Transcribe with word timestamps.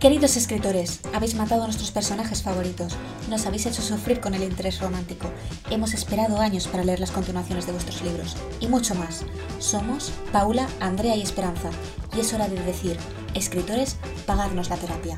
Queridos 0.00 0.36
escritores, 0.36 1.00
habéis 1.12 1.34
matado 1.34 1.62
a 1.62 1.64
nuestros 1.64 1.90
personajes 1.90 2.44
favoritos, 2.44 2.96
nos 3.28 3.46
habéis 3.46 3.66
hecho 3.66 3.82
sufrir 3.82 4.20
con 4.20 4.32
el 4.32 4.44
interés 4.44 4.80
romántico, 4.80 5.28
hemos 5.70 5.92
esperado 5.92 6.38
años 6.38 6.68
para 6.68 6.84
leer 6.84 7.00
las 7.00 7.10
continuaciones 7.10 7.66
de 7.66 7.72
vuestros 7.72 8.02
libros, 8.02 8.36
y 8.60 8.68
mucho 8.68 8.94
más. 8.94 9.26
Somos 9.58 10.12
Paula, 10.30 10.68
Andrea 10.78 11.16
y 11.16 11.22
Esperanza, 11.22 11.70
y 12.16 12.20
es 12.20 12.32
hora 12.32 12.46
de 12.46 12.62
decir, 12.62 12.96
escritores, 13.34 13.98
pagarnos 14.24 14.70
la 14.70 14.76
terapia. 14.76 15.16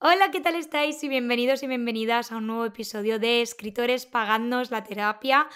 Hola, 0.00 0.30
¿qué 0.30 0.40
tal 0.40 0.54
estáis? 0.54 1.02
Y 1.02 1.08
bienvenidos 1.08 1.62
y 1.62 1.66
bienvenidas 1.66 2.30
a 2.30 2.36
un 2.36 2.46
nuevo 2.46 2.66
episodio 2.66 3.18
de 3.18 3.40
Escritores, 3.40 4.04
pagadnos 4.04 4.70
la 4.70 4.84
terapia. 4.84 5.48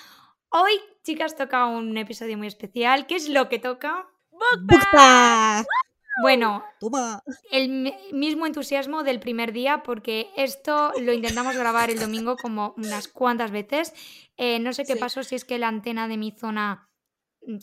Hoy, 0.48 0.72
chicas, 1.02 1.36
toca 1.36 1.66
un 1.66 1.98
episodio 1.98 2.38
muy 2.38 2.46
especial. 2.46 3.06
¿Qué 3.06 3.16
es 3.16 3.28
lo 3.28 3.50
que 3.50 3.58
toca? 3.58 4.06
¡Bukta! 4.30 5.66
Bueno, 6.22 6.64
Toma. 6.80 7.22
el 7.50 7.68
mi- 7.68 7.94
mismo 8.12 8.46
entusiasmo 8.46 9.02
del 9.02 9.20
primer 9.20 9.52
día 9.52 9.82
porque 9.82 10.28
esto 10.36 10.92
lo 11.00 11.12
intentamos 11.12 11.56
grabar 11.56 11.90
el 11.90 11.98
domingo 12.00 12.36
como 12.36 12.74
unas 12.76 13.08
cuantas 13.08 13.50
veces. 13.50 13.92
Eh, 14.36 14.58
no 14.60 14.72
sé 14.72 14.84
qué 14.84 14.94
Sí. 14.94 14.98
pasó, 15.00 15.22
si 15.22 15.34
es 15.34 15.44
que 15.44 15.58
la 15.58 15.68
antena 15.68 16.06
de 16.08 16.16
mi 16.16 16.30
zona 16.32 16.88
mm, 17.46 17.58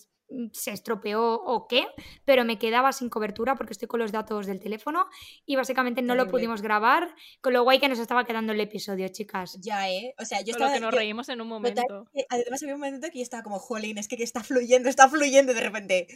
se 0.54 0.72
estropeó 0.72 1.34
o 1.34 1.68
qué, 1.68 1.88
pero 2.24 2.46
me 2.46 2.58
quedaba 2.58 2.94
sin 2.94 3.10
cobertura 3.10 3.56
porque 3.56 3.74
estoy 3.74 3.90
con 3.90 4.00
los 4.00 4.14
datos 4.14 4.46
del 4.46 4.62
teléfono 4.62 5.08
y 5.46 5.58
básicamente 5.58 6.02
no 6.02 6.16
lo 6.16 6.28
pudimos 6.28 6.62
grabar, 6.62 7.14
con 7.42 7.52
lo 7.52 7.64
guay 7.64 7.80
que 7.80 7.90
nos 7.90 8.00
estaba 8.00 8.24
quedando 8.26 8.54
el 8.54 8.62
episodio, 8.62 9.10
chicas. 9.10 9.58
Ya, 9.62 9.90
¿eh? 9.90 10.14
O 10.20 10.24
sea, 10.24 10.40
yo 10.40 10.54
Con 10.54 10.62
lo 10.62 10.66
estaba... 10.68 10.74
que 10.74 10.80
nos 10.80 10.92
yo- 10.94 10.98
reímos 10.98 11.28
en 11.30 11.42
un 11.42 11.48
momento. 11.50 12.08
además 12.30 12.64
había 12.64 12.76
un 12.76 12.80
momento 12.82 13.08
que 13.12 13.18
yo 13.20 13.24
estaba 13.24 13.44
como, 13.44 13.60
jolín, 13.60 13.98
es 13.98 14.08
que, 14.08 14.16
que 14.16 14.24
está 14.24 14.42
fluyendo, 14.44 14.88
está 14.88 15.10
fluyendo 15.10 15.54
de 15.54 15.62
repente... 15.62 16.08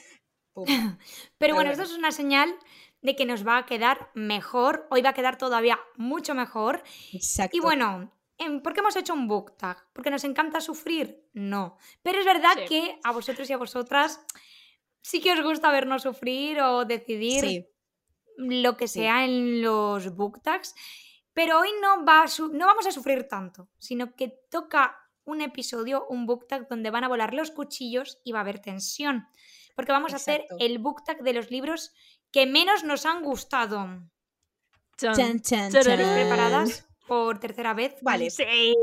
pum. 0.55 0.65
Pero 1.37 1.53
bueno, 1.53 1.69
bueno. 1.69 1.71
esto 1.71 1.83
es 1.83 1.97
una 1.97 2.11
señal 2.11 2.49
de 3.01 3.15
que 3.15 3.25
nos 3.25 3.45
va 3.45 3.57
a 3.59 3.65
quedar 3.67 4.09
mejor, 4.15 4.87
hoy 4.89 5.03
va 5.03 5.09
a 5.09 5.13
quedar 5.13 5.37
todavía 5.37 5.79
mucho 5.95 6.33
mejor 6.33 6.81
Exacto. 7.13 7.55
Y 7.55 7.59
bueno, 7.59 8.12
em, 8.39 8.62
¿por 8.63 8.73
qué 8.73 8.79
hemos 8.79 8.95
hecho 8.95 9.13
un 9.13 9.27
book 9.27 9.55
tag? 9.57 9.77
¿Porque 9.93 10.09
nos 10.09 10.23
encanta 10.23 10.59
sufrir? 10.62 11.23
No. 11.34 11.77
Pero 12.01 12.17
es 12.20 12.25
verdad 12.25 12.53
Sí. 12.57 12.65
que 12.67 12.99
a 13.03 13.12
vosotros 13.12 13.47
y 13.49 13.53
a 13.53 13.57
vosotras 13.57 14.25
sí 15.01 15.21
que 15.21 15.34
os 15.34 15.41
gusta 15.43 15.70
vernos 15.71 16.01
sufrir 16.01 16.59
o 16.62 16.85
decidir 16.85 17.41
Sí, 17.41 17.67
lo 18.37 18.75
que 18.75 18.87
Sí. 18.87 19.01
sea 19.01 19.23
en 19.25 19.62
los 19.62 20.15
book 20.15 20.41
tags. 20.41 20.73
Pero 21.34 21.59
hoy 21.59 21.69
no, 21.81 22.03
va 22.05 22.23
a 22.23 22.25
no 22.53 22.65
vamos 22.65 22.87
a 22.87 22.91
sufrir 22.91 23.27
tanto, 23.27 23.67
sino 23.77 24.15
que 24.15 24.29
toca 24.49 24.97
un 25.25 25.41
episodio, 25.41 26.07
un 26.09 26.25
book 26.25 26.47
tag 26.47 26.67
donde 26.69 26.90
van 26.91 27.03
a 27.03 27.07
volar 27.07 27.34
los 27.34 27.51
cuchillos 27.51 28.19
y 28.23 28.31
va 28.31 28.40
a 28.40 28.41
haber 28.41 28.59
tensión. 28.59 29.27
Porque 29.76 29.91
vamos 29.91 30.13
a 30.13 30.15
hacer 30.18 30.45
el 30.59 30.79
book 30.79 31.04
tag 31.04 31.21
de 31.21 31.34
los 31.34 31.51
libros 31.51 31.93
que 32.31 32.45
menos 32.45 32.84
nos 32.84 33.05
han 33.05 33.23
gustado. 33.23 33.87
Chan. 34.98 35.41
Chan. 35.41 35.71
¿Preparadas 35.71 36.87
por 37.07 37.40
tercera 37.40 37.73
vez? 37.73 37.96
Vale, 38.01 38.29
Sí. 38.29 38.73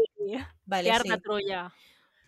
vale, 0.66 0.90
Que 0.90 0.96
sí. 0.96 1.00
arda 1.00 1.20
Troya. 1.20 1.72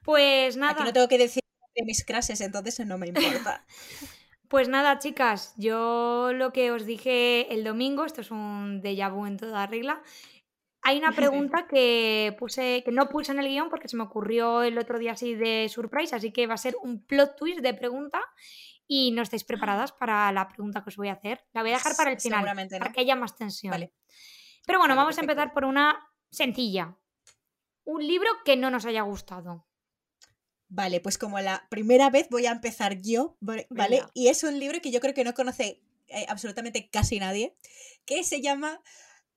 Pues 0.02 0.56
nada. 0.56 0.72
Aquí 0.72 0.84
no 0.84 0.92
tengo 0.92 1.08
que 1.08 1.18
decir 1.18 1.42
de 1.74 1.84
mis 1.84 2.04
crases, 2.04 2.40
entonces 2.40 2.86
no 2.86 2.98
me 2.98 3.08
importa. 3.08 3.64
Pues 4.46 4.68
nada, 4.68 4.98
chicas, 5.00 5.54
yo 5.56 6.30
lo 6.32 6.52
que 6.52 6.70
os 6.70 6.84
dije 6.86 7.52
el 7.52 7.64
domingo, 7.64 8.04
esto 8.04 8.20
es 8.20 8.30
un 8.30 8.82
déjà 8.82 9.10
vu 9.10 9.26
en 9.26 9.36
toda 9.36 9.66
regla. 9.66 10.00
Hay 10.84 10.98
una 10.98 11.12
pregunta 11.16 11.66
que 11.66 12.36
puse, 12.38 12.82
que 12.84 12.92
no 12.92 13.08
puse 13.08 13.32
en 13.32 13.40
el 13.40 13.48
guion 13.48 13.70
porque 13.70 13.88
se 13.88 13.96
me 13.96 14.04
ocurrió 14.04 14.62
el 14.62 14.78
otro 14.78 14.98
día 14.98 15.12
así 15.12 15.34
de 15.34 15.68
surprise, 15.68 16.14
así 16.14 16.30
que 16.30 16.46
va 16.46 16.54
a 16.54 16.58
ser 16.58 16.76
un 16.82 17.04
plot 17.04 17.36
twist 17.36 17.60
de 17.60 17.74
pregunta 17.74 18.20
y 18.86 19.10
no 19.12 19.22
estáis 19.22 19.44
preparadas 19.44 19.92
para 19.98 20.30
la 20.30 20.46
pregunta 20.46 20.84
que 20.84 20.90
os 20.90 20.96
voy 20.96 21.08
a 21.08 21.14
hacer. 21.14 21.44
La 21.52 21.62
voy 21.62 21.70
a 21.70 21.74
dejar 21.74 21.96
para 21.96 22.12
el 22.12 22.20
final, 22.20 22.40
Seguramente 22.40 22.78
no. 22.78 22.80
para 22.80 22.92
que 22.92 23.00
haya 23.00 23.16
más 23.16 23.36
tensión. 23.36 23.72
Vale. 23.72 23.92
Pero 24.66 24.78
bueno, 24.78 24.94
Vale, 24.94 25.04
vamos 25.04 25.18
a 25.18 25.20
empezar 25.22 25.52
por 25.52 25.64
una 25.64 25.98
sencilla. 26.30 26.96
Un 27.84 28.06
libro 28.06 28.30
que 28.44 28.56
no 28.56 28.70
nos 28.70 28.86
haya 28.86 29.02
gustado. 29.02 29.66
Vale, 30.68 31.00
pues 31.00 31.18
como 31.18 31.38
la 31.40 31.66
primera 31.70 32.10
vez 32.10 32.28
voy 32.30 32.46
a 32.46 32.50
empezar 32.50 33.00
yo, 33.00 33.36
¿vale? 33.40 33.66
¿vale? 33.70 33.96
Venga. 33.96 34.10
Y 34.14 34.28
es 34.28 34.42
un 34.42 34.58
libro 34.58 34.80
que 34.80 34.90
yo 34.90 35.00
creo 35.00 35.14
que 35.14 35.24
no 35.24 35.34
conoce 35.34 35.82
eh, 36.08 36.26
absolutamente 36.28 36.88
casi 36.90 37.18
nadie, 37.18 37.56
que 38.06 38.24
se 38.24 38.40
llama 38.40 38.80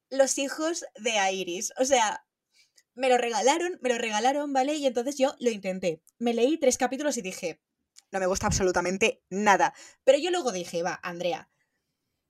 Los 0.10 0.38
hijos 0.38 0.86
de 0.96 1.34
Iris. 1.34 1.74
O 1.78 1.86
sea, 1.86 2.26
me 2.96 3.10
lo 3.10 3.18
regalaron, 3.18 3.78
me 3.82 3.90
lo 3.90 3.98
regalaron, 3.98 4.54
¿vale? 4.54 4.76
Y 4.76 4.86
entonces 4.86 5.18
yo 5.18 5.36
lo 5.40 5.50
intenté. 5.52 6.02
Me 6.20 6.34
leí 6.34 6.58
tres 6.58 6.78
capítulos 6.78 7.18
y 7.18 7.22
dije, 7.22 7.62
no 8.12 8.20
me 8.20 8.26
gusta 8.26 8.48
absolutamente 8.48 9.24
nada. 9.30 9.74
Pero 10.04 10.18
yo 10.18 10.32
luego 10.32 10.52
dije, 10.52 10.82
va, 10.84 11.00
Andrea, 11.04 11.50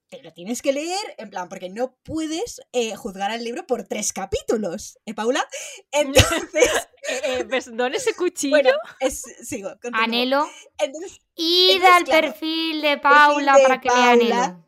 te 0.10 0.24
lo 0.24 0.34
tienes 0.34 0.62
que 0.62 0.74
leer, 0.74 1.16
en 1.18 1.30
plan, 1.30 1.50
porque 1.50 1.70
no 1.70 1.98
puedes 2.04 2.62
eh, 2.72 2.96
juzgar 2.96 3.30
al 3.30 3.44
libro 3.44 3.68
por 3.68 3.84
tres 3.84 4.14
capítulos, 4.14 4.98
¿eh, 5.06 5.14
Paula? 5.14 5.46
Entonces, 5.92 6.88
Eh, 7.10 7.22
eh, 7.24 7.44
¿Ves 7.44 7.70
dónde 7.74 7.98
ese 7.98 8.14
cuchillo? 8.16 8.52
bueno, 8.52 8.72
es, 9.00 9.24
sigo. 9.42 9.70
Anhelo. 9.94 10.46
Entonces, 10.78 11.22
Id 11.36 11.72
Entonces, 11.76 11.96
al 11.96 12.04
claro, 12.04 12.28
perfil 12.28 12.82
de 12.82 12.98
Paula 12.98 13.56
de 13.56 13.64
para 13.64 13.80
que 13.82 13.88
Paula. 13.88 14.66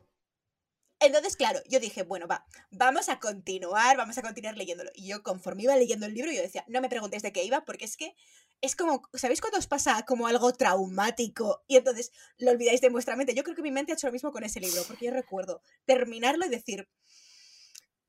Entonces, 1.02 1.38
claro, 1.38 1.62
yo 1.70 1.80
dije, 1.80 2.04
bueno, 2.04 2.28
va, 2.28 2.46
vamos 2.72 3.08
a 3.08 3.20
continuar, 3.20 3.96
vamos 3.96 4.18
a 4.18 4.22
continuar 4.22 4.58
leyéndolo. 4.58 4.92
Y 4.94 5.08
yo, 5.08 5.24
conforme 5.24 5.64
iba 5.64 5.78
leyendo 5.78 6.06
el 6.06 6.14
libro, 6.14 6.32
yo 6.32 6.42
decía, 6.42 6.66
no 6.68 6.82
me 6.82 6.90
preguntéis 6.90 7.24
de 7.24 7.32
qué 7.32 7.44
iba, 7.46 7.64
porque 7.64 7.86
es 7.86 7.96
que 7.96 8.16
es 8.62 8.76
como, 8.76 9.04
¿sabéis 9.14 9.40
cuando 9.40 9.60
os 9.60 9.68
pasa 9.68 10.04
como 10.06 10.28
algo 10.28 10.52
traumático? 10.52 11.64
Y 11.68 11.78
entonces 11.78 12.12
lo 12.38 12.52
olvidáis 12.52 12.82
de 12.82 12.90
vuestra 12.90 13.16
mente. 13.16 13.34
Yo 13.34 13.44
creo 13.44 13.56
que 13.56 13.62
mi 13.62 13.72
mente 13.72 13.94
ha 13.94 13.96
hecho 13.96 14.08
lo 14.08 14.14
mismo 14.14 14.34
con 14.34 14.44
ese 14.44 14.60
libro, 14.60 14.84
porque 14.88 15.06
yo 15.06 15.12
recuerdo 15.12 15.62
terminarlo 15.86 16.46
y 16.46 16.50
decir, 16.50 16.90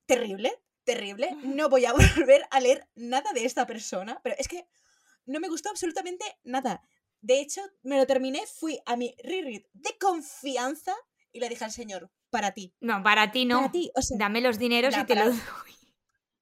terrible, 0.06 0.52
terrible, 0.82 1.36
no 1.44 1.68
voy 1.68 1.84
a 1.84 1.92
volver 2.16 2.44
a 2.50 2.58
leer 2.58 2.88
nada 2.96 3.32
de 3.32 3.44
esta 3.44 3.66
persona, 3.66 4.20
pero 4.24 4.34
es 4.36 4.48
que 4.48 4.66
no 5.26 5.38
me 5.38 5.48
gustó 5.48 5.70
absolutamente 5.70 6.24
nada. 6.42 6.82
De 7.20 7.40
hecho, 7.40 7.62
me 7.82 7.98
lo 7.98 8.06
terminé, 8.06 8.44
fui 8.46 8.80
a 8.86 8.96
mi 8.96 9.14
reread 9.22 9.62
de 9.74 9.96
confianza 9.98 10.96
y 11.30 11.38
le 11.38 11.48
dije 11.48 11.64
al 11.64 11.70
señor, 11.70 12.10
para 12.30 12.52
ti, 12.52 12.74
No, 12.80 13.02
para 13.02 13.30
ti 13.32 13.44
no. 13.44 13.58
para 13.60 13.72
ti, 13.72 13.90
o 13.94 14.02
sea, 14.02 14.16
Dame 14.18 14.40
los 14.40 14.58
dineros 14.58 14.94
y 14.96 15.04
te 15.04 15.14
para- 15.14 15.26
los 15.26 15.34
doy. 15.64 15.74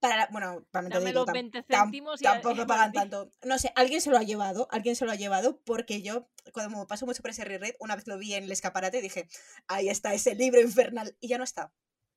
para 0.00 0.16
la- 0.16 0.28
bueno, 0.31 0.65
también 0.71 0.93
te 0.93 0.99
Dame 0.99 1.10
digo, 1.10 1.21
los 1.21 1.28
tam- 1.28 1.32
20 1.32 1.59
tam- 1.66 2.19
y 2.21 2.22
tampoco 2.22 2.62
y 2.62 2.66
pagan 2.66 2.93
tanto. 2.93 3.31
No 3.43 3.59
sé, 3.59 3.72
alguien 3.75 4.00
se 4.00 4.10
lo 4.10 4.19
ha 4.19 4.22
llevado, 4.22 4.69
alguien 4.71 4.94
se 4.97 5.04
lo 5.04 5.12
ha 5.12 5.16
llevado 5.16 5.60
porque 5.65 6.03
yo, 6.03 6.28
cuando 6.53 6.78
me 6.78 6.87
paso 6.87 7.04
mucho 7.06 7.22
por 7.22 7.31
ese 7.31 7.44
reread, 7.44 7.75
una 7.81 7.97
vez 7.97 8.06
lo 8.06 8.16
vi 8.19 8.34
en 8.34 8.44
el 8.44 8.53
escaparate, 8.53 9.00
dije, 9.00 9.28
ahí 9.66 9.88
está 9.88 10.15
ese 10.15 10.34
libro 10.34 10.60
infernal, 10.60 11.16
y 11.21 11.28
ya 11.28 11.38
no 11.38 11.44
está. 11.44 11.72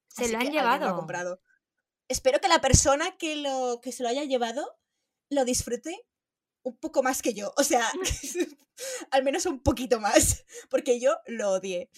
Se 0.09 0.23
Así 0.23 0.31
lo 0.33 0.37
han 0.39 0.45
alguien 0.47 0.63
lo 0.63 0.69
ha 0.69 0.77
llevado. 0.77 0.95
comprado. 0.97 1.41
Espero 2.07 2.39
que 2.41 2.49
la 2.49 2.59
persona 2.61 3.15
que, 3.17 3.37
lo, 3.37 3.79
que 3.81 3.91
se 3.93 4.03
lo 4.03 4.09
haya 4.09 4.25
llevado 4.25 4.77
lo 5.29 5.45
disfrute 5.45 6.05
un 6.63 6.75
poco 6.77 7.01
más 7.03 7.21
que 7.21 7.33
yo. 7.33 7.53
O 7.57 7.63
sea, 7.63 7.89
al 9.11 9.23
menos 9.23 9.45
un 9.45 9.63
poquito 9.63 9.99
más. 10.01 10.45
Porque 10.69 10.99
yo 10.99 11.15
lo 11.25 11.51
odié. 11.51 11.89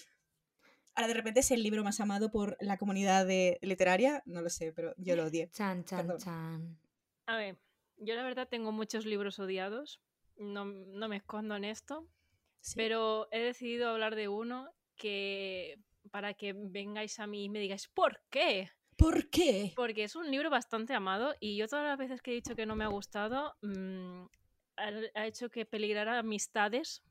Ahora 0.94 1.08
de 1.08 1.14
repente 1.14 1.40
es 1.40 1.50
el 1.50 1.62
libro 1.62 1.82
más 1.82 2.00
amado 2.00 2.30
por 2.30 2.56
la 2.60 2.78
comunidad 2.78 3.26
de 3.26 3.58
literaria. 3.62 4.22
No 4.26 4.42
lo 4.42 4.50
sé, 4.50 4.72
pero 4.72 4.94
yo 4.96 5.16
lo 5.16 5.24
odié. 5.24 5.50
Chan, 5.50 5.84
chan, 5.84 6.06
Perdón. 6.06 6.18
chan. 6.18 6.78
A 7.26 7.36
ver, 7.36 7.58
yo 7.96 8.14
la 8.14 8.22
verdad 8.22 8.48
tengo 8.48 8.70
muchos 8.70 9.04
libros 9.04 9.38
odiados. 9.38 10.00
No, 10.36 10.64
no 10.64 11.08
me 11.08 11.16
escondo 11.16 11.56
en 11.56 11.64
esto. 11.64 12.06
Sí. 12.60 12.74
Pero 12.76 13.28
he 13.32 13.40
decidido 13.40 13.88
hablar 13.88 14.14
de 14.14 14.28
uno 14.28 14.70
que 14.96 15.78
para 16.10 16.34
que 16.34 16.52
vengáis 16.52 17.18
a 17.18 17.26
mí 17.26 17.44
y 17.44 17.48
me 17.48 17.58
digáis 17.58 17.88
¿por 17.88 18.20
qué? 18.30 18.70
¿Por 18.96 19.28
qué? 19.30 19.72
Porque 19.74 20.04
es 20.04 20.14
un 20.14 20.30
libro 20.30 20.50
bastante 20.50 20.94
amado 20.94 21.34
y 21.40 21.56
yo 21.56 21.66
todas 21.66 21.84
las 21.84 21.98
veces 21.98 22.22
que 22.22 22.30
he 22.30 22.34
dicho 22.34 22.54
que 22.54 22.66
no 22.66 22.76
me 22.76 22.84
ha 22.84 22.88
gustado 22.88 23.54
mm, 23.62 24.26
ha, 24.76 24.90
ha 25.14 25.26
hecho 25.26 25.50
que 25.50 25.66
peligrara 25.66 26.18
amistades. 26.18 27.02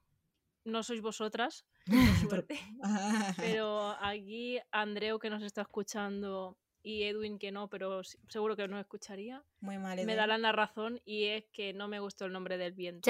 No 0.66 0.84
sois 0.84 1.02
vosotras, 1.02 1.66
por 1.86 2.30
suerte. 2.30 2.60
Pero 3.38 3.96
aquí 4.02 4.60
Andreu 4.72 5.20
que 5.20 5.30
nos 5.30 5.44
está 5.44 5.62
escuchando 5.62 6.58
y 6.86 7.04
Edwin 7.04 7.40
que 7.40 7.52
no, 7.52 7.70
pero 7.70 8.02
seguro 8.04 8.58
que 8.58 8.68
nos 8.68 8.82
escucharía, 8.82 9.42
Muy 9.62 9.78
mal. 9.78 10.04
me 10.06 10.16
darán 10.16 10.42
la 10.42 10.52
razón 10.52 11.00
y 11.06 11.28
es 11.28 11.46
que 11.54 11.72
no 11.72 11.88
me 11.88 12.00
gustó 12.02 12.26
el 12.26 12.34
nombre 12.34 12.58
del 12.58 12.74
viento. 12.74 13.06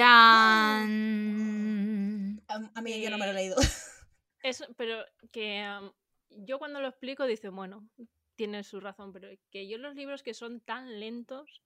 Chan. 1.04 2.40
A, 2.48 2.70
a 2.74 2.82
mí 2.82 3.00
yo 3.02 3.10
no 3.10 3.18
me 3.18 3.26
lo 3.26 3.32
he 3.32 3.34
leído. 3.34 3.56
Es, 4.44 4.62
pero 4.76 5.02
que 5.32 5.60
am, 5.60 5.90
yo 6.28 6.58
cuando 6.58 6.78
lo 6.82 6.88
explico 6.88 7.24
dice, 7.24 7.48
bueno, 7.48 7.88
tiene 8.36 8.62
su 8.62 8.78
razón, 8.78 9.10
pero 9.10 9.26
que 9.50 9.66
yo 9.66 9.78
los 9.78 9.94
libros 9.94 10.22
que 10.22 10.34
son 10.34 10.60
tan 10.60 11.00
lentos, 11.00 11.62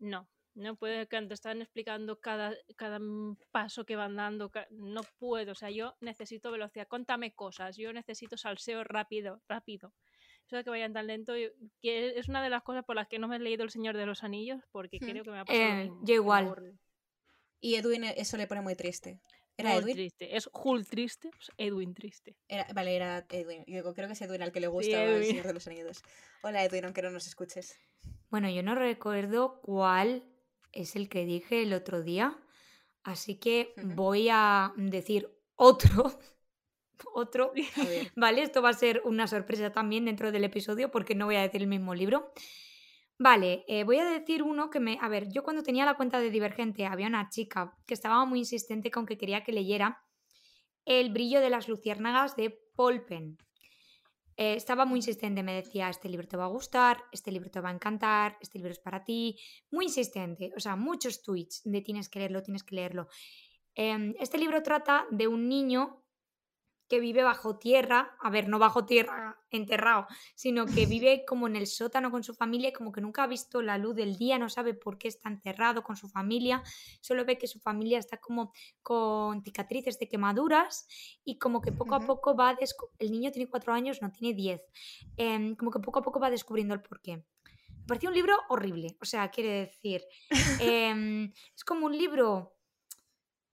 no. 0.00 0.28
No 0.54 0.74
puedo, 0.76 1.08
cuando 1.08 1.34
están 1.34 1.62
explicando 1.62 2.18
cada, 2.20 2.54
cada 2.76 2.98
paso 3.52 3.84
que 3.84 3.96
van 3.96 4.16
dando, 4.16 4.50
no 4.70 5.02
puedo. 5.18 5.52
O 5.52 5.54
sea, 5.54 5.70
yo 5.70 5.94
necesito 6.00 6.50
velocidad. 6.50 6.88
Contame 6.88 7.32
cosas. 7.34 7.76
Yo 7.76 7.92
necesito 7.92 8.36
salseo 8.36 8.82
rápido, 8.84 9.40
rápido. 9.48 9.92
Eso 10.46 10.56
de 10.56 10.64
que 10.64 10.70
vayan 10.70 10.92
tan 10.92 11.06
lento, 11.06 11.34
que 11.80 12.18
es 12.18 12.28
una 12.28 12.42
de 12.42 12.50
las 12.50 12.62
cosas 12.64 12.84
por 12.84 12.96
las 12.96 13.06
que 13.06 13.20
no 13.20 13.28
me 13.28 13.36
he 13.36 13.38
leído 13.38 13.62
El 13.62 13.70
Señor 13.70 13.96
de 13.96 14.06
los 14.06 14.24
Anillos, 14.24 14.60
porque 14.72 14.98
Hmm. 15.00 15.06
creo 15.06 15.24
que 15.24 15.30
me 15.30 15.38
ha 15.38 15.44
pasado 15.44 15.64
Eh, 15.82 15.90
yo 16.02 16.14
igual. 16.14 16.76
Y 17.60 17.76
Edwin 17.76 18.04
eh, 18.04 18.14
eso 18.16 18.36
le 18.36 18.46
pone 18.48 18.60
muy 18.60 18.74
triste. 18.74 19.20
¿Era 19.56 19.76
Edwin? 19.76 19.94
triste. 19.94 20.34
Es 20.36 20.48
Hulk 20.52 20.86
triste, 20.88 21.30
pues 21.30 21.50
Edwin 21.58 21.92
triste. 21.94 22.34
Era, 22.48 22.66
vale, 22.74 22.96
era 22.96 23.26
Edwin. 23.28 23.62
Yo 23.66 23.74
digo, 23.76 23.94
creo 23.94 24.06
que 24.08 24.14
es 24.14 24.22
Edwin 24.22 24.42
al 24.42 24.50
que 24.52 24.60
le 24.60 24.68
gusta 24.68 24.96
Sí, 24.96 24.96
El. 24.96 25.24
Señor 25.26 25.46
de 25.46 25.52
los 25.54 25.66
Anillos. 25.66 26.02
Hola 26.42 26.64
Edwin, 26.64 26.86
aunque 26.86 27.02
no 27.02 27.10
nos 27.10 27.26
escuches. 27.26 27.78
Bueno, 28.30 28.48
yo 28.48 28.62
no 28.62 28.74
recuerdo 28.74 29.60
cuál 29.60 30.24
es 30.72 30.96
el 30.96 31.08
que 31.08 31.24
dije 31.24 31.62
el 31.62 31.72
otro 31.72 32.02
día, 32.02 32.38
así 33.02 33.36
que 33.36 33.74
voy 33.76 34.28
a 34.30 34.72
decir 34.76 35.30
otro. 35.56 36.12
Otro. 37.14 37.52
Vale, 38.14 38.42
esto 38.42 38.60
va 38.60 38.68
a 38.68 38.74
ser 38.74 39.00
una 39.06 39.26
sorpresa 39.26 39.72
también 39.72 40.04
dentro 40.04 40.32
del 40.32 40.44
episodio 40.44 40.90
porque 40.90 41.14
no 41.14 41.24
voy 41.24 41.36
a 41.36 41.40
decir 41.40 41.62
el 41.62 41.66
mismo 41.66 41.94
libro. 41.94 42.30
Vale, 43.18 43.64
eh, 43.68 43.84
voy 43.84 43.98
a 43.98 44.04
decir 44.04 44.42
uno 44.42 44.68
que 44.68 44.80
me... 44.80 44.98
A 45.00 45.08
ver, 45.08 45.30
yo 45.30 45.42
cuando 45.42 45.62
tenía 45.62 45.84
la 45.84 45.94
cuenta 45.94 46.20
de 46.20 46.30
Divergente 46.30 46.86
había 46.86 47.06
una 47.06 47.28
chica 47.30 47.76
que 47.86 47.94
estaba 47.94 48.24
muy 48.26 48.40
insistente 48.40 48.90
con 48.90 49.06
que 49.06 49.18
quería 49.18 49.44
que 49.44 49.52
leyera 49.52 50.02
El 50.84 51.10
brillo 51.10 51.40
de 51.40 51.50
las 51.50 51.68
luciérnagas 51.68 52.36
de 52.36 52.58
Paul 52.74 53.04
Penn. 53.04 53.38
Eh, 54.36 54.54
estaba 54.54 54.84
muy 54.84 54.98
insistente, 54.98 55.42
me 55.42 55.54
decía, 55.54 55.88
este 55.88 56.08
libro 56.08 56.26
te 56.26 56.36
va 56.36 56.44
a 56.44 56.48
gustar, 56.48 56.98
este 57.12 57.30
libro 57.30 57.50
te 57.50 57.60
va 57.60 57.68
a 57.68 57.72
encantar, 57.72 58.36
este 58.40 58.58
libro 58.58 58.72
es 58.72 58.78
para 58.78 59.04
ti. 59.04 59.38
Muy 59.70 59.86
insistente, 59.86 60.52
o 60.56 60.60
sea, 60.60 60.76
muchos 60.76 61.22
tweets 61.22 61.62
de 61.64 61.80
tienes 61.80 62.08
que 62.08 62.20
leerlo, 62.20 62.42
tienes 62.42 62.64
que 62.64 62.74
leerlo. 62.74 63.08
Em, 63.74 64.14
este 64.18 64.38
libro 64.38 64.62
trata 64.62 65.06
de 65.10 65.28
un 65.28 65.48
niño 65.48 66.02
que 66.90 66.98
vive 66.98 67.22
bajo 67.22 67.56
tierra, 67.56 68.16
a 68.20 68.30
ver, 68.30 68.48
no 68.48 68.58
bajo 68.58 68.84
tierra 68.84 69.38
enterrado, 69.50 70.08
sino 70.34 70.66
que 70.66 70.86
vive 70.86 71.24
como 71.24 71.46
en 71.46 71.54
el 71.54 71.68
sótano 71.68 72.10
con 72.10 72.24
su 72.24 72.34
familia 72.34 72.72
como 72.72 72.90
que 72.90 73.00
nunca 73.00 73.22
ha 73.22 73.26
visto 73.28 73.62
la 73.62 73.78
luz 73.78 73.94
del 73.94 74.16
día, 74.16 74.38
no 74.38 74.48
sabe 74.48 74.74
por 74.74 74.98
qué 74.98 75.06
está 75.06 75.28
enterrado 75.28 75.84
con 75.84 75.96
su 75.96 76.08
familia, 76.08 76.64
solo 77.00 77.24
ve 77.24 77.38
que 77.38 77.46
su 77.46 77.60
familia 77.60 78.00
está 78.00 78.16
como 78.16 78.52
con 78.82 79.40
cicatrices 79.44 80.00
de 80.00 80.08
quemaduras 80.08 80.88
y 81.24 81.38
como 81.38 81.60
que 81.60 81.70
poco 81.70 81.94
a 81.94 82.00
poco 82.00 82.34
va, 82.34 82.58
el 82.98 83.12
niño 83.12 83.30
tiene 83.30 83.48
cuatro 83.48 83.72
años, 83.72 84.02
no 84.02 84.10
tiene 84.10 84.34
diez, 84.34 84.60
em, 85.16 85.54
como 85.54 85.70
que 85.70 85.78
poco 85.78 86.00
a 86.00 86.02
poco 86.02 86.18
va 86.18 86.28
descubriendo 86.28 86.74
el 86.74 86.82
porqué. 86.82 87.24
Me 87.68 87.86
pareció 87.86 88.08
un 88.08 88.16
libro 88.16 88.36
horrible, 88.48 88.96
o 89.00 89.04
sea, 89.04 89.30
quiere 89.30 89.60
decir, 89.60 90.02
em, 90.60 91.32
es 91.54 91.64
como 91.64 91.86
un 91.86 91.96
libro 91.96 92.56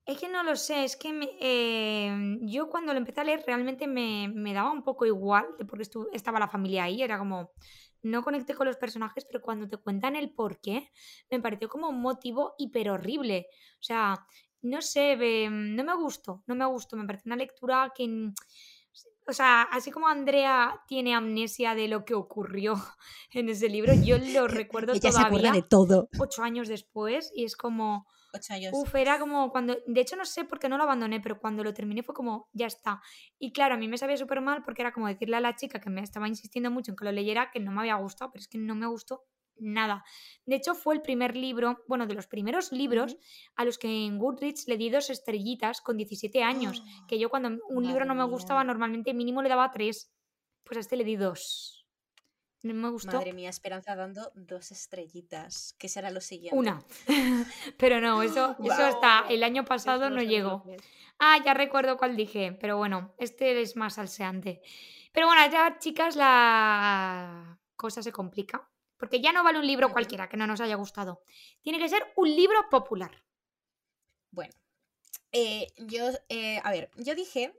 es 0.08 0.18
que 0.20 0.30
no 0.30 0.44
lo 0.44 0.56
sé, 0.56 0.84
es 0.86 0.96
que 0.96 1.12
me- 1.14 1.38
eh, 1.40 2.38
yo 2.42 2.70
cuando 2.70 2.94
lo 2.94 2.98
empecé 3.00 3.22
a 3.22 3.24
leer 3.26 3.44
realmente 3.46 3.88
me, 3.88 4.30
me 4.34 4.54
daba 4.54 4.72
un 4.72 4.84
poco 4.84 5.06
igual, 5.06 5.46
de 5.60 5.66
porque 5.66 5.84
estu- 5.84 6.08
estaba 6.14 6.40
la 6.40 6.48
familia 6.48 6.86
ahí, 6.86 7.02
era 7.04 7.18
como, 7.20 7.52
no 8.04 8.24
conecté 8.24 8.56
con 8.56 8.68
los 8.68 8.78
personajes, 8.78 9.26
pero 9.26 9.42
cuando 9.42 9.68
te 9.68 9.78
cuentan 9.78 10.16
el 10.16 10.32
por 10.34 10.60
qué, 10.62 10.90
me 11.30 11.42
pareció 11.42 11.68
como 11.70 11.90
un 11.90 12.02
motivo 12.02 12.56
hiper 12.58 12.90
horrible. 12.90 13.48
O 13.80 13.84
sea, 13.84 14.26
no 14.62 14.82
sé, 14.82 15.18
no 15.52 15.84
me 15.84 15.96
gustó, 15.96 16.44
no 16.48 16.56
me 16.56 16.66
gustó, 16.66 16.96
me 16.96 17.06
parece 17.06 17.28
una 17.28 17.36
lectura 17.36 17.92
que... 17.96 18.32
O 19.30 19.34
sea, 19.34 19.64
así 19.64 19.92
como 19.92 20.08
Andrea 20.08 20.82
tiene 20.88 21.14
amnesia 21.14 21.76
de 21.76 21.90
lo 21.90 22.06
que 22.06 22.14
ocurrió 22.14 22.76
en 23.34 23.50
ese 23.50 23.68
libro, 23.68 23.94
yo 24.06 24.18
lo 24.18 24.48
recuerdo 24.48 24.94
Ella 24.94 25.12
se 25.12 25.22
acuerda 25.22 25.52
todavía 25.52 25.52
de 25.52 25.64
todo. 25.64 26.10
ocho 26.18 26.44
años 26.44 26.68
después 26.70 27.32
y 27.36 27.44
es 27.44 27.58
como... 27.58 28.08
Años. 28.50 28.74
Uf, 28.74 28.94
era 28.96 29.20
como 29.20 29.52
cuando, 29.52 29.78
de 29.86 30.02
hecho 30.02 30.16
no 30.16 30.26
sé 30.26 30.46
por 30.46 30.60
qué 30.60 30.70
no 30.70 30.78
lo 30.78 30.84
abandoné, 30.84 31.20
pero 31.20 31.40
cuando 31.40 31.64
lo 31.64 31.74
terminé 31.74 32.04
fue 32.04 32.14
como, 32.14 32.50
ya 32.54 32.68
está. 32.68 33.02
Y 33.40 33.52
claro, 33.52 33.76
a 33.76 33.78
mí 33.78 33.88
me 33.88 33.98
sabía 33.98 34.18
súper 34.18 34.42
mal 34.42 34.64
porque 34.64 34.82
era 34.82 34.92
como 34.92 35.08
decirle 35.08 35.38
a 35.38 35.42
la 35.42 35.56
chica 35.56 35.80
que 35.80 35.90
me 35.90 36.02
estaba 36.02 36.28
insistiendo 36.28 36.70
mucho 36.72 36.92
en 36.92 36.98
que 36.98 37.06
lo 37.06 37.12
leyera 37.12 37.52
que 37.52 37.60
no 37.60 37.72
me 37.72 37.82
había 37.82 37.96
gustado, 37.96 38.32
pero 38.32 38.42
es 38.42 38.48
que 38.48 38.58
no 38.58 38.76
me 38.76 38.88
gustó 38.88 39.26
nada. 39.60 40.04
De 40.46 40.56
hecho 40.56 40.76
fue 40.76 40.96
el 40.96 41.02
primer 41.02 41.36
libro, 41.36 41.84
bueno, 41.88 42.06
de 42.08 42.14
los 42.14 42.28
primeros 42.28 42.72
libros 42.72 43.18
a 43.56 43.66
los 43.66 43.78
que 43.78 44.06
en 44.06 44.18
Goodreads 44.18 44.68
le 44.68 44.78
di 44.78 44.90
dos 44.90 45.10
estrellitas 45.10 45.82
con 45.82 45.98
17 45.98 46.44
años, 46.44 46.84
que 47.08 47.20
yo 47.20 47.30
cuando 47.30 47.60
un 47.70 47.86
libro 47.86 48.06
no 48.06 48.16
me 48.16 48.24
gustaba 48.26 48.62
mía. 48.62 48.68
normalmente 48.68 49.14
mínimo 49.14 49.42
le 49.42 49.50
daba 49.50 49.72
tres, 49.72 50.12
pues 50.64 50.78
a 50.78 50.80
este 50.82 50.98
le 50.98 51.04
di 51.04 51.16
dos. 51.16 51.77
No 52.68 52.74
me 52.74 52.90
gustó. 52.90 53.18
Madre 53.18 53.34
mía, 53.34 53.50
Esperanza 53.50 53.96
dando 53.96 54.32
dos 54.36 54.72
estrellitas. 54.72 55.76
¿Qué 55.78 55.90
será 55.90 56.12
lo 56.12 56.22
siguiente? 56.22 56.58
Una. 56.58 56.84
pero 57.78 58.02
no, 58.02 58.22
eso, 58.22 58.52
eso 58.60 58.76
Guau. 58.76 58.96
hasta 58.96 59.26
el 59.30 59.44
año 59.44 59.66
pasado 59.66 60.06
Eso 60.06 60.16
no 60.16 60.22
llegó. 60.22 60.64
Ah, 61.20 61.40
ya 61.44 61.54
recuerdo 61.54 61.98
cuál 61.98 62.16
dije, 62.16 62.56
pero 62.60 62.78
bueno, 62.78 63.14
este 63.18 63.60
es 63.62 63.76
más 63.76 63.96
salseante. 63.96 64.62
Pero 65.12 65.28
bueno, 65.28 65.42
ya 65.52 65.78
chicas, 65.80 66.16
la 66.16 67.60
cosa 67.76 68.04
se 68.04 68.12
complica. 68.12 68.70
Porque 68.98 69.22
ya 69.22 69.32
no 69.32 69.44
vale 69.44 69.60
un 69.60 69.68
libro 69.68 69.92
cualquiera 69.92 70.28
que 70.28 70.38
no 70.38 70.48
nos 70.48 70.60
haya 70.60 70.76
gustado. 70.76 71.22
Tiene 71.62 71.80
que 71.80 71.88
ser 71.88 72.04
un 72.16 72.36
libro 72.36 72.68
popular. 72.70 73.24
Bueno, 74.32 74.54
eh, 75.32 75.68
yo, 75.78 76.10
eh, 76.30 76.60
a 76.64 76.72
ver, 76.72 76.90
yo 76.98 77.14
dije, 77.16 77.54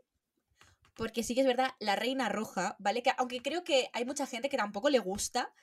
porque 0.99 1.23
sí 1.23 1.37
que 1.37 1.43
es 1.43 1.47
verdad, 1.47 1.71
La 1.79 1.95
Reina 1.95 2.29
Roja, 2.29 2.75
¿vale? 2.81 3.05
Que 3.05 3.13
aunque 3.17 3.41
creo 3.41 3.63
que 3.63 3.89
hay 3.93 4.05
mucha 4.05 4.27
gente 4.27 4.49
que 4.49 4.57
tampoco 4.57 4.91
le 4.91 4.99
gusta, 4.99 5.55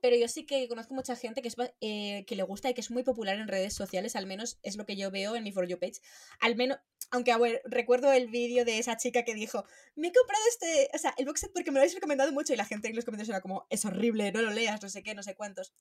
pero 0.00 0.16
yo 0.16 0.28
sí 0.28 0.46
que 0.46 0.68
conozco 0.68 0.94
mucha 0.94 1.16
gente 1.16 1.42
que, 1.42 1.48
es, 1.48 1.56
eh, 1.80 2.24
que 2.28 2.36
le 2.36 2.44
gusta 2.44 2.70
y 2.70 2.74
que 2.74 2.80
es 2.80 2.92
muy 2.92 3.02
popular 3.02 3.36
en 3.36 3.48
redes 3.48 3.74
sociales, 3.74 4.14
al 4.14 4.26
menos 4.26 4.60
es 4.62 4.76
lo 4.76 4.86
que 4.86 4.94
yo 4.94 5.10
veo 5.10 5.34
en 5.34 5.42
mi 5.42 5.50
For 5.50 5.66
You 5.66 5.80
page. 5.80 6.00
Al 6.38 6.54
menos, 6.54 6.78
aunque 7.10 7.34
recuerdo 7.64 8.12
el 8.12 8.28
vídeo 8.28 8.64
de 8.64 8.78
esa 8.78 8.96
chica 8.96 9.24
que 9.24 9.34
dijo, 9.34 9.64
me 9.96 10.08
he 10.08 10.12
comprado 10.12 10.44
este, 10.48 10.90
o 10.94 10.98
sea, 10.98 11.12
el 11.18 11.26
box 11.26 11.40
set 11.40 11.52
porque 11.52 11.72
me 11.72 11.74
lo 11.74 11.80
habéis 11.80 11.94
recomendado 11.94 12.30
mucho 12.30 12.52
y 12.52 12.56
la 12.56 12.64
gente 12.64 12.86
en 12.86 12.94
los 12.94 13.04
comentarios 13.04 13.30
era 13.30 13.40
como, 13.40 13.66
es 13.70 13.84
horrible, 13.84 14.30
no 14.30 14.42
lo 14.42 14.52
leas, 14.52 14.80
no 14.80 14.88
sé 14.88 15.02
qué, 15.02 15.16
no 15.16 15.24
sé 15.24 15.34
cuántos. 15.34 15.72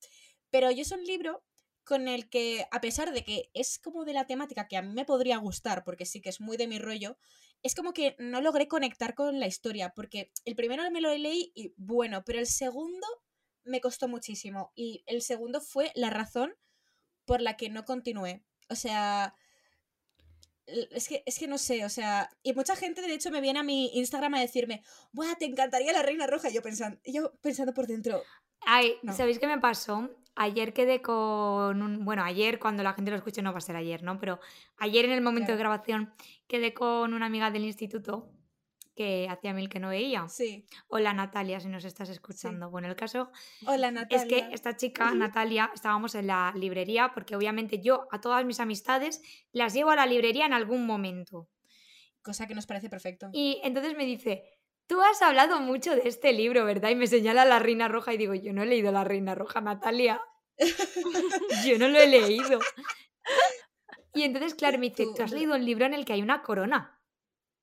Pero 0.50 0.72
yo 0.72 0.82
es 0.82 0.92
un 0.92 1.04
libro 1.04 1.44
con 1.84 2.08
el 2.08 2.30
que, 2.30 2.66
a 2.72 2.82
pesar 2.82 3.14
de 3.14 3.24
que 3.24 3.52
es 3.54 3.78
como 3.78 4.06
de 4.06 4.14
la 4.14 4.26
temática 4.26 4.68
que 4.68 4.78
a 4.78 4.82
mí 4.82 4.92
me 4.94 5.06
podría 5.06 5.38
gustar, 5.38 5.84
porque 5.84 6.08
sí 6.08 6.20
que 6.20 6.30
es 6.30 6.42
muy 6.42 6.58
de 6.58 6.68
mi 6.68 6.80
rollo, 6.80 7.18
es 7.64 7.76
como 7.76 7.94
que 7.94 8.16
no 8.20 8.42
logré 8.42 8.68
conectar 8.68 9.16
con 9.16 9.40
la 9.40 9.48
historia, 9.48 9.94
porque 9.96 10.32
el 10.46 10.56
primero 10.56 10.90
me 10.92 11.02
lo 11.02 11.16
leí 11.16 11.52
y 11.56 11.74
bueno, 11.78 12.24
pero 12.26 12.40
el 12.40 12.48
segundo 12.48 13.08
me 13.64 13.82
costó 13.82 14.08
muchísimo. 14.08 14.72
Y 14.76 15.04
el 15.08 15.22
segundo 15.22 15.62
fue 15.62 15.92
la 15.96 16.10
razón 16.10 16.54
por 17.26 17.42
la 17.42 17.56
que 17.56 17.70
no 17.70 17.86
continué. 17.86 18.44
O 18.70 18.76
sea, 18.76 19.36
es 20.66 21.08
que, 21.08 21.24
es 21.26 21.40
que 21.40 21.48
no 21.48 21.58
sé, 21.58 21.86
o 21.86 21.90
sea, 21.90 22.30
y 22.42 22.54
mucha 22.54 22.76
gente 22.76 23.02
de 23.02 23.14
hecho 23.14 23.32
me 23.32 23.42
viene 23.42 23.60
a 23.60 23.64
mi 23.64 23.92
Instagram 23.94 24.36
a 24.36 24.42
decirme, 24.42 24.84
¡buah, 25.12 25.36
te 25.36 25.46
encantaría 25.46 25.94
la 25.94 26.04
Reina 26.04 26.28
Roja! 26.28 26.50
Y 26.50 26.54
yo 26.54 26.62
pensando, 26.62 27.00
yo 27.06 27.34
pensando 27.42 27.74
por 27.74 27.88
dentro, 27.88 28.24
Ay, 28.66 28.96
No. 29.02 29.14
¿sabéis 29.14 29.40
qué 29.40 29.48
me 29.48 29.60
pasó? 29.60 30.10
Ayer 30.36 30.74
quedé 30.74 31.02
con 31.02 31.82
un. 31.82 32.06
Bueno, 32.06 32.24
ayer, 32.24 32.60
cuando 32.60 32.82
la 32.84 32.94
gente 32.94 33.12
lo 33.12 33.18
escuche, 33.18 33.42
no 33.42 33.52
va 33.52 33.60
a 33.60 33.62
ser 33.62 33.76
ayer, 33.76 34.02
¿no? 34.04 34.20
Pero 34.20 34.40
ayer 34.78 35.06
en 35.06 35.12
el 35.12 35.22
momento 35.22 35.52
de 35.52 35.58
grabación 35.58 36.14
quedé 36.48 36.74
con 36.74 37.14
una 37.14 37.28
amiga 37.28 37.52
del 37.52 37.64
instituto 37.64 38.30
que 38.96 39.28
hacía 39.30 39.54
mil 39.54 39.70
que 39.70 39.80
no 39.80 39.90
veía. 39.90 40.28
sí, 40.28 40.66
Hola 40.88 41.14
Natalia, 41.14 41.60
si 41.60 41.68
nos 41.68 41.86
estás 41.86 42.10
escuchando. 42.10 42.70
Bueno, 42.70 42.88
el 42.88 42.96
caso 42.96 43.32
hola 43.66 43.92
Natalia. 43.92 44.24
es 44.24 44.30
que 44.30 44.54
esta 44.54 44.76
chica. 44.76 45.14
Natalia, 45.14 45.72
estábamos 45.74 46.16
en 46.16 46.28
la 46.28 46.54
librería 46.56 47.12
porque 47.14 47.36
obviamente 47.36 47.80
yo 47.80 48.08
a 48.12 48.22
todas 48.22 48.46
mis 48.46 48.60
amistades 48.60 49.22
las 49.52 49.74
llevo 49.74 49.92
a 49.92 49.96
la 49.96 50.06
librería 50.06 50.46
en 50.46 50.54
algún 50.54 50.86
momento. 50.86 51.50
Cosa 52.22 52.48
que 52.48 52.56
nos 52.56 52.66
parece 52.66 52.90
perfecto. 52.90 53.30
Y 53.34 53.60
entonces 53.64 53.98
me 53.98 54.06
dice, 54.06 54.44
tú 54.94 55.02
has 55.02 55.24
hablado 55.24 55.60
mucho 55.60 55.96
de 55.96 56.04
este 56.08 56.34
libro, 56.34 56.66
¿verdad? 56.66 56.90
Y 56.92 56.96
me 56.96 57.08
señala 57.08 57.46
la 57.46 57.58
Reina 57.58 57.88
Roja 57.88 58.14
y 58.14 58.18
digo, 58.18 58.36
yo 58.36 58.54
no 58.54 58.62
he 58.62 58.68
leído 58.68 58.92
la 58.92 59.04
Reina 59.04 59.34
Roja, 59.34 59.60
Natalia. 59.60 60.22
Yo 61.66 61.80
no 61.80 61.88
lo 61.88 61.98
he 62.00 62.06
leído. 62.08 62.60
Y 64.14 64.22
entonces, 64.22 64.54
claro, 64.54 64.78
me 64.78 64.90
dice, 64.92 65.06
Tú- 65.16 65.24
has 65.24 65.32
leído 65.32 65.56
un 65.56 65.66
libro 65.66 65.86
en 65.86 65.96
el 65.96 66.06
que 66.06 66.14
hay 66.14 66.22
una 66.22 66.44
corona. 66.44 67.02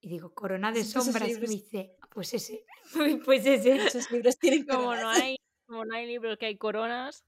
Y 0.01 0.09
digo, 0.09 0.35
corona 0.35 0.73
de 0.73 0.81
Esos 0.81 1.05
sombras. 1.05 1.29
Y 1.29 1.35
me 1.35 1.47
dice, 1.47 1.97
"Ah, 2.03 2.09
pues 2.15 2.35
ese, 2.35 2.65
pues 3.25 3.47
ese. 3.47 3.77
Esos 3.77 4.11
libros 4.11 4.37
tienen 4.39 4.67
Como 4.67 4.87
coronas. 4.87 5.03
no 5.19 5.25
hay, 5.25 5.37
como 5.67 5.85
no 5.85 5.95
hay 5.95 6.07
libros 6.07 6.37
que 6.39 6.47
hay 6.47 6.57
coronas, 6.57 7.25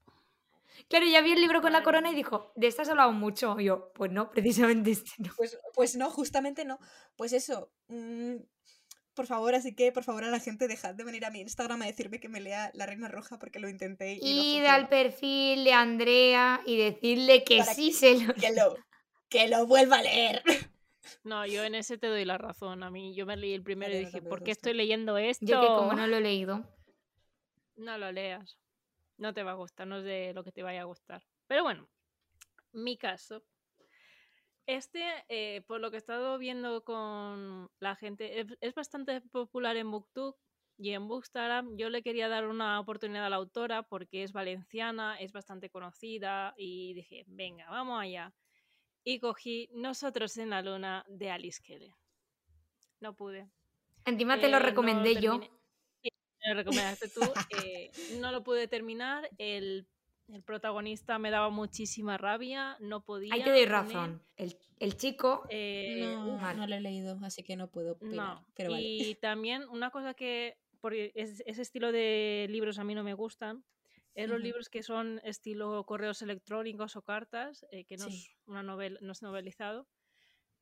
Claro, 0.89 1.05
ya 1.05 1.21
vi 1.21 1.31
el 1.31 1.39
libro 1.39 1.61
con 1.61 1.71
la 1.71 1.83
corona 1.83 2.11
y 2.11 2.15
dijo, 2.15 2.51
de 2.55 2.65
esta 2.67 2.81
has 2.81 2.89
hablado 2.89 3.13
mucho. 3.13 3.57
Y 3.59 3.65
yo, 3.65 3.93
pues 3.93 4.11
no, 4.11 4.29
precisamente 4.31 4.91
este 4.91 5.11
no. 5.19 5.31
Pues, 5.37 5.57
pues 5.73 5.95
no, 5.95 6.09
justamente 6.09 6.65
no. 6.65 6.77
Pues 7.15 7.31
eso. 7.31 7.71
mm, 7.87 8.35
por 9.13 9.27
favor, 9.27 9.55
así 9.55 9.75
que 9.75 9.91
por 9.91 10.03
favor 10.03 10.23
a 10.23 10.31
la 10.31 10.39
gente 10.39 10.67
dejad 10.67 10.95
de 10.95 11.03
venir 11.03 11.25
a 11.25 11.31
mi 11.31 11.41
Instagram 11.41 11.81
a 11.81 11.85
decirme 11.85 12.19
que 12.19 12.29
me 12.29 12.41
lea 12.41 12.71
La 12.73 12.85
Reina 12.85 13.07
Roja 13.07 13.37
porque 13.37 13.59
lo 13.59 13.69
intenté 13.69 14.13
y 14.13 14.19
no 14.19 14.43
Id 14.43 14.65
al 14.65 14.89
perfil 14.89 15.63
de 15.63 15.73
Andrea 15.73 16.61
y 16.65 16.77
decirle 16.77 17.43
que 17.43 17.59
Para 17.59 17.73
sí 17.73 17.91
se 17.91 18.23
lo... 18.23 18.33
Que 18.33 18.51
lo, 18.51 18.75
que 19.29 19.47
lo 19.47 19.65
vuelva 19.65 19.97
a 19.97 20.03
leer. 20.03 20.43
no, 21.23 21.45
yo 21.45 21.63
en 21.63 21.75
ese 21.75 21.97
te 21.97 22.07
doy 22.07 22.25
la 22.25 22.37
razón. 22.37 22.83
A 22.83 22.91
mí, 22.91 23.15
yo 23.15 23.25
me 23.25 23.37
leí 23.37 23.53
el 23.53 23.63
primero 23.63 23.91
y 23.91 23.95
Vale, 23.95 24.05
no 24.05 24.11
dije, 24.11 24.21
¿por 24.21 24.43
qué 24.43 24.51
estoy 24.51 24.73
leyendo 24.73 25.17
esto? 25.17 25.45
Yo 25.45 25.61
que 25.61 25.67
como 25.67 25.93
no 25.93 26.07
lo 26.07 26.17
he 26.17 26.21
leído. 26.21 26.63
No 27.75 27.97
lo 27.97 28.11
leas. 28.11 28.57
No 29.17 29.33
te 29.33 29.43
va 29.43 29.51
a 29.51 29.55
gustar, 29.55 29.87
no 29.87 29.97
es 29.97 30.03
de 30.03 30.33
lo 30.33 30.43
que 30.43 30.51
te 30.51 30.63
vaya 30.63 30.81
a 30.81 30.85
gustar. 30.85 31.23
Pero 31.47 31.63
bueno, 31.63 31.87
mi 32.71 32.97
caso. 32.97 33.43
Este, 34.65 35.03
eh, 35.29 35.61
por 35.67 35.81
lo 35.81 35.89
que 35.91 35.97
he 35.97 35.99
estado 35.99 36.37
viendo 36.37 36.83
con 36.83 37.69
la 37.79 37.95
gente, 37.95 38.39
es, 38.39 38.47
es 38.61 38.73
bastante 38.73 39.19
popular 39.21 39.75
en 39.77 39.91
Booktube 39.91 40.35
y 40.77 40.91
en 40.91 41.07
Bookstagram. 41.07 41.75
Yo 41.77 41.89
le 41.89 42.01
quería 42.01 42.29
dar 42.29 42.47
una 42.47 42.79
oportunidad 42.79 43.25
a 43.25 43.29
la 43.29 43.35
autora 43.35 43.83
porque 43.83 44.23
es 44.23 44.31
valenciana, 44.31 45.17
es 45.19 45.33
bastante 45.33 45.69
conocida 45.69 46.53
y 46.57 46.93
dije, 46.93 47.25
venga, 47.27 47.69
vamos 47.69 48.01
allá. 48.01 48.33
y 49.03 49.19
cogí 49.19 49.69
Nosotros 49.73 50.37
en 50.37 50.49
la 50.51 50.61
Luna 50.61 51.03
de 51.09 51.29
Alice 51.29 51.61
Keller. 51.61 51.91
No 53.01 53.13
pude. 53.15 53.49
Encima 54.05 54.39
te 54.39 54.47
lo 54.49 54.57
Eh, 54.57 54.59
no 54.61 54.65
recomendé 54.65 55.21
yo. 55.21 55.41
Sí, 56.01 56.09
me 56.41 56.49
lo 56.49 56.55
recomendaste 56.55 57.09
tú. 57.09 57.21
eh, 57.63 57.91
no 58.19 58.31
lo 58.31 58.43
pude 58.43 58.67
terminar. 58.69 59.29
El, 59.37 59.87
el 60.27 60.43
protagonista 60.43 61.19
me 61.19 61.31
daba 61.31 61.49
muchísima 61.49 62.17
rabia. 62.17 62.77
No 62.79 63.03
podía. 63.03 63.33
Ahí 63.33 63.43
te 63.43 63.51
doy 63.51 63.65
razón. 63.65 64.21
El, 64.37 64.57
el 64.79 64.97
chico, 64.97 65.43
Eh, 65.49 65.99
No, 65.99 66.35
uf, 66.35 66.55
no 66.55 66.67
lo 66.67 66.75
he 66.75 66.81
leído, 66.81 67.19
así 67.23 67.43
que 67.43 67.55
no 67.55 67.67
puedo 67.69 67.93
opinar. 67.93 68.15
no. 68.37 68.45
Pero 68.55 68.71
vale. 68.71 68.83
Y 68.83 69.15
también 69.15 69.67
una 69.69 69.89
cosa 69.91 70.13
que, 70.13 70.57
porque 70.81 71.11
es- 71.15 71.43
ese 71.45 71.61
estilo 71.61 71.91
de 71.91 72.47
libros 72.49 72.79
a 72.79 72.83
mí 72.83 72.95
no 72.95 73.03
me 73.03 73.13
gustan, 73.13 73.63
es 74.15 74.27
los 74.29 74.37
Ujú. 74.37 74.43
libros 74.45 74.69
que 74.69 74.83
son 74.83 75.19
estilo 75.23 75.83
correos 75.85 76.21
electrónicos 76.21 76.95
o 76.95 77.01
cartas, 77.01 77.65
eh, 77.71 77.83
que 77.85 77.97
no, 77.97 78.05
Sí. 78.09 78.13
es 78.15 78.35
una 78.45 78.61
novel, 78.63 78.97
no 79.01 79.11
es 79.11 79.21
novelizado, 79.21 79.87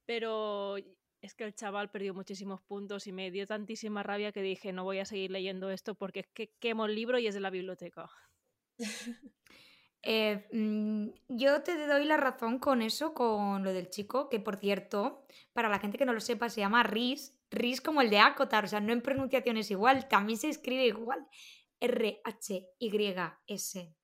pero 0.05 0.77
es 1.21 1.35
que 1.35 1.43
el 1.43 1.53
chaval 1.53 1.91
perdió 1.91 2.13
muchísimos 2.13 2.61
puntos 2.61 3.07
y 3.07 3.11
me 3.11 3.29
dio 3.29 3.45
tantísima 3.45 4.03
rabia 4.03 4.31
que 4.31 4.41
dije, 4.41 4.73
no 4.73 4.83
voy 4.83 4.99
a 4.99 5.05
seguir 5.05 5.31
leyendo 5.31 5.69
esto 5.69 5.95
porque 5.95 6.21
es 6.21 6.27
que 6.33 6.51
quemo 6.59 6.85
el 6.85 6.95
libro 6.95 7.19
y 7.19 7.27
es 7.27 7.33
de 7.35 7.41
la 7.41 7.49
biblioteca. 7.49 8.09
eh, 10.03 10.47
mm, 10.51 11.09
yo 11.29 11.61
te 11.61 11.87
doy 11.87 12.05
la 12.05 12.17
razón 12.17 12.59
con 12.59 12.81
eso, 12.81 13.13
con 13.13 13.63
lo 13.63 13.71
del 13.73 13.89
chico, 13.89 14.29
que 14.29 14.39
por 14.39 14.57
cierto, 14.57 15.25
para 15.53 15.69
la 15.69 15.79
gente 15.79 15.97
que 15.97 16.05
no 16.05 16.13
lo 16.13 16.19
sepa, 16.19 16.49
se 16.49 16.61
llama 16.61 16.83
Riz. 16.83 17.37
Riz 17.51 17.81
como 17.81 18.01
el 18.01 18.09
de 18.09 18.19
Acotar, 18.19 18.63
o 18.65 18.67
sea, 18.67 18.79
no 18.79 18.93
en 18.93 19.01
pronunciación 19.01 19.57
es 19.57 19.69
igual, 19.71 20.07
también 20.07 20.39
se 20.39 20.49
escribe 20.49 20.85
igual. 20.85 21.27
R-H-Y-S. 22.79 23.95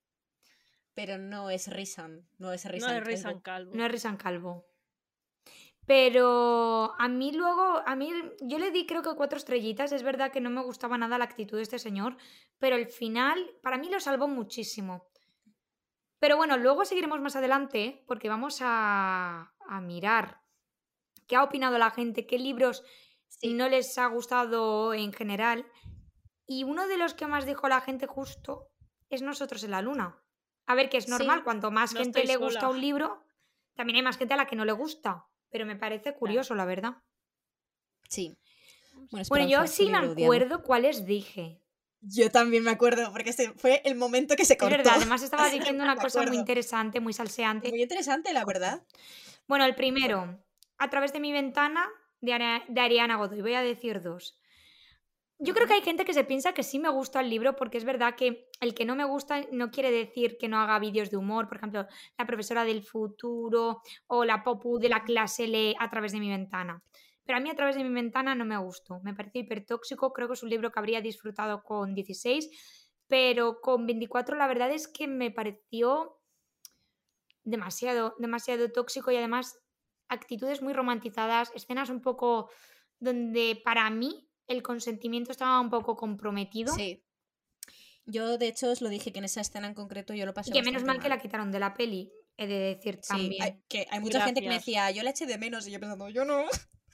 Pero 0.94 1.18
no 1.18 1.50
es 1.50 1.68
Risan. 1.72 2.28
No 2.40 2.52
es 2.52 2.66
No 2.66 2.72
Risan. 2.72 2.98
es 2.98 3.04
Rizan 3.04 3.40
Calvo. 3.40 3.72
No 3.76 3.86
es 3.86 3.92
Rizan 3.92 4.18
Calvo. 4.18 4.66
Pero 5.86 6.94
a 7.00 7.08
mí 7.08 7.32
luego, 7.32 7.82
a 7.86 7.96
mí 7.96 8.12
yo 8.42 8.60
le 8.60 8.72
di 8.72 8.86
creo 8.86 9.02
que 9.04 9.16
cuatro 9.16 9.38
estrellitas. 9.38 9.92
Es 9.94 10.04
verdad 10.04 10.32
que 10.32 10.42
no 10.42 10.50
me 10.50 10.62
gustaba 10.64 10.98
nada 10.98 11.18
la 11.18 11.24
actitud 11.24 11.56
de 11.58 11.64
este 11.64 11.80
señor, 11.80 12.18
pero 12.58 12.76
el 12.76 12.88
final 12.88 13.40
para 13.62 13.78
mí 13.78 13.90
lo 13.90 14.00
salvó 14.00 14.28
muchísimo. 14.28 15.08
Pero 16.20 16.38
bueno, 16.38 16.58
luego 16.58 16.86
seguiremos 16.86 17.22
más 17.22 17.36
adelante 17.36 18.04
porque 18.08 18.30
vamos 18.30 18.60
a, 18.62 19.54
a 19.68 19.82
mirar 19.82 20.42
qué 21.28 21.36
ha 21.36 21.44
opinado 21.44 21.78
la 21.78 21.92
gente, 21.92 22.26
qué 22.26 22.40
libros 22.40 22.84
Sí. 23.30 23.54
no 23.54 23.68
les 23.68 23.98
ha 23.98 24.08
gustado 24.08 24.94
en 24.94 25.12
general. 25.14 25.66
Y 26.48 26.64
uno 26.64 26.88
de 26.88 26.98
los 26.98 27.14
que 27.14 27.28
más 27.28 27.46
dijo 27.46 27.68
la 27.68 27.82
gente 27.82 28.08
justo 28.08 28.70
es 29.10 29.22
Nosotros 29.22 29.64
en 29.64 29.72
la 29.72 29.82
Luna. 29.82 30.24
A 30.66 30.76
ver, 30.76 30.90
que 30.90 30.98
es 30.98 31.06
Sí, 31.06 31.12
normal, 31.12 31.44
cuanto 31.44 31.70
más 31.70 31.94
no 31.94 32.00
gente 32.00 32.24
le 32.24 32.38
gusta 32.38 32.70
un 32.70 32.80
libro, 32.82 33.24
también 33.76 33.98
hay 33.98 34.02
más 34.02 34.18
gente 34.18 34.34
a 34.34 34.38
la 34.38 34.48
que 34.48 34.56
no 34.56 34.66
le 34.66 34.72
gusta. 34.72 35.28
Pero 35.50 35.66
me 35.66 35.76
parece 35.76 36.16
curioso, 36.16 36.56
la 36.56 36.66
verdad. 36.66 36.98
Sí. 38.10 38.38
Bueno, 39.12 39.26
Bueno, 39.30 39.48
yo 39.48 39.68
sí 39.68 39.90
me 39.90 39.98
acuerdo 39.98 40.64
cuáles 40.64 41.06
dije. 41.06 41.62
Yo 42.02 42.30
también 42.32 42.64
me 42.64 42.72
acuerdo, 42.72 43.12
porque 43.12 43.32
ese 43.32 43.52
fue 43.54 43.82
el 43.84 43.96
momento 43.96 44.36
que 44.36 44.46
se 44.46 44.54
Es 44.54 44.60
cortó. 44.60 44.78
verdad, 44.78 44.94
además 44.98 45.24
estaba 45.24 45.50
diciendo 45.50 45.84
una 45.84 45.96
cosa 45.96 46.24
muy 46.24 46.38
interesante, 46.38 47.00
muy 47.00 47.14
salseante. 47.14 47.70
Muy 47.70 47.82
interesante, 47.82 48.34
la 48.34 48.46
verdad. 48.46 48.84
Bueno, 49.48 49.66
el 49.66 49.76
primero, 49.76 50.40
a 50.78 50.90
través 50.90 51.12
de 51.14 51.20
mi 51.20 51.32
ventana, 51.32 51.88
de, 52.22 52.34
Ari- 52.34 52.66
de 52.68 52.82
Ariana 52.82 53.16
Godoy. 53.18 53.42
Voy 53.42 53.54
a 53.56 53.62
decir 53.64 54.02
dos. 54.02 54.38
Yo 55.40 55.54
creo 55.54 55.68
que 55.68 55.74
hay 55.74 55.82
gente 55.84 56.04
que 56.04 56.16
se 56.16 56.24
piensa 56.24 56.54
que 56.54 56.64
sí 56.64 56.80
me 56.80 56.90
gusta 56.90 57.20
el 57.20 57.30
libro 57.30 57.56
porque 57.56 57.78
es 57.78 57.84
verdad 57.84 58.16
que 58.16 58.50
el 58.60 58.74
que 58.74 58.86
no 58.86 58.96
me 58.96 59.04
gusta 59.06 59.42
no 59.52 59.70
quiere 59.70 59.92
decir 59.92 60.36
que 60.40 60.48
no 60.48 60.58
haga 60.60 60.80
vídeos 60.80 61.12
de 61.12 61.18
humor. 61.18 61.48
Por 61.48 61.58
ejemplo, 61.58 61.86
la 62.18 62.26
profesora 62.26 62.64
del 62.66 62.82
futuro 62.84 63.82
o 64.08 64.26
la 64.26 64.44
popu 64.44 64.80
de 64.80 64.90
la 64.90 65.04
clase 65.04 65.46
lee 65.48 65.76
a 65.80 65.90
través 65.92 66.12
de 66.12 66.20
mi 66.20 66.30
ventana. 66.30 66.82
Pero 67.28 67.38
a 67.38 67.42
mí 67.42 67.50
a 67.50 67.56
través 67.56 67.76
de 67.76 67.84
mi 67.84 67.94
ventana 67.94 68.34
no 68.34 68.46
me 68.46 68.58
gustó. 68.58 69.02
Me 69.04 69.14
pareció 69.14 69.42
hipertóxico. 69.42 70.14
Creo 70.14 70.28
que 70.28 70.34
es 70.34 70.44
un 70.44 70.50
libro 70.50 70.72
que 70.72 70.80
habría 70.80 71.02
disfrutado 71.02 71.62
con 71.62 71.94
16. 71.94 72.50
Pero 73.08 73.60
con 73.62 73.86
24 73.86 74.38
la 74.38 74.48
verdad 74.48 74.72
es 74.72 74.88
que 74.88 75.08
me 75.08 75.30
pareció 75.30 76.20
demasiado, 77.44 78.16
demasiado 78.18 78.72
tóxico 78.72 79.12
y 79.12 79.18
además 79.18 79.60
actitudes 80.10 80.62
muy 80.62 80.74
romantizadas, 80.74 81.52
escenas 81.54 81.90
un 81.90 82.02
poco 82.02 82.50
donde 83.00 83.62
para 83.64 83.90
mí 83.90 84.30
el 84.48 84.64
consentimiento 84.64 85.32
estaba 85.32 85.60
un 85.60 85.70
poco 85.70 85.96
comprometido. 85.96 86.74
Sí. 86.74 87.04
Yo, 88.06 88.38
de 88.38 88.48
hecho, 88.48 88.72
os 88.72 88.82
lo 88.82 88.88
dije 88.88 89.12
que 89.12 89.20
en 89.20 89.26
esa 89.26 89.42
escena 89.42 89.68
en 89.68 89.74
concreto 89.74 90.14
yo 90.14 90.26
lo 90.26 90.34
pasé 90.34 90.50
Y 90.50 90.54
que 90.54 90.60
menos 90.60 90.84
bastante 90.84 91.00
mal 91.00 91.04
que 91.04 91.10
la 91.10 91.22
quitaron 91.22 91.52
de 91.52 91.60
la 91.60 91.74
peli, 91.74 92.10
he 92.38 92.48
de 92.48 92.60
decir 92.76 93.00
Sí, 93.02 93.08
también. 93.10 93.44
hay, 93.44 93.62
que 93.68 93.86
hay 93.90 94.00
mucha 94.00 94.22
gente 94.22 94.42
que 94.42 94.48
me 94.48 94.56
decía, 94.56 94.90
yo 94.92 95.04
la 95.04 95.10
eché 95.10 95.26
de 95.26 95.38
menos, 95.38 95.68
y 95.68 95.72
yo 95.72 95.80
pensando, 95.80 96.08
yo 96.08 96.24
no. 96.24 96.46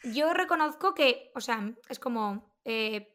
Yo 0.04 0.34
reconozco 0.34 0.94
que, 0.94 1.32
o 1.36 1.42
sea, 1.42 1.74
es 1.90 2.00
como. 2.00 2.54
eh, 2.66 3.10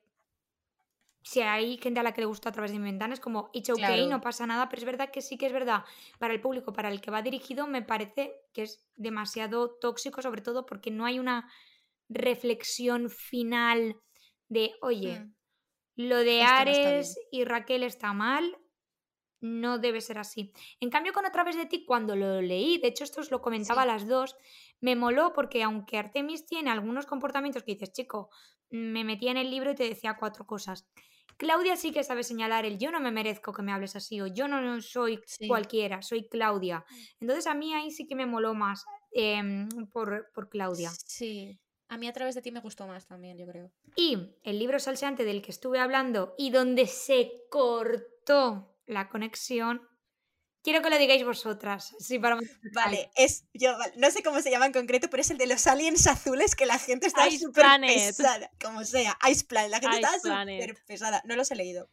si 1.22 1.42
hay 1.42 1.76
gente 1.76 2.00
a 2.00 2.02
la 2.02 2.12
que 2.14 2.22
le 2.22 2.26
gusta 2.26 2.48
a 2.48 2.52
través 2.52 2.72
de 2.72 2.78
mi 2.78 2.84
ventana, 2.84 3.12
es 3.12 3.20
como, 3.20 3.50
it's 3.52 3.68
okay, 3.68 3.84
Claro. 3.84 4.06
no 4.08 4.20
pasa 4.22 4.46
nada, 4.46 4.68
pero 4.70 4.80
es 4.80 4.86
verdad 4.86 5.10
que 5.10 5.20
sí 5.20 5.36
que 5.36 5.46
es 5.46 5.52
verdad. 5.52 5.84
Para 6.18 6.32
el 6.32 6.40
público, 6.40 6.72
para 6.72 6.88
el 6.90 7.02
que 7.02 7.10
va 7.10 7.20
dirigido, 7.20 7.66
me 7.66 7.82
parece 7.82 8.32
que 8.54 8.62
es 8.62 8.86
demasiado 8.96 9.70
tóxico, 9.78 10.22
sobre 10.22 10.40
todo 10.40 10.64
porque 10.64 10.90
no 10.90 11.04
hay 11.04 11.18
una 11.18 11.50
reflexión 12.08 13.10
final 13.10 13.96
de, 14.48 14.72
oye, 14.80 15.20
Mm. 15.20 15.34
lo 15.96 16.16
de 16.18 16.40
Esto 16.40 16.54
no. 16.54 16.60
Ares 16.60 17.18
y 17.30 17.44
Raquel 17.44 17.82
está 17.82 18.14
mal, 18.14 18.56
no 19.40 19.78
debe 19.78 20.00
ser 20.00 20.18
así. 20.18 20.52
En 20.80 20.90
cambio, 20.90 21.12
con 21.12 21.24
A 21.26 21.32
través 21.32 21.56
de 21.56 21.66
ti, 21.66 21.84
cuando 21.84 22.16
lo 22.16 22.40
leí, 22.40 22.78
de 22.78 22.88
hecho 22.88 23.04
esto 23.04 23.20
os 23.20 23.30
lo 23.30 23.40
comentaba 23.40 23.82
a 23.82 23.86
las 23.86 24.06
dos, 24.06 24.36
me 24.80 24.96
moló 24.96 25.32
porque 25.32 25.62
aunque 25.62 25.98
Artemis 25.98 26.46
tiene 26.46 26.70
algunos 26.70 27.06
comportamientos 27.06 27.62
que 27.62 27.72
dices, 27.72 27.92
chico, 27.92 28.30
me 28.70 29.04
metía 29.04 29.30
en 29.30 29.36
el 29.38 29.50
libro 29.50 29.70
y 29.70 29.74
te 29.74 29.88
decía 29.88 30.16
cuatro 30.18 30.46
cosas. 30.46 30.86
Claudia 31.36 31.76
sí 31.76 31.92
que 31.92 32.02
sabe 32.02 32.24
señalar 32.24 32.64
el 32.64 32.78
yo 32.78 32.90
no 32.90 32.98
me 32.98 33.12
merezco 33.12 33.52
que 33.52 33.62
me 33.62 33.72
hables 33.72 33.94
así 33.94 34.20
o 34.20 34.26
yo 34.26 34.48
no 34.48 34.80
soy 34.80 35.20
Sí. 35.24 35.46
cualquiera, 35.46 36.02
soy 36.02 36.28
Claudia. 36.28 36.84
Entonces 37.20 37.46
a 37.46 37.54
mí 37.54 37.72
ahí 37.74 37.92
sí 37.92 38.06
que 38.08 38.16
me 38.16 38.26
moló 38.26 38.54
más 38.54 38.84
em, 39.12 39.68
por, 39.92 40.30
por 40.34 40.48
Claudia. 40.48 40.90
Sí. 40.90 41.58
A 41.88 41.96
mí 41.96 42.08
a 42.08 42.12
través 42.12 42.34
de 42.34 42.42
ti 42.42 42.50
me 42.50 42.60
gustó 42.60 42.86
más 42.88 43.06
también, 43.06 43.38
yo 43.38 43.46
creo. 43.46 43.70
Y 43.96 44.18
el 44.42 44.58
libro 44.58 44.78
salseante 44.80 45.24
del 45.24 45.40
que 45.40 45.52
estuve 45.52 45.78
hablando 45.78 46.34
y 46.36 46.50
donde 46.50 46.86
se 46.86 47.30
cortó 47.50 48.74
la 48.88 49.08
conexión, 49.08 49.86
quiero 50.62 50.82
que 50.82 50.90
lo 50.90 50.98
digáis 50.98 51.24
vosotras. 51.24 51.94
Sí, 52.00 52.18
para 52.18 52.38
Vale, 52.72 53.10
es. 53.14 53.44
Yo, 53.54 53.76
no 53.96 54.10
sé 54.10 54.22
cómo 54.22 54.40
se 54.40 54.50
llama 54.50 54.66
en 54.66 54.72
concreto, 54.72 55.08
pero 55.10 55.20
es 55.20 55.30
el 55.30 55.38
de 55.38 55.46
los 55.46 55.66
aliens 55.66 56.06
azules 56.06 56.56
que 56.56 56.66
la 56.66 56.78
gente 56.78 57.06
está 57.06 57.30
súper 57.30 57.64
pesada. 57.80 58.50
Como 58.60 58.84
sea, 58.84 59.16
Ice 59.30 59.44
Planet. 59.44 59.70
La 59.70 59.80
gente 59.80 59.98
Ice 59.98 60.16
está 60.16 60.44
súper 60.44 60.84
pesada. 60.86 61.22
No 61.24 61.36
los 61.36 61.50
he 61.50 61.54
leído. 61.54 61.88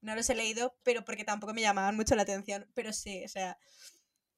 No 0.00 0.14
los 0.14 0.30
he 0.30 0.34
leído, 0.34 0.76
pero 0.84 1.04
porque 1.04 1.24
tampoco 1.24 1.54
me 1.54 1.60
llamaban 1.60 1.96
mucho 1.96 2.14
la 2.14 2.22
atención. 2.22 2.70
Pero 2.74 2.92
sí, 2.92 3.24
o 3.24 3.28
sea. 3.28 3.58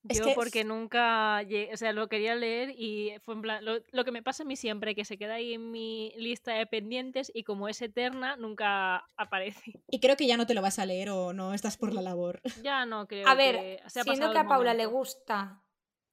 Es 0.08 0.18
Yo 0.18 0.24
que- 0.24 0.34
porque 0.34 0.64
nunca, 0.64 1.42
llegué- 1.42 1.72
o 1.74 1.76
sea, 1.76 1.92
lo 1.92 2.08
quería 2.08 2.34
leer 2.34 2.70
y 2.70 3.12
fue 3.22 3.34
en 3.34 3.42
plan, 3.42 3.64
lo, 3.64 3.80
lo 3.92 4.04
que 4.04 4.12
me 4.12 4.22
pasa 4.22 4.44
a 4.44 4.46
mí 4.46 4.56
siempre, 4.56 4.94
que 4.94 5.04
se 5.04 5.18
queda 5.18 5.34
ahí 5.34 5.52
en 5.54 5.70
mi 5.70 6.12
lista 6.16 6.54
de 6.54 6.66
pendientes 6.66 7.30
y 7.34 7.44
como 7.44 7.68
es 7.68 7.82
eterna, 7.82 8.36
nunca 8.36 9.06
aparece. 9.16 9.82
Y 9.88 10.00
creo 10.00 10.16
que 10.16 10.26
ya 10.26 10.36
no 10.38 10.46
te 10.46 10.54
lo 10.54 10.62
vas 10.62 10.78
a 10.78 10.86
leer 10.86 11.10
o 11.10 11.32
no 11.34 11.52
estás 11.52 11.76
por 11.76 11.92
la 11.92 12.00
labor. 12.02 12.40
Ya 12.64 12.86
no 12.86 13.06
creo 13.06 13.28
A 13.28 13.34
ver, 13.34 13.56
que 13.56 13.82
se 13.88 14.00
ha 14.00 14.04
siendo 14.04 14.32
que 14.32 14.38
a 14.38 14.46
Paula 14.48 14.72
le 14.74 14.86
gusta 14.86 15.62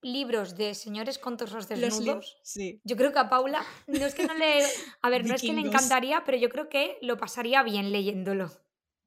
libros 0.01 0.55
de 0.55 0.75
señores 0.75 1.17
con 1.17 1.37
torsos 1.37 1.69
Los 1.69 1.79
desnudos. 1.81 2.37
Sí. 2.43 2.79
yo 2.83 2.95
creo 2.95 3.11
que 3.11 3.19
a 3.19 3.29
Paula 3.29 3.65
no 3.87 4.05
es 4.05 4.13
que 4.13 4.25
no 4.27 4.33
le... 4.35 4.63
A 5.01 5.09
ver, 5.09 5.25
no 5.25 5.33
es 5.33 5.41
que 5.41 5.53
le 5.53 5.61
encantaría, 5.61 6.23
pero 6.25 6.37
yo 6.37 6.49
creo 6.49 6.69
que 6.69 6.97
lo 7.01 7.17
pasaría 7.17 7.63
bien 7.63 7.91
leyéndolo. 7.91 8.51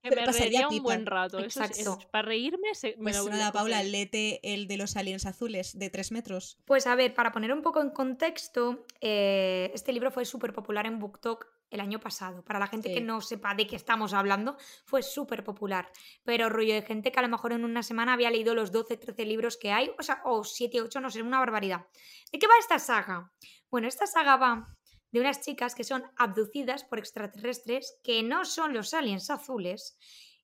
Que 0.02 0.10
me 0.16 0.24
pasaría 0.24 0.42
reiría 0.44 0.68
un 0.68 0.74
pipa. 0.74 0.82
buen 0.84 1.06
rato. 1.06 1.38
Eso 1.38 1.46
es- 1.62 1.70
Exacto. 1.78 1.98
es- 2.00 2.06
para 2.06 2.26
reírme, 2.28 2.74
se, 2.74 2.96
me 2.98 3.12
Pues 3.12 3.16
lo 3.18 3.28
nada, 3.28 3.52
Paula, 3.52 3.82
léete 3.82 4.40
el 4.54 4.66
de 4.66 4.76
los 4.78 4.96
aliens 4.96 5.26
azules 5.26 5.78
de 5.78 5.90
tres 5.90 6.10
metros. 6.12 6.58
Pues 6.64 6.86
a 6.86 6.94
ver, 6.94 7.14
para 7.14 7.32
poner 7.32 7.52
un 7.52 7.62
poco 7.62 7.80
en 7.82 7.90
contexto, 7.90 8.86
eh, 9.00 9.70
este 9.74 9.92
libro 9.92 10.10
fue 10.10 10.24
súper 10.24 10.52
popular 10.52 10.86
en 10.86 10.98
BookTok 10.98 11.46
el 11.70 11.80
año 11.80 12.00
pasado. 12.00 12.42
Para 12.44 12.58
la 12.58 12.66
gente 12.66 12.92
que 12.92 13.00
no 13.00 13.20
sepa 13.20 13.54
de 13.54 13.66
qué 13.66 13.76
estamos 13.76 14.12
hablando, 14.12 14.56
fue 14.86 15.02
súper 15.04 15.44
popular. 15.44 15.88
Pero 16.24 16.48
rollo 16.48 16.74
de 16.74 16.82
gente 16.82 17.12
que 17.12 17.18
a 17.20 17.22
lo 17.22 17.28
mejor 17.28 17.52
en 17.52 17.64
una 17.64 17.82
semana 17.84 18.14
había 18.14 18.30
leído 18.30 18.54
los 18.56 18.72
12, 18.72 18.96
13 18.96 19.24
libros 19.24 19.56
que 19.56 19.70
hay, 19.70 19.90
o 19.98 20.02
sea, 20.02 20.20
o 20.24 20.42
7, 20.42 20.80
8, 20.82 21.00
no 21.00 21.10
sé, 21.10 21.22
una 21.22 21.38
barbaridad. 21.38 21.86
¿De 22.32 22.38
qué 22.40 22.46
va 22.48 22.54
esta 22.58 22.78
saga? 22.80 23.30
Bueno, 23.70 23.86
esta 23.86 24.06
saga 24.08 24.36
va 24.36 24.76
de 25.12 25.20
unas 25.20 25.40
chicas 25.40 25.74
que 25.74 25.84
son 25.84 26.04
abducidas 26.16 26.84
por 26.84 26.98
extraterrestres 26.98 27.98
que 28.02 28.22
no 28.22 28.44
son 28.44 28.74
los 28.74 28.94
aliens 28.94 29.30
azules. 29.30 29.98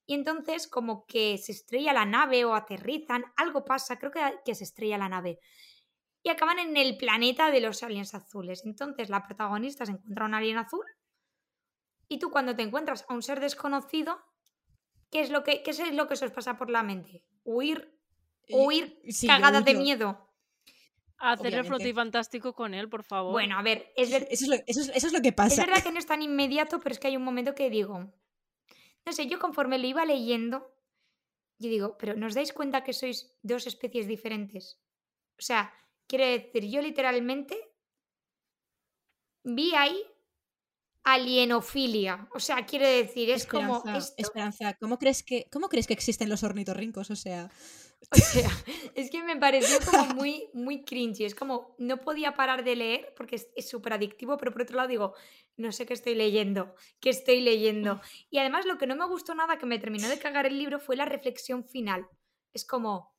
Y 0.07 0.15
entonces 0.15 0.69
como 0.69 1.07
que 1.07 1.39
se 1.39 1.53
estrella 1.53 1.93
la 1.93 2.05
nave 2.05 2.45
o 2.45 2.55
aterrizan, 2.55 3.25
algo 3.37 3.65
pasa, 3.65 3.99
creo 3.99 4.13
que, 4.13 4.21
que 4.45 4.55
se 4.55 4.65
estrella 4.65 4.99
la 4.99 5.09
nave 5.09 5.41
y 6.27 6.29
acaban 6.29 6.59
en 6.59 6.77
el 6.77 6.97
planeta 6.97 7.53
de 7.53 7.61
los 7.61 7.85
aliens 7.85 8.13
azules. 8.13 8.65
Entonces 8.65 9.09
la 9.09 9.23
protagonista 9.23 9.87
se 9.87 9.93
encuentra 9.93 10.25
un 10.25 10.35
alien 10.35 10.59
azul 10.59 10.85
y 12.09 12.19
tú 12.19 12.31
cuando 12.31 12.57
te 12.57 12.63
encuentras 12.63 13.05
a 13.09 13.15
un 13.15 13.23
ser 13.23 13.39
desconocido, 13.39 14.19
¿qué 15.11 15.21
es 15.21 15.31
lo 15.31 15.45
que, 15.45 15.63
qué 15.63 15.71
es 15.71 15.95
lo 15.95 16.09
que 16.09 16.17
se 16.17 16.25
os 16.25 16.33
pasa 16.33 16.57
por 16.57 16.69
la 16.69 16.83
mente? 16.83 17.25
Huir, 17.45 17.97
huir 18.51 19.01
sí, 19.09 19.29
cagada 19.29 19.61
de 19.61 19.75
miedo. 19.75 20.26
Hacer 21.19 21.55
el 21.55 21.65
flotifantástico 21.65 22.53
con 22.55 22.75
él, 22.75 22.89
por 22.89 23.03
favor. 23.03 23.33
Bueno, 23.33 23.59
a 23.59 23.63
ver, 23.63 23.93
es, 23.97 24.11
ver- 24.11 24.29
Eso 24.31 24.45
es, 24.45 24.49
lo, 24.51 24.55
eso, 24.67 24.81
es, 24.83 24.89
eso 24.95 25.07
es 25.07 25.13
lo 25.13 25.21
que 25.23 25.29
es 25.29 25.35
pasa. 25.35 25.65
verdad 25.65 25.83
que 25.83 25.91
no 25.93 25.99
es 25.99 26.07
tan 26.07 26.21
inmediato, 26.23 26.79
pero 26.81 26.93
es 26.93 26.99
que 26.99 27.07
hay 27.09 27.17
un 27.17 27.25
momento 27.25 27.55
que 27.55 27.71
digo, 27.71 28.13
no 29.07 29.13
sé, 29.13 29.27
yo 29.27 29.39
conforme 29.39 29.79
lo 29.79 29.87
iba 29.87 30.05
leyendo, 30.05 30.75
yo 31.59 31.71
digo, 31.71 31.97
pero 31.99 32.15
¿nos 32.17 32.35
dais 32.35 32.53
cuenta 32.53 32.85
que 32.85 32.93
sois 32.93 33.35
dos 33.43 33.67
especies 33.67 34.07
diferentes? 34.07 34.79
O 35.39 35.43
sea, 35.43 35.73
quiere 36.07 36.27
decir, 36.39 36.71
yo 36.71 36.83
literalmente 36.83 37.57
vi 39.43 39.75
ahí 39.75 40.03
alienofilia. 41.05 42.29
O 42.35 42.41
sea, 42.41 42.67
quiere 42.67 42.89
decir, 42.89 43.31
es 43.31 43.47
como 43.47 43.83
esto. 43.95 44.15
Esperanza, 44.19 44.75
¿cómo 44.75 44.99
crees, 44.99 45.23
que, 45.23 45.49
¿cómo 45.53 45.69
crees 45.69 45.87
que 45.87 45.93
existen 45.95 46.29
los 46.29 46.43
ornitorrincos? 46.43 47.11
O 47.11 47.17
sea, 47.17 47.49
O 48.13 48.17
sea, 48.17 48.51
es 48.95 49.11
que 49.11 49.23
me 49.23 49.37
pareció 49.37 49.79
como 49.85 50.15
muy, 50.15 50.49
muy 50.53 50.85
cringy. 50.85 51.25
Es 51.25 51.35
como, 51.35 51.75
no 51.79 52.01
podía 52.01 52.35
parar 52.35 52.63
de 52.63 52.77
leer 52.77 53.15
porque 53.17 53.37
es 53.37 53.69
súper 53.69 53.95
adictivo, 53.95 54.37
pero 54.37 54.53
por 54.53 54.63
otro 54.63 54.77
lado 54.77 54.89
digo, 54.89 55.15
no 55.57 55.73
sé 55.73 55.87
qué 55.87 55.95
estoy 55.95 56.15
leyendo, 56.15 56.75
qué 57.01 57.11
estoy 57.11 57.41
leyendo. 57.41 58.01
Y 58.31 58.39
además 58.39 58.67
lo 58.67 58.79
que 58.79 58.87
no 58.87 58.97
me 58.97 59.07
gustó 59.07 59.35
nada, 59.35 59.59
que 59.59 59.67
me 59.67 59.79
terminó 59.79 60.09
de 60.09 60.19
cagar 60.19 60.47
el 60.47 60.59
libro, 60.59 60.79
fue 60.79 60.97
la 60.97 61.05
reflexión 61.05 61.65
final. 61.65 62.07
Es 62.53 62.65
como, 62.65 63.15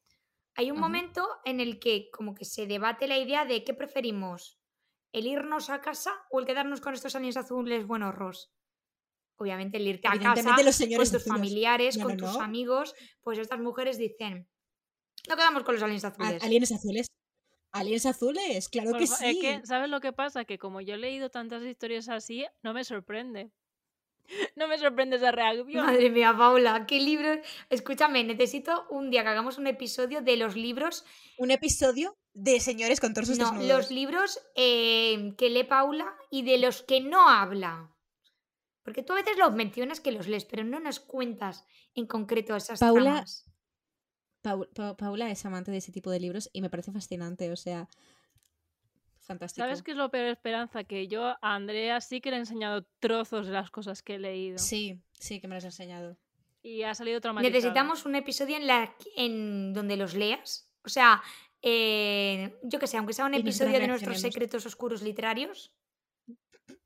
hay 0.55 0.71
un 0.71 0.79
momento 0.79 1.27
en 1.45 1.59
el 1.59 1.79
que 1.79 2.09
como 2.11 2.33
que 2.33 2.45
se 2.45 2.65
debate 2.65 3.07
la 3.07 3.17
idea 3.17 3.45
de 3.45 3.63
qué 3.63 3.73
preferimos, 3.73 4.59
el 5.11 5.27
irnos 5.27 5.69
a 5.69 5.81
casa 5.81 6.13
o 6.31 6.39
el 6.39 6.45
quedarnos 6.45 6.81
con 6.81 6.93
estos 6.93 7.15
aliens 7.15 7.37
azules 7.37 7.85
buenos 7.85 8.15
ros. 8.15 8.53
Obviamente 9.37 9.77
el 9.77 9.87
irte 9.87 10.07
a 10.07 10.17
casa 10.17 10.43
los 10.63 10.77
con 10.79 10.87
tus 10.87 11.13
azules. 11.13 11.25
familiares, 11.25 11.97
No, 11.97 12.05
con 12.05 12.17
tus 12.17 12.33
no. 12.33 12.41
amigos, 12.41 12.95
pues 13.21 13.37
estas 13.37 13.59
mujeres 13.59 13.97
dicen, 13.97 14.49
no 15.27 15.35
quedamos 15.35 15.63
con 15.63 15.75
los 15.75 15.83
aliens 15.83 16.05
azules. 16.05 16.43
aliens 16.43 16.71
azules. 16.71 17.07
Aliens 17.73 18.05
azules, 18.05 18.69
claro 18.69 18.91
Por 18.91 18.99
que 18.99 19.07
sí. 19.07 19.25
Es 19.25 19.37
que, 19.61 19.67
¿sabes 19.67 19.89
lo 19.89 19.99
que 19.99 20.13
pasa? 20.13 20.45
Que 20.45 20.57
como 20.57 20.81
yo 20.81 20.95
he 20.95 20.97
leído 20.97 21.29
tantas 21.29 21.61
historias 21.63 22.09
así, 22.09 22.45
no 22.63 22.73
me 22.73 22.83
sorprende. 22.83 23.51
No 24.57 24.67
me 24.67 24.77
sorprende 24.77 25.15
esa 25.15 25.31
reacción. 25.31 25.85
Madre 25.85 26.09
mía, 26.09 26.35
Paula, 26.37 26.85
qué 26.85 26.99
libros. 26.99 27.37
Escúchame, 27.69 28.25
necesito 28.25 28.85
un 28.89 29.09
día 29.09 29.23
que 29.23 29.29
hagamos 29.29 29.57
un 29.57 29.67
episodio 29.67 30.21
de 30.21 30.35
los 30.35 30.57
libros. 30.57 31.05
Un 31.37 31.49
episodio 31.51 32.17
de 32.33 32.59
señores 32.59 32.99
con 32.99 33.13
torsos 33.13 33.37
No, 33.37 33.45
desnudos. 33.51 33.67
los 33.69 33.89
libros 33.91 34.39
eh, 34.55 35.33
que 35.37 35.49
lee 35.49 35.63
Paula 35.63 36.13
y 36.29 36.41
de 36.41 36.57
los 36.57 36.81
que 36.83 36.99
no 36.99 37.29
habla. 37.29 37.95
Porque 38.83 39.01
tú 39.01 39.13
a 39.13 39.17
veces 39.17 39.37
los 39.37 39.53
mencionas 39.53 40.01
que 40.01 40.11
los 40.11 40.27
lees, 40.27 40.43
pero 40.43 40.65
no 40.65 40.81
nos 40.81 40.99
cuentas 40.99 41.65
en 41.95 42.05
concreto 42.05 42.53
esas 42.55 42.79
Paula, 42.81 43.03
tramas. 43.11 43.45
Pau- 44.47 44.67
Pa- 44.73 44.95
Paula 44.95 45.29
es 45.31 45.45
amante 45.45 45.71
de 45.71 45.77
ese 45.77 45.91
tipo 45.91 46.09
de 46.11 46.19
libros 46.19 46.49
y 46.53 46.61
me 46.61 46.69
parece 46.69 46.91
fascinante, 46.91 47.51
o 47.51 47.55
sea, 47.55 47.87
fantástico. 49.19 49.63
¿Sabes 49.65 49.83
qué 49.83 49.91
es 49.91 49.97
lo 49.97 50.09
peor, 50.09 50.27
Esperanza? 50.27 50.83
Que 50.83 51.07
yo 51.07 51.25
a 51.25 51.37
Andrea 51.55 51.99
sí 52.01 52.21
que 52.21 52.29
le 52.29 52.37
he 52.37 52.39
enseñado 52.39 52.85
trozos 52.99 53.47
de 53.47 53.53
las 53.53 53.69
cosas 53.71 54.01
que 54.01 54.15
he 54.15 54.19
leído. 54.19 54.57
Sí, 54.57 55.01
sí, 55.13 55.39
que 55.41 55.47
me 55.47 55.55
lo 55.55 55.57
has 55.57 55.65
enseñado. 55.65 56.17
Y 56.63 56.83
ha 56.83 56.93
salido 56.95 57.19
traumatizada. 57.21 57.53
Necesitamos 57.57 58.05
un 58.05 58.15
episodio 58.15 58.57
en, 58.57 58.67
la, 58.67 58.93
en 59.15 59.73
donde 59.73 59.95
los 59.97 60.13
leas. 60.15 60.69
O 60.83 60.89
sea, 60.89 61.21
eh, 61.61 62.57
yo 62.63 62.79
que 62.79 62.87
sé, 62.87 62.97
aunque 62.97 63.13
sea 63.13 63.25
un 63.25 63.33
episodio 63.33 63.79
de 63.79 63.87
nuestros 63.87 64.19
secretos 64.21 64.65
oscuros 64.65 65.01
literarios, 65.01 65.73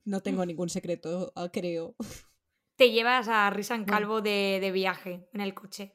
No 0.03 0.21
tengo 0.21 0.45
ningún 0.45 0.69
secreto, 0.69 1.31
ah, 1.35 1.49
creo. 1.51 1.95
te 2.75 2.91
llevas 2.91 3.27
a 3.27 3.49
Risan. 3.51 3.85
Calvo 3.85 4.21
de, 4.21 4.57
de 4.59 4.71
viaje 4.71 5.27
en 5.33 5.41
el 5.41 5.53
coche. 5.53 5.93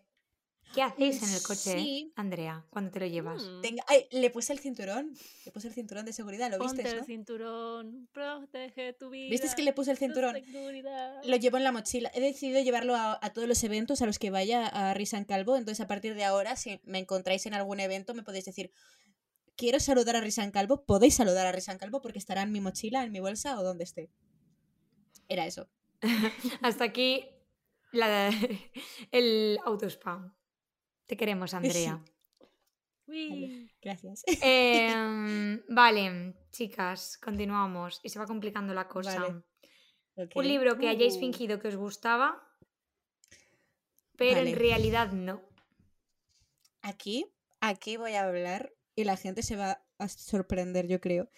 ¿Qué 0.77 0.83
hacéis 0.83 1.23
en 1.23 1.35
el 1.35 1.43
coche, 1.43 1.73
Sí. 1.79 2.13
Andrea, 2.15 2.65
cuando 2.71 2.91
te 2.93 3.01
lo 3.01 3.07
llevas? 3.07 3.43
Mm. 3.43 3.61
Tenga- 3.63 3.85
ay, 3.89 4.07
le 4.13 4.31
puse 4.31 4.53
el 4.53 4.59
cinturón. 4.61 5.13
Le 5.45 5.51
puse 5.51 5.67
el 5.69 5.75
cinturón 5.75 6.05
de 6.05 6.13
seguridad, 6.13 6.51
¿lo 6.51 6.59
viste? 6.59 6.89
el 6.89 6.99
¿no? 6.99 7.05
cinturón, 7.05 8.09
protege 8.13 8.93
tu 8.93 9.11
vida. 9.11 9.31
¿Viste 9.31 9.49
que 9.57 9.63
le 9.63 9.73
puse 9.73 9.91
el 9.91 9.97
tu 9.99 10.05
cinturón? 10.05 10.37
Lo 11.25 11.37
llevo 11.37 11.57
en 11.57 11.65
la 11.65 11.73
mochila. 11.73 12.11
He 12.15 12.21
decidido 12.21 12.61
llevarlo 12.61 12.95
a, 12.95 13.19
a 13.21 13.33
todos 13.33 13.49
los 13.49 13.65
eventos 13.65 14.03
a 14.03 14.07
los 14.07 14.19
que 14.19 14.31
vaya 14.31 14.67
a 14.67 14.93
Risan 14.95 15.25
Calvo. 15.25 15.57
Entonces, 15.57 15.81
a 15.83 15.89
partir 15.89 16.15
de 16.15 16.25
ahora, 16.25 16.55
si 16.57 16.79
me 16.85 16.99
encontráis 16.99 17.47
en 17.47 17.55
algún 17.55 17.81
evento, 17.81 18.13
me 18.15 18.23
podéis 18.23 18.45
decir, 18.45 18.71
quiero 19.57 19.81
saludar 19.81 20.15
a 20.17 20.21
Risan 20.21 20.51
Calvo. 20.51 20.85
Podéis 20.85 21.15
saludar 21.15 21.47
a 21.47 21.53
Risan 21.53 21.79
Calvo 21.79 22.03
porque 22.03 22.19
estará 22.19 22.43
en 22.43 22.53
mi 22.53 22.61
mochila, 22.61 23.03
en 23.03 23.11
mi 23.13 23.21
bolsa 23.21 23.59
o 23.59 23.63
donde 23.65 23.85
esté. 23.85 24.11
Era 25.29 25.47
eso. 25.47 25.69
Hasta 26.63 26.85
aquí 26.85 27.25
la, 27.93 28.29
el 29.11 29.59
autospam. 29.65 30.36
Te 31.07 31.17
queremos, 31.17 31.55
Andrea. 31.55 32.03
Uy. 33.07 33.71
Gracias. 33.81 34.23
Em, 34.27 35.63
vale, 35.69 36.35
chicas, 36.51 37.19
continuamos. 37.19 38.01
Y 38.03 38.09
se 38.09 38.19
va 38.19 38.27
complicando 38.27 38.75
la 38.75 38.89
cosa. 38.89 39.21
Vale. 39.21 39.43
Un 40.35 40.49
libro 40.49 40.79
que 40.79 40.89
hayáis 40.89 41.17
Uh. 41.17 41.21
fingido 41.21 41.59
que 41.61 41.69
os 41.69 41.77
gustaba, 41.77 42.43
pero 44.17 44.37
Vale. 44.39 44.51
en 44.51 44.57
realidad 44.57 45.13
no. 45.13 45.43
Aquí, 46.83 47.27
aquí 47.61 47.97
voy 47.97 48.15
a 48.15 48.25
hablar 48.25 48.73
y 48.95 49.05
la 49.05 49.17
gente 49.17 49.43
se 49.43 49.57
va 49.57 49.85
a 49.99 50.09
sorprender, 50.09 50.87
yo 50.89 51.01
creo. 51.01 51.29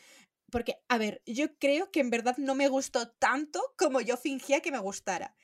Porque, 0.50 0.76
a 0.88 0.96
ver, 0.96 1.22
yo 1.26 1.58
creo 1.58 1.90
que 1.90 2.00
en 2.00 2.10
verdad 2.10 2.36
no 2.38 2.54
me 2.54 2.68
gustó 2.68 3.10
tanto 3.10 3.60
como 3.76 4.00
yo 4.00 4.16
fingía 4.16 4.60
que 4.60 4.70
me 4.72 4.78
gustara. 4.78 5.34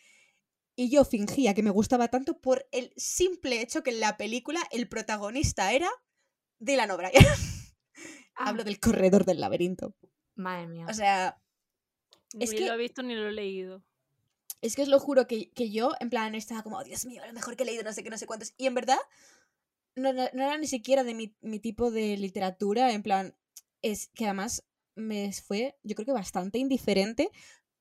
Y 0.76 0.90
yo 0.90 1.04
fingía 1.04 1.54
que 1.54 1.62
me 1.62 1.70
gustaba 1.70 2.08
tanto 2.08 2.40
por 2.40 2.66
el 2.72 2.92
simple 2.96 3.60
hecho 3.60 3.82
que 3.82 3.90
en 3.90 4.00
la 4.00 4.16
película 4.16 4.60
el 4.72 4.88
protagonista 4.88 5.72
era 5.72 5.88
Dylan 6.58 6.90
O'Brien. 6.90 7.12
Ah, 8.36 8.48
Hablo 8.48 8.64
del 8.64 8.80
corredor 8.80 9.24
del 9.24 9.38
laberinto. 9.40 9.94
Madre 10.34 10.66
mía. 10.66 10.86
O 10.90 10.92
sea, 10.92 11.40
Ni 12.34 12.42
Es 12.44 12.50
que- 12.52 12.66
lo 12.66 12.74
he 12.74 12.76
visto 12.76 13.00
ni 13.04 13.14
lo 13.14 13.28
he 13.28 13.32
leído. 13.32 13.84
es 14.60 14.74
que 14.74 14.82
os 14.82 14.88
lo 14.88 14.98
juro 14.98 15.28
que, 15.28 15.52
que 15.52 15.70
yo, 15.70 15.92
en 16.00 16.10
plan, 16.10 16.34
estaba 16.34 16.64
como, 16.64 16.78
"Oh, 16.78 16.82
Dios 16.82 17.04
mío, 17.06 17.22
lo 17.24 17.32
mejor 17.32 17.54
que 17.56 17.62
he 17.62 17.66
leído, 17.66 17.84
no 17.84 17.92
sé 17.92 18.02
qué, 18.02 18.10
no 18.10 18.18
sé 18.18 18.26
cuántos. 18.26 18.52
Y 18.56 18.66
en 18.66 18.74
verdad, 18.74 18.98
no, 19.94 20.12
no- 20.12 20.28
no 20.32 20.42
era 20.42 20.58
ni 20.58 20.66
siquiera 20.66 21.04
de 21.04 21.14
mi, 21.14 21.36
mi 21.42 21.60
tipo 21.60 21.92
de 21.92 22.16
literatura, 22.16 22.90
en 22.92 23.04
plan, 23.04 23.36
es 23.82 24.08
que 24.08 24.24
además 24.24 24.64
me 24.96 25.32
fue, 25.32 25.78
yo 25.84 25.94
creo 25.94 26.06
que 26.06 26.12
bastante 26.12 26.58
indiferente, 26.58 27.30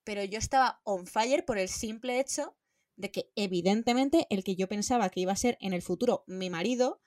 pero 0.03 0.23
yo 0.23 0.37
estaba 0.37 0.81
on 0.83 1.07
fire 1.07 1.45
por 1.45 1.57
el 1.57 1.67
simple 1.69 2.19
hecho 2.19 2.55
de 2.95 3.11
que 3.11 3.31
evidentemente 3.35 4.27
el 4.29 4.43
que 4.43 4.55
yo 4.55 4.67
pensaba 4.67 5.09
que 5.09 5.19
iba 5.21 5.31
a 5.31 5.35
ser 5.37 5.57
en 5.61 5.73
el 5.73 5.81
futuro 5.81 6.23
mi 6.27 6.49
marido 6.49 7.01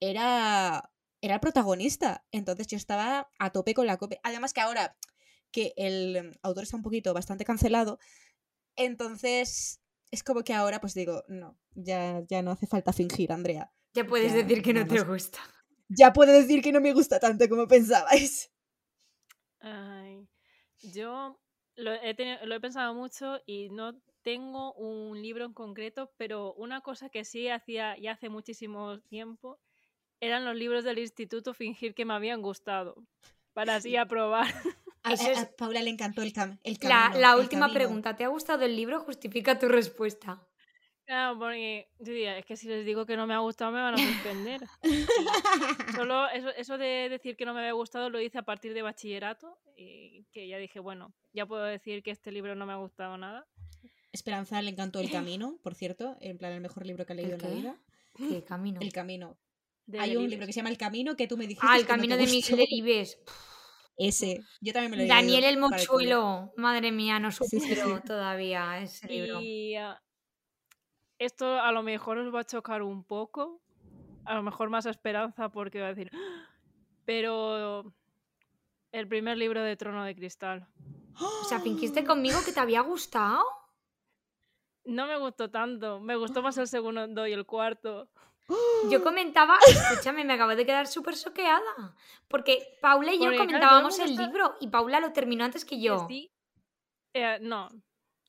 era, 0.00 0.92
era 1.20 1.34
el 1.34 1.40
protagonista. 1.40 2.24
Entonces 2.32 2.66
yo 2.66 2.76
estaba 2.76 3.30
a 3.38 3.50
tope 3.50 3.74
con 3.74 3.86
la 3.86 3.96
copia. 3.96 4.20
Además 4.22 4.52
que 4.52 4.60
ahora 4.60 4.96
que 5.50 5.72
el 5.76 6.38
autor 6.42 6.64
está 6.64 6.76
un 6.76 6.82
poquito 6.82 7.14
bastante 7.14 7.44
cancelado, 7.44 7.98
entonces 8.76 9.80
es 10.10 10.22
como 10.22 10.42
que 10.42 10.54
ahora 10.54 10.80
pues 10.80 10.94
digo, 10.94 11.24
no, 11.28 11.58
ya, 11.74 12.22
ya 12.28 12.42
no 12.42 12.50
hace 12.50 12.66
falta 12.66 12.92
fingir, 12.92 13.32
Andrea. 13.32 13.72
ya 13.94 14.06
puedes 14.06 14.32
ya, 14.32 14.42
decir 14.42 14.62
que 14.62 14.72
no 14.74 14.86
te 14.86 15.00
gusta. 15.02 15.38
Ya 15.88 16.12
puedo 16.12 16.32
decir 16.32 16.62
que 16.62 16.72
no 16.72 16.80
me 16.80 16.92
gusta 16.94 17.20
tanto 17.20 17.48
como 17.48 17.66
pensabais. 17.68 18.50
Ay, 19.60 20.26
yo 20.80 21.38
lo 21.76 21.92
he, 21.92 22.16
teni- 22.16 22.42
lo 22.44 22.54
he 22.54 22.60
pensado 22.60 22.94
mucho 22.94 23.40
y 23.46 23.68
no 23.70 24.00
tengo 24.22 24.72
un 24.74 25.20
libro 25.20 25.44
en 25.44 25.52
concreto, 25.52 26.10
pero 26.16 26.54
una 26.54 26.80
cosa 26.80 27.08
que 27.08 27.24
sí 27.24 27.48
hacía 27.48 27.96
ya 27.98 28.12
hace 28.12 28.28
muchísimo 28.28 29.00
tiempo 29.00 29.58
eran 30.20 30.44
los 30.44 30.54
libros 30.54 30.84
del 30.84 30.98
instituto 30.98 31.52
fingir 31.54 31.94
que 31.94 32.04
me 32.04 32.14
habían 32.14 32.42
gustado 32.42 32.94
para 33.52 33.76
así 33.76 33.96
aprobar. 33.96 34.46
A, 35.04 35.14
es- 35.14 35.46
Paula 35.58 35.82
le 35.82 35.90
encantó 35.90 36.22
el, 36.22 36.32
cam 36.32 36.58
el 36.62 36.78
La, 36.82 37.08
camino. 37.10 37.20
la 37.20 37.32
el 37.34 37.40
última 37.40 37.62
camino. 37.62 37.74
pregunta, 37.74 38.14
¿te 38.16 38.22
ha 38.24 38.28
gustado 38.28 38.64
el 38.64 38.76
libro? 38.76 39.00
Justifica 39.00 39.58
tu 39.58 39.66
respuesta. 39.68 40.46
Claro, 41.04 41.36
porque 41.36 41.88
yo 41.98 42.12
diría, 42.12 42.38
es 42.38 42.46
que 42.46 42.56
si 42.56 42.68
les 42.68 42.86
digo 42.86 43.04
que 43.04 43.16
no 43.16 43.26
me 43.26 43.34
ha 43.34 43.38
gustado 43.38 43.72
me 43.72 43.82
van 43.82 43.94
a 43.94 43.98
suspender. 43.98 44.60
Solo 45.96 46.28
eso, 46.28 46.50
eso 46.50 46.78
de 46.78 47.08
decir 47.10 47.36
que 47.36 47.44
no 47.44 47.52
me 47.52 47.60
había 47.60 47.72
gustado 47.72 48.10
lo 48.10 48.20
hice 48.20 48.38
a 48.38 48.42
partir 48.44 48.72
de 48.74 48.82
bachillerato 48.82 49.58
y 49.76 50.24
que 50.32 50.46
ya 50.46 50.58
dije, 50.58 50.78
bueno, 50.78 51.12
ya 51.32 51.44
puedo 51.46 51.64
decir 51.64 52.04
que 52.04 52.12
este 52.12 52.30
libro 52.30 52.54
no 52.54 52.64
me 52.66 52.72
ha 52.72 52.76
gustado 52.76 53.16
nada. 53.18 53.44
Esperanza 54.12 54.60
le 54.62 54.70
encantó 54.70 55.00
El 55.00 55.10
Camino, 55.40 55.58
por 55.62 55.74
cierto, 55.74 56.16
en 56.20 56.38
plan 56.38 56.52
el 56.52 56.60
mejor 56.60 56.86
libro 56.86 57.04
que 57.06 57.12
ha 57.12 57.16
leído 57.16 57.34
en 57.36 57.42
la 57.42 57.48
vida. 57.48 57.76
¿Qué 58.16 58.44
camino? 58.44 58.80
El 58.80 58.92
Camino. 58.92 59.36
de 59.86 59.98
Hay 60.00 60.16
un 60.16 60.28
libro 60.28 60.46
que 60.46 60.52
se 60.52 60.58
llama 60.60 60.68
El 60.70 60.78
Camino 60.78 61.16
que 61.16 61.26
tú 61.26 61.36
me 61.36 61.46
dijiste 61.46 61.66
Ah, 61.68 61.76
el 61.76 61.82
que 61.86 61.92
no 61.92 61.96
camino 61.96 62.16
te 62.16 62.26
de. 62.26 62.30
Miguel 62.30 62.56
Delibes. 62.58 63.18
Ese. 63.96 64.42
Yo 64.60 64.72
también 64.72 64.90
me 64.90 64.96
lo 64.98 65.02
he 65.04 65.06
Daniel 65.06 65.44
el. 65.44 65.58
Mochuelo. 65.58 66.52
Madre 66.56 66.92
mía, 66.92 67.18
no 67.18 67.30
Sí, 67.30 67.44
sí, 67.48 67.60
supero 67.60 67.96
sí. 67.96 68.02
todavía 68.06 68.80
ese 68.82 69.06
libro. 69.08 69.40
Y 69.40 69.76
ah, 69.76 70.00
esto 71.18 71.58
a 71.60 71.72
lo 71.72 71.82
mejor 71.82 72.18
os 72.18 72.34
va 72.34 72.40
a 72.40 72.44
chocar 72.44 72.82
un 72.82 73.04
poco, 73.04 73.62
a 74.24 74.34
lo 74.34 74.42
mejor 74.42 74.70
más 74.70 74.86
esperanza 74.86 75.50
porque 75.50 75.80
va 75.80 75.86
a 75.86 75.94
decir, 75.94 76.10
"¡Ah!". 76.14 76.48
pero 77.04 77.94
el 78.92 79.08
primer 79.08 79.36
libro 79.38 79.62
de 79.62 79.76
Trono 79.76 80.04
de 80.04 80.14
Cristal. 80.14 80.66
O 81.44 81.44
sea, 81.44 81.60
fingiste 81.60 82.04
conmigo 82.04 82.38
que 82.44 82.52
te 82.52 82.60
había 82.60 82.80
gustado. 82.80 83.42
No 84.84 85.06
me 85.06 85.16
gustó 85.18 85.50
tanto, 85.50 86.00
me 86.00 86.16
gustó 86.16 86.42
más 86.42 86.58
el 86.58 86.66
segundo 86.66 87.26
y 87.26 87.32
el 87.32 87.46
cuarto. 87.46 88.08
Yo 88.90 89.02
comentaba, 89.04 89.56
escúchame, 89.68 90.24
me 90.24 90.32
acabo 90.34 90.54
de 90.56 90.66
quedar 90.66 90.86
súper 90.86 91.14
choqueada. 91.16 91.62
Porque 92.28 92.78
Paula 92.80 93.12
y 93.12 93.18
yo 93.18 93.24
Porque, 93.26 93.38
comentábamos 93.38 93.98
el 94.00 94.10
está- 94.10 94.26
libro 94.26 94.56
y 94.60 94.68
Paula 94.68 95.00
lo 95.00 95.12
terminó 95.12 95.44
antes 95.44 95.64
que 95.64 95.80
yo. 95.80 96.06
sí, 96.08 96.32
eh, 97.14 97.38
no, 97.40 97.68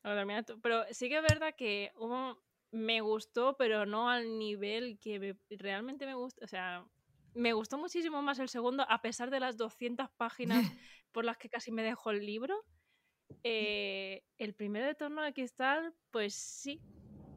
lo 0.03 0.13
termina 0.15 0.43
tú, 0.43 0.59
pero 0.61 0.83
sí 0.91 1.09
que 1.09 1.17
es 1.17 1.23
verdad 1.23 1.55
que 1.55 1.91
hubo- 1.95 2.37
me 2.71 3.01
gustó, 3.01 3.55
pero 3.57 3.85
no 3.85 4.09
al 4.09 4.37
nivel 4.37 4.97
que 4.99 5.19
me- 5.19 5.37
realmente 5.57 6.05
me 6.05 6.15
gusta. 6.15 6.43
O 6.43 6.47
sea, 6.47 6.85
me 7.33 7.53
gustó 7.53 7.77
muchísimo 7.77 8.21
más 8.21 8.37
el 8.39 8.49
segundo, 8.49 8.85
a 8.89 9.01
pesar 9.01 9.29
de 9.31 9.39
las 9.39 9.57
200 9.57 10.09
páginas 10.17 10.49
por 11.11 11.23
las 11.25 11.37
que 11.37 11.49
casi 11.49 11.71
me 11.71 11.81
dejó 11.83 12.11
el 12.11 12.25
libro. 12.25 12.63
Eh, 13.43 14.23
el 14.37 14.53
primero 14.53 14.85
de 14.85 14.95
Torno 14.95 15.21
de 15.21 15.33
Cristal, 15.33 15.93
pues 16.11 16.33
sí, 16.35 16.79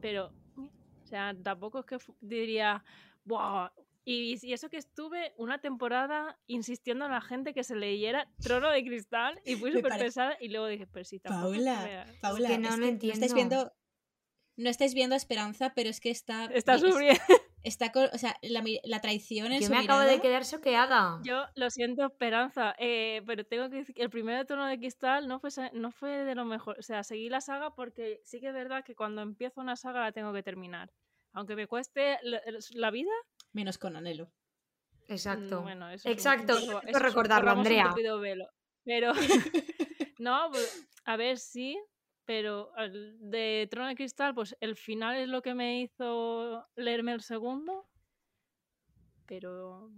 pero, 0.01 0.31
o 0.57 1.05
sea, 1.05 1.35
tampoco 1.43 1.79
es 1.79 1.85
que 1.85 1.97
diría, 2.21 2.83
wow. 3.25 3.69
Y, 4.05 4.37
y 4.41 4.53
eso 4.53 4.69
que 4.69 4.77
estuve 4.77 5.33
una 5.37 5.59
temporada 5.59 6.39
insistiendo 6.47 7.05
a 7.05 7.09
la 7.09 7.19
gente 7.21 7.53
que 7.53 7.63
se 7.65 7.75
leyera 7.75 8.29
Trono 8.41 8.69
de 8.69 8.83
Cristal 8.85 9.41
y 9.43 9.55
fui 9.57 9.71
súper 9.71 9.89
parece- 9.89 10.05
pesada 10.05 10.37
y 10.39 10.47
luego 10.47 10.67
dije, 10.67 10.87
pero 10.87 11.03
sí, 11.03 11.19
tampoco. 11.19 11.51
Paula, 11.53 12.05
Paula, 12.21 12.47
que 12.47 12.57
no 12.57 12.69
es 12.69 12.75
que 12.75 12.87
estáis 12.89 13.13
entiendo. 13.13 13.35
viendo. 13.35 13.73
No 14.55 14.69
estáis 14.69 14.93
viendo 14.93 15.13
a 15.13 15.17
Esperanza, 15.17 15.73
pero 15.75 15.89
es 15.89 15.99
que 15.99 16.09
está. 16.09 16.45
Está 16.45 16.75
es- 16.75 16.81
sufriendo. 16.81 17.21
Está 17.67 17.91
con- 17.91 18.09
o 18.13 18.17
sea, 18.17 18.35
la, 18.41 18.63
la 18.83 19.01
traición 19.01 19.51
en 19.51 19.59
Yo 19.61 19.67
su 19.67 19.73
me 19.73 19.79
acabo 19.79 19.99
de 20.01 20.21
quedar 20.21 20.45
choqueada. 20.45 21.19
Yo 21.23 21.43
lo 21.55 21.69
siento, 21.69 22.05
Esperanza, 22.05 22.75
eh, 22.79 23.21
pero 23.25 23.45
tengo 23.45 23.69
que 23.69 23.77
decir 23.77 23.93
que 23.93 24.03
el 24.03 24.09
primer 24.09 24.45
Trono 24.45 24.65
de 24.65 24.77
Cristal 24.77 25.27
no 25.27 25.39
fue, 25.39 25.49
no 25.73 25.91
fue 25.91 26.09
de 26.23 26.33
lo 26.35 26.45
mejor. 26.45 26.77
O 26.79 26.81
sea, 26.81 27.03
seguí 27.03 27.29
la 27.29 27.41
saga 27.41 27.75
porque 27.75 28.21
sí 28.23 28.39
que 28.39 28.47
es 28.47 28.53
verdad 28.53 28.83
que 28.85 28.95
cuando 28.95 29.21
empiezo 29.21 29.59
una 29.61 29.75
saga 29.75 29.99
la 30.01 30.11
tengo 30.11 30.31
que 30.33 30.43
terminar. 30.43 30.91
Aunque 31.33 31.55
me 31.55 31.67
cueste 31.67 32.17
la, 32.23 32.41
la 32.71 32.89
vida. 32.91 33.11
Menos 33.51 33.77
con 33.77 33.95
anhelo. 33.95 34.25
mm, 35.07 35.11
Exacto. 35.11 35.61
Bueno, 35.61 35.87
eso 35.89 35.95
es 35.95 36.05
un- 36.05 36.11
Exacto, 36.11 36.57
eso- 36.57 36.79
eso 36.79 36.87
es 36.89 36.95
un- 36.95 37.01
recordarlo, 37.01 37.45
corramos 37.51 37.67
un 37.67 37.73
Andrea. 37.79 38.17
velo. 38.19 38.49
Pero, 38.85 39.11
no, 40.19 40.49
pues, 40.51 40.87
a 41.05 41.17
ver, 41.17 41.37
sí, 41.37 41.77
pero 42.27 42.71
de 43.19 43.67
Trono 43.71 43.87
de 43.87 43.95
Cristal, 43.95 44.35
pues 44.35 44.55
el 44.59 44.75
final 44.75 45.15
es 45.15 45.29
lo 45.29 45.41
que 45.41 45.53
me 45.55 45.79
hizo 45.81 46.67
leerme 46.75 47.13
el 47.13 47.21
segundo. 47.21 47.87
Pero 49.25 49.89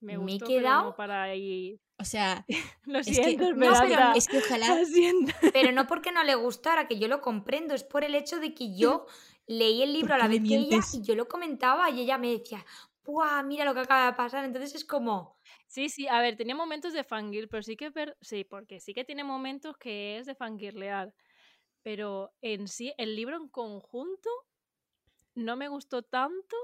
me 0.00 0.06
Me 0.08 0.12
he 0.12 0.16
gustó, 0.18 0.46
pero 0.46 0.58
no 0.60 0.62
quedado- 0.62 0.96
para 0.96 1.22
ahí. 1.24 1.80
O 1.98 2.04
sea, 2.04 2.44
Lo 2.84 2.98
es 2.98 3.06
que, 3.08 3.14
siento, 3.14 3.52
no, 3.54 3.72
pero 3.80 4.12
es 4.14 4.28
que 4.28 4.38
ojalá. 4.38 4.78
Lo 4.78 4.84
siento. 4.84 5.32
Pero 5.54 5.72
no 5.72 5.86
porque 5.86 6.12
no 6.12 6.22
le 6.22 6.34
gustara, 6.34 6.86
que 6.86 6.98
yo 6.98 7.08
lo 7.08 7.20
comprendo, 7.22 7.74
es 7.74 7.82
por 7.84 8.04
el 8.04 8.14
hecho 8.14 8.38
de 8.38 8.54
que 8.54 8.74
yo 8.76 9.06
leí 9.46 9.82
el 9.82 9.94
libro 9.94 10.14
a 10.14 10.18
¿Por 10.18 10.24
la 10.24 10.28
vez 10.28 10.42
que 10.46 10.54
ella 10.56 10.78
y 10.92 11.02
yo 11.02 11.14
lo 11.14 11.28
comentaba 11.28 11.90
y 11.90 12.00
ella 12.02 12.18
me 12.18 12.30
decía, 12.30 12.64
¡buah! 13.04 13.42
Mira 13.42 13.64
lo 13.64 13.74
que 13.74 13.80
acaba 13.80 14.06
de 14.06 14.16
pasar. 14.16 14.44
Entonces 14.44 14.74
es 14.74 14.84
como, 14.84 15.36
Sí, 15.66 15.88
sí, 15.88 16.08
a 16.08 16.20
ver, 16.20 16.36
tenía 16.36 16.54
momentos 16.54 16.92
de 16.92 17.04
fangirl, 17.04 17.48
pero 17.48 17.62
sí 17.62 17.76
que 17.76 17.90
ver... 17.90 18.16
Sí, 18.20 18.44
porque 18.44 18.80
sí 18.80 18.92
que 18.92 19.04
tiene 19.04 19.22
momentos 19.24 19.76
que 19.76 20.18
es 20.18 20.26
de 20.26 20.34
fangirlear. 20.34 21.14
Pero 21.82 22.32
en 22.42 22.68
sí, 22.68 22.92
el 22.98 23.14
libro 23.16 23.36
en 23.36 23.48
conjunto 23.48 24.28
no 25.34 25.56
me 25.56 25.68
gustó 25.68 26.02
tanto 26.02 26.56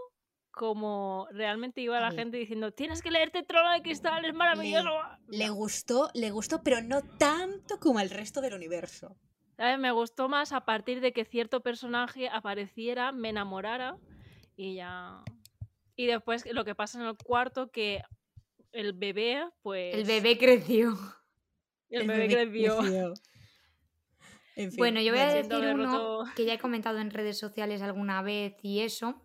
como 0.50 1.28
realmente 1.32 1.82
iba 1.82 2.00
la 2.00 2.10
gente 2.10 2.38
diciendo, 2.38 2.72
tienes 2.72 3.02
que 3.02 3.10
leerte 3.10 3.42
Trono 3.42 3.70
de 3.72 3.82
Cristal, 3.82 4.24
es 4.24 4.34
maravilloso. 4.34 4.88
Le 5.28 5.48
No. 5.48 5.54
gustó, 5.54 6.10
le 6.14 6.30
gustó, 6.30 6.62
pero 6.62 6.80
no 6.80 7.02
tanto 7.18 7.78
como 7.78 7.98
al 7.98 8.10
resto 8.10 8.40
del 8.40 8.54
universo. 8.54 9.14
¿Sabes? 9.56 9.78
Me 9.78 9.90
gustó 9.92 10.28
más 10.28 10.52
a 10.52 10.62
partir 10.64 11.00
de 11.00 11.12
que 11.12 11.24
cierto 11.24 11.60
personaje 11.60 12.28
apareciera, 12.28 13.12
me 13.12 13.28
enamorara 13.28 13.96
y 14.56 14.76
ya... 14.76 15.22
Y 15.96 16.06
después 16.06 16.44
lo 16.52 16.64
que 16.64 16.74
pasa 16.74 17.00
en 17.00 17.06
el 17.06 17.16
cuarto, 17.16 17.70
que 17.70 18.02
el 18.72 18.92
bebé, 18.92 19.42
pues... 19.62 19.94
el 19.94 20.04
bebé 20.04 20.36
creció. 20.38 20.96
El, 21.88 22.06
bebé, 22.06 22.28
creció. 22.28 22.82
En 24.56 24.70
fin, 24.70 24.76
Bueno, 24.76 25.00
yo 25.00 25.12
voy 25.12 25.20
a 25.20 25.32
decir 25.32 25.54
uno 25.54 26.22
roto- 26.22 26.32
que 26.34 26.44
ya 26.44 26.54
he 26.54 26.58
comentado 26.58 26.98
en 26.98 27.10
redes 27.10 27.38
sociales 27.38 27.80
alguna 27.80 28.22
vez 28.22 28.56
y 28.62 28.80
eso. 28.80 29.22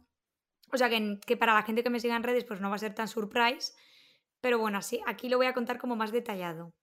O 0.72 0.78
sea, 0.78 0.90
que, 0.90 1.20
que 1.26 1.36
para 1.36 1.54
la 1.54 1.64
gente 1.64 1.84
que 1.84 1.90
me 1.90 2.00
siga 2.00 2.16
en 2.16 2.24
redes 2.24 2.46
pues 2.46 2.62
no 2.62 2.70
va 2.70 2.76
a 2.76 2.80
ser 2.80 2.96
tan 2.96 3.08
surprise. 3.08 3.74
Pero 4.40 4.58
bueno, 4.58 4.78
así, 4.78 5.02
aquí 5.06 5.30
lo 5.30 5.38
voy 5.38 5.48
a 5.48 5.54
contar 5.54 5.78
como 5.78 5.96
más 5.96 6.12
detallado. 6.12 6.74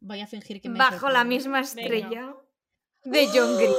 Voy 0.00 0.20
a 0.20 0.26
fingir 0.26 0.60
que 0.60 0.68
me 0.68 0.78
Bajo 0.78 1.08
la 1.10 1.24
misma 1.24 1.60
estrella 1.60 2.34
de 3.04 3.26
John 3.32 3.56
Green. 3.56 3.72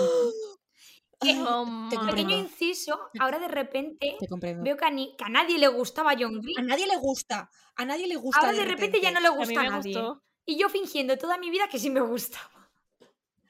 Toma. 1.22 1.90
te 1.92 1.98
Pequeño 2.00 2.38
inciso, 2.38 3.00
ahora 3.20 3.40
de 3.40 3.48
repente 3.48 4.18
veo 4.62 4.76
que 4.78 4.86
a, 4.86 4.90
ni- 4.90 5.16
que 5.16 5.24
a 5.24 5.30
nadie 5.30 5.58
le 5.60 5.68
gustaba 5.68 6.14
John 6.20 6.38
A 6.38 6.40
Green. 6.42 6.68
nadie 6.68 6.88
le 6.88 6.98
gusta. 6.98 7.50
A 7.76 7.86
nadie 7.86 8.08
le 8.08 8.16
gusta. 8.16 8.40
Ahora 8.42 8.54
de 8.54 8.66
repente 8.66 9.00
ya 9.02 9.12
no 9.12 9.20
le 9.20 9.28
A 9.28 9.32
mí 9.32 9.38
gusta 9.38 9.62
a 9.62 9.64
nadie. 9.70 9.94
gustó. 9.94 10.24
Y 10.46 10.58
yo 10.58 10.70
fingiendo 10.70 11.18
toda 11.18 11.38
mi 11.38 11.50
vida 11.50 11.68
que 11.70 11.80
sí 11.80 11.90
me 11.90 12.02
gustaba. 12.02 12.50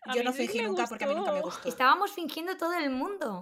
A 0.04 0.16
Yo 0.16 0.24
no 0.24 0.32
sí 0.34 0.48
fingí 0.48 0.62
nunca 0.66 0.88
porque 0.88 1.06
a 1.06 1.08
mí 1.08 1.16
nunca 1.16 1.32
me 1.32 1.42
gustó. 1.42 1.68
Estábamos 1.70 2.12
fingiendo 2.12 2.58
todo 2.58 2.74
el 2.74 2.90
mundo. 2.90 3.40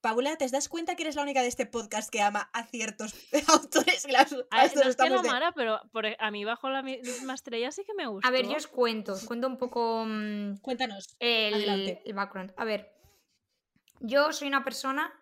Paula, 0.00 0.36
¿te 0.36 0.48
das 0.48 0.68
cuenta 0.70 0.96
que 0.96 1.02
eres 1.02 1.16
la 1.16 1.22
única 1.22 1.42
de 1.42 1.48
este 1.48 1.66
podcast 1.66 2.08
que 2.10 2.22
ama 2.22 2.48
a 2.54 2.64
ciertos 2.64 3.14
autores? 3.48 4.06
las- 4.10 4.32
A 4.50 4.62
ver, 4.62 4.74
las 4.74 4.76
no 4.76 4.82
es 4.90 4.96
que 4.96 5.10
lo 5.10 5.20
de- 5.20 5.28
amara, 5.28 5.52
pero 5.52 5.78
por- 5.92 6.06
e, 6.06 6.16
a 6.18 6.30
mí 6.30 6.44
bajo 6.46 6.70
la 6.70 6.82
misma 6.82 7.34
estrella 7.34 7.70
sí 7.70 7.84
que 7.84 7.92
me 7.92 8.06
gustó. 8.06 8.26
A 8.26 8.30
ver, 8.30 8.46
yo 8.48 8.56
os 8.56 8.66
cuento, 8.66 9.12
os 9.12 9.24
cuento 9.24 9.46
un 9.46 9.58
poco 9.58 10.04
mm, 10.06 10.60
Cuéntanos. 10.62 11.14
el, 11.18 11.52
Adelante. 11.52 12.00
el 12.06 12.14
background. 12.14 12.54
A 12.56 12.64
ver, 12.64 12.90
yo 14.00 14.32
soy 14.32 14.48
una 14.48 14.64
persona 14.64 15.12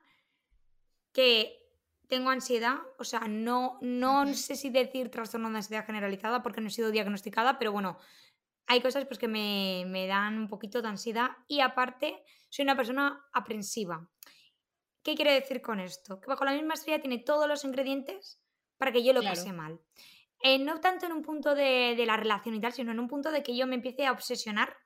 que 1.13 1.55
tengo 2.09 2.31
ansiedad, 2.31 2.79
o 2.99 3.05
sea, 3.05 3.21
no, 3.29 3.79
no 3.83 4.33
sé 4.33 4.57
si 4.57 4.71
decir 4.71 5.11
trastorno 5.11 5.51
de 5.51 5.57
ansiedad 5.59 5.85
generalizada 5.85 6.43
porque 6.43 6.61
no 6.61 6.69
he 6.69 6.71
sido 6.71 6.91
diagnosticada, 6.91 7.59
pero 7.59 7.71
bueno, 7.73 7.99
hay 8.67 8.81
cosas 8.81 9.05
pues, 9.07 9.19
que 9.19 9.29
me, 9.29 9.85
me 9.87 10.07
dan 10.07 10.39
un 10.39 10.49
poquito 10.49 10.81
de 10.81 10.89
ansiedad 10.89 11.31
y 11.49 11.61
aparte 11.61 12.23
soy 12.49 12.63
una 12.65 12.77
persona 12.77 13.27
aprensiva. 13.33 14.09
¿Qué 15.03 15.15
quiere 15.15 15.33
decir 15.35 15.61
con 15.61 15.81
esto? 15.81 16.21
Que 16.21 16.27
bajo 16.29 16.45
la 16.45 16.53
misma 16.53 16.75
estrella 16.75 17.01
tiene 17.01 17.19
todos 17.19 17.47
los 17.47 17.65
ingredientes 17.65 18.41
para 18.79 18.93
que 18.93 19.03
yo 19.05 19.13
lo 19.13 19.21
Claro. 19.21 19.37
pase 19.37 19.53
mal. 19.53 19.81
Eh, 20.43 20.59
no 20.59 20.81
tanto 20.81 21.07
en 21.07 21.13
un 21.13 21.23
punto 21.23 21.55
de, 21.55 21.95
de 21.97 22.07
la 22.07 22.17
relación 22.17 22.55
y 22.55 22.61
tal, 22.61 22.73
sino 22.73 22.93
en 22.93 23.01
un 23.01 23.09
punto 23.09 23.31
de 23.31 23.43
que 23.43 23.57
yo 23.57 23.67
me 23.67 23.75
empiece 23.75 24.07
a 24.07 24.13
obsesionar 24.13 24.77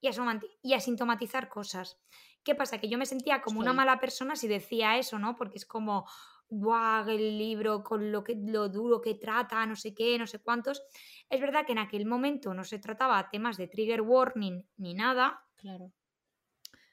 y 0.00 0.08
a, 0.08 0.40
y 0.62 0.74
a 0.74 0.80
sintomatizar 0.80 1.48
cosas. 1.48 1.98
¿Qué 2.44 2.54
pasa? 2.54 2.78
Que 2.78 2.88
yo 2.88 2.98
me 2.98 3.06
sentía 3.06 3.40
como 3.40 3.60
una 3.60 3.72
mala 3.72 3.98
persona 3.98 4.36
si 4.36 4.48
decía 4.48 4.98
eso, 4.98 5.18
¿no? 5.18 5.34
Porque 5.34 5.56
es 5.56 5.66
como, 5.66 6.06
guau, 6.48 7.08
el 7.08 7.38
libro 7.38 7.82
con 7.82 8.12
lo, 8.12 8.22
que, 8.22 8.36
lo 8.36 8.68
duro 8.68 9.00
que 9.00 9.14
trata, 9.14 9.64
no 9.66 9.76
sé 9.76 9.94
qué, 9.94 10.18
no 10.18 10.26
sé 10.26 10.40
cuántos. 10.40 10.82
Es 11.30 11.40
verdad 11.40 11.64
que 11.64 11.72
en 11.72 11.78
aquel 11.78 12.04
momento 12.06 12.52
no 12.52 12.64
se 12.64 12.78
trataba 12.78 13.30
temas 13.30 13.56
de 13.56 13.68
trigger 13.68 14.02
warning 14.02 14.66
ni 14.76 14.94
nada, 14.94 15.40
Claro. 15.64 15.92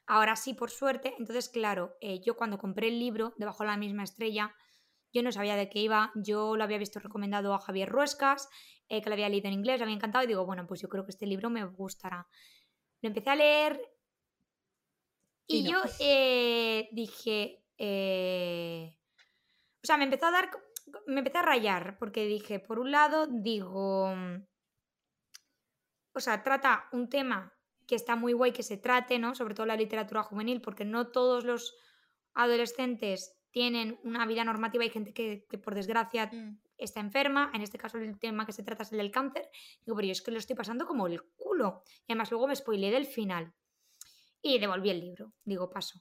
Ahora 0.07 0.37
sí, 0.37 0.53
por 0.53 0.71
suerte. 0.71 1.13
Entonces, 1.19 1.49
claro, 1.49 1.97
eh, 1.99 2.21
yo 2.21 2.37
cuando 2.37 2.57
compré 2.57 2.87
el 2.87 2.99
libro, 2.99 3.33
Debajo 3.37 3.63
de 3.63 3.69
la 3.69 3.77
misma 3.77 4.03
estrella, 4.03 4.55
yo 5.13 5.23
no 5.23 5.31
sabía 5.31 5.57
de 5.57 5.69
qué 5.69 5.79
iba. 5.79 6.11
Yo 6.15 6.55
lo 6.55 6.63
había 6.63 6.77
visto 6.77 6.99
recomendado 6.99 7.53
a 7.53 7.59
Javier 7.59 7.89
Ruescas, 7.89 8.47
eh, 8.87 9.01
que 9.01 9.09
lo 9.09 9.13
había 9.13 9.27
leído 9.27 9.47
en 9.47 9.55
inglés, 9.55 9.79
le 9.79 9.83
había 9.83 9.95
encantado 9.95 10.23
y 10.23 10.27
digo, 10.27 10.45
bueno, 10.45 10.65
pues 10.67 10.79
yo 10.81 10.87
creo 10.87 11.03
que 11.03 11.11
este 11.11 11.27
libro 11.27 11.49
me 11.49 11.65
gustará. 11.65 12.27
Lo 13.01 13.07
empecé 13.07 13.29
a 13.29 13.35
leer 13.35 13.81
y, 15.47 15.57
Y 15.59 15.63
no. 15.63 15.69
yo 15.71 15.91
eh, 15.99 16.89
dije, 16.91 17.63
eh, 17.77 18.95
o 19.83 19.87
sea, 19.87 19.97
me 19.97 20.05
empezó 20.05 20.27
a 20.27 20.31
dar, 20.31 20.51
me 21.07 21.19
empecé 21.19 21.37
a 21.39 21.43
rayar 21.43 21.97
porque 21.97 22.25
dije, 22.25 22.59
por 22.59 22.79
un 22.79 22.91
lado, 22.91 23.27
digo, 23.27 24.13
o 26.13 26.19
sea, 26.19 26.43
trata 26.43 26.87
un 26.91 27.09
tema 27.09 27.53
que 27.87 27.95
está 27.95 28.15
muy 28.15 28.33
guay 28.33 28.51
que 28.53 28.63
se 28.63 28.77
trate, 28.77 29.19
¿no? 29.19 29.35
Sobre 29.35 29.55
todo 29.55 29.65
la 29.65 29.75
literatura 29.75 30.23
juvenil, 30.23 30.61
porque 30.61 30.85
no 30.85 31.07
todos 31.11 31.43
los 31.43 31.75
adolescentes 32.33 33.37
tienen 33.51 33.99
una 34.03 34.25
vida 34.25 34.45
normativa. 34.45 34.83
Hay 34.83 34.89
gente 34.89 35.13
que, 35.13 35.45
que, 35.49 35.57
por 35.57 35.75
desgracia 35.75 36.27
Mm. 36.31 36.59
está 36.77 36.99
enferma. 37.01 37.51
En 37.53 37.61
este 37.61 37.77
caso 37.77 37.97
el 37.97 38.17
tema 38.17 38.45
que 38.45 38.53
se 38.53 38.63
trata 38.63 38.83
es 38.83 38.91
el 38.93 38.99
del 38.99 39.11
cáncer. 39.11 39.49
Digo, 39.85 39.95
pero 39.95 40.05
yo 40.07 40.11
es 40.13 40.21
que 40.21 40.31
lo 40.31 40.37
estoy 40.39 40.55
pasando 40.55 40.85
como 40.85 41.07
el 41.07 41.21
culo. 41.35 41.83
Y 42.07 42.13
además 42.13 42.31
luego 42.31 42.47
me 42.47 42.55
spoileé 42.55 42.91
del 42.91 43.05
final. 43.05 43.53
Y 44.41 44.59
devolví 44.59 44.89
el 44.89 44.99
libro. 44.99 45.33
Digo, 45.43 45.69
paso. 45.69 45.99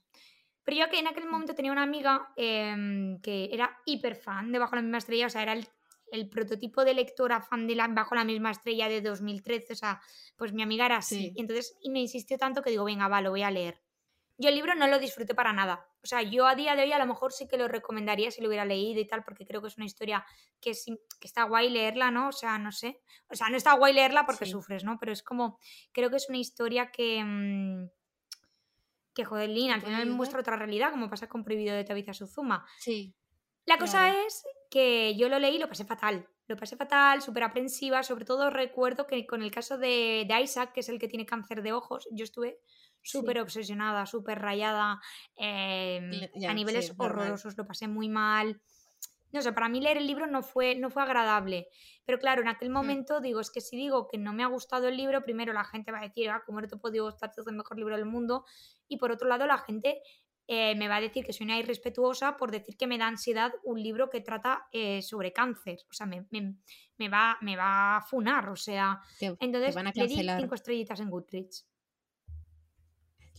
Pero 0.63 0.77
yo 0.77 0.89
que 0.89 0.99
en 0.99 1.07
aquel 1.07 1.25
momento 1.27 1.55
tenía 1.55 1.71
una 1.71 1.83
amiga 1.83 2.31
eh, 2.35 3.17
que 3.23 3.49
era 3.51 3.79
hiper 3.85 4.15
fan 4.15 4.51
de 4.51 4.59
Bajo 4.59 4.75
la 4.75 4.81
misma 4.81 4.99
estrella, 4.99 5.25
o 5.27 5.29
sea, 5.29 5.41
era 5.41 5.53
el, 5.53 5.67
el 6.11 6.29
prototipo 6.29 6.85
de 6.85 6.93
lectora 6.93 7.41
fan 7.41 7.67
de 7.67 7.75
la, 7.75 7.87
Bajo 7.87 8.13
la 8.15 8.23
misma 8.23 8.51
estrella 8.51 8.87
de 8.87 9.01
2013, 9.01 9.73
o 9.73 9.75
sea, 9.75 10.01
pues 10.37 10.53
mi 10.53 10.61
amiga 10.61 10.85
era 10.85 10.97
así. 10.97 11.17
Sí. 11.17 11.33
Y 11.35 11.41
entonces 11.41 11.75
y 11.81 11.89
me 11.89 11.99
insistió 11.99 12.37
tanto 12.37 12.61
que 12.61 12.69
digo, 12.69 12.83
venga, 12.83 13.07
va, 13.07 13.21
lo 13.21 13.31
voy 13.31 13.41
a 13.43 13.49
leer. 13.51 13.81
Yo 14.37 14.49
el 14.49 14.55
libro 14.55 14.73
no 14.75 14.87
lo 14.87 14.97
disfruté 14.97 15.35
para 15.35 15.53
nada. 15.53 15.85
O 16.03 16.07
sea, 16.07 16.23
yo 16.23 16.47
a 16.47 16.55
día 16.55 16.75
de 16.75 16.81
hoy 16.83 16.91
a 16.91 16.97
lo 16.97 17.05
mejor 17.05 17.31
sí 17.31 17.47
que 17.47 17.57
lo 17.57 17.67
recomendaría 17.67 18.31
si 18.31 18.41
lo 18.41 18.47
hubiera 18.47 18.65
leído 18.65 18.99
y 18.99 19.05
tal, 19.05 19.23
porque 19.23 19.45
creo 19.45 19.61
que 19.61 19.67
es 19.67 19.77
una 19.77 19.85
historia 19.85 20.25
que, 20.59 20.73
sí, 20.73 20.99
que 21.19 21.27
está 21.27 21.43
guay 21.43 21.69
leerla, 21.69 22.09
¿no? 22.09 22.29
O 22.29 22.31
sea, 22.31 22.57
no 22.57 22.71
sé. 22.71 23.01
O 23.29 23.35
sea, 23.35 23.49
no 23.49 23.57
está 23.57 23.73
guay 23.73 23.93
leerla 23.93 24.25
porque 24.25 24.45
Sí. 24.45 24.51
sufres, 24.51 24.83
¿no? 24.83 24.97
Pero 24.99 25.11
es 25.11 25.21
como, 25.21 25.59
creo 25.91 26.09
que 26.09 26.15
es 26.17 26.27
una 26.29 26.39
historia 26.39 26.91
que... 26.91 27.23
mmm, 27.23 27.89
Que 29.13 29.25
joder, 29.25 29.49
Lin, 29.49 29.71
al 29.71 29.79
¿Te 29.79 29.85
puedo 29.87 29.97
final 29.99 30.13
muestra 30.15 30.39
otra 30.39 30.55
realidad, 30.55 30.91
como 30.91 31.09
pasa 31.09 31.27
con 31.27 31.43
Prohibido 31.43 31.75
de 31.75 31.83
Tabitha 31.83 32.13
Suzuma. 32.13 32.65
Sí. 32.79 33.13
La 33.65 33.77
cosa 33.77 34.09
Claro. 34.09 34.25
es 34.27 34.43
que 34.69 35.15
yo 35.17 35.29
lo 35.29 35.37
leí 35.39 35.55
y 35.55 35.59
lo 35.59 35.67
pasé 35.67 35.85
fatal. 35.85 36.27
Lo 36.47 36.57
pasé 36.57 36.75
fatal, 36.75 37.21
súper 37.21 37.43
aprensiva. 37.43 38.03
Sobre 38.03 38.25
todo 38.25 38.49
recuerdo 38.49 39.07
que 39.07 39.25
con 39.27 39.41
el 39.41 39.51
caso 39.51 39.77
de, 39.77 40.25
de 40.27 40.41
Isaac, 40.41 40.73
que 40.73 40.79
es 40.79 40.89
el 40.89 40.99
que 40.99 41.07
tiene 41.07 41.25
cáncer 41.25 41.61
de 41.61 41.73
ojos, 41.73 42.07
yo 42.11 42.23
estuve 42.23 42.59
súper 43.01 43.39
obsesionada, 43.39 44.05
súper 44.05 44.39
rayada, 44.39 44.99
eh, 45.35 46.29
ya, 46.35 46.51
a 46.51 46.53
niveles 46.53 46.87
sí, 46.87 46.93
normal. 46.97 47.17
horrorosos, 47.23 47.57
lo 47.57 47.65
pasé 47.65 47.87
muy 47.87 48.09
mal. 48.09 48.61
No 49.33 49.41
sé, 49.41 49.53
para 49.53 49.69
mí 49.69 49.79
leer 49.81 49.97
el 49.97 50.07
libro 50.07 50.27
no 50.27 50.41
fue, 50.43 50.75
no 50.75 50.89
fue 50.89 51.03
agradable. 51.03 51.67
Pero 52.05 52.19
claro, 52.19 52.41
en 52.41 52.47
aquel 52.49 52.69
Mm. 52.69 52.73
momento 52.73 53.21
digo, 53.21 53.39
es 53.39 53.49
que 53.51 53.61
si 53.61 53.77
digo 53.77 54.07
que 54.07 54.17
no 54.17 54.33
me 54.33 54.43
ha 54.43 54.47
gustado 54.47 54.87
el 54.87 54.97
libro, 54.97 55.23
primero 55.23 55.53
la 55.53 55.63
gente 55.63 55.91
va 55.91 55.99
a 55.99 56.03
decir, 56.07 56.29
ah, 56.29 56.43
¿cómo 56.45 56.59
no 56.61 56.67
te 56.67 56.77
podido 56.77 57.05
gustar? 57.05 57.29
Este 57.29 57.41
es 57.41 57.47
el 57.47 57.55
mejor 57.55 57.77
libro 57.77 57.95
del 57.95 58.05
mundo. 58.05 58.45
Y 58.87 58.97
por 58.97 59.11
otro 59.11 59.27
lado, 59.27 59.45
la 59.47 59.57
gente 59.57 60.01
eh, 60.47 60.75
me 60.75 60.89
va 60.89 60.97
a 60.97 61.01
decir 61.01 61.23
que 61.23 61.31
soy 61.31 61.45
una 61.45 61.57
irrespetuosa 61.57 62.35
por 62.35 62.51
decir 62.51 62.75
que 62.75 62.87
me 62.87 62.97
da 62.97 63.07
ansiedad 63.07 63.53
un 63.63 63.81
libro 63.81 64.09
que 64.09 64.19
trata 64.19 64.67
eh, 64.73 65.01
sobre 65.01 65.31
cáncer. 65.31 65.77
O 65.89 65.93
sea, 65.93 66.05
me, 66.07 66.25
me- 66.29 66.55
me 66.97 67.07
va, 67.09 67.37
me 67.41 67.55
va 67.55 67.97
a 67.97 68.01
funar. 68.01 68.49
O 68.49 68.55
sea, 68.57 68.99
Te, 69.17 69.31
te 69.31 69.37
entonces 69.45 69.73
van 69.75 69.87
a 69.87 69.91
le 69.95 70.07
di 70.07 70.15
cinco 70.41 70.55
estrellitas 70.55 70.99
en 70.99 71.09
Goodreads. 71.09 71.67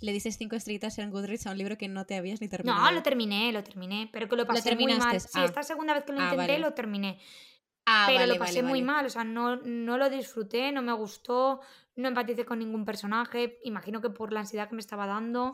Le 0.03 0.13
dices 0.13 0.37
cinco 0.37 0.57
estrellitas 0.57 0.99
en 0.99 1.11
Goodreads 1.11 1.47
a 1.47 1.53
un 1.53 1.59
libro 1.59 1.79
que 1.79 1.89
no 1.89 2.05
te 2.05 2.17
habías 2.17 2.41
ni 2.41 2.49
terminado. 2.49 2.83
No, 2.83 2.91
lo 2.91 3.03
terminé, 3.03 3.53
lo 3.53 3.63
terminé, 3.63 4.11
pero 4.13 4.29
que 4.29 4.37
lo 4.37 4.47
pasé 4.47 4.75
muy 4.75 4.95
mal. 4.95 5.21
Sí, 5.21 5.29
ah. 5.35 5.45
esta 5.45 5.63
segunda 5.63 5.95
vez 5.95 6.05
que 6.05 6.13
lo 6.13 6.21
Ah, 6.21 6.25
intenté 6.25 6.53
vale. 6.53 6.59
lo 6.59 6.75
terminé. 6.75 7.19
Ah, 7.87 8.05
pero 8.07 8.19
vale, 8.19 8.33
lo 8.35 8.39
vale, 8.39 8.51
pasé 8.51 8.63
muy 8.63 8.83
mal, 8.83 9.07
o 9.07 9.11
sea, 9.11 9.25
no, 9.25 9.57
no 9.57 9.99
lo 9.99 10.11
disfruté, 10.11 10.71
no 10.73 10.83
me 10.83 10.93
gustó, 10.93 11.61
no 11.97 12.09
empaticé 12.09 12.45
con 12.45 12.59
ningún 12.59 12.85
personaje, 12.85 13.59
imagino 13.65 14.01
que 14.01 14.11
por 14.11 14.33
la 14.33 14.41
ansiedad 14.41 14.69
que 14.69 14.75
me 14.75 14.81
estaba 14.81 15.07
dando. 15.07 15.53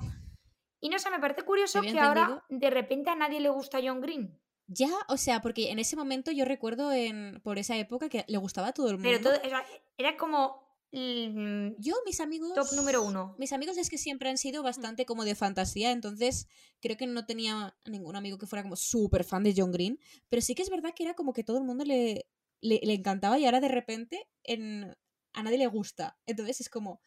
Y 0.81 0.89
no 0.89 0.99
sé, 0.99 1.11
me 1.11 1.19
parece 1.19 1.43
curioso 1.43 1.81
que 1.83 1.99
ahora 1.99 2.45
de 2.49 2.71
repente 2.71 3.11
a 3.11 3.17
nadie 3.17 3.41
le 3.41 3.49
gusta 3.49 3.81
John 3.83 4.01
Green. 4.01 4.39
Ya, 4.67 4.91
o 5.09 5.17
sea, 5.17 5.41
porque 5.41 5.71
en 5.71 5.79
ese 5.79 5.97
momento 5.97 6.31
yo 6.31 6.45
recuerdo 6.45 6.93
en 6.93 7.41
por 7.43 7.59
esa 7.59 7.77
época 7.77 8.11
que 8.11 8.25
le 8.29 8.37
gustaba 8.37 8.69
a 8.69 8.73
todo 8.73 8.91
el 8.91 8.99
mundo. 8.99 9.09
Pero 9.11 9.23
todo, 9.23 9.43
era, 9.43 9.65
era 9.97 10.17
como 10.19 10.68
Yo, 10.93 11.95
mis 12.07 12.21
amigos. 12.21 12.55
top 12.55 12.73
número 12.75 13.03
uno. 13.03 13.35
Mis 13.39 13.53
amigos 13.53 13.77
es 13.77 13.91
que 13.91 13.99
siempre 13.99 14.29
han 14.31 14.39
sido 14.39 14.63
bastante 14.63 15.05
como 15.07 15.25
de 15.25 15.35
fantasía, 15.35 15.91
entonces 15.93 16.49
creo 16.81 16.97
que 16.97 17.07
no 17.07 17.27
tenía 17.27 17.77
ningún 17.87 18.17
amigo 18.17 18.39
que 18.39 18.47
fuera 18.47 18.63
como 18.63 18.77
súper 18.77 19.25
fan 19.25 19.43
de 19.43 19.55
John 19.57 19.73
Green, 19.73 19.99
pero 20.29 20.41
sí 20.43 20.55
que 20.55 20.63
es 20.63 20.71
verdad 20.71 20.93
que 20.95 21.03
era 21.05 21.15
como 21.15 21.33
que 21.33 21.45
todo 21.45 21.59
el 21.59 21.65
mundo 21.65 21.85
le, 21.85 22.27
le, 22.61 22.81
le 22.83 22.95
encantaba 22.95 23.39
y 23.39 23.45
ahora 23.45 23.61
de 23.61 23.69
repente 23.69 24.29
en, 24.45 24.97
a 25.35 25.43
nadie 25.43 25.59
le 25.59 25.67
gusta. 25.67 26.19
Entonces 26.27 26.61
es 26.63 26.69
como, 26.71 27.01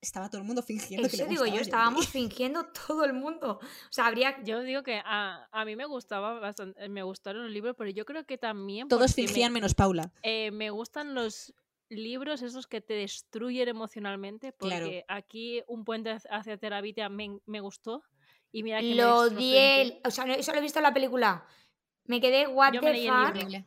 estaba 0.00 0.30
todo 0.30 0.40
el 0.40 0.46
mundo 0.46 0.62
fingiendo 0.62 1.08
que 1.08 1.16
Eso 1.16 1.24
le 1.24 1.30
digo 1.30 1.46
yo, 1.46 1.60
estábamos 1.60 2.06
fingiendo 2.08 2.66
todo 2.86 3.04
el 3.04 3.12
mundo. 3.12 3.58
O 3.60 3.92
sea, 3.92 4.06
habría... 4.06 4.42
Yo 4.44 4.60
digo 4.60 4.82
que 4.82 5.00
a, 5.04 5.48
a 5.50 5.64
mí 5.64 5.74
me 5.76 5.84
gustaba 5.86 6.38
bastante, 6.38 6.88
me 6.88 7.02
gustaron 7.02 7.42
los 7.42 7.52
libros, 7.52 7.74
pero 7.76 7.90
yo 7.90 8.04
creo 8.04 8.24
que 8.24 8.38
también 8.38 8.88
Todos 8.88 9.16
me- 9.16 9.26
fingían 9.26 9.52
menos 9.52 9.74
Paula. 9.74 10.12
eh, 10.22 10.50
me 10.52 10.70
gustan 10.70 11.14
los 11.14 11.52
libros 11.90 12.40
esos 12.42 12.66
que 12.66 12.80
te 12.80 12.94
destruyen 12.94 13.68
emocionalmente, 13.68 14.52
Claro. 14.54 14.86
porque 14.86 15.04
aquí 15.08 15.62
Un 15.66 15.84
puente 15.84 16.16
hacia- 16.30 16.56
Terabitia 16.56 17.08
me, 17.08 17.38
me 17.46 17.60
gustó 17.60 18.02
y 18.52 18.62
mira 18.62 18.80
que 18.80 18.94
Lo 18.94 19.18
odié, 19.18 20.00
o 20.04 20.10
sea, 20.10 20.24
no- 20.24 20.34
eso 20.34 20.52
lo 20.52 20.58
he 20.58 20.62
visto 20.62 20.78
en 20.78 20.84
la 20.84 20.94
película. 20.94 21.44
Me 22.04 22.20
quedé, 22.20 22.46
what 22.46 22.72
Yo 22.72 22.80
me 22.80 22.88
the 22.88 22.92
leí 22.94 23.06
el 23.08 23.12
fuck. 23.12 23.36
libro. 23.36 23.66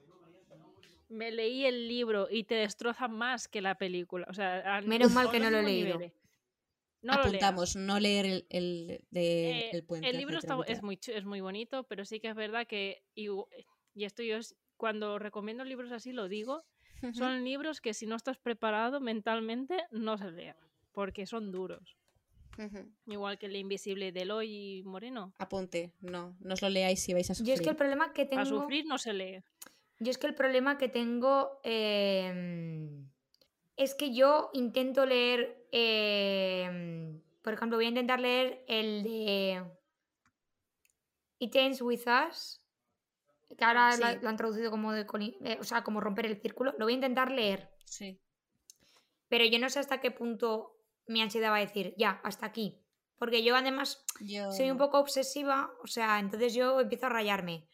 Me 1.10 1.32
leí 1.32 1.66
el 1.66 1.88
libro 1.88 2.28
y 2.30 2.44
te 2.46 2.56
destroza 2.56 3.08
más 3.08 3.48
que 3.48 3.62
la 3.62 3.76
película. 3.76 4.26
O 4.30 4.34
sea, 4.34 4.82
Menos 4.86 5.12
mal 5.12 5.30
que 5.30 5.40
no 5.40 5.50
lo 5.52 5.60
he 5.60 5.64
leído. 5.64 5.94
niveles. 5.98 6.14
No. 7.04 7.14
Apuntamos, 7.14 7.76
no 7.76 8.00
leer 8.00 8.26
el, 8.26 8.46
el, 8.50 9.02
de, 9.12 9.50
Eh, 9.52 9.70
el 9.74 9.84
puente. 9.84 10.10
el 10.10 10.18
libro 10.18 10.38
está- 10.40 10.58
es, 10.68 10.82
muy, 10.82 10.98
es 11.08 11.26
muy 11.26 11.42
bonito, 11.42 11.84
pero 11.84 12.06
sí 12.06 12.20
que 12.22 12.30
es 12.30 12.36
verdad 12.36 12.66
que, 12.66 13.04
y, 13.14 13.28
y 13.94 14.06
esto 14.06 14.24
yo 14.24 14.38
es- 14.38 14.56
cuando 14.78 15.20
recomiendo 15.20 15.66
libros 15.66 15.92
así 15.92 16.14
lo 16.14 16.30
digo, 16.30 16.64
Son 17.12 17.44
libros 17.44 17.82
que 17.82 17.94
si 17.94 18.06
no 18.06 18.16
estás 18.16 18.38
preparado 18.38 19.02
mentalmente 19.02 19.84
no 19.92 20.18
se 20.18 20.32
lean, 20.32 20.56
porque 20.94 21.26
son 21.26 21.52
duros. 21.52 21.98
Igual 23.08 23.38
que 23.40 23.48
El 23.48 23.56
Invisible 23.56 24.12
de 24.12 24.22
Eloy 24.22 24.84
Moreno. 24.86 25.34
Apunte, 25.40 25.92
no, 26.02 26.36
no 26.40 26.54
os 26.54 26.62
lo 26.62 26.70
leáis 26.70 27.02
si 27.02 27.14
vais 27.14 27.30
a 27.30 27.34
Yo 27.34 27.38
sufrir. 27.40 27.54
es 27.56 27.62
que 27.62 27.70
el 27.70 27.76
problema 27.76 28.14
que 28.14 28.26
tengo... 28.26 28.42
A 28.42 28.46
sufrir 28.46 28.86
no 28.86 28.98
se 28.98 29.14
lee. 29.14 29.44
Yo 30.00 30.12
es 30.12 30.18
que 30.18 30.28
el 30.28 30.36
problema 30.36 30.78
que 30.78 30.88
tengo 30.88 31.60
em, 31.64 33.10
es 33.76 33.96
que 33.96 34.14
yo 34.14 34.50
intento 34.54 35.06
leer, 35.06 35.68
em, 35.72 37.22
por 37.42 37.54
ejemplo, 37.54 37.78
voy 37.78 37.86
a 37.86 37.90
intentar 37.90 38.20
leer 38.20 38.64
el 38.68 39.04
de 39.04 39.64
It 41.40 41.56
Ends 41.56 41.82
With 41.82 42.02
Us, 42.08 42.62
que 43.58 43.64
ahora 43.66 43.96
la- 43.98 44.14
Sí. 44.14 44.20
lo 44.22 44.30
han 44.30 44.38
traducido 44.38 44.72
como 44.72 44.92
de, 44.94 45.06
eh, 45.44 45.58
o 45.60 45.64
sea, 45.64 45.84
como 45.84 46.00
romper 46.02 46.26
el 46.26 46.40
círculo. 46.42 46.74
Lo 46.78 46.86
voy 46.86 46.94
a 46.94 46.96
intentar 46.96 47.32
leer, 47.32 47.70
Sí. 47.86 48.20
pero 49.28 49.46
yo 49.46 49.60
no 49.60 49.70
sé 49.70 49.80
hasta 49.80 50.00
qué 50.02 50.12
punto 50.12 50.78
mi 51.08 51.22
ansiedad 51.22 51.52
va 51.52 51.58
a 51.58 51.60
decir, 51.66 51.94
ya, 51.98 52.22
hasta 52.24 52.46
aquí. 52.46 52.80
Porque 53.18 53.44
yo 53.44 53.56
además 53.56 54.04
Yo... 54.22 54.52
soy 54.52 54.70
un 54.72 54.78
poco 54.78 55.00
obsesiva, 55.00 55.72
o 55.84 55.88
sea, 55.88 56.20
entonces 56.20 56.54
yo 56.54 56.80
empiezo 56.80 57.06
a 57.06 57.10
rayarme. 57.10 57.68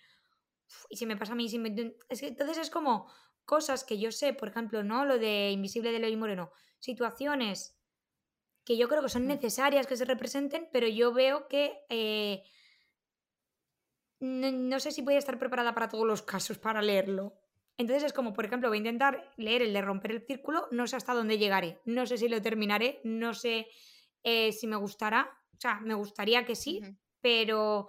Uf, 0.68 0.86
Y 0.90 0.98
si 0.98 1.06
me 1.06 1.18
pasa 1.18 1.34
a 1.34 1.36
mí, 1.36 1.50
si 1.50 1.58
me- 1.60 1.96
es 2.10 2.20
que 2.22 2.28
entonces 2.28 2.58
es 2.58 2.70
como 2.70 3.12
cosas 3.46 3.84
que 3.84 3.98
yo 4.00 4.12
sé, 4.12 4.34
por 4.34 4.50
ejemplo, 4.50 4.84
¿no? 4.84 5.06
Lo 5.06 5.18
de 5.18 5.50
Invisible 5.52 5.90
de 5.92 5.98
Eloy 5.98 6.16
Moreno, 6.16 6.52
situaciones 6.80 7.76
que 8.64 8.78
yo 8.78 8.88
creo 8.88 9.02
que 9.02 9.10
son 9.10 9.24
Mm. 9.26 9.30
necesarias 9.30 9.88
que 9.88 9.98
se 9.98 10.06
representen, 10.06 10.70
pero 10.72 10.88
yo 10.88 11.12
veo 11.14 11.48
que 11.48 11.80
eh, 11.90 12.44
no, 14.20 14.52
no 14.52 14.80
sé 14.80 14.92
si 14.92 15.02
voy 15.02 15.16
a 15.16 15.20
estar 15.20 15.40
preparada 15.40 15.74
para 15.74 15.90
todos 15.90 16.06
los 16.06 16.22
casos 16.22 16.58
para 16.58 16.82
leerlo. 16.82 17.34
Entonces 17.78 18.04
es 18.04 18.14
como, 18.14 18.34
por 18.34 18.46
ejemplo, 18.46 18.68
voy 18.68 18.78
a 18.78 18.80
intentar 18.80 19.32
leer 19.38 19.62
el 19.62 19.74
de 19.74 19.82
romper 19.82 20.12
el 20.12 20.26
círculo, 20.26 20.68
no 20.72 20.86
sé 20.86 20.98
hasta 20.98 21.14
dónde 21.14 21.38
llegaré, 21.38 21.80
no 21.86 22.06
sé 22.06 22.18
si 22.18 22.28
lo 22.28 22.42
terminaré, 22.42 23.00
no 23.06 23.34
sé 23.34 23.68
eh, 24.24 24.52
si 24.52 24.68
me 24.68 24.76
gustará, 24.76 25.30
o 25.54 25.62
sea, 25.62 25.80
me 25.80 25.94
gustaría 25.94 26.46
que 26.46 26.56
sí, 26.56 26.82
pero 27.22 27.88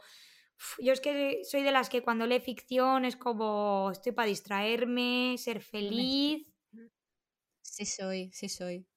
yo 0.78 0.92
es 0.92 1.00
que 1.00 1.40
soy 1.44 1.62
de 1.62 1.72
las 1.72 1.88
que 1.88 2.02
cuando 2.02 2.26
lee 2.26 2.38
ficción 2.40 3.04
es 3.04 3.16
como 3.16 3.90
estoy 3.90 4.12
para 4.12 4.28
distraerme, 4.28 5.34
ser 5.38 5.60
feliz. 5.60 6.46
Sí 7.62 7.86
soy, 7.86 8.30
sí 8.32 8.48
soy. 8.48 8.89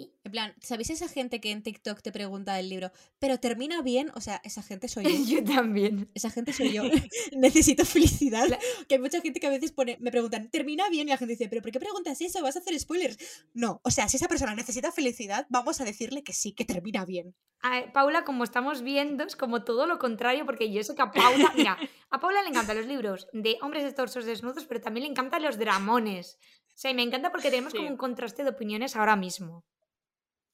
Y- 0.00 0.12
En 0.24 0.32
plan, 0.32 0.54
¿sabéis 0.62 0.90
esa 0.90 1.08
gente 1.08 1.40
que 1.40 1.50
en 1.50 1.62
TikTok 1.62 2.00
te 2.02 2.12
pregunta 2.12 2.58
el 2.60 2.68
libro, 2.68 2.90
pero 3.18 3.38
termina 3.38 3.82
bien? 3.82 4.10
O 4.14 4.20
sea, 4.20 4.40
esa 4.44 4.62
gente 4.62 4.86
soy 4.88 5.04
yo. 5.04 5.10
yo 5.42 5.44
también. 5.44 6.10
Esa 6.14 6.30
gente 6.30 6.52
soy 6.52 6.72
yo. 6.72 6.82
Necesito 7.32 7.84
felicidad. 7.84 8.46
La- 8.48 8.58
Que 8.88 8.94
hay 8.94 9.00
mucha 9.00 9.20
gente 9.20 9.40
que 9.40 9.46
a 9.46 9.50
veces 9.50 9.72
pone, 9.72 9.96
me 10.00 10.10
preguntan, 10.10 10.50
¿termina 10.50 10.88
bien? 10.88 11.08
Y 11.08 11.10
la 11.10 11.16
gente 11.18 11.32
dice, 11.34 11.48
¿pero 11.48 11.62
por 11.62 11.70
qué 11.72 11.80
preguntas 11.80 12.20
eso? 12.20 12.42
¿Vas 12.42 12.56
a 12.56 12.60
hacer 12.60 12.78
spoilers? 12.78 13.18
No, 13.54 13.80
o 13.84 13.90
sea, 13.90 14.08
si 14.08 14.16
esa 14.16 14.28
persona 14.28 14.54
necesita 14.54 14.92
felicidad, 14.92 15.46
vamos 15.50 15.80
a 15.80 15.84
decirle 15.84 16.22
que 16.22 16.32
sí, 16.32 16.52
que 16.52 16.64
termina 16.64 17.04
bien. 17.04 17.34
A 17.62 17.92
Paula, 17.92 18.24
como 18.24 18.44
estamos 18.44 18.82
viendo, 18.82 19.24
es 19.24 19.36
como 19.36 19.64
todo 19.64 19.86
lo 19.86 19.98
contrario, 19.98 20.46
porque 20.46 20.72
yo 20.72 20.82
sé 20.82 20.94
que 20.94 21.02
a 21.02 21.10
Paula, 21.10 21.52
mira, 21.56 21.76
a 22.10 22.20
Paula 22.20 22.42
le 22.42 22.48
encantan 22.48 22.76
los 22.78 22.86
libros 22.86 23.26
de 23.32 23.58
hombres 23.60 23.84
de 23.84 23.92
torsos 23.92 24.24
desnudos, 24.24 24.64
pero 24.66 24.80
también 24.80 25.04
le 25.04 25.10
encantan 25.10 25.42
los 25.42 25.58
dramones. 25.58 26.38
O 26.68 26.78
sea, 26.80 26.90
y 26.90 26.94
me 26.94 27.02
encanta 27.02 27.30
porque 27.30 27.50
tenemos 27.50 27.74
como 27.74 27.88
un 27.88 27.98
contraste 27.98 28.42
de 28.42 28.50
opiniones 28.50 28.96
ahora 28.96 29.14
mismo. 29.14 29.66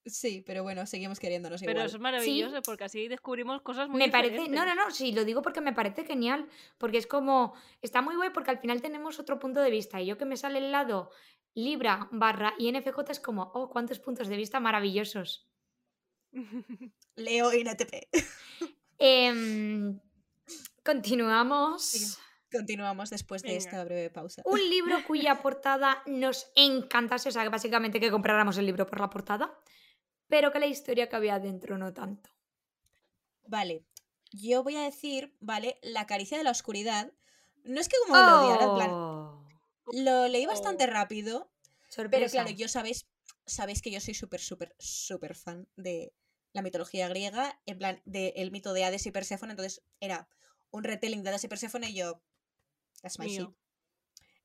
Sí, 0.07 0.42
pero 0.47 0.62
bueno, 0.62 0.87
seguimos 0.87 1.19
queriéndonos 1.19 1.61
Pero 1.61 1.73
igual. 1.73 1.87
es 1.87 1.99
maravilloso 1.99 2.62
porque 2.62 2.85
así 2.85 3.09
descubrimos 3.09 3.61
cosas 3.62 3.88
muy 3.88 3.99
me 3.99 4.09
parece, 4.09 4.49
no, 4.49 4.64
no, 4.64 4.75
no, 4.75 4.90
sí, 4.90 5.12
lo 5.12 5.25
digo 5.25 5.42
porque 5.42 5.61
me 5.61 5.73
parece 5.73 6.05
genial, 6.05 6.49
porque 6.79 6.99
es 6.99 7.09
como, 7.09 7.55
está 7.83 8.03
muy 8.03 8.14
guay 8.14 8.31
porque 8.31 8.53
al 8.53 8.59
final 8.59 8.81
tenemos 8.81 9.19
otro 9.19 9.38
punto 9.40 9.61
de 9.61 9.71
vista 9.71 10.01
y 10.01 10.07
yo 10.07 10.16
que 10.16 10.25
me 10.25 10.37
sale 10.37 10.59
el 10.59 10.71
lado 10.71 11.11
Libra 11.55 12.09
barra 12.12 12.55
INFJ 12.59 13.11
es 13.11 13.21
como, 13.21 13.51
oh, 13.55 13.71
cuántos 13.71 13.99
puntos 13.99 14.29
de 14.29 14.37
vista 14.37 14.61
maravillosos. 14.61 15.49
Leo 17.16 17.53
INTP. 17.53 18.09
Em, 18.99 19.99
continuamos. 20.85 21.83
Sí. 21.83 22.21
Continuamos 22.53 23.11
después 23.11 23.42
de 23.42 23.49
Venga. 23.49 23.59
esta 23.59 23.85
breve 23.85 24.11
pausa. 24.11 24.42
Un 24.45 24.61
libro 24.71 24.97
cuya 25.07 25.42
portada 25.42 26.03
nos 26.07 26.51
encantase, 26.55 27.31
o 27.31 27.33
sea, 27.33 27.42
que 27.42 27.49
básicamente 27.49 28.01
que 28.01 28.11
compráramos 28.11 28.57
el 28.59 28.66
libro 28.66 28.87
por 28.87 29.01
la 29.01 29.11
portada, 29.11 29.59
pero 30.28 30.52
que 30.52 30.58
la 30.58 30.66
historia 30.66 31.08
que 31.08 31.16
había 31.16 31.38
dentro 31.38 31.78
no 31.78 31.92
tanto. 31.92 32.30
Vale, 33.48 33.84
yo 34.32 34.62
voy 34.62 34.76
a 34.76 34.82
decir, 34.82 35.34
vale, 35.40 35.78
La 35.82 36.06
caricia 36.06 36.38
de 36.38 36.44
la 36.44 36.50
oscuridad. 36.50 37.12
No 37.64 37.80
es 37.80 37.88
que 37.88 37.96
como 38.04 38.16
lo 38.16 38.36
odiara, 38.36 38.64
en 38.64 38.72
plan, 38.72 38.90
Oh, 38.90 39.92
lo 39.92 40.28
leí 40.28 40.46
bastante 40.46 40.86
Oh. 40.86 40.90
rápido, 40.90 41.50
pero 41.90 41.94
sorpresa. 41.94 42.30
claro, 42.32 42.50
yo 42.50 42.68
sabéis, 42.68 43.06
sabéis 43.46 43.82
que 43.82 43.90
yo 43.90 44.00
soy 44.00 44.14
súper, 44.14 44.40
súper, 44.40 44.74
súper 44.78 45.34
fan 45.34 45.68
de 45.76 46.12
la 46.52 46.62
mitología 46.62 47.08
griega, 47.08 47.60
en 47.66 47.78
plan, 47.78 48.02
del 48.04 48.50
mito 48.50 48.72
de 48.72 48.84
Hades 48.84 49.06
y 49.06 49.10
Perséfone, 49.10 49.52
entonces 49.52 49.82
era 50.00 50.28
un 50.70 50.84
retelling 50.84 51.22
de 51.22 51.30
Hades 51.30 51.44
y 51.44 51.48
Perséfone 51.48 51.90
y 51.90 51.94
yo, 51.94 52.22
that's 53.02 53.18
my 53.18 53.26
shit. 53.28 53.48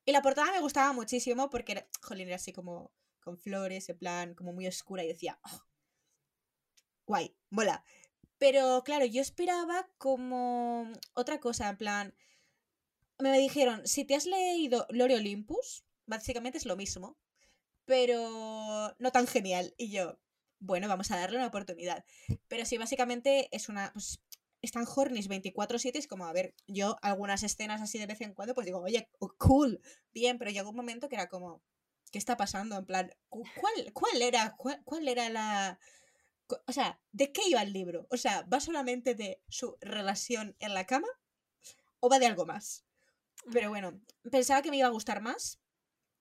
Y 0.04 0.12
la 0.12 0.22
portada 0.22 0.52
me 0.52 0.60
gustaba 0.60 0.92
muchísimo 0.92 1.48
porque, 1.50 1.72
era, 1.72 1.88
jolín, 2.02 2.26
era 2.28 2.36
así 2.36 2.52
como 2.52 2.92
con 3.20 3.38
flores, 3.38 3.88
en 3.88 3.98
plan, 3.98 4.34
como 4.34 4.52
muy 4.52 4.66
oscura 4.66 5.04
y 5.04 5.08
decía, 5.08 5.38
"Oh, 5.44 5.60
guay, 7.12 7.36
mola. 7.50 7.84
Pero 8.38 8.82
claro, 8.84 9.04
yo 9.04 9.20
esperaba 9.20 9.86
como 9.98 10.90
otra 11.12 11.40
cosa, 11.40 11.68
en 11.68 11.76
plan, 11.76 12.14
me 13.18 13.38
dijeron, 13.38 13.86
si 13.86 14.06
te 14.06 14.14
has 14.14 14.24
leído 14.24 14.86
Lore 14.88 15.16
Olympus, 15.16 15.84
básicamente 16.06 16.56
es 16.56 16.64
lo 16.64 16.74
mismo, 16.74 17.18
pero 17.84 18.96
no 18.98 19.12
tan 19.12 19.26
genial. 19.26 19.74
Y 19.76 19.90
yo, 19.90 20.18
bueno, 20.58 20.88
vamos 20.88 21.10
a 21.10 21.18
darle 21.18 21.36
una 21.36 21.48
oportunidad. 21.48 22.02
Pero 22.48 22.64
sí, 22.64 22.78
básicamente 22.78 23.54
es 23.54 23.68
una... 23.68 23.92
Pues, 23.92 24.20
están 24.62 24.86
hornies 24.86 25.28
24-7, 25.28 25.98
es 25.98 26.06
como, 26.06 26.24
a 26.24 26.32
ver, 26.32 26.54
yo 26.68 26.96
algunas 27.02 27.42
escenas 27.42 27.82
así 27.82 27.98
de 27.98 28.06
vez 28.06 28.20
en 28.20 28.32
cuando, 28.32 28.54
pues 28.54 28.64
digo, 28.64 28.78
oye, 28.78 29.10
cool, 29.36 29.80
bien, 30.14 30.38
pero 30.38 30.52
llegó 30.52 30.70
un 30.70 30.76
momento 30.76 31.08
que 31.08 31.16
era 31.16 31.28
como, 31.28 31.60
¿qué 32.12 32.18
está 32.18 32.36
pasando? 32.36 32.76
En 32.76 32.86
plan, 32.86 33.10
¿cuál, 33.28 33.92
cuál 33.92 34.22
era, 34.22 34.56
cuál, 34.56 35.08
era 35.08 35.28
la... 35.30 35.80
O 36.66 36.72
sea, 36.72 37.00
¿de 37.12 37.32
qué 37.32 37.42
iba 37.48 37.62
el 37.62 37.72
libro? 37.72 38.06
O 38.10 38.16
sea, 38.16 38.42
¿va 38.52 38.60
solamente 38.60 39.14
de 39.14 39.42
su 39.48 39.76
relación 39.80 40.56
en 40.58 40.74
la 40.74 40.86
cama? 40.86 41.08
¿O 42.00 42.08
va 42.08 42.18
de 42.18 42.26
algo 42.26 42.46
más? 42.46 42.84
Pero 43.52 43.70
bueno, 43.70 44.00
pensaba 44.30 44.62
que 44.62 44.70
me 44.70 44.78
iba 44.78 44.86
a 44.86 44.92
gustar 44.92 45.20
más. 45.20 45.60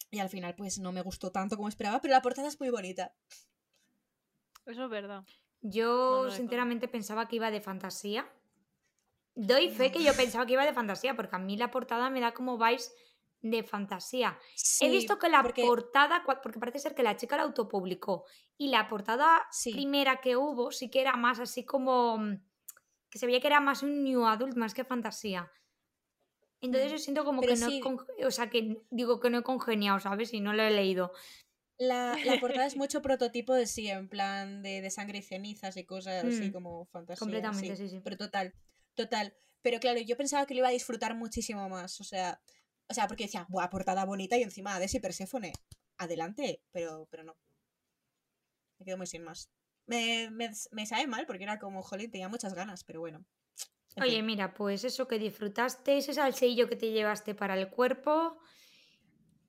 Y 0.09 0.19
al 0.19 0.29
final, 0.29 0.55
pues 0.55 0.79
no 0.79 0.91
me 0.91 1.01
gustó 1.01 1.31
tanto 1.31 1.55
como 1.55 1.69
esperaba, 1.69 2.01
pero 2.01 2.13
la 2.13 2.21
portada 2.21 2.47
es 2.47 2.59
muy 2.59 2.69
bonita. 2.69 3.15
Eso 4.65 4.83
es 4.83 4.89
verdad. 4.89 5.23
Yo, 5.61 6.29
sinceramente, 6.31 6.87
pensaba 6.87 7.27
que 7.27 7.37
iba 7.37 7.51
de 7.51 7.61
fantasía. 7.61 8.29
Doy 9.35 9.69
fe 9.69 9.91
que 9.91 10.03
yo 10.03 10.13
pensaba 10.13 10.45
que 10.45 10.53
iba 10.53 10.65
de 10.65 10.73
fantasía, 10.73 11.15
porque 11.15 11.35
a 11.35 11.39
mí 11.39 11.55
la 11.55 11.71
portada 11.71 12.09
me 12.09 12.19
da 12.19 12.33
como 12.33 12.57
vais 12.57 12.91
de 13.41 13.63
fantasía. 13.63 14.37
He 14.79 14.89
visto 14.89 15.17
que 15.17 15.29
la 15.29 15.43
portada, 15.43 16.23
porque 16.25 16.59
parece 16.59 16.79
ser 16.79 16.95
que 16.95 17.03
la 17.03 17.15
chica 17.15 17.37
la 17.37 17.43
autopublicó, 17.43 18.25
y 18.57 18.67
la 18.69 18.87
portada 18.87 19.47
primera 19.71 20.21
que 20.21 20.35
hubo 20.35 20.71
sí 20.71 20.89
que 20.89 21.01
era 21.01 21.15
más 21.15 21.39
así 21.39 21.65
como 21.65 22.17
mm, 22.17 22.43
que 23.09 23.19
se 23.19 23.25
veía 23.25 23.41
que 23.41 23.47
era 23.47 23.59
más 23.59 23.83
un 23.83 24.03
new 24.03 24.25
adult 24.25 24.55
más 24.55 24.73
que 24.73 24.83
fantasía. 24.83 25.51
Entonces 26.61 26.91
mm, 26.91 26.95
yo 26.95 26.99
siento 26.99 27.25
como 27.25 27.41
que 27.41 27.55
no 27.55 27.67
he 27.69 28.25
o 28.25 28.31
sea, 28.31 28.49
que 28.49 28.77
digo 28.91 29.19
que 29.19 29.29
no 29.29 29.39
he 29.39 29.43
congeniado, 29.43 29.99
¿sabes? 29.99 30.33
Y 30.33 30.41
no 30.41 30.53
lo 30.53 30.61
he 30.61 30.71
leído. 30.71 31.11
La, 31.79 32.15
la 32.23 32.39
portada 32.39 32.67
es 32.67 32.75
mucho 32.77 33.01
prototipo 33.01 33.55
de 33.55 33.65
sí, 33.65 33.89
en 33.89 34.07
plan 34.07 34.61
de, 34.61 34.81
de 34.81 34.91
sangre 34.91 35.17
y 35.19 35.23
cenizas 35.23 35.75
y 35.77 35.83
cosas 35.83 36.23
así 36.23 36.49
mm, 36.49 36.51
como 36.51 36.85
fantasía. 36.85 37.19
Completamente, 37.19 37.75
sí, 37.75 37.89
sí. 37.89 37.99
Pero 38.03 38.17
total, 38.17 38.53
total. 38.93 39.33
Pero 39.63 39.79
claro, 39.79 39.99
yo 39.99 40.15
pensaba 40.17 40.45
que 40.45 40.53
lo 40.53 40.59
iba 40.59 40.67
a 40.67 40.71
disfrutar 40.71 41.15
muchísimo 41.15 41.67
más. 41.69 41.99
O 41.99 42.03
sea, 42.03 42.39
o 42.91 42.93
sea, 42.93 43.07
porque 43.07 43.23
decía, 43.23 43.45
buah, 43.49 43.69
portada 43.69 44.05
bonita 44.05 44.37
y 44.37 44.43
encima 44.43 44.79
de 44.79 44.89
y 44.91 44.99
Perséfone. 44.99 45.53
Adelante, 45.97 46.61
pero, 46.71 47.07
pero 47.09 47.23
no. 47.23 47.35
Me 48.79 48.85
quedo 48.85 48.97
muy 48.97 49.07
sin 49.07 49.23
más. 49.23 49.49
Me, 49.85 50.29
me, 50.29 50.51
me 50.71 50.85
sabe 50.85 51.07
mal 51.07 51.25
porque 51.25 51.43
era 51.43 51.57
como, 51.57 51.81
jolín, 51.81 52.11
tenía 52.11 52.29
muchas 52.29 52.53
ganas, 52.53 52.83
pero 52.83 52.99
bueno. 52.99 53.25
Oye, 53.97 54.21
mira, 54.23 54.53
pues 54.53 54.83
eso 54.83 55.07
que 55.07 55.19
disfrutaste, 55.19 55.97
ese 55.97 56.13
salseillo 56.13 56.67
que 56.69 56.75
te 56.75 56.91
llevaste 56.91 57.35
para 57.35 57.59
el 57.59 57.69
cuerpo. 57.69 58.37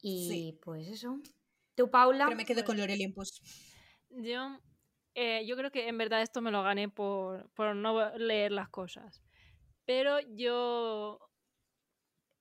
Y 0.00 0.58
pues 0.62 0.88
eso. 0.88 1.20
¿Tú, 1.74 1.90
Paula? 1.90 2.26
Pero 2.26 2.36
me 2.36 2.44
quedo 2.44 2.64
con 2.64 2.76
Lore 2.76 2.94
Olympus. 2.94 3.40
Yo, 4.10 4.58
eh, 5.14 5.44
yo 5.46 5.56
creo 5.56 5.70
que 5.70 5.88
en 5.88 5.96
verdad 5.96 6.22
esto 6.22 6.42
me 6.42 6.50
lo 6.50 6.62
gané 6.62 6.88
por, 6.88 7.50
por 7.52 7.74
no 7.74 8.16
leer 8.16 8.52
las 8.52 8.68
cosas. 8.68 9.22
Pero 9.84 10.18
yo 10.36 11.31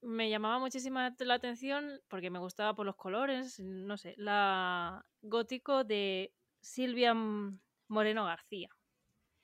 me 0.01 0.29
llamaba 0.29 0.59
muchísimo 0.59 0.99
la 0.99 1.33
atención 1.33 2.01
porque 2.07 2.29
me 2.29 2.39
gustaba 2.39 2.75
por 2.75 2.85
los 2.85 2.95
colores, 2.95 3.59
no 3.59 3.97
sé, 3.97 4.15
la 4.17 5.05
gótico 5.21 5.83
de 5.83 6.33
Silvia 6.59 7.13
Moreno 7.87 8.25
García. 8.25 8.69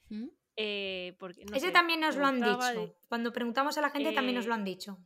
¿Mm? 0.09 0.27
Eh, 0.55 1.15
porque, 1.19 1.45
Ese 1.53 1.71
también 1.71 1.99
nos 1.99 2.15
lo 2.15 2.25
han 2.25 2.41
dicho. 2.41 2.95
Cuando 3.07 3.31
preguntamos 3.31 3.77
a 3.77 3.81
la 3.81 3.91
gente 3.91 4.11
también 4.13 4.35
nos 4.35 4.45
eh, 4.45 4.49
lo 4.49 4.53
han 4.55 4.63
dicho. 4.63 4.97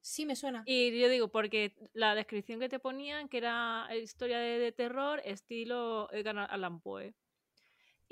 Sí, 0.00 0.24
me 0.24 0.36
suena. 0.36 0.62
Y 0.64 0.98
yo 0.98 1.08
digo, 1.08 1.28
porque 1.28 1.74
la 1.92 2.14
descripción 2.14 2.60
que 2.60 2.68
te 2.68 2.78
ponían, 2.78 3.28
que 3.28 3.38
era 3.38 3.88
historia 3.96 4.38
de, 4.38 4.72
terror, 4.72 5.20
estilo 5.24 6.10
Edgar 6.12 6.38
Allan 6.38 6.80
Poe. 6.80 7.14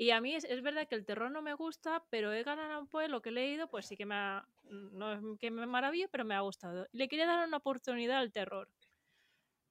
Y 0.01 0.11
a 0.11 0.21
mí 0.21 0.33
es, 0.33 0.45
verdad 0.63 0.87
que 0.87 0.95
el 0.95 1.05
terror 1.05 1.29
no 1.29 1.41
me 1.41 1.53
gusta, 1.53 2.05
pero 2.09 2.31
Edgar 2.31 2.57
Allan 2.57 2.87
Poe, 2.87 3.09
lo 3.09 3.21
que 3.21 3.29
he 3.29 3.33
leído, 3.33 3.69
pues 3.69 3.85
sí 3.85 3.97
que 3.97 4.05
me 4.05 4.15
ha. 4.15 4.47
No 4.69 5.11
es 5.11 5.19
que 5.39 5.51
me 5.51 5.65
maravilla, 5.65 6.07
pero 6.09 6.23
me 6.23 6.35
ha 6.35 6.39
gustado. 6.39 6.87
Le 6.93 7.09
quería 7.09 7.25
dar 7.25 7.45
una 7.45 7.57
oportunidad 7.57 8.19
al 8.19 8.31
terror. 8.31 8.69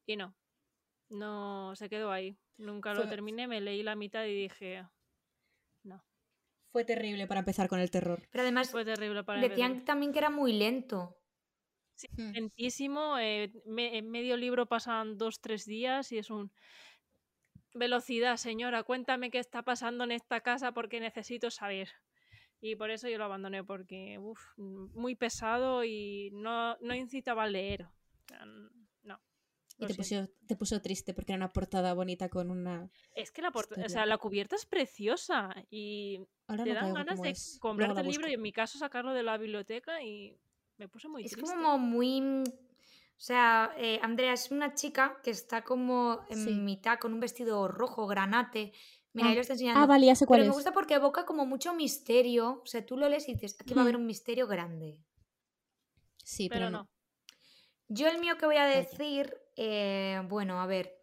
Y 0.04 0.16
no. 0.16 0.36
No 1.08 1.74
se 1.76 1.88
quedó 1.88 2.12
ahí. 2.12 2.36
Nunca 2.58 2.92
lo 2.92 3.08
terminé, 3.08 3.46
me 3.46 3.62
leí 3.62 3.82
la 3.82 3.96
mitad 3.96 4.26
y 4.26 4.34
dije. 4.34 4.86
No. 5.82 6.04
Fue 6.72 6.84
terrible 6.84 7.26
para 7.26 7.40
empezar 7.40 7.66
con 7.66 7.80
el 7.80 7.90
terror. 7.90 8.28
Pero 8.30 8.42
además. 8.42 8.70
Fue 8.70 8.84
terrible 8.84 9.24
para 9.24 9.40
Decían 9.40 9.82
también 9.86 10.12
que 10.12 10.18
era 10.18 10.28
muy 10.28 10.52
lento. 10.52 11.16
Sí, 11.94 12.06
hmm. 12.18 12.32
lentísimo. 12.32 13.18
Eh, 13.18 13.50
en 13.64 14.10
medio 14.10 14.36
libro 14.36 14.66
pasan 14.66 15.16
dos, 15.16 15.40
tres 15.40 15.64
días 15.64 16.12
y 16.12 16.18
es 16.18 16.28
un 16.28 16.52
Velocidad, 17.74 18.36
señora, 18.36 18.82
cuéntame 18.82 19.30
qué 19.30 19.38
está 19.38 19.62
pasando 19.62 20.04
en 20.04 20.12
esta 20.12 20.40
casa 20.40 20.72
porque 20.72 21.00
necesito 21.00 21.50
saber. 21.50 21.88
Y 22.60 22.74
por 22.76 22.90
eso 22.90 23.08
yo 23.08 23.18
lo 23.18 23.24
abandoné, 23.24 23.62
porque 23.62 24.18
uf, 24.18 24.40
muy 24.56 25.14
pesado 25.14 25.84
y 25.84 26.30
no, 26.32 26.76
no 26.80 26.94
incitaba 26.94 27.44
a 27.44 27.48
leer. 27.48 27.86
no. 29.02 29.20
Y 29.78 29.86
te 29.86 29.94
puso, 29.94 30.28
te 30.46 30.56
puso, 30.56 30.82
triste 30.82 31.14
porque 31.14 31.32
era 31.32 31.36
una 31.36 31.52
portada 31.52 31.94
bonita 31.94 32.28
con 32.28 32.50
una. 32.50 32.90
Es 33.14 33.30
que 33.30 33.42
la, 33.42 33.50
o 33.50 33.88
sea, 33.88 34.06
la 34.06 34.18
cubierta 34.18 34.56
es 34.56 34.66
preciosa 34.66 35.54
y 35.70 36.18
te 36.48 36.74
dan 36.74 36.94
ganas 36.94 37.20
de 37.20 37.32
comprarte 37.60 38.00
el 38.00 38.08
libro 38.08 38.28
y 38.28 38.34
en 38.34 38.42
mi 38.42 38.52
caso 38.52 38.78
sacarlo 38.78 39.12
de 39.12 39.22
la 39.22 39.38
biblioteca 39.38 40.02
y 40.02 40.36
me 40.78 40.88
puse 40.88 41.06
muy 41.06 41.22
triste. 41.22 41.40
Es 41.40 41.46
como 41.46 41.78
muy 41.78 42.42
o 43.18 43.20
sea, 43.20 43.74
eh, 43.76 43.98
Andrea 44.00 44.32
es 44.32 44.52
una 44.52 44.74
chica 44.74 45.18
que 45.24 45.32
está 45.32 45.64
como 45.64 46.24
en 46.30 46.64
mitad 46.64 47.00
con 47.00 47.12
un 47.12 47.18
vestido 47.18 47.66
rojo, 47.66 48.06
granate. 48.06 48.72
Mira, 49.12 49.26
ah. 49.26 49.30
ahí 49.30 49.34
lo 49.34 49.40
está 49.40 49.54
enseñando. 49.54 49.80
Ah, 49.80 49.86
vale, 49.86 50.06
ya 50.06 50.14
sé 50.14 50.24
cuál 50.24 50.38
Pero 50.38 50.50
me 50.50 50.54
gusta 50.54 50.72
porque 50.72 50.94
evoca 50.94 51.26
como 51.26 51.44
mucho 51.44 51.74
misterio. 51.74 52.60
O 52.62 52.66
sea, 52.66 52.86
tú 52.86 52.96
lo 52.96 53.08
lees 53.08 53.28
y 53.28 53.32
dices, 53.32 53.56
aquí 53.60 53.74
va 53.74 53.80
a 53.80 53.82
haber 53.82 53.96
un 53.96 54.06
misterio 54.06 54.46
grande. 54.46 55.02
Sí, 56.22 56.48
pero, 56.48 56.70
no. 56.70 56.88
Yo 57.88 58.06
el 58.06 58.20
mío 58.20 58.38
que 58.38 58.46
voy 58.46 58.56
a 58.56 58.66
decir, 58.66 59.36
eh, 59.56 60.22
bueno, 60.28 60.60
a 60.60 60.66
ver. 60.66 60.94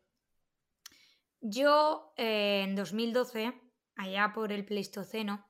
Yo 1.41 2.13
eh, 2.15 2.61
en 2.63 2.77
2012, 2.77 3.53
allá 3.97 4.31
por 4.33 4.53
el 4.53 4.63
Pleistoceno, 4.63 5.45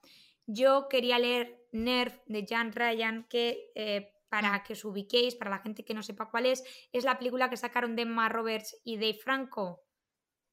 yo 0.48 0.88
quería 0.90 1.20
leer 1.20 1.64
Nerf 1.72 2.22
de 2.26 2.44
Jan 2.50 2.74
Ryan, 2.74 3.28
que 3.30 3.72
para 4.36 4.64
que 4.64 4.74
os 4.74 4.84
ubiquéis, 4.84 5.34
para 5.34 5.50
la 5.50 5.60
gente 5.60 5.86
que 5.86 5.94
no 5.94 6.04
sepa 6.04 6.30
cuál 6.30 6.46
es, 6.46 6.62
es 6.92 7.06
la 7.06 7.18
película 7.18 7.50
que 7.50 7.56
sacaron 7.56 7.96
de 7.96 8.02
Emma 8.02 8.28
Roberts 8.28 8.76
y 8.84 8.98
Dave 8.98 9.18
Franco. 9.24 9.86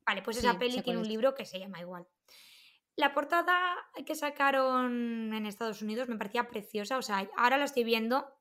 Vale, 0.07 0.23
pues 0.23 0.37
esa 0.37 0.57
peli 0.57 0.83
tiene 0.83 1.01
un 1.01 1.09
libro 1.09 1.35
que 1.35 1.45
se 1.45 1.59
llama 1.59 1.81
igual. 1.81 2.07
La 2.95 3.13
portada 3.13 3.75
que 4.07 4.15
sacaron 4.15 5.35
en 5.35 5.47
Estados 5.47 5.83
Unidos 5.83 6.09
me 6.09 6.17
parecía 6.17 6.49
preciosa, 6.49 6.97
o 6.97 7.03
sea, 7.03 7.29
ahora 7.37 7.59
la 7.59 7.65
estoy 7.65 7.83
viendo. 7.83 8.33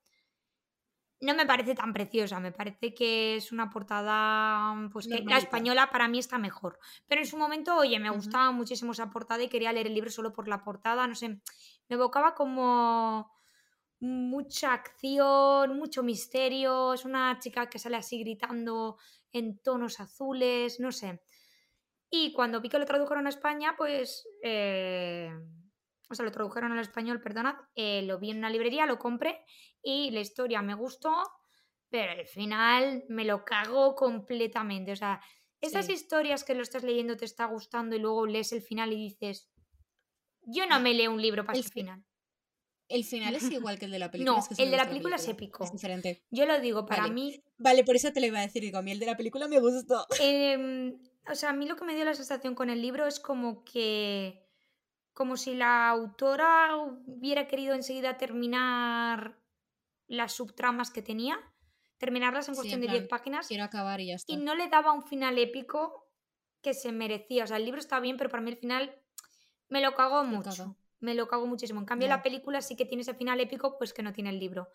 No 1.20 1.34
me 1.34 1.44
parece 1.44 1.74
tan 1.74 1.92
preciosa, 1.92 2.38
me 2.38 2.52
parece 2.52 2.94
que 2.94 3.34
es 3.34 3.50
una 3.50 3.68
portada, 3.68 4.88
pues 4.92 5.08
que 5.08 5.24
la 5.24 5.38
española 5.38 5.90
para 5.90 6.06
mí 6.06 6.20
está 6.20 6.38
mejor. 6.38 6.78
Pero 7.08 7.20
en 7.20 7.26
su 7.26 7.36
momento, 7.36 7.76
oye, 7.76 7.98
me 7.98 8.10
gustaba 8.10 8.52
muchísimo 8.52 8.92
esa 8.92 9.10
portada 9.10 9.42
y 9.42 9.48
quería 9.48 9.72
leer 9.72 9.88
el 9.88 9.94
libro 9.94 10.10
solo 10.10 10.32
por 10.32 10.46
la 10.46 10.62
portada, 10.62 11.08
no 11.08 11.16
sé, 11.16 11.40
me 11.88 11.96
evocaba 11.96 12.36
como 12.36 13.41
mucha 14.02 14.72
acción, 14.72 15.76
mucho 15.76 16.02
misterio. 16.02 16.92
Es 16.92 17.04
una 17.04 17.38
chica 17.38 17.70
que 17.70 17.78
sale 17.78 17.96
así 17.96 18.18
gritando 18.18 18.98
en 19.30 19.58
tonos 19.62 20.00
azules, 20.00 20.80
no 20.80 20.90
sé. 20.90 21.22
Y 22.10 22.32
cuando 22.32 22.60
vi 22.60 22.68
que 22.68 22.78
lo 22.78 22.84
tradujeron 22.84 23.26
a 23.26 23.30
España, 23.30 23.74
pues. 23.78 24.28
Eh, 24.42 25.30
o 26.10 26.14
sea, 26.14 26.26
lo 26.26 26.32
tradujeron 26.32 26.72
al 26.72 26.80
español, 26.80 27.20
perdonad. 27.20 27.54
Eh, 27.74 28.02
lo 28.02 28.18
vi 28.18 28.32
en 28.32 28.38
una 28.38 28.50
librería, 28.50 28.84
lo 28.86 28.98
compré 28.98 29.46
y 29.82 30.10
la 30.10 30.20
historia 30.20 30.60
me 30.60 30.74
gustó, 30.74 31.14
pero 31.88 32.12
al 32.12 32.26
final 32.26 33.04
me 33.08 33.24
lo 33.24 33.44
cagó 33.44 33.94
completamente. 33.94 34.92
O 34.92 34.96
sea, 34.96 35.22
esas 35.60 35.88
historias 35.88 36.44
que 36.44 36.54
lo 36.54 36.62
estás 36.62 36.82
leyendo 36.82 37.16
te 37.16 37.24
está 37.24 37.46
gustando 37.46 37.94
y 37.96 38.00
luego 38.00 38.26
lees 38.26 38.52
el 38.52 38.62
final 38.62 38.92
y 38.92 38.96
dices. 38.96 39.48
Yo 40.44 40.66
no 40.66 40.80
me 40.80 40.92
leo 40.92 41.12
un 41.12 41.22
libro 41.22 41.44
para 41.44 41.56
el 41.56 41.64
final. 41.64 42.04
El 42.92 43.04
final 43.04 43.34
es 43.34 43.42
igual 43.52 43.78
que 43.78 43.86
el 43.86 43.90
de 43.90 43.98
la 43.98 44.10
película. 44.10 44.38
No, 44.38 44.46
el 44.56 44.70
de 44.70 44.76
la 44.76 44.86
película, 44.86 45.16
es 45.16 45.26
épico. 45.26 45.64
Es 45.64 45.72
diferente. 45.72 46.22
Yo 46.30 46.44
lo 46.46 46.60
digo, 46.60 46.84
para 46.84 47.08
mí. 47.08 47.42
Vale, 47.56 47.84
por 47.84 47.96
eso 47.96 48.12
te 48.12 48.20
lo 48.20 48.26
iba 48.26 48.38
a 48.38 48.42
decir. 48.42 48.62
Digo, 48.62 48.78
a 48.78 48.82
mí 48.82 48.92
el 48.92 48.98
de 48.98 49.06
la 49.06 49.16
película 49.16 49.48
me 49.48 49.58
gustó. 49.58 50.06
Em, 50.20 50.98
o 51.26 51.34
sea, 51.34 51.50
a 51.50 51.52
mí 51.52 51.66
lo 51.66 51.76
que 51.76 51.84
me 51.84 51.94
dio 51.94 52.04
la 52.04 52.14
sensación 52.14 52.54
con 52.54 52.70
el 52.70 52.82
libro 52.82 53.06
es 53.06 53.18
como 53.18 53.64
que. 53.64 54.46
Como 55.14 55.36
si 55.36 55.54
la 55.54 55.90
autora 55.90 56.74
hubiera 56.76 57.46
querido 57.46 57.74
enseguida 57.74 58.16
terminar 58.16 59.38
las 60.06 60.32
subtramas 60.32 60.90
que 60.90 61.02
tenía, 61.02 61.38
terminarlas 61.98 62.48
en 62.48 62.54
cuestión 62.54 62.80
de 62.80 62.88
10 62.88 63.08
páginas. 63.08 63.46
Quiero 63.46 63.64
acabar 63.64 64.00
y 64.00 64.06
ya 64.06 64.14
está. 64.14 64.32
Y 64.32 64.38
no 64.38 64.54
le 64.54 64.68
daba 64.68 64.92
un 64.92 65.02
final 65.02 65.38
épico 65.38 66.08
que 66.62 66.72
se 66.72 66.92
merecía. 66.92 67.44
O 67.44 67.46
sea, 67.46 67.58
el 67.58 67.66
libro 67.66 67.80
está 67.80 68.00
bien, 68.00 68.16
pero 68.16 68.30
para 68.30 68.42
mí 68.42 68.50
el 68.50 68.56
final 68.56 68.98
me 69.68 69.82
lo 69.82 69.94
cagó 69.94 70.24
mucho 70.24 70.76
me 71.02 71.14
lo 71.14 71.28
cago 71.28 71.46
muchísimo. 71.46 71.80
En 71.80 71.86
cambio, 71.86 72.08
la 72.08 72.22
película 72.22 72.62
sí 72.62 72.76
que 72.76 72.84
tiene 72.86 73.02
ese 73.02 73.14
final 73.14 73.38
épico, 73.40 73.76
pues 73.78 73.92
que 73.92 74.02
no 74.02 74.12
tiene 74.12 74.30
el 74.30 74.38
libro. 74.38 74.70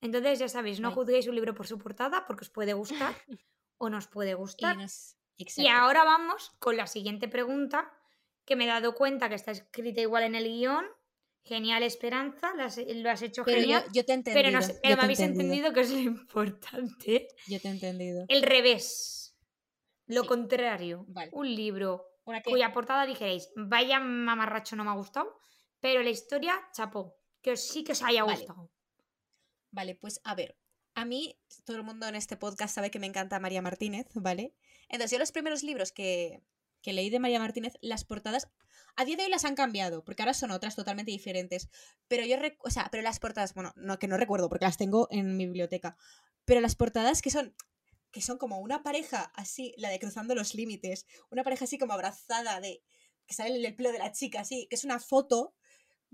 Entonces, 0.00 0.38
ya 0.38 0.48
sabéis, 0.48 0.80
no 0.80 0.92
juzguéis 0.92 1.26
un 1.28 1.34
libro 1.34 1.54
por 1.54 1.66
su 1.66 1.78
portada, 1.78 2.26
porque 2.26 2.42
os 2.44 2.50
puede 2.50 2.72
gustar 2.74 3.14
o 3.78 3.88
no 3.90 3.98
os 3.98 4.06
puede 4.06 4.30
Y 4.30 4.34
gustar. 4.34 4.76
nos- 4.76 5.16
Y 5.36 5.42
exacto. 5.44 5.70
ahora 5.72 6.04
vamos 6.04 6.52
con 6.60 6.76
la 6.76 6.86
siguiente 6.86 7.26
pregunta, 7.28 7.90
que 8.44 8.56
me 8.56 8.64
he 8.64 8.68
dado 8.68 8.94
cuenta 8.94 9.28
que 9.28 9.34
está 9.34 9.50
escrita 9.50 10.00
igual 10.00 10.22
en 10.24 10.34
el 10.34 10.44
guion. 10.44 10.84
Genial, 11.46 11.82
Esperanza, 11.82 12.54
lo 12.54 12.64
has, 12.64 12.78
hecho 13.22 13.44
Pero 13.44 13.60
genial. 13.60 13.84
yo 13.92 14.02
te 14.06 14.12
he 14.12 14.14
entendido. 14.14 14.42
pero 14.42 14.58
no 14.58 14.66
pero 14.82 14.96
me 14.96 15.02
habéis 15.02 15.20
entendido 15.20 15.72
que 15.74 15.80
es 15.80 15.90
lo 15.90 15.98
importante. 16.12 17.28
Yo 17.48 17.60
te 17.60 17.68
he 17.68 17.70
entendido. 17.70 18.24
El 18.28 18.42
revés. 18.42 19.36
Lo 20.06 20.22
Sí. 20.22 20.28
contrario. 20.28 21.04
Vale. 21.08 21.30
Un 21.34 21.54
libro 21.54 22.06
cuya 22.44 22.72
portada 22.72 23.04
dijerais, 23.04 23.50
vaya 23.56 24.00
mamarracho 24.00 24.74
no 24.76 24.84
me 24.84 24.90
ha 24.90 24.94
gustado, 24.94 25.38
pero 25.84 26.02
la 26.02 26.08
historia, 26.08 26.58
chapó, 26.72 27.14
que 27.42 27.58
sí 27.58 27.84
que 27.84 27.92
os 27.92 28.02
haya 28.02 28.24
Vale. 28.24 28.38
gustado. 28.38 28.72
Vale, 29.70 29.94
pues 29.94 30.18
a 30.24 30.34
ver. 30.34 30.56
A 30.94 31.04
mí, 31.04 31.38
todo 31.66 31.76
el 31.76 31.82
mundo 31.82 32.08
en 32.08 32.14
este 32.14 32.38
podcast 32.38 32.74
sabe 32.74 32.90
que 32.90 32.98
me 32.98 33.06
encanta 33.06 33.38
María 33.38 33.60
Martínez, 33.60 34.06
¿vale? 34.14 34.54
Entonces, 34.88 35.10
yo 35.10 35.18
los 35.18 35.30
primeros 35.30 35.62
libros 35.62 35.92
que, 35.92 36.42
que 36.80 36.94
leí 36.94 37.10
de 37.10 37.20
María 37.20 37.38
Martínez, 37.38 37.74
las 37.82 38.06
portadas, 38.06 38.48
a 38.96 39.04
día 39.04 39.16
de 39.18 39.24
hoy 39.24 39.28
las 39.28 39.44
han 39.44 39.56
cambiado, 39.56 40.02
porque 40.06 40.22
ahora 40.22 40.32
son 40.32 40.52
otras 40.52 40.74
totalmente 40.74 41.10
diferentes. 41.10 41.68
Pero 42.08 42.24
yo, 42.24 42.38
o 42.60 42.70
sea, 42.70 42.88
pero 42.90 43.02
las 43.02 43.20
portadas, 43.20 43.52
bueno, 43.52 43.74
no 43.76 43.98
que 43.98 44.08
no 44.08 44.16
recuerdo, 44.16 44.48
porque 44.48 44.64
las 44.64 44.78
tengo 44.78 45.06
en 45.10 45.36
mi 45.36 45.44
biblioteca. 45.44 45.98
Pero 46.46 46.62
las 46.62 46.76
portadas 46.76 47.20
que 47.20 47.28
son, 47.28 47.54
que 48.10 48.22
son 48.22 48.38
como 48.38 48.58
una 48.58 48.82
pareja 48.82 49.30
así, 49.34 49.74
la 49.76 49.90
de 49.90 49.98
Cruzando 49.98 50.34
los 50.34 50.54
Límites, 50.54 51.04
una 51.30 51.44
pareja 51.44 51.66
así 51.66 51.76
como 51.76 51.92
abrazada, 51.92 52.58
de 52.62 52.82
que 53.26 53.34
sale 53.34 53.54
el 53.54 53.76
pelo 53.76 53.92
de 53.92 53.98
la 53.98 54.12
chica, 54.12 54.40
así, 54.40 54.66
que 54.68 54.76
es 54.76 54.84
una 54.84 54.98
foto, 54.98 55.54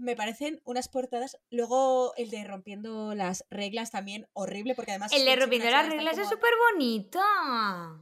me 0.01 0.17
parecen 0.17 0.61
unas 0.65 0.89
portadas. 0.89 1.39
Luego 1.51 2.15
el 2.17 2.31
de 2.31 2.45
Rompiendo 2.45 3.15
las 3.15 3.45
Reglas 3.51 3.91
también 3.91 4.29
horrible, 4.33 4.75
porque 4.75 4.93
además. 4.93 5.13
El 5.13 5.25
de 5.25 5.37
Rompiendo 5.37 5.71
las 5.71 5.89
reglas 5.89 6.19
es 6.19 6.29
súper 6.29 6.51
bonita. 6.73 7.23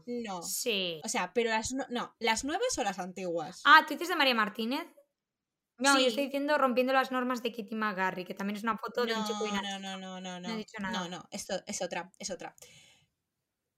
No. 0.07 0.42
Sí. 0.42 1.01
O 1.05 1.09
sea, 1.09 1.32
pero 1.34 1.51
las. 1.51 1.72
No, 1.72 1.84
no, 1.90 2.14
¿las 2.18 2.44
nuevas 2.44 2.76
o 2.78 2.82
las 2.84 2.99
antiguas? 2.99 3.62
Ah, 3.64 3.84
¿tú 3.86 3.94
dices 3.94 4.09
de 4.09 4.16
María 4.16 4.34
Martínez? 4.34 4.86
No, 5.80 5.96
yo 6.01 6.09
estoy 6.09 6.24
diciendo 6.24 6.59
Rompiendo 6.59 6.92
las 6.92 7.12
normas 7.12 7.40
de 7.42 7.53
Kitty 7.53 7.76
McGarry, 7.76 8.24
que 8.24 8.34
también 8.34 8.57
es 8.57 8.64
una 8.64 8.76
foto 8.76 9.07
de 9.07 9.14
un 9.14 9.24
chico 9.24 9.46
y 9.46 9.53
no, 9.53 9.61
una 9.61 9.78
no, 9.78 9.96
no, 9.99 10.20
no, 10.20 10.40
no, 10.40 10.40
No 10.49 10.55
he 10.55 10.57
dicho 10.57 10.76
nada. 10.80 10.99
No, 10.99 11.09
no, 11.09 11.28
esto 11.30 11.55
es 11.66 11.80
otra, 11.82 12.11
es 12.18 12.30
otra. 12.30 12.55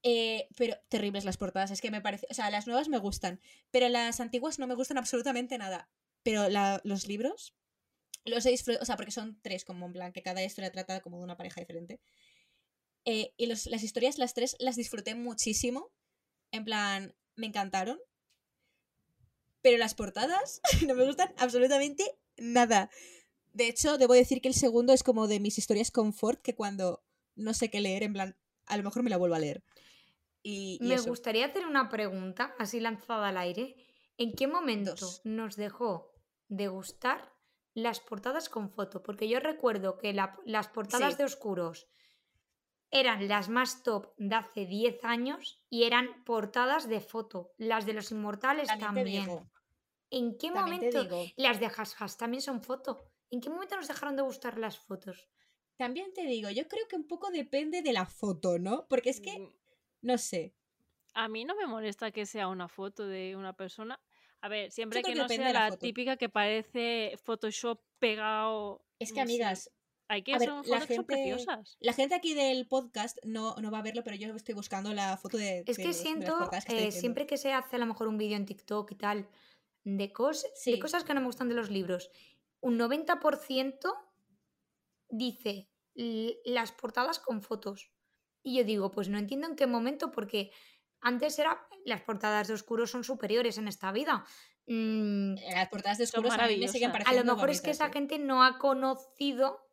Eh, 0.03 0.49
pero 0.57 0.77
terribles 0.89 1.27
las 1.27 1.37
portadas, 1.37 1.71
es 1.71 1.83
que 1.83 1.91
me 1.91 2.01
parece. 2.01 2.27
O 2.31 2.35
sea, 2.35 2.49
las 2.51 2.67
nuevas 2.67 2.89
me 2.89 2.97
gustan, 2.99 3.39
pero 3.71 3.89
las 3.91 4.19
antiguas 4.21 4.59
no 4.59 4.67
me 4.67 4.75
gustan 4.75 4.97
absolutamente 4.97 5.59
nada. 5.59 5.91
Pero 6.23 6.49
la- 6.49 6.81
los 6.85 7.07
libros 7.07 7.55
los 8.25 8.45
he 8.47 8.51
disfrutado, 8.51 8.83
o 8.83 8.87
sea, 8.87 8.97
porque 8.97 9.13
son 9.13 9.41
tres, 9.43 9.65
como 9.65 9.87
en 9.87 9.93
plan, 9.93 10.13
que 10.13 10.23
cada 10.23 10.43
historia 10.45 10.71
trata 10.73 11.01
como 11.01 11.19
de 11.19 11.25
una 11.25 11.37
pareja 11.37 11.61
diferente. 11.61 12.01
Eh, 13.05 13.33
y 13.37 13.47
los- 13.47 13.67
las 13.67 13.83
historias, 13.83 14.19
las 14.19 14.35
tres, 14.35 14.57
las 14.59 14.77
disfruté 14.77 15.15
muchísimo. 15.15 15.91
En 16.53 16.65
plan, 16.65 17.15
me 17.37 17.47
encantaron. 17.47 17.99
Pero 19.63 19.79
las 19.79 19.95
portadas 19.95 20.61
no 20.87 20.95
me 20.95 21.05
gustan 21.07 21.33
absolutamente 21.39 22.05
nada. 22.37 22.91
De 23.53 23.69
hecho, 23.69 23.99
debo 23.99 24.15
decir 24.15 24.41
que 24.41 24.49
el 24.49 24.55
segundo 24.55 24.93
es 24.93 25.03
como 25.03 25.27
de 25.27 25.41
mis 25.41 25.59
historias 25.59 25.91
confort, 25.91 26.41
que 26.41 26.55
cuando 26.55 27.03
no 27.35 27.53
sé 27.55 27.71
qué 27.71 27.81
leer, 27.81 28.03
en 28.03 28.13
plan, 28.13 28.37
a 28.67 28.77
lo 28.77 28.83
mejor 28.85 29.03
me 29.03 29.11
la 29.11 29.17
vuelvo 29.17 29.35
a 29.35 29.41
leer. 29.41 29.63
Y, 30.43 30.79
y 30.81 30.89
Me 30.89 30.95
eso. 30.95 31.09
gustaría 31.09 31.47
hacer 31.47 31.67
una 31.67 31.89
pregunta, 31.91 32.55
así 32.59 32.81
lanzada 32.81 33.29
al 33.29 33.37
aire. 33.37 33.77
¿En 34.17 34.33
qué 34.35 34.47
momento 34.47 34.95
Dos. 34.95 35.21
nos 35.25 35.57
dejó 35.57 36.13
de 36.49 36.69
gustar 36.69 37.33
las 37.75 38.01
portadas 38.01 38.49
con 38.49 38.71
foto? 38.71 39.03
Porque 39.03 39.29
yo 39.29 39.41
recuerdo 39.41 39.97
que 39.99 40.13
la- 40.13 40.39
las 40.45 40.69
portadas 40.69 41.13
Sí. 41.13 41.19
de 41.19 41.25
oscuros 41.25 41.89
eran 42.91 43.29
las 43.29 43.49
más 43.49 43.83
top 43.83 44.13
de 44.17 44.35
hace 44.35 44.67
10 44.67 45.05
años 45.05 45.65
y 45.71 45.85
eran 45.85 46.25
portadas 46.25 46.89
de 46.89 47.01
foto. 47.01 47.53
Las 47.57 47.87
de 47.87 47.93
los 47.93 48.11
inmortales 48.11 48.67
También 48.69 48.81
te 48.91 48.95
también. 48.95 49.23
digo, 49.25 49.51
¿En 50.13 50.37
qué 50.39 50.51
momento? 50.51 51.07
Las 51.37 51.61
de 51.61 51.67
Hasjas 51.67 52.17
también 52.17 52.43
son 52.43 52.61
foto. 52.63 52.99
¿En 53.31 53.41
qué 53.41 53.49
momento 53.49 53.77
nos 53.77 53.87
dejaron 53.87 54.17
de 54.17 54.23
gustar 54.23 54.59
las 54.59 54.79
fotos? 54.79 55.29
también 55.77 56.13
te 56.13 56.27
digo, 56.27 56.51
yo 56.51 56.69
creo 56.69 56.87
que 56.89 56.97
un 56.97 57.07
poco 57.07 57.31
depende 57.31 57.81
de 57.81 57.95
la 57.95 58.05
foto, 58.05 58.59
¿no? 58.59 58.87
Porque 58.87 59.09
es 59.09 59.19
que, 59.23 59.39
Mm, 59.39 59.49
no 60.03 60.19
sé. 60.19 60.55
A 61.15 61.27
mí 61.27 61.47
no 61.47 61.55
me 61.57 61.67
molesta 61.67 62.11
que 62.11 62.27
sea 62.27 62.49
una 62.49 62.69
foto 62.69 63.07
de 63.07 63.35
una 63.35 63.55
persona. 63.55 63.99
A 64.43 64.49
ver, 64.49 64.71
siempre 64.73 65.03
que 65.03 65.13
que 65.13 65.19
no 65.19 65.29
sea 65.29 65.47
de 65.49 65.53
la 65.53 65.77
típica 65.77 66.17
que 66.17 66.29
parece 66.29 67.19
Photoshop 67.23 67.81
pegado. 67.99 68.85
Es 68.99 69.13
que, 69.13 69.21
amigas, 69.21 69.71
Hay 70.09 70.23
que 70.23 70.33
ver, 70.39 70.49
son 70.49 70.57
la 70.59 70.63
fotos 70.81 70.87
que 70.89 70.95
son 70.97 71.07
gente- 71.07 71.15
preciosas. 71.15 71.77
la 71.81 71.93
gente 71.93 72.15
aquí 72.15 72.35
del 72.35 72.67
podcast 72.67 73.19
no, 73.25 73.55
no 73.57 73.71
va 73.71 73.79
a 73.79 73.83
verlo, 73.83 74.03
pero 74.03 74.17
yo 74.17 74.35
estoy 74.35 74.55
buscando 74.55 74.93
la 74.95 75.17
foto 75.19 75.37
de. 75.37 75.63
Es 75.67 75.77
que 75.77 75.89
de 75.89 75.93
siento, 75.93 76.51
que 76.67 76.89
eh, 76.89 76.93
siempre 76.93 77.27
que 77.27 77.37
se 77.37 77.53
hace 77.53 77.77
a 77.77 77.79
lo 77.79 77.87
mejor 77.87 78.09
un 78.09 78.19
vídeo 78.19 78.37
en 78.37 78.47
TikTok 78.47 78.91
y 78.93 78.95
tal, 78.97 79.29
de, 79.85 80.13
cos- 80.13 80.45
de 80.65 80.79
cosas 80.79 81.05
que 81.05 81.15
no 81.15 81.21
me 81.21 81.27
gustan 81.27 81.49
de 81.49 81.55
los 81.55 81.71
libros, 81.71 82.11
un 82.61 82.77
90% 82.79 83.95
dice 85.09 85.69
"L- 85.95 86.37
las 86.45 86.73
portadas 86.73 87.19
con 87.19 87.43
fotos. 87.43 87.91
Y 88.43 88.57
yo 88.57 88.65
digo, 88.65 88.91
pues 88.91 89.09
no 89.09 89.19
entiendo 89.19 89.47
en 89.47 89.57
qué 89.57 89.67
momento, 89.67 90.11
porque 90.11 90.51
antes 91.01 91.39
era 91.39 91.67
las 91.87 92.03
portadas 92.03 92.49
de 92.49 92.55
oscuros 92.55 92.91
son 92.91 93.05
superiores 93.05 93.59
en 93.59 93.69
esta 93.69 93.93
vida. 93.93 94.25
Mm, 94.67 95.35
Las 95.55 95.69
portadas 95.69 95.99
de 95.99 96.07
Son 96.07 96.25
oscuros 96.25 96.39
a 96.39 96.47
mí 96.49 96.59
me 96.59 96.69
siguen 96.69 96.91
maravillosas. 96.91 97.09
A 97.09 97.13
lo 97.15 97.21
a 97.21 97.25
lo 97.25 97.27
pareciendo 97.27 97.35
mejor 97.35 97.51
es 97.51 97.61
que 97.63 97.71
esa 97.71 97.87
¿eh? 97.87 97.93
gente 97.93 98.19
no 98.19 98.45
ha 98.45 98.59
conocido 98.59 99.67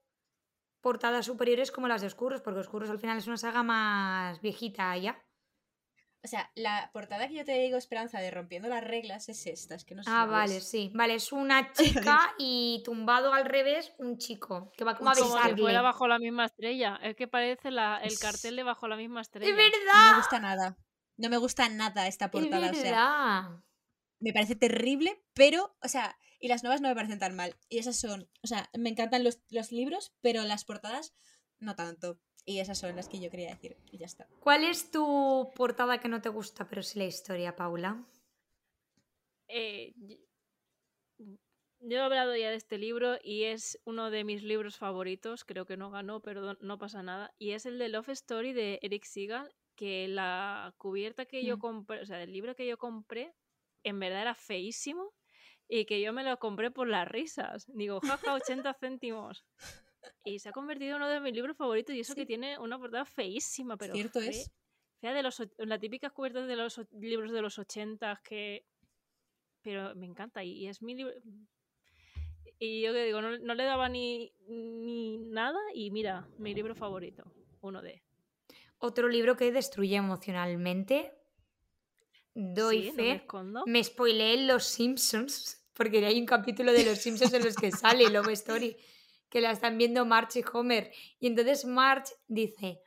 portadas 0.81 1.25
superiores 1.25 1.71
como 1.71 1.87
las 1.87 2.01
de 2.01 2.07
oscuros, 2.07 2.41
porque 2.41 2.59
oscuros 2.61 2.89
al 2.89 2.99
final 2.99 3.17
es 3.17 3.27
una 3.27 3.37
saga 3.37 3.63
más 3.63 4.41
viejita 4.41 4.95
ya. 4.97 5.21
O 6.23 6.27
sea, 6.27 6.49
la 6.55 6.89
portada 6.93 7.27
que 7.27 7.35
yo 7.35 7.45
te 7.45 7.53
digo, 7.59 7.77
Esperanza, 7.77 8.19
de 8.19 8.31
Rompiendo 8.31 8.67
las 8.67 8.83
Reglas 8.83 9.29
es 9.29 9.45
esta. 9.45 9.75
Es 9.75 9.85
que 9.85 9.95
no 9.95 10.03
sé 10.03 10.09
Ah, 10.11 10.25
vale, 10.25 10.55
ves. 10.55 10.67
sí. 10.69 10.91
Vale, 10.93 11.13
es 11.15 11.31
una 11.31 11.71
chica 11.73 12.33
y 12.39 12.81
tumbado 12.83 13.33
al 13.33 13.45
revés 13.45 13.93
un 13.99 14.17
chico 14.17 14.71
que 14.75 14.83
va 14.83 14.95
como 14.97 15.11
a 15.11 15.13
chico. 15.13 15.27
Como 15.27 15.37
si 15.37 15.43
besarle. 15.43 15.61
fuera 15.61 15.81
bajo 15.81 16.07
la 16.07 16.17
misma 16.19 16.45
estrella. 16.45 16.99
Es 17.03 17.15
que 17.15 17.27
parece 17.27 17.69
la, 17.71 17.99
el 18.03 18.17
cartel 18.19 18.55
de 18.55 18.63
bajo 18.63 18.87
la 18.87 18.97
misma 18.97 19.21
¡Es 19.21 19.27
estrella. 19.27 19.51
No 19.51 19.57
me 19.57 19.69
verdad! 19.69 20.17
gusta 20.17 20.39
nada. 20.39 20.77
No 21.17 21.29
me 21.29 21.37
gusta 21.37 21.67
nada 21.69 22.07
esta 22.07 22.25
¡Es 22.25 22.31
portada. 22.31 22.71
O 22.71 22.73
sea, 22.73 23.61
me 24.19 24.33
parece 24.33 24.55
terrible, 24.55 25.23
pero, 25.33 25.75
o 25.83 25.87
sea, 25.87 26.17
y 26.39 26.47
las 26.47 26.63
nuevas 26.63 26.81
no 26.81 26.89
me 26.89 26.95
parecen 26.95 27.19
tan 27.19 27.35
mal. 27.35 27.55
Y 27.69 27.79
esas 27.79 27.97
son, 27.99 28.29
o 28.43 28.47
sea, 28.47 28.69
me 28.77 28.89
encantan 28.89 29.23
los, 29.23 29.39
los 29.49 29.71
libros, 29.71 30.13
pero 30.21 30.43
las 30.43 30.63
portadas 30.65 31.15
no 31.59 31.75
tanto. 31.75 32.19
Y 32.45 32.59
esas 32.59 32.77
son 32.77 32.95
las 32.95 33.09
que 33.09 33.19
yo 33.19 33.29
quería 33.29 33.49
decir. 33.49 33.75
Y 33.91 33.97
ya 33.97 34.05
está. 34.05 34.27
¿Cuál 34.39 34.63
es 34.63 34.89
tu 34.91 35.51
portada 35.55 35.99
que 35.99 36.07
no 36.07 36.21
te 36.21 36.29
gusta, 36.29 36.67
pero 36.69 36.81
sí 36.81 36.97
la 36.99 37.05
historia, 37.05 37.55
Paula? 37.55 38.05
Eh, 39.47 39.93
y- 39.97 40.19
yo 41.79 41.97
he 41.97 42.01
hablado 42.01 42.35
ya 42.35 42.49
de 42.49 42.55
este 42.55 42.77
libro 42.77 43.17
y 43.23 43.43
es 43.43 43.79
uno 43.85 44.09
de 44.09 44.23
mis 44.23 44.41
libros 44.43 44.77
favoritos. 44.77 45.45
Creo 45.45 45.65
que 45.65 45.77
no 45.77 45.91
ganó, 45.91 46.21
pero 46.21 46.41
no- 46.41 46.57
no 46.59 46.77
pasa 46.79 47.03
nada. 47.03 47.33
Y 47.37 47.51
es 47.51 47.65
el 47.65 47.77
de 47.77 47.89
Love 47.89 48.09
Story 48.09 48.53
de 48.53 48.79
Eric 48.81 49.03
Segal, 49.05 49.53
que 49.77 50.09
la 50.09 50.73
cubierta 50.77 51.25
que 51.25 51.45
yo 51.45 51.57
compré, 51.57 52.01
o 52.01 52.05
sea, 52.05 52.21
el 52.21 52.33
libro 52.33 52.53
que 52.55 52.67
yo 52.67 52.77
compré, 52.77 53.33
en 53.83 53.97
verdad 53.99 54.21
era 54.23 54.35
feísimo 54.35 55.13
y 55.69 55.85
que 55.85 56.01
yo 56.01 56.11
me 56.11 56.23
lo 56.25 56.37
compré 56.39 56.71
por 56.71 56.89
las 56.89 57.07
risas. 57.07 57.65
Digo, 57.73 58.01
jaja, 58.01 58.33
80 58.33 58.73
céntimos. 58.73 59.45
Y 60.25 60.39
se 60.39 60.49
ha 60.49 60.51
convertido 60.51 60.91
en 60.91 61.03
uno 61.03 61.09
de 61.09 61.19
mis 61.21 61.33
libros 61.33 61.55
favoritos 61.55 61.95
y 61.95 61.99
eso 62.01 62.13
Sí. 62.13 62.19
que 62.21 62.25
tiene 62.25 62.57
una 62.59 62.77
portada 62.77 63.05
feísima, 63.05 63.77
pero 63.77 63.93
Cierto 63.93 64.19
fe- 64.19 64.29
es. 64.29 64.51
fea 64.99 65.13
de 65.13 65.23
los 65.23 65.39
och- 65.39 65.53
la 65.59 65.79
típica 65.79 66.09
cubierta 66.09 66.45
de 66.45 66.55
los 66.55 66.81
libros 66.91 67.31
de 67.31 67.41
los 67.41 67.57
80 67.59 68.19
que 68.23 68.65
pero 69.61 69.93
me 69.95 70.05
encanta 70.05 70.43
y, 70.43 70.51
y 70.53 70.67
es 70.67 70.81
mi 70.81 70.95
libro 70.95 71.13
y 72.59 72.81
yo 72.81 72.93
que 72.93 73.03
digo 73.05 73.21
no, 73.21 73.37
no 73.37 73.53
le 73.53 73.63
daba 73.65 73.89
ni, 73.89 74.31
ni 74.47 75.17
nada 75.17 75.59
y 75.73 75.91
mira 75.91 76.27
mi 76.37 76.53
libro 76.55 76.73
favorito 76.73 77.31
uno 77.61 77.81
de 77.81 78.01
Otro 78.79 79.07
libro 79.07 79.35
que 79.37 79.51
destruye 79.51 79.95
emocionalmente. 79.95 81.13
Doy 82.33 82.83
Sí, 82.83 82.87
no 82.91 82.93
me 82.93 83.03
fe. 83.03 83.11
escondo. 83.13 83.63
me 83.65 83.83
spoileé 83.83 84.33
en 84.35 84.47
Los 84.47 84.65
Simpsons, 84.65 85.63
porque 85.73 86.05
hay 86.05 86.19
un 86.19 86.25
capítulo 86.25 86.71
de 86.71 86.85
Los 86.85 86.99
Simpsons 86.99 87.33
en 87.33 87.43
los 87.43 87.55
que 87.55 87.71
sale 87.71 88.09
Love 88.09 88.29
Story, 88.29 88.77
que 89.29 89.41
la 89.41 89.51
están 89.51 89.77
viendo 89.77 90.05
Marge 90.05 90.39
y 90.39 90.43
Homer. 90.53 90.91
Y 91.19 91.27
entonces 91.27 91.65
Marge 91.65 92.13
dice, 92.27 92.81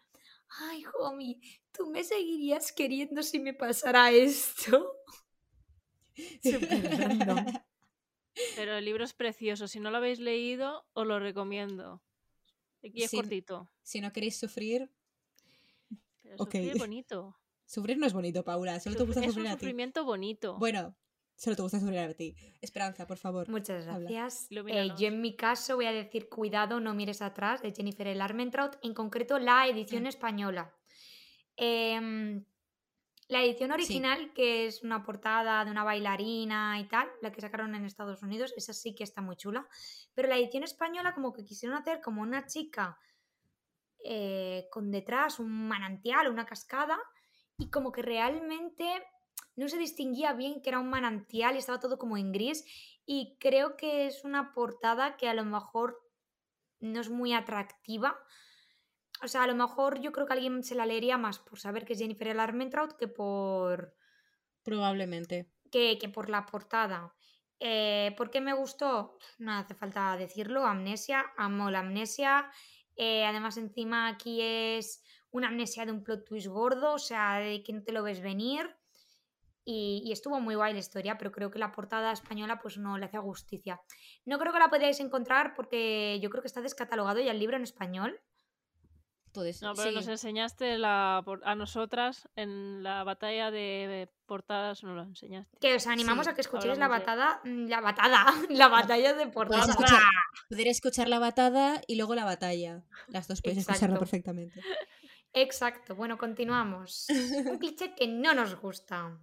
ay, 0.61 0.84
homie, 0.99 1.41
¿tú 1.72 1.91
me 1.91 2.05
seguirías 2.05 2.72
queriendo 2.72 3.22
si 3.22 3.41
me 3.41 3.55
pasara 3.55 4.11
esto? 4.12 4.97
Pero 8.57 8.76
el 8.76 8.84
libro 8.84 9.05
es 9.05 9.12
precioso 9.12 9.66
si 9.68 9.80
no 9.80 9.91
lo 9.91 9.97
habéis 9.99 10.20
leído 10.20 10.86
os 10.93 11.07
lo 11.07 11.18
recomiendo 11.18 12.03
aquí 12.84 13.03
es 13.03 13.11
cortito 13.11 13.70
Si 13.82 14.01
no 14.01 14.12
queréis 14.12 14.38
sufrir, 14.38 14.91
pero 16.30 16.42
Ok. 16.44 16.50
sufrir 16.52 16.70
es 16.70 16.78
bonito 16.86 17.36
sufrir 17.66 17.98
no 17.98 18.06
es 18.06 18.12
bonito, 18.12 18.42
Paula. 18.44 18.80
Solo 18.80 18.96
te 18.96 19.04
gusta 19.04 19.20
es 19.20 19.26
un 19.28 19.32
sufrir 19.34 19.48
a 19.48 19.52
ti. 19.54 19.60
sufrimiento 19.60 20.04
bonito 20.04 20.58
Bueno, 20.58 20.96
Solo 21.36 21.56
te 21.56 21.62
gusta 21.62 21.80
sobre 21.80 21.98
a 21.98 22.12
ti. 22.12 22.34
Esperanza, 22.60 23.06
por 23.06 23.16
favor. 23.16 23.48
Muchas 23.48 23.86
gracias. 23.86 24.46
Eh, 24.50 24.90
yo 24.98 25.06
en 25.08 25.22
mi 25.22 25.36
caso 25.36 25.76
voy 25.76 25.86
a 25.86 25.92
decir 25.92 26.28
Cuidado, 26.28 26.80
no 26.80 26.92
mires 26.92 27.22
atrás, 27.22 27.62
de 27.62 27.72
Jennifer 27.72 28.06
L. 28.08 28.20
Armentrout, 28.20 28.76
en 28.82 28.92
concreto 28.92 29.38
la 29.38 29.66
edición 29.66 30.02
Mm. 30.02 30.06
española. 30.08 30.74
Em, 31.56 32.44
la 33.28 33.42
edición 33.42 33.70
original, 33.72 34.32
que 34.34 34.66
es 34.66 34.82
una 34.82 35.02
portada 35.02 35.64
de 35.64 35.70
una 35.70 35.84
bailarina 35.84 36.78
y 36.80 36.84
tal, 36.88 37.08
la 37.22 37.30
que 37.32 37.40
sacaron 37.40 37.74
en 37.74 37.84
Estados 37.86 38.22
Unidos, 38.22 38.52
esa 38.56 38.72
sí 38.74 38.94
que 38.94 39.04
está 39.04 39.22
muy 39.22 39.36
chula. 39.36 39.66
Pero 40.14 40.28
la 40.28 40.36
edición 40.36 40.62
española 40.64 41.14
como 41.14 41.32
que 41.32 41.44
quisieron 41.44 41.78
hacer 41.78 42.00
como 42.02 42.20
una 42.22 42.44
chica 42.46 42.98
eh, 44.05 44.68
con 44.70 44.90
detrás 44.90 45.38
un 45.38 45.68
manantial, 45.68 46.28
una 46.28 46.46
cascada, 46.46 46.98
y 47.59 47.70
como 47.70 47.92
que 47.92 48.03
realmente 48.03 49.05
no 49.57 49.68
se 49.68 49.78
distinguía 49.78 50.32
bien 50.32 50.62
que 50.62 50.70
era 50.70 50.78
un 50.78 50.88
manantial 50.88 51.55
y 51.55 51.59
estaba 51.59 51.80
todo 51.80 51.98
como 51.98 52.16
en 52.16 52.32
gris. 52.32 52.64
Y 53.05 53.36
creo 53.38 53.76
que 53.76 54.07
es 54.07 54.24
una 54.24 54.53
portada 54.55 55.16
que 55.16 55.28
a 55.28 55.34
lo 55.34 55.44
mejor 55.44 56.01
no 56.80 57.01
es 57.01 57.11
muy 57.11 57.34
atractiva. 57.34 58.18
O 59.22 59.28
sea, 59.28 59.42
a 59.42 59.46
lo 59.46 59.55
mejor 59.55 60.01
yo 60.01 60.12
creo 60.12 60.26
que 60.26 60.32
alguien 60.32 60.62
se 60.62 60.74
la 60.74 60.86
leería 60.86 61.18
más 61.18 61.38
por 61.38 61.59
saber 61.59 61.84
que 61.84 61.92
es 61.92 61.98
Jennifer 61.98 62.28
L. 62.28 62.40
Armentrout 62.40 62.94
que 62.94 63.09
por, 63.09 63.94
Probablemente. 64.62 65.51
que, 65.70 65.98
que 65.98 66.09
por 66.09 66.30
la 66.30 66.46
portada. 66.46 67.14
Eh, 67.59 68.14
¿Por 68.16 68.30
qué 68.30 68.40
me 68.40 68.55
gustó? 68.55 69.18
No 69.38 69.53
hace 69.53 69.74
falta 69.74 70.16
decirlo. 70.16 70.64
Amnesia, 70.64 71.26
amo 71.36 71.70
la 71.70 71.80
amnesia. 71.80 72.51
Eh, 73.03 73.24
además, 73.24 73.57
encima 73.57 74.09
aquí 74.09 74.42
es 74.42 75.03
una 75.30 75.48
amnesia 75.48 75.86
de 75.86 75.92
un 75.92 76.05
plot 76.05 76.26
twist 76.26 76.48
gordo, 76.48 76.92
o 76.92 76.98
sea, 76.98 77.38
de 77.38 77.62
que 77.62 77.72
no 77.72 77.82
te 77.82 77.92
lo 77.92 78.03
ves 78.03 78.20
venir. 78.20 78.76
Y, 79.64 80.11
estuvo 80.12 80.38
muy 80.38 80.55
guay 80.55 80.74
la 80.74 80.80
historia, 80.80 81.16
pero 81.16 81.32
creo 81.32 81.51
que 81.51 81.59
la 81.59 81.72
portada 81.72 82.12
española 82.12 82.59
pues 82.61 82.76
no 82.76 82.98
le 82.98 83.07
hace 83.07 83.16
justicia. 83.16 83.80
No 84.26 84.38
creo 84.38 84.53
que 84.53 84.59
la 84.59 84.68
podáis 84.68 85.01
encontrar 85.01 85.55
porque 85.55 86.18
yo 86.20 86.28
creo 86.28 86.42
que 86.42 86.48
está 86.48 86.61
descatalogado 86.61 87.20
ya 87.20 87.30
el 87.30 87.38
libro 87.38 87.57
en 87.57 87.62
español. 87.62 88.20
Ser. 89.32 89.62
No, 89.62 89.74
pero 89.74 89.90
sí. 89.90 89.94
nos 89.96 90.08
enseñaste 90.08 90.76
la, 90.78 91.24
a 91.44 91.54
nosotras 91.54 92.28
en 92.36 92.82
la 92.82 93.04
batalla 93.04 93.50
de 93.50 94.08
portadas, 94.26 94.82
nos 94.82 94.96
lo 94.96 95.02
enseñaste. 95.02 95.56
Que 95.60 95.74
os 95.76 95.86
animamos 95.86 96.26
Sí, 96.26 96.30
a 96.30 96.34
que 96.34 96.40
escuchéis 96.40 96.78
la 96.78 96.86
de- 96.86 96.90
batada, 96.90 97.40
la 97.44 97.80
batada, 97.80 98.26
la 98.50 98.68
batalla 98.68 99.14
de 99.14 99.26
portada. 99.28 99.62
Puedes 99.62 99.70
escuchar, 99.76 100.02
poder 100.48 100.66
escuchar 100.68 101.08
la 101.08 101.18
batada 101.18 101.80
y 101.86 101.96
luego 101.96 102.14
la 102.14 102.24
batalla. 102.24 102.84
Las 103.08 103.28
dos 103.28 103.40
puedes 103.42 103.58
escucharla 103.58 103.86
Exacto. 103.96 104.00
perfectamente. 104.00 104.60
Exacto, 105.32 105.94
bueno, 105.94 106.18
continuamos. 106.18 107.06
Un 107.08 107.58
cliché 107.60 107.94
que 107.94 108.08
no 108.08 108.34
nos 108.34 108.56
gusta. 108.60 109.16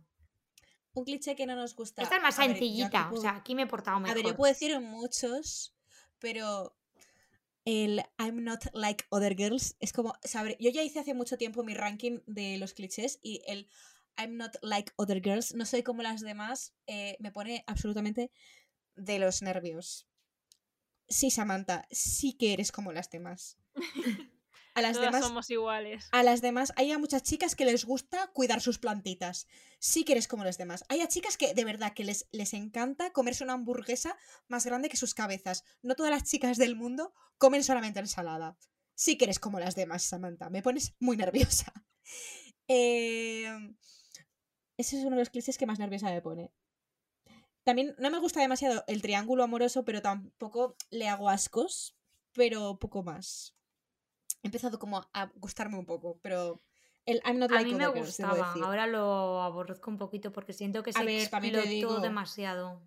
Un 0.93 1.03
cliché 1.03 1.35
que 1.35 1.45
no 1.45 1.55
nos 1.55 1.75
gusta. 1.75 2.01
Esta 2.01 2.15
es 2.15 2.21
más 2.23 2.39
A 2.39 2.43
ver, 2.43 2.51
sencillita, 2.51 3.11
o 3.11 3.17
sea, 3.17 3.35
aquí 3.35 3.55
me 3.55 3.63
he 3.63 3.67
portado 3.67 3.97
A 3.97 3.99
mejor. 3.99 4.15
ver, 4.15 4.25
yo 4.25 4.35
puedo 4.35 4.51
decir 4.51 4.79
muchos, 4.79 5.75
pero 6.17 6.76
el 7.67 8.01
I'm 8.17 8.45
not 8.45 8.63
like 8.73 9.03
other 9.09 9.35
girls 9.37 9.75
es 9.81 9.91
como, 9.91 10.13
saber, 10.23 10.55
yo 10.57 10.69
ya 10.69 10.83
hice 10.83 10.99
hace 10.99 11.13
mucho 11.13 11.37
tiempo 11.37 11.65
mi 11.65 11.73
ranking 11.73 12.21
de 12.25 12.57
los 12.57 12.73
clichés 12.73 13.19
y 13.21 13.41
el 13.45 13.67
I'm 14.17 14.37
not 14.37 14.55
like 14.61 14.93
other 14.95 15.21
girls, 15.21 15.53
no 15.53 15.65
soy 15.65 15.83
como 15.83 16.01
las 16.01 16.21
demás, 16.21 16.73
eh, 16.87 17.17
me 17.19 17.31
pone 17.31 17.65
absolutamente 17.67 18.31
de 18.95 19.19
los 19.19 19.41
nervios. 19.41 20.07
Sí, 21.09 21.29
Samantha, 21.29 21.85
sí 21.91 22.37
que 22.37 22.53
eres 22.53 22.71
como 22.71 22.93
las 22.93 23.09
demás. 23.09 23.57
A 24.77 24.81
las 24.81 24.93
Todas 24.93 25.07
demás 25.07 25.25
somos 25.25 25.49
iguales. 25.49 26.07
a 26.11 26.21
las 26.21 26.41
demás, 26.41 26.71
hay 26.75 26.91
a 26.91 26.99
muchas 26.99 27.23
chicas 27.23 27.55
que 27.55 27.65
les 27.65 27.83
gusta 27.83 28.27
cuidar 28.27 28.61
sus 28.61 28.77
plantitas. 28.77 29.47
Sí 29.79 30.03
que 30.03 30.11
eres 30.11 30.27
como 30.27 30.43
las 30.43 30.59
demás. 30.59 30.85
Hay 30.87 31.01
a 31.01 31.07
chicas 31.07 31.35
que 31.35 31.55
de 31.55 31.65
verdad 31.65 31.93
que 31.95 32.03
les, 32.03 32.27
les 32.31 32.53
encanta 32.53 33.11
comerse 33.11 33.43
una 33.43 33.53
hamburguesa 33.53 34.15
más 34.47 34.67
grande 34.67 34.87
que 34.87 34.95
sus 34.95 35.15
cabezas. 35.15 35.63
No 35.81 35.95
todas 35.95 36.11
las 36.11 36.25
chicas 36.25 36.57
del 36.57 36.75
mundo 36.75 37.11
comen 37.39 37.63
solamente 37.63 37.99
ensalada. 37.99 38.55
Sí 38.93 39.17
que 39.17 39.25
eres 39.25 39.39
como 39.39 39.59
las 39.59 39.73
demás, 39.73 40.03
Samantha. 40.03 40.51
Me 40.51 40.61
pones 40.61 40.95
muy 40.99 41.17
nerviosa. 41.17 41.73
Eh, 42.69 43.47
ese 44.75 44.99
es 44.99 45.05
uno 45.05 45.15
de 45.15 45.21
los 45.21 45.29
clichés 45.29 45.57
que 45.57 45.65
más 45.65 45.79
nerviosa 45.79 46.11
me 46.11 46.21
pone. 46.21 46.51
También 47.63 47.95
no 47.97 48.11
me 48.11 48.19
gusta 48.19 48.41
demasiado 48.41 48.83
el 48.87 49.01
triángulo 49.01 49.43
amoroso, 49.43 49.85
pero 49.85 50.01
tampoco 50.01 50.75
le 50.89 51.07
hago 51.07 51.29
ascos, 51.29 51.97
pero 52.33 52.77
poco 52.77 53.03
más. 53.03 53.56
He 54.47 54.49
empezado 54.49 54.79
como 54.79 55.05
a 55.13 55.25
gustarme 55.35 55.77
un 55.77 55.85
poco, 55.85 56.19
pero 56.21 56.61
el 57.05 57.21
I'm 57.25 57.37
not 57.37 57.51
A 57.51 57.55
like 57.55 57.65
mí 57.69 57.75
me 57.75 57.85
other 57.85 57.99
girls, 58.01 58.15
debo 58.15 58.29
gustaba, 58.29 58.53
ahora 58.65 58.87
lo 58.87 59.41
aborrezco 59.41 59.91
un 59.91 59.97
poquito 59.97 60.31
porque 60.31 60.53
siento 60.53 60.83
que 60.83 60.91
A 60.91 60.93
se 60.93 61.03
ver, 61.03 61.27
también 61.29 61.53
te 61.55 61.59
explotó 61.59 61.93
digo. 61.95 61.99
demasiado. 61.99 62.81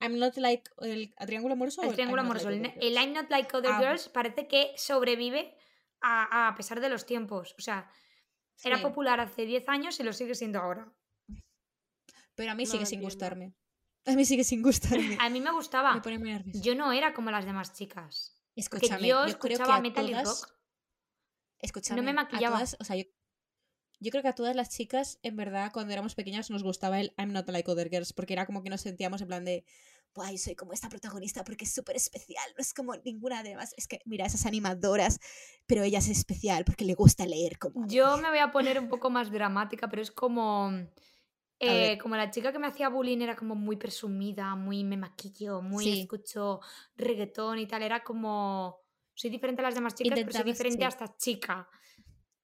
I'm 0.00 0.16
not 0.20 0.36
like 0.36 0.70
el 0.80 1.12
¿a 1.18 1.26
triángulo 1.26 1.54
amoroso. 1.54 1.82
El 1.82 1.88
I'm 1.88 1.94
triángulo 1.94 2.22
not 2.22 2.30
amoroso, 2.30 2.50
like 2.50 2.68
el, 2.68 2.70
other 2.70 2.84
el 2.84 2.92
girls? 2.92 3.04
I'm 3.06 3.12
not 3.14 3.30
like 3.30 3.56
other 3.56 3.72
Ah. 3.72 3.80
girls 3.80 4.08
parece 4.08 4.46
que 4.46 4.72
sobrevive 4.76 5.56
a, 6.02 6.48
a 6.48 6.54
pesar 6.54 6.80
de 6.80 6.88
los 6.88 7.04
tiempos. 7.04 7.54
O 7.58 7.60
sea, 7.60 7.90
era 8.62 8.80
popular 8.80 9.18
hace 9.18 9.44
10 9.44 9.68
años 9.68 9.98
y 9.98 10.04
lo 10.04 10.12
sigue 10.12 10.36
siendo 10.36 10.60
ahora. 10.60 10.92
Pero 12.36 12.52
a 12.52 12.54
mí 12.54 12.64
No 12.64 12.70
sigue 12.70 12.86
sin 12.86 13.02
gustarme. 13.02 13.54
A 14.06 14.12
mí 14.12 14.24
sigue 14.24 14.44
sin 14.44 14.62
gustarme. 14.62 15.18
A 15.20 15.28
mí 15.28 15.40
me 15.40 15.50
gustaba. 15.50 15.94
me 15.94 16.00
pone 16.00 16.18
muy 16.18 16.30
nerviosa. 16.30 16.60
Yo 16.62 16.74
no 16.76 16.92
era 16.92 17.12
como 17.12 17.30
las 17.32 17.44
demás 17.44 17.72
chicas. 17.74 18.36
Escúchame, 18.56 19.06
yo 19.08 19.26
yo, 19.26 19.38
creo 19.38 19.40
que 19.40 19.52
escuchaba 19.54 19.76
a 19.76 19.80
metal 19.80 20.08
y 20.10 20.14
rock. 20.14 20.48
Escúchame, 21.60 22.02
me 22.02 22.10
a 22.10 22.14
maquillaba. 22.14 22.56
todas, 22.56 22.76
o 22.80 22.84
sea, 22.84 22.96
yo, 22.96 23.04
yo 24.00 24.10
creo 24.10 24.22
que 24.22 24.28
a 24.28 24.34
todas 24.34 24.56
las 24.56 24.70
chicas, 24.70 25.18
en 25.22 25.36
verdad, 25.36 25.70
cuando 25.72 25.92
éramos 25.92 26.14
pequeñas 26.14 26.50
nos 26.50 26.62
gustaba 26.62 27.00
el 27.00 27.12
I'm 27.18 27.32
not 27.32 27.48
like 27.48 27.70
other 27.70 27.88
girls, 27.90 28.12
porque 28.12 28.32
era 28.32 28.46
como 28.46 28.62
que 28.62 28.70
nos 28.70 28.80
sentíamos 28.80 29.20
en 29.20 29.28
plan 29.28 29.44
de, 29.44 29.64
Buah, 30.14 30.32
yo 30.32 30.38
soy 30.38 30.56
como 30.56 30.72
esta 30.72 30.88
protagonista 30.88 31.44
porque 31.44 31.64
es 31.64 31.72
súper 31.72 31.94
especial, 31.94 32.44
no 32.56 32.60
es 32.60 32.74
como 32.74 32.96
ninguna 32.96 33.42
de 33.42 33.50
demás. 33.50 33.74
Es 33.76 33.86
que, 33.86 34.00
mira, 34.06 34.26
esas 34.26 34.44
animadoras, 34.44 35.20
pero 35.66 35.82
ella 35.84 35.98
es 35.98 36.08
especial 36.08 36.64
porque 36.64 36.84
le 36.84 36.94
gusta 36.94 37.26
leer 37.26 37.58
como... 37.58 37.82
a 37.82 37.86
mí". 37.86 37.94
Yo 37.94 38.16
me 38.16 38.28
voy 38.28 38.38
a 38.38 38.50
poner 38.50 38.78
un 38.80 38.88
poco 38.88 39.08
más 39.10 39.30
dramática, 39.30 39.88
pero 39.88 40.02
es 40.02 40.10
como. 40.10 40.72
eh, 41.60 41.98
como 41.98 42.16
la 42.16 42.30
chica 42.30 42.52
que 42.52 42.58
me 42.58 42.66
hacía 42.66 42.88
bullying 42.88 43.20
era 43.20 43.36
como 43.36 43.54
muy 43.54 43.76
presumida, 43.76 44.56
muy 44.56 44.82
me 44.82 44.96
maquillo, 44.96 45.62
muy 45.62 45.84
Sí. 45.84 46.00
escucho 46.00 46.60
reggaetón 46.96 47.58
y 47.58 47.66
tal. 47.66 47.82
Era 47.82 48.02
como. 48.02 48.80
Soy 49.20 49.28
diferente 49.28 49.60
a 49.60 49.64
las 49.66 49.74
demás 49.74 49.94
chicas, 49.94 50.18
pero 50.18 50.32
soy 50.32 50.44
diferente 50.44 50.82
a 50.82 50.90
sí. 50.90 50.96
esta 50.96 51.16
chica. 51.18 51.68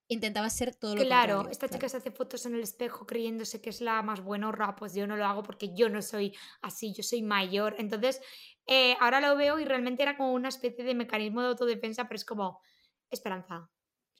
Intentaba 0.08 0.50
ser 0.50 0.74
todo 0.74 0.94
lo 0.94 1.02
Claro, 1.02 1.36
contrario. 1.36 1.50
esta 1.50 1.68
claro. 1.68 1.78
chica 1.78 1.88
se 1.88 1.96
hace 1.96 2.10
fotos 2.10 2.44
en 2.44 2.54
el 2.54 2.60
espejo 2.60 3.06
creyéndose 3.06 3.62
que 3.62 3.70
es 3.70 3.80
la 3.80 4.02
más 4.02 4.20
buenorra, 4.22 4.76
pues 4.76 4.94
yo 4.94 5.06
no 5.06 5.16
lo 5.16 5.24
hago 5.24 5.42
porque 5.42 5.74
yo 5.74 5.88
no 5.88 6.02
soy 6.02 6.36
así, 6.60 6.92
yo 6.92 7.02
soy 7.02 7.22
mayor. 7.22 7.76
Entonces, 7.78 8.20
eh, 8.66 8.94
ahora 9.00 9.22
lo 9.22 9.34
veo 9.36 9.58
y 9.58 9.64
realmente 9.64 10.02
era 10.02 10.18
como 10.18 10.34
una 10.34 10.48
especie 10.48 10.84
de 10.84 10.94
mecanismo 10.94 11.40
de 11.40 11.48
autodefensa, 11.48 12.04
pero 12.08 12.16
es 12.16 12.26
como, 12.26 12.60
Esperanza, 13.08 13.70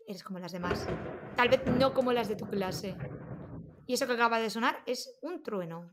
eres 0.06 0.22
como 0.22 0.38
las 0.38 0.52
demás. 0.52 0.86
Tal 1.36 1.50
vez 1.50 1.60
no 1.66 1.92
como 1.92 2.14
las 2.14 2.28
de 2.28 2.36
tu 2.36 2.48
clase. 2.48 2.96
Y 3.86 3.92
eso 3.92 4.06
que 4.06 4.14
acaba 4.14 4.40
de 4.40 4.48
sonar 4.48 4.82
es 4.86 5.18
un 5.20 5.42
trueno. 5.42 5.90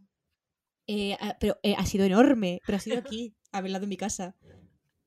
Eh, 0.87 1.17
ah, 1.19 1.35
pero 1.41 1.57
eh, 1.61 1.75
ha 1.77 1.85
sido 1.85 2.05
enorme, 2.05 2.61
pero 2.65 2.77
ha 2.77 2.79
sido 2.79 2.99
aquí, 2.99 3.35
al 3.51 3.69
lado 3.69 3.81
de 3.81 3.87
mi 3.87 3.97
casa. 3.97 4.37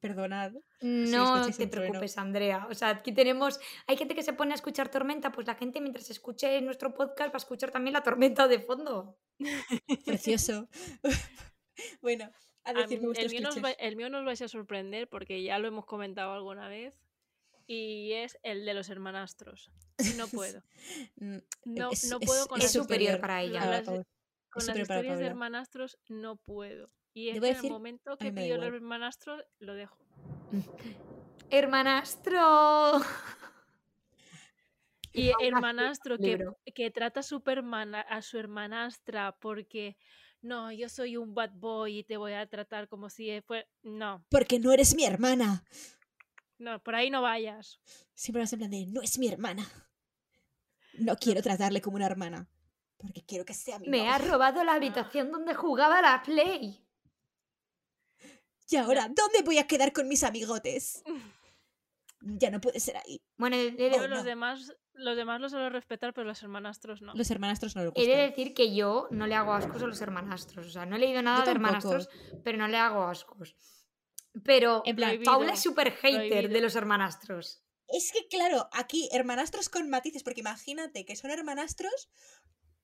Perdonad. 0.00 0.52
No 0.82 1.36
escucháis 1.36 1.56
te 1.56 1.66
trueno. 1.66 1.90
preocupes, 1.92 2.18
Andrea. 2.18 2.66
O 2.70 2.74
sea, 2.74 2.90
aquí 2.90 3.12
tenemos. 3.12 3.58
Hay 3.86 3.96
gente 3.96 4.14
que 4.14 4.22
se 4.22 4.32
pone 4.34 4.52
a 4.52 4.54
escuchar 4.54 4.90
tormenta, 4.90 5.32
pues 5.32 5.46
la 5.46 5.54
gente 5.54 5.80
mientras 5.80 6.10
escuche 6.10 6.60
nuestro 6.60 6.92
podcast 6.94 7.30
va 7.30 7.36
a 7.36 7.38
escuchar 7.38 7.70
también 7.70 7.94
la 7.94 8.02
tormenta 8.02 8.46
de 8.46 8.60
fondo. 8.60 9.18
Precioso. 10.06 10.68
bueno, 12.02 12.30
a 12.64 12.70
A 12.70 12.74
decirme 12.74 13.08
mí- 13.08 13.14
el, 13.16 13.30
mío 13.30 13.40
nos 13.42 13.62
va- 13.64 13.70
el 13.72 13.96
mío 13.96 14.10
nos 14.10 14.24
vais 14.24 14.42
a 14.42 14.48
sorprender 14.48 15.08
porque 15.08 15.42
ya 15.42 15.58
lo 15.58 15.68
hemos 15.68 15.86
comentado 15.86 16.32
alguna 16.32 16.68
vez. 16.68 16.94
Y 17.68 18.12
es 18.12 18.38
el 18.44 18.64
de 18.64 18.74
los 18.74 18.88
hermanastros. 18.90 19.72
No 20.16 20.28
puedo. 20.28 20.62
Mm, 21.16 21.38
No, 21.64 21.90
es- 21.90 22.04
no 22.10 22.20
puedo 22.20 22.46
con 22.46 22.58
es 22.58 22.64
las 22.64 22.72
superior 22.72 23.14
historias- 23.14 23.20
para 23.20 23.42
ella. 23.42 23.62
a 23.62 23.66
las- 23.66 23.84
con 23.84 24.66
las 24.66 24.78
historias 24.78 25.18
de 25.18 25.26
hermanastros 25.26 25.98
no 26.08 26.36
puedo. 26.36 26.86
Y 27.16 27.30
es 27.30 27.36
en 27.36 27.40
decir, 27.40 27.64
el 27.64 27.72
momento 27.72 28.18
que 28.18 28.30
pillo 28.30 28.56
el 28.56 28.62
hermanastro, 28.62 29.42
lo 29.60 29.72
dejo. 29.72 29.96
¡Hermanastro! 31.50 33.00
Y 35.18 35.32
hermanastro 35.40 36.18
que, 36.18 36.44
que 36.74 36.90
trata 36.90 37.20
a 37.20 37.22
su, 37.22 37.42
hermana, 37.46 38.02
a 38.02 38.20
su 38.20 38.36
hermanastra 38.38 39.34
porque 39.40 39.96
no, 40.42 40.70
yo 40.72 40.90
soy 40.90 41.16
un 41.16 41.32
bad 41.34 41.52
boy 41.54 42.00
y 42.00 42.04
te 42.04 42.18
voy 42.18 42.34
a 42.34 42.46
tratar 42.46 42.86
como 42.86 43.08
si 43.08 43.40
fue. 43.40 43.66
No, 43.82 44.22
Porque 44.28 44.58
no 44.58 44.72
eres 44.72 44.94
mi 44.94 45.06
hermana. 45.06 45.64
no, 46.58 46.82
por 46.82 46.94
ahí 46.96 47.08
no 47.08 47.22
vayas. 47.22 47.80
Siempre 48.14 48.42
vas 48.42 48.52
en 48.52 48.58
plan 48.58 48.70
de, 48.70 48.84
no 48.88 49.00
es 49.00 49.18
mi 49.18 49.26
hermana. 49.28 49.66
No 50.98 51.16
quiero 51.16 51.40
tratarle 51.40 51.80
como 51.80 51.96
una 51.96 52.04
hermana. 52.04 52.46
Porque 52.98 53.24
quiero 53.24 53.46
que 53.46 53.54
sea 53.54 53.78
mi 53.78 53.88
Me 53.88 53.98
novia. 54.00 54.14
ha 54.16 54.18
robado 54.18 54.64
la 54.64 54.74
habitación 54.74 55.30
donde 55.32 55.54
jugaba 55.54 56.02
la 56.02 56.22
Play. 56.22 56.85
Y 58.68 58.76
ahora, 58.76 59.02
¿dónde 59.08 59.42
voy 59.44 59.58
a 59.58 59.66
quedar 59.66 59.92
con 59.92 60.08
mis 60.08 60.22
amigotes? 60.24 61.02
Ya 62.20 62.50
no 62.50 62.60
puede 62.60 62.80
ser 62.80 62.96
ahí. 62.96 63.20
Bueno, 63.36 63.56
de- 63.56 63.90
Oh, 63.94 63.98
los 64.08 64.18
no. 64.18 64.24
demás 64.24 64.72
los 64.94 65.16
demás 65.16 65.38
los 65.40 65.52
suelo 65.52 65.68
respetar, 65.68 66.14
pero 66.14 66.26
los 66.26 66.42
hermanastros 66.42 67.02
no. 67.02 67.12
Los 67.14 67.30
hermanastros 67.30 67.76
no 67.76 67.84
lo 67.84 67.92
He 67.94 68.00
de 68.00 68.06
gustan. 68.06 68.30
decir 68.30 68.54
que 68.54 68.74
yo 68.74 69.06
no 69.10 69.26
le 69.26 69.34
hago 69.34 69.52
ascos 69.52 69.82
a 69.82 69.86
los 69.86 70.00
hermanastros. 70.00 70.66
O 70.66 70.70
sea, 70.70 70.86
no 70.86 70.96
he 70.96 70.98
leído 70.98 71.20
nada 71.22 71.44
de 71.44 71.50
hermanastros, 71.50 72.08
pero 72.42 72.56
no 72.56 72.66
le 72.68 72.78
hago 72.78 73.02
ascos. 73.04 73.54
Pero 74.42 74.82
En 74.86 74.96
plan, 74.96 75.10
Prohibido, 75.10 75.30
Paula 75.30 75.52
es 75.52 75.60
súper 75.62 75.92
hater 75.92 76.48
de 76.48 76.60
los 76.62 76.74
hermanastros. 76.74 77.62
Es 77.86 78.10
que, 78.10 78.26
claro, 78.28 78.68
aquí 78.72 79.08
hermanastros 79.12 79.68
con 79.68 79.88
matices, 79.90 80.22
porque 80.24 80.40
imagínate 80.40 81.04
que 81.04 81.14
son 81.14 81.30
hermanastros 81.30 82.08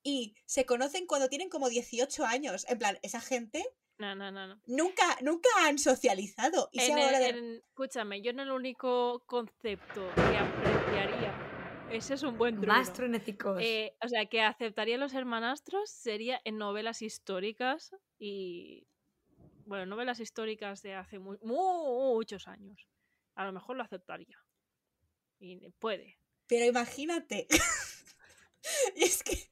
y 0.03 0.37
se 0.45 0.67
conocen 0.67 1.07
cuando 1.07 1.29
tienen 1.31 1.49
como 1.49 1.71
18 1.71 2.27
años. 2.27 2.67
En 2.69 2.79
plan, 2.79 2.99
esa 3.03 3.21
gente 3.23 3.65
No, 3.99 4.15
no, 4.15 4.33
no, 4.33 4.47
no. 4.49 4.61
nunca, 4.67 5.17
nunca 5.23 5.49
han 5.61 5.79
socializado. 5.79 6.69
Y 6.73 6.81
En 6.81 6.99
el- 6.99 7.11
de... 7.13 7.29
en- 7.29 7.55
escúchame, 7.69 8.21
yo 8.23 8.31
en 8.31 8.41
el 8.41 8.51
único 8.51 9.23
concepto 9.27 10.09
que 10.15 10.37
apreciaría, 10.39 11.33
ese 11.91 12.15
es 12.15 12.23
un 12.23 12.37
buen 12.39 12.57
truco. 12.57 12.69
Más. 12.69 12.93
Eh, 13.61 13.95
o 14.03 14.09
sea, 14.09 14.27
que 14.27 14.41
aceptaría 14.41 14.97
los 14.99 15.13
hermanastros 15.15 15.91
sería 15.91 16.41
en 16.45 16.57
novelas 16.59 17.03
históricas 17.03 17.95
y. 18.19 18.87
Bueno, 19.65 19.87
novelas 19.87 20.19
históricas 20.19 20.83
de 20.83 20.95
hace 20.95 21.19
mu- 21.21 21.39
muchos 21.43 22.49
años. 22.49 22.89
A 23.37 23.45
lo 23.45 23.53
mejor 23.53 23.77
lo 23.77 23.85
aceptaría. 23.85 24.37
Y 25.39 25.71
puede. 25.79 26.19
Pero 26.49 26.65
imagínate. 26.67 27.47
Y 28.97 29.05
es 29.05 29.23
que, 29.23 29.49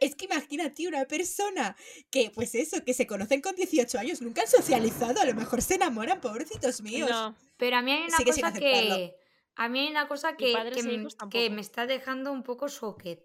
es 0.00 0.14
que 0.14 0.26
imagínate 0.26 0.86
una 0.86 1.04
persona 1.06 1.76
que, 2.10 2.30
pues 2.34 2.54
eso, 2.54 2.84
que 2.84 2.94
se 2.94 3.06
conocen 3.06 3.40
con 3.40 3.54
18 3.54 3.98
años, 3.98 4.20
nunca 4.20 4.42
han 4.42 4.48
socializado, 4.48 5.20
a 5.20 5.24
lo 5.24 5.34
mejor 5.34 5.62
se 5.62 5.74
enamoran, 5.74 6.20
pobrecitos 6.20 6.82
míos. 6.82 7.10
No, 7.10 7.34
Pero 7.56 7.76
a 7.76 7.82
mí 7.82 7.92
hay 7.92 8.04
una 8.04 8.24
cosa 8.24 8.52
que. 8.52 9.16
A 9.56 9.68
mí 9.68 9.80
hay 9.80 9.88
una 9.88 10.08
cosa 10.08 10.36
que, 10.36 10.54
que, 10.72 10.80
e 10.80 11.28
que 11.30 11.50
me 11.50 11.60
está 11.60 11.86
dejando 11.86 12.32
un 12.32 12.42
poco 12.42 12.68
shocked. 12.68 13.18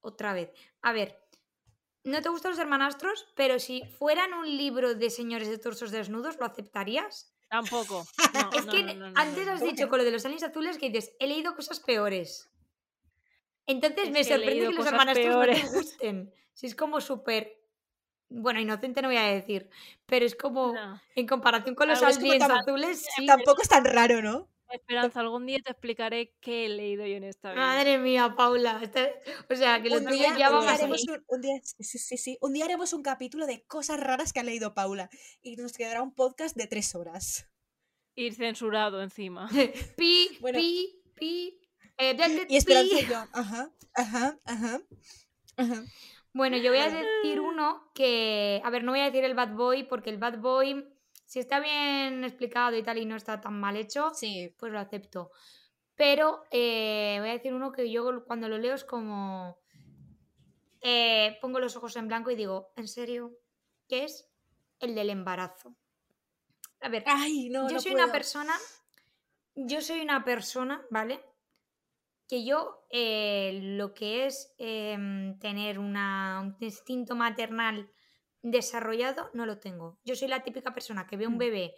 Otra 0.00 0.32
vez. 0.32 0.50
A 0.82 0.92
ver. 0.92 1.18
No 2.02 2.22
te 2.22 2.30
gustan 2.30 2.52
los 2.52 2.58
hermanastros, 2.60 3.26
pero 3.36 3.58
si 3.58 3.82
fueran 3.98 4.32
un 4.32 4.46
libro 4.56 4.94
de 4.94 5.10
señores 5.10 5.48
de 5.48 5.58
torsos 5.58 5.90
desnudos, 5.90 6.38
¿lo 6.38 6.46
aceptarías? 6.46 7.34
tampoco. 7.50 8.06
No, 8.32 8.50
Es 8.52 8.64
no, 8.64 8.72
que 8.72 8.82
no, 8.84 8.94
no, 8.94 9.10
no, 9.10 9.20
antes 9.20 9.44
no, 9.44 9.52
has 9.52 9.60
no. 9.60 9.66
dicho 9.66 9.88
con 9.88 9.98
lo 9.98 10.04
de 10.04 10.12
los 10.12 10.24
aliens 10.24 10.44
azules 10.44 10.78
que 10.78 10.88
dices, 10.88 11.12
he 11.18 11.26
leído 11.26 11.54
cosas 11.56 11.80
peores. 11.80 12.48
Entonces 13.70 14.04
Es 14.04 14.10
me 14.10 14.18
que 14.20 14.24
sorprende 14.24 14.66
que 14.68 14.72
los 14.74 14.86
hermanastros 14.86 15.26
no 15.34 15.40
te 15.42 15.60
gusten. 15.76 16.32
Si 16.52 16.66
es 16.66 16.74
como 16.74 17.00
súper. 17.00 17.56
Bueno, 18.28 18.60
inocente 18.60 19.02
no 19.02 19.08
voy 19.08 19.16
a 19.16 19.22
decir, 19.24 19.68
pero 20.06 20.24
es 20.24 20.36
como 20.36 20.72
No. 20.72 21.00
en 21.16 21.26
comparación 21.26 21.74
con 21.74 21.88
los 21.88 22.00
aliens 22.02 22.38
tan- 22.38 22.52
azules, 22.52 23.04
sí. 23.16 23.26
Tampoco 23.26 23.62
es 23.62 23.68
tan 23.68 23.84
raro, 23.84 24.22
¿no? 24.22 24.48
Esperanza, 24.72 25.18
algún 25.18 25.46
día 25.46 25.58
te 25.64 25.72
explicaré 25.72 26.32
qué 26.40 26.66
he 26.66 26.68
leído 26.68 27.04
yo 27.04 27.16
en 27.16 27.24
esta 27.24 27.50
vida. 27.52 27.60
Madre 27.60 27.98
mía, 27.98 28.34
Paula. 28.36 28.78
esta- 28.80 29.08
O 29.52 29.56
sea, 29.56 29.82
que 29.82 29.90
lo 29.90 29.96
Un 29.96 30.06
día, 30.06 30.38
ya 30.38 30.48
un 30.50 30.58
va 30.58 30.60
día 30.60 30.70
más 30.70 30.78
haremos 30.78 31.08
un, 31.08 31.24
un 31.26 31.40
día, 31.40 31.54
sí, 31.64 31.82
sí, 31.82 31.98
sí, 31.98 32.16
sí, 32.16 32.38
un 32.40 32.52
día 32.52 32.66
haremos 32.66 32.92
un 32.92 33.02
capítulo 33.02 33.46
de 33.46 33.64
cosas 33.64 33.98
raras 33.98 34.32
que 34.32 34.38
ha 34.38 34.44
leído 34.44 34.72
Paula 34.72 35.10
y 35.42 35.56
nos 35.56 35.72
quedará 35.72 36.00
un 36.02 36.14
podcast 36.14 36.56
de 36.56 36.68
tres 36.68 36.94
horas. 36.94 37.48
Ir 38.14 38.32
censurado 38.34 39.02
encima. 39.02 39.48
Pi, 39.96 40.38
Bueno. 40.40 40.60
pi, 40.60 41.02
pi. 41.16 41.59
Eh, 42.00 42.46
Y 42.48 42.56
Esperanza 42.56 43.00
yo, 43.00 43.16
ajá, 43.32 43.70
ajá, 43.94 44.38
ajá, 44.44 44.80
ajá. 45.56 45.84
Bueno, 46.32 46.56
yo 46.56 46.70
voy 46.70 46.80
a 46.80 46.88
decir 46.90 47.40
uno 47.40 47.90
que, 47.94 48.60
a 48.64 48.70
ver, 48.70 48.84
no 48.84 48.92
voy 48.92 49.00
a 49.00 49.06
decir 49.06 49.24
el 49.24 49.34
Bad 49.34 49.54
Boy 49.54 49.82
porque 49.84 50.10
el 50.10 50.18
Bad 50.18 50.38
Boy, 50.38 50.88
si 51.26 51.40
está 51.40 51.60
bien 51.60 52.24
explicado 52.24 52.76
y 52.76 52.82
tal 52.82 52.98
y 52.98 53.04
no 53.06 53.16
está 53.16 53.40
tan 53.40 53.58
mal 53.58 53.76
hecho, 53.76 54.12
Sí, 54.14 54.54
pues 54.58 54.72
lo 54.72 54.78
acepto. 54.78 55.30
Pero 55.96 56.44
eh, 56.50 57.16
voy 57.20 57.28
a 57.30 57.32
decir 57.32 57.52
uno 57.52 57.72
que 57.72 57.90
yo 57.90 58.24
cuando 58.24 58.48
lo 58.48 58.58
leo 58.58 58.74
es 58.74 58.84
como, 58.84 59.58
eh, 60.80 61.36
pongo 61.40 61.58
los 61.60 61.76
ojos 61.76 61.96
en 61.96 62.08
blanco 62.08 62.30
y 62.30 62.36
digo, 62.36 62.72
¿en 62.76 62.88
serio? 62.88 63.36
¿Qué 63.88 64.04
es? 64.04 64.28
El 64.78 64.94
del 64.94 65.10
embarazo. 65.10 65.76
A 66.80 66.88
ver, 66.88 67.04
Ay, 67.06 67.50
no, 67.50 67.68
yo 67.68 67.74
no 67.74 67.80
soy 67.80 67.92
puedo. 67.92 68.04
una 68.04 68.12
persona, 68.12 68.54
yo 69.54 69.80
soy 69.82 70.00
una 70.00 70.24
persona, 70.24 70.86
¿vale? 70.90 71.22
Que 72.30 72.44
yo 72.44 72.86
eh, 72.90 73.58
lo 73.76 73.92
que 73.92 74.26
es 74.26 74.54
em, 74.58 75.36
tener 75.40 75.80
una- 75.80 76.40
un 76.44 76.56
instinto 76.60 77.16
maternal 77.16 77.90
desarrollado 78.40 79.30
no 79.34 79.46
lo 79.46 79.58
tengo. 79.58 79.98
Yo 80.04 80.14
soy 80.14 80.28
la 80.28 80.44
típica 80.44 80.72
persona 80.72 81.06
que 81.08 81.16
ve 81.16 81.26
un 81.26 81.34
Mm. 81.34 81.38
bebé 81.38 81.74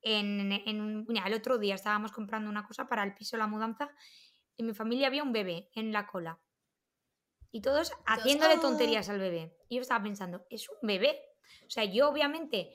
en, 0.00 0.52
en 0.52 0.80
un- 0.80 1.04
mira, 1.06 1.26
el 1.26 1.34
otro 1.34 1.58
día 1.58 1.74
estábamos 1.74 2.12
comprando 2.12 2.48
una 2.48 2.66
cosa 2.66 2.88
para 2.88 3.02
el 3.04 3.14
piso, 3.14 3.36
la 3.36 3.46
mudanza, 3.46 3.90
y 4.56 4.62
en 4.62 4.66
mi 4.68 4.74
familia 4.74 5.06
había 5.08 5.22
un 5.22 5.32
bebé 5.32 5.68
en 5.74 5.92
la 5.92 6.06
cola. 6.06 6.40
Y 7.50 7.60
todos 7.60 7.92
haciéndole 8.06 8.56
tonterías 8.58 9.08
al 9.10 9.18
bebé. 9.18 9.54
Y 9.68 9.76
yo 9.76 9.82
estaba 9.82 10.02
pensando, 10.02 10.44
es 10.50 10.68
un 10.68 10.78
bebé. 10.82 11.20
O 11.66 11.70
sea, 11.70 11.84
yo 11.84 12.08
obviamente 12.08 12.74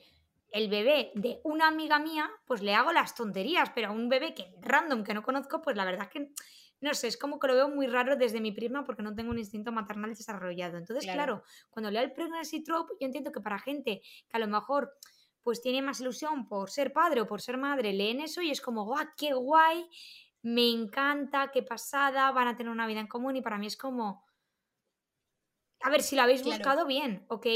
el 0.52 0.68
bebé 0.70 1.12
de 1.14 1.40
una 1.44 1.66
amiga 1.68 1.98
mía, 1.98 2.30
pues 2.46 2.62
le 2.62 2.74
hago 2.74 2.92
las 2.92 3.14
tonterías, 3.14 3.70
pero 3.74 3.88
a 3.88 3.92
un 3.92 4.08
bebé 4.08 4.32
que 4.34 4.52
random 4.60 5.04
que 5.04 5.14
no 5.14 5.22
conozco, 5.22 5.60
pues 5.60 5.76
la 5.76 5.84
verdad 5.84 6.04
es 6.06 6.10
que 6.10 6.28
no 6.80 6.94
sé, 6.94 7.08
es 7.08 7.16
como 7.18 7.38
que 7.38 7.48
lo 7.48 7.54
veo 7.54 7.68
muy 7.68 7.86
raro 7.86 8.16
desde 8.16 8.40
mi 8.40 8.52
prisma 8.52 8.84
porque 8.84 9.02
no 9.02 9.14
tengo 9.14 9.30
un 9.30 9.38
instinto 9.38 9.72
maternal 9.72 10.14
desarrollado. 10.14 10.78
Entonces, 10.78 11.06
Claro. 11.06 11.30
claro, 11.30 11.42
cuando 11.70 11.90
leo 11.90 12.02
el 12.02 12.12
pregnancy 12.12 12.62
trope, 12.62 12.94
yo 13.00 13.06
entiendo 13.06 13.32
que 13.32 13.40
para 13.40 13.58
gente 13.58 14.00
que 14.28 14.36
a 14.36 14.40
lo 14.40 14.48
mejor 14.48 14.92
pues 15.42 15.62
tiene 15.62 15.80
más 15.82 16.00
ilusión 16.00 16.48
por 16.48 16.70
ser 16.70 16.92
padre 16.92 17.22
o 17.22 17.26
por 17.26 17.40
ser 17.40 17.56
madre, 17.56 17.92
leen 17.92 18.20
eso 18.20 18.42
y 18.42 18.50
es 18.50 18.60
como, 18.60 18.84
¡guau, 18.84 19.06
qué 19.16 19.32
guay! 19.32 19.88
Me 20.42 20.68
encanta, 20.70 21.50
qué 21.50 21.62
pasada, 21.62 22.30
van 22.32 22.48
a 22.48 22.56
tener 22.56 22.70
una 22.72 22.86
vida 22.86 23.00
en 23.00 23.06
común 23.08 23.36
y 23.36 23.42
para 23.42 23.58
mí 23.58 23.66
es 23.66 23.76
como, 23.76 24.24
a 25.82 25.90
ver, 25.90 26.02
si 26.02 26.16
lo 26.16 26.22
habéis 26.22 26.42
Claro. 26.42 26.44
buscado 26.44 26.86
bien, 26.86 27.24
¿ok? 27.28 27.46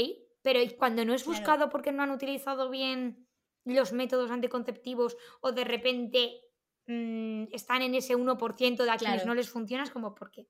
Pero 0.41 0.61
¿y 0.61 0.69
cuando 0.75 1.05
no 1.05 1.13
es 1.13 1.25
Claro. 1.25 1.25
buscado 1.25 1.69
porque 1.69 1.91
no 1.91 2.03
han 2.03 2.11
utilizado 2.11 2.69
bien 2.69 3.27
los 3.65 3.93
métodos 3.93 4.31
anticonceptivos 4.31 5.17
o 5.41 5.51
de 5.51 5.63
repente 5.63 6.41
mm, 6.87 7.45
están 7.53 7.81
en 7.81 7.95
ese 7.95 8.15
1% 8.15 8.83
de 8.83 8.89
a 8.91 8.97
quienes 8.97 9.25
no 9.25 9.33
les 9.35 9.49
funciona, 9.49 9.83
es 9.83 9.89
como, 9.91 10.13
¿por 10.15 10.31
qué? 10.31 10.47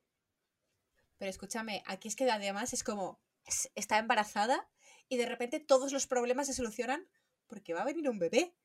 Pero 1.17 1.29
escúchame, 1.29 1.81
aquí 1.85 2.07
es 2.07 2.15
que 2.15 2.29
además 2.29 2.73
es 2.73 2.83
como, 2.83 3.21
es- 3.45 3.71
está 3.75 3.97
embarazada 3.99 4.67
y 5.07 5.17
de 5.17 5.25
repente 5.27 5.59
todos 5.59 5.91
los 5.93 6.07
problemas 6.07 6.47
se 6.47 6.53
solucionan 6.53 7.07
porque 7.47 7.73
va 7.73 7.81
a 7.81 7.85
venir 7.85 8.09
un 8.09 8.19
bebé. 8.19 8.55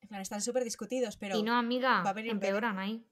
En 0.00 0.08
plan, 0.08 0.20
están 0.20 0.40
súper 0.42 0.64
discutidos, 0.64 1.16
pero 1.16 1.38
y 1.38 1.42
no, 1.42 1.54
amiga, 1.54 2.02
va 2.02 2.10
a 2.10 2.12
venir 2.12 2.32
empeoran 2.32 2.78
ahí. 2.78 3.04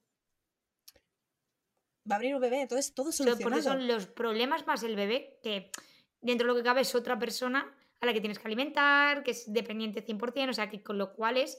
va 2.11 2.17
a 2.17 2.19
venir 2.19 2.35
un 2.35 2.41
bebé, 2.41 2.61
entonces 2.63 2.95
todo 2.95 3.09
O 3.09 3.13
sea, 3.13 3.25
porque 3.27 3.39
solucionado. 3.43 3.63
son 3.81 3.87
los 3.89 4.07
problemas 4.07 4.67
más 4.67 4.83
el 4.83 4.95
bebé, 4.97 5.39
que 5.43 5.71
dentro 6.21 6.47
de 6.47 6.53
lo 6.53 6.57
que 6.59 6.63
cabe 6.65 6.83
es 6.83 6.95
otra 6.95 7.19
persona 7.19 7.75
a 8.01 8.07
la 8.07 8.13
que 8.13 8.21
tienes 8.21 8.39
que 8.39 8.47
alimentar, 8.47 9.23
que 9.23 9.31
es 9.31 9.51
dependiente 9.53 10.05
100%, 10.05 10.51
o 10.51 10.53
sea, 10.53 10.69
que 10.69 10.83
con 10.83 10.99
lo 10.99 11.15
cual 11.15 11.39
es 11.39 11.59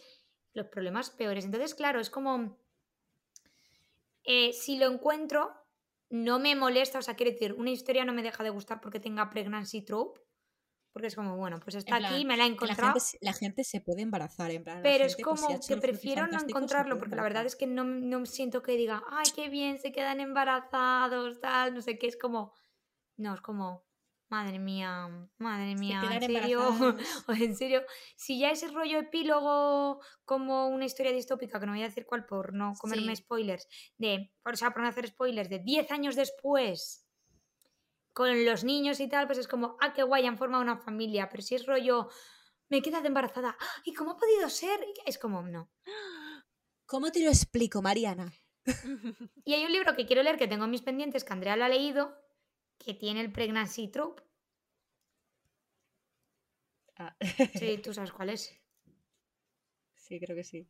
los 0.55 0.67
problemas 0.67 1.11
peores. 1.11 1.45
Entonces, 1.45 1.75
claro, 1.75 1.99
es 1.99 2.09
como, 2.09 2.57
eh, 4.23 4.53
si 4.53 4.77
lo 4.77 4.87
encuentro, 4.87 5.53
no 6.09 6.39
me 6.39 6.55
molesta, 6.55 6.97
o 6.99 7.01
sea, 7.01 7.15
quiere 7.15 7.33
decir, 7.33 7.53
una 7.53 7.69
historia 7.69 8.05
no 8.05 8.13
me 8.13 8.23
deja 8.23 8.43
de 8.43 8.49
gustar 8.49 8.81
porque 8.81 8.99
tenga 8.99 9.29
pregnancy 9.29 9.81
trope, 9.83 10.21
porque 10.93 11.07
es 11.07 11.15
como, 11.15 11.35
bueno, 11.35 11.59
pues 11.59 11.75
está 11.75 11.97
En 11.97 12.03
plan, 12.03 12.13
aquí, 12.13 12.25
me 12.25 12.37
la 12.37 12.45
he 12.45 12.47
la, 12.47 12.53
encontrado. 12.53 12.93
gente, 12.99 13.17
la 13.19 13.33
gente 13.33 13.63
se 13.65 13.81
puede 13.81 14.01
embarazar, 14.01 14.49
en 14.51 14.63
plan. 14.63 14.77
la 14.77 14.83
Pero 14.83 15.03
es 15.03 15.15
gente, 15.15 15.29
pues, 15.29 15.41
si 15.41 15.45
como 15.47 15.59
que 15.59 15.77
prefiero 15.77 16.25
no 16.27 16.39
encontrarlo, 16.39 16.97
porque 16.97 17.17
la 17.17 17.23
verdad 17.23 17.45
es 17.45 17.57
que 17.57 17.67
no, 17.67 17.83
no 17.83 18.25
siento 18.25 18.61
que 18.61 18.77
diga, 18.77 19.03
ay, 19.09 19.25
qué 19.35 19.49
bien, 19.49 19.77
se 19.77 19.91
quedan 19.91 20.21
embarazados, 20.21 21.41
tal, 21.41 21.73
no 21.73 21.81
sé 21.81 21.99
qué, 21.99 22.07
es 22.07 22.17
como, 22.17 22.53
no, 23.17 23.33
es 23.33 23.41
como, 23.41 23.84
madre 24.29 24.59
mía, 24.59 25.07
madre 25.37 25.75
mía, 25.75 26.13
en 26.13 26.21
serio, 26.21 26.59
en 27.29 27.55
serio, 27.55 27.83
si 28.15 28.39
ya 28.39 28.51
ese 28.51 28.67
rollo 28.69 28.99
epílogo 28.99 30.01
como 30.25 30.67
una 30.67 30.85
historia 30.85 31.11
distópica, 31.13 31.59
que 31.59 31.65
no 31.65 31.73
voy 31.73 31.81
a 31.81 31.85
decir 31.85 32.05
cuál 32.05 32.25
por 32.25 32.53
no 32.53 32.73
comerme 32.77 33.15
Sí. 33.15 33.23
spoilers, 33.23 33.67
de, 33.97 34.33
o 34.43 34.55
sea, 34.55 34.71
por 34.71 34.81
no 34.81 34.87
hacer 34.89 35.07
spoilers, 35.07 35.49
de 35.49 35.59
10 35.59 35.91
años 35.91 36.15
después, 36.15 37.07
con 38.13 38.45
los 38.45 38.63
niños 38.63 38.99
y 38.99 39.07
tal, 39.09 39.27
pues 39.27 39.37
es 39.39 39.47
como, 39.47 39.77
ah, 39.81 39.93
qué 39.93 40.03
guay, 40.03 40.25
han 40.25 40.37
formado 40.37 40.63
una 40.63 40.77
familia, 40.77 41.29
pero 41.29 41.43
si 41.43 41.55
es 41.55 41.65
rollo, 41.65 42.09
me 42.69 42.77
he 42.77 42.81
quedado 42.81 43.07
embarazada, 43.07 43.57
"Ah, 43.59 43.81
¿y 43.83 43.93
cómo 43.93 44.11
ha 44.11 44.17
podido 44.17 44.49
ser? 44.49 44.79
Es 45.05 45.17
como, 45.19 45.41
no. 45.43 45.71
¿Cómo 46.87 47.11
te 47.11 47.23
lo 47.23 47.29
explico, 47.29 47.81
Mariana? 47.81 48.33
Y 49.45 49.53
hay 49.53 49.63
un 49.65 49.71
libro 49.71 49.95
que 49.95 50.05
quiero 50.05 50.23
leer 50.23 50.37
que 50.37 50.47
tengo 50.47 50.65
en 50.65 50.71
mis 50.71 50.81
pendientes, 50.81 51.23
que 51.23 51.33
Andrea 51.33 51.55
lo 51.55 51.65
ha 51.65 51.69
leído, 51.69 52.15
que 52.77 52.93
tiene 52.93 53.21
el 53.21 53.31
pregnancy 53.31 53.87
trope. 53.87 54.23
Ah, 56.97 57.15
Sí, 57.59 57.77
tú 57.79 57.93
sabes 57.93 58.11
cuál 58.11 58.29
es. 58.29 58.57
sí, 59.95 60.19
creo 60.19 60.35
que 60.35 60.43
sí. 60.43 60.67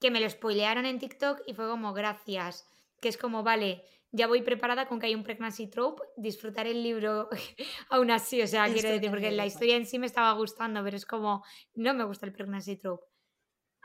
Que 0.00 0.10
me 0.10 0.20
lo 0.20 0.28
spoilearon 0.28 0.84
en 0.86 0.98
TikTok 0.98 1.42
y 1.46 1.54
fue 1.54 1.68
como, 1.68 1.92
gracias. 1.92 2.66
Que 3.00 3.08
es 3.08 3.16
como, 3.16 3.42
vale, 3.42 3.84
ya 4.12 4.26
voy 4.26 4.42
preparada 4.42 4.86
con 4.86 5.00
que 5.00 5.06
hay 5.06 5.14
un 5.14 5.24
pregnancy 5.24 5.68
trope, 5.68 6.02
disfrutar 6.16 6.66
el 6.66 6.82
libro 6.82 7.28
aún 7.88 8.10
así, 8.10 8.42
o 8.42 8.46
sea, 8.46 8.70
quiero 8.70 8.90
decir, 8.90 9.10
porque 9.10 9.30
la 9.30 9.46
historia 9.46 9.76
en 9.76 9.86
sí 9.86 9.98
me 9.98 10.06
estaba 10.06 10.32
gustando, 10.32 10.84
pero 10.84 10.96
es 10.96 11.06
como, 11.06 11.42
no 11.74 11.94
me 11.94 12.04
gusta 12.04 12.26
el 12.26 12.32
pregnancy 12.32 12.76
trope. 12.76 13.06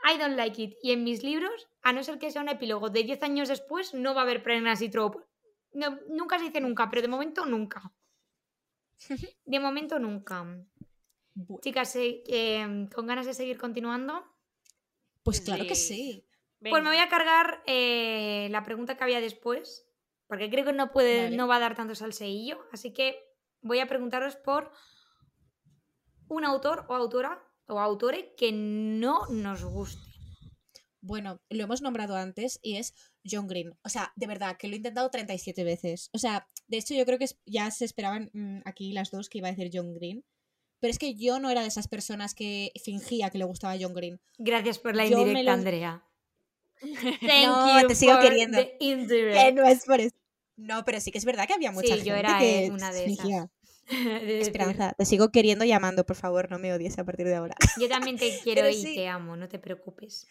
I 0.04 0.18
don't 0.18 0.36
like 0.36 0.62
it. 0.62 0.76
Y 0.82 0.92
en 0.92 1.02
mis 1.02 1.22
libros, 1.22 1.68
a 1.82 1.92
no 1.92 2.02
ser 2.02 2.18
que 2.18 2.30
sea 2.30 2.42
un 2.42 2.48
epílogo 2.48 2.88
de 2.90 3.02
10 3.02 3.22
años 3.22 3.48
después, 3.48 3.94
no 3.94 4.14
va 4.14 4.20
a 4.20 4.24
haber 4.24 4.42
pregnancy 4.42 4.88
trope. 4.88 5.18
No, 5.72 5.98
nunca 6.08 6.38
se 6.38 6.46
dice 6.46 6.60
nunca, 6.60 6.88
pero 6.88 7.02
de 7.02 7.08
momento 7.08 7.46
nunca. 7.46 7.92
De 9.44 9.60
momento 9.60 9.98
nunca. 9.98 10.44
Chicas, 11.60 11.94
eh, 11.96 12.22
eh, 12.26 12.88
¿con 12.92 13.06
ganas 13.06 13.26
de 13.26 13.34
seguir 13.34 13.58
continuando? 13.58 14.24
Pues 15.22 15.40
claro 15.40 15.64
que 15.66 15.74
Sí. 15.74 16.24
Pues 16.60 16.82
me 16.82 16.88
voy 16.90 16.98
a 16.98 17.08
cargar 17.08 17.62
eh, 17.66 18.48
la 18.50 18.64
pregunta 18.64 18.96
que 18.96 19.04
había 19.04 19.20
después, 19.20 19.86
porque 20.26 20.50
creo 20.50 20.64
que 20.64 20.72
no 20.72 20.90
puede, 20.90 21.24
Vale. 21.24 21.36
no 21.36 21.46
va 21.46 21.56
a 21.56 21.60
dar 21.60 21.76
tanto 21.76 21.94
salseillo, 21.94 22.66
así 22.72 22.92
que 22.92 23.16
voy 23.60 23.78
a 23.78 23.86
preguntaros 23.86 24.34
por 24.34 24.72
un 26.28 26.44
autor 26.44 26.84
o 26.88 26.94
autora 26.94 27.40
o 27.66 27.78
autore 27.78 28.34
que 28.36 28.50
no 28.52 29.26
nos 29.28 29.64
guste. 29.64 30.07
Bueno, 31.08 31.40
lo 31.48 31.64
hemos 31.64 31.80
nombrado 31.80 32.16
antes 32.16 32.58
y 32.62 32.76
es 32.76 32.92
John 33.24 33.48
Green. 33.48 33.72
O 33.82 33.88
sea, 33.88 34.12
de 34.14 34.26
verdad, 34.26 34.58
que 34.58 34.68
lo 34.68 34.74
he 34.74 34.76
intentado 34.76 35.08
37 35.08 35.64
veces. 35.64 36.10
O 36.12 36.18
sea, 36.18 36.46
de 36.66 36.76
hecho 36.76 36.92
yo 36.94 37.06
creo 37.06 37.18
que 37.18 37.26
ya 37.46 37.70
se 37.70 37.86
esperaban 37.86 38.30
mm, 38.34 38.58
aquí 38.66 38.92
las 38.92 39.10
dos 39.10 39.30
que 39.30 39.38
iba 39.38 39.48
a 39.48 39.52
decir 39.52 39.70
John 39.72 39.94
Green. 39.94 40.22
Pero 40.80 40.90
es 40.90 40.98
que 40.98 41.14
yo 41.14 41.40
no 41.40 41.48
era 41.50 41.62
de 41.62 41.68
esas 41.68 41.88
personas 41.88 42.34
que 42.34 42.70
fingía 42.84 43.30
que 43.30 43.38
le 43.38 43.44
gustaba 43.46 43.76
John 43.80 43.94
Green. 43.94 44.20
Gracias 44.36 44.78
por 44.78 44.94
la 44.94 45.06
Yo 45.08 45.20
indirecta, 45.20 45.42
lo- 45.42 45.52
Andrea. 45.52 46.04
No, 47.22 47.86
te 47.88 47.94
sigo 47.94 48.20
queriendo. 48.20 48.58
Que 48.78 49.52
no 49.54 49.64
es 49.66 49.84
por 49.86 50.00
eso. 50.00 50.14
No, 50.56 50.84
pero 50.84 51.00
sí 51.00 51.10
que 51.10 51.18
es 51.18 51.24
verdad 51.24 51.46
que 51.46 51.54
había 51.54 51.72
mucha 51.72 51.86
Sí, 51.86 51.92
gente 51.94 52.08
yo 52.10 52.14
era 52.16 52.38
que 52.38 52.66
eh, 52.66 52.70
una 52.70 52.92
de 52.92 53.04
esas. 53.06 53.16
fingía. 53.22 53.50
Decir, 53.88 54.42
Esperanza, 54.42 54.92
te 54.98 55.06
sigo 55.06 55.30
queriendo 55.30 55.64
llamando, 55.64 56.04
por 56.04 56.16
favor, 56.16 56.50
no 56.50 56.58
me 56.58 56.72
odies 56.74 56.98
a 56.98 57.04
partir 57.04 57.26
de 57.26 57.36
ahora. 57.36 57.54
Yo 57.80 57.88
también 57.88 58.18
te 58.18 58.38
quiero 58.44 58.60
Pero 58.62 58.70
y 58.76 58.82
sí. 58.82 58.94
te 58.94 59.08
amo, 59.08 59.34
no 59.36 59.48
te 59.48 59.58
preocupes. 59.58 60.26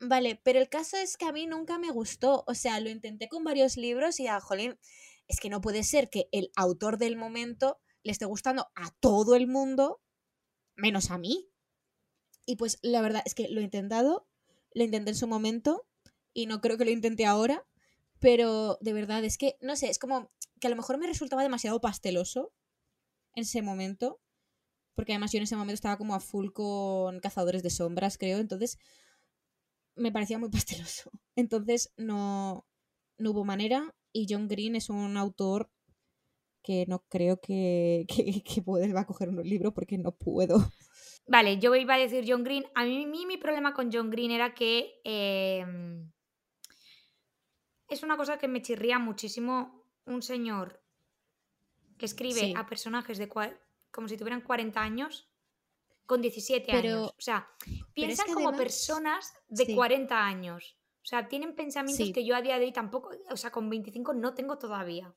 Vale, 0.00 0.40
pero 0.42 0.58
el 0.58 0.70
caso 0.70 0.96
es 0.96 1.18
que 1.18 1.26
a 1.26 1.32
mí 1.32 1.46
nunca 1.46 1.78
me 1.78 1.90
gustó. 1.90 2.42
O 2.46 2.54
sea, 2.54 2.80
lo 2.80 2.88
intenté 2.88 3.28
con 3.28 3.44
varios 3.44 3.76
libros 3.76 4.18
y 4.18 4.26
a 4.26 4.40
jolín, 4.40 4.78
es 5.28 5.38
que 5.40 5.50
no 5.50 5.60
puede 5.60 5.84
ser 5.84 6.08
que 6.08 6.28
el 6.32 6.50
autor 6.56 6.96
del 6.96 7.16
momento 7.16 7.78
le 8.02 8.12
esté 8.12 8.24
gustando 8.24 8.68
a 8.74 8.90
todo 9.00 9.34
el 9.34 9.46
mundo, 9.46 10.00
menos 10.74 11.10
a 11.10 11.18
mí. 11.18 11.50
Y 12.46 12.56
pues 12.56 12.78
la 12.82 13.02
verdad 13.02 13.22
es 13.26 13.34
que 13.34 13.48
lo 13.48 13.60
he 13.60 13.64
intentado, 13.64 14.26
lo 14.72 14.84
intenté 14.84 15.10
en 15.10 15.16
su 15.16 15.26
momento 15.28 15.86
y 16.32 16.46
no 16.46 16.62
creo 16.62 16.78
que 16.78 16.86
lo 16.86 16.90
intente 16.90 17.26
ahora, 17.26 17.66
pero 18.20 18.78
de 18.80 18.94
verdad 18.94 19.22
es 19.24 19.36
que, 19.36 19.56
no 19.60 19.76
sé, 19.76 19.90
es 19.90 19.98
como 19.98 20.32
que 20.60 20.66
a 20.66 20.70
lo 20.70 20.76
mejor 20.76 20.96
me 20.96 21.06
resultaba 21.06 21.42
demasiado 21.42 21.80
pasteloso 21.80 22.52
en 23.34 23.42
ese 23.42 23.60
momento, 23.60 24.18
porque 24.94 25.12
además 25.12 25.32
yo 25.32 25.38
en 25.38 25.44
ese 25.44 25.56
momento 25.56 25.74
estaba 25.74 25.98
como 25.98 26.14
a 26.14 26.20
full 26.20 26.50
con 26.52 27.20
Cazadores 27.20 27.62
de 27.62 27.70
Sombras, 27.70 28.18
creo, 28.18 28.38
entonces 28.38 28.78
me 30.00 30.12
parecía 30.12 30.38
muy 30.38 30.48
pasteloso. 30.88 31.10
Entonces 31.36 31.92
no, 31.96 32.66
no 33.18 33.30
hubo 33.30 33.44
manera 33.44 33.94
y 34.12 34.26
John 34.28 34.48
Green 34.48 34.74
es 34.76 34.90
un 34.90 35.16
autor 35.16 35.70
que 36.62 36.84
no 36.88 37.04
creo 37.08 37.40
que, 37.40 38.04
que, 38.14 38.42
que 38.42 38.60
vuelva 38.60 39.00
a 39.00 39.06
coger 39.06 39.28
un 39.28 39.42
libro 39.42 39.72
porque 39.72 39.96
no 39.98 40.12
puedo. 40.12 40.70
Vale, 41.26 41.58
yo 41.58 41.74
iba 41.76 41.94
a 41.94 41.98
decir 41.98 42.24
John 42.26 42.42
Green. 42.44 42.64
A 42.74 42.84
mí, 42.84 43.06
mi- 43.06 43.24
mi 43.26 43.36
problema 43.38 43.72
con 43.72 43.90
John 43.92 44.10
Green 44.10 44.30
era 44.32 44.52
que 44.54 45.00
eh, 45.04 45.64
es 47.88 48.02
una 48.02 48.16
cosa 48.16 48.38
que 48.38 48.48
me 48.48 48.62
chirría 48.62 48.98
muchísimo 48.98 49.84
un 50.06 50.22
señor 50.22 50.82
que 51.98 52.06
escribe 52.06 52.40
Sí. 52.40 52.54
a 52.56 52.66
personajes 52.66 53.18
de 53.18 53.28
cua- 53.28 53.56
como 53.90 54.08
si 54.08 54.16
tuvieran 54.16 54.40
40 54.42 54.80
años 54.82 55.29
con 56.10 56.20
17 56.20 56.66
Pero- 56.70 56.78
años. 56.98 57.10
O 57.16 57.20
sea, 57.20 57.48
es 57.64 57.84
piensan 57.94 58.26
que 58.26 58.34
como 58.34 58.48
además- 58.48 58.64
personas 58.64 59.32
de 59.48 59.64
sí. 59.66 59.74
40 59.76 60.26
años. 60.26 60.76
O 61.02 61.06
sea, 61.06 61.28
tienen 61.28 61.54
pensamientos 61.54 62.06
Sí. 62.08 62.12
que 62.12 62.24
yo 62.26 62.34
a 62.36 62.42
día 62.42 62.58
de 62.58 62.64
hoy 62.66 62.72
tampoco, 62.72 63.10
o 63.30 63.36
sea, 63.36 63.50
con 63.50 63.70
25 63.70 64.12
no 64.12 64.34
tengo 64.34 64.58
todavía. 64.58 65.14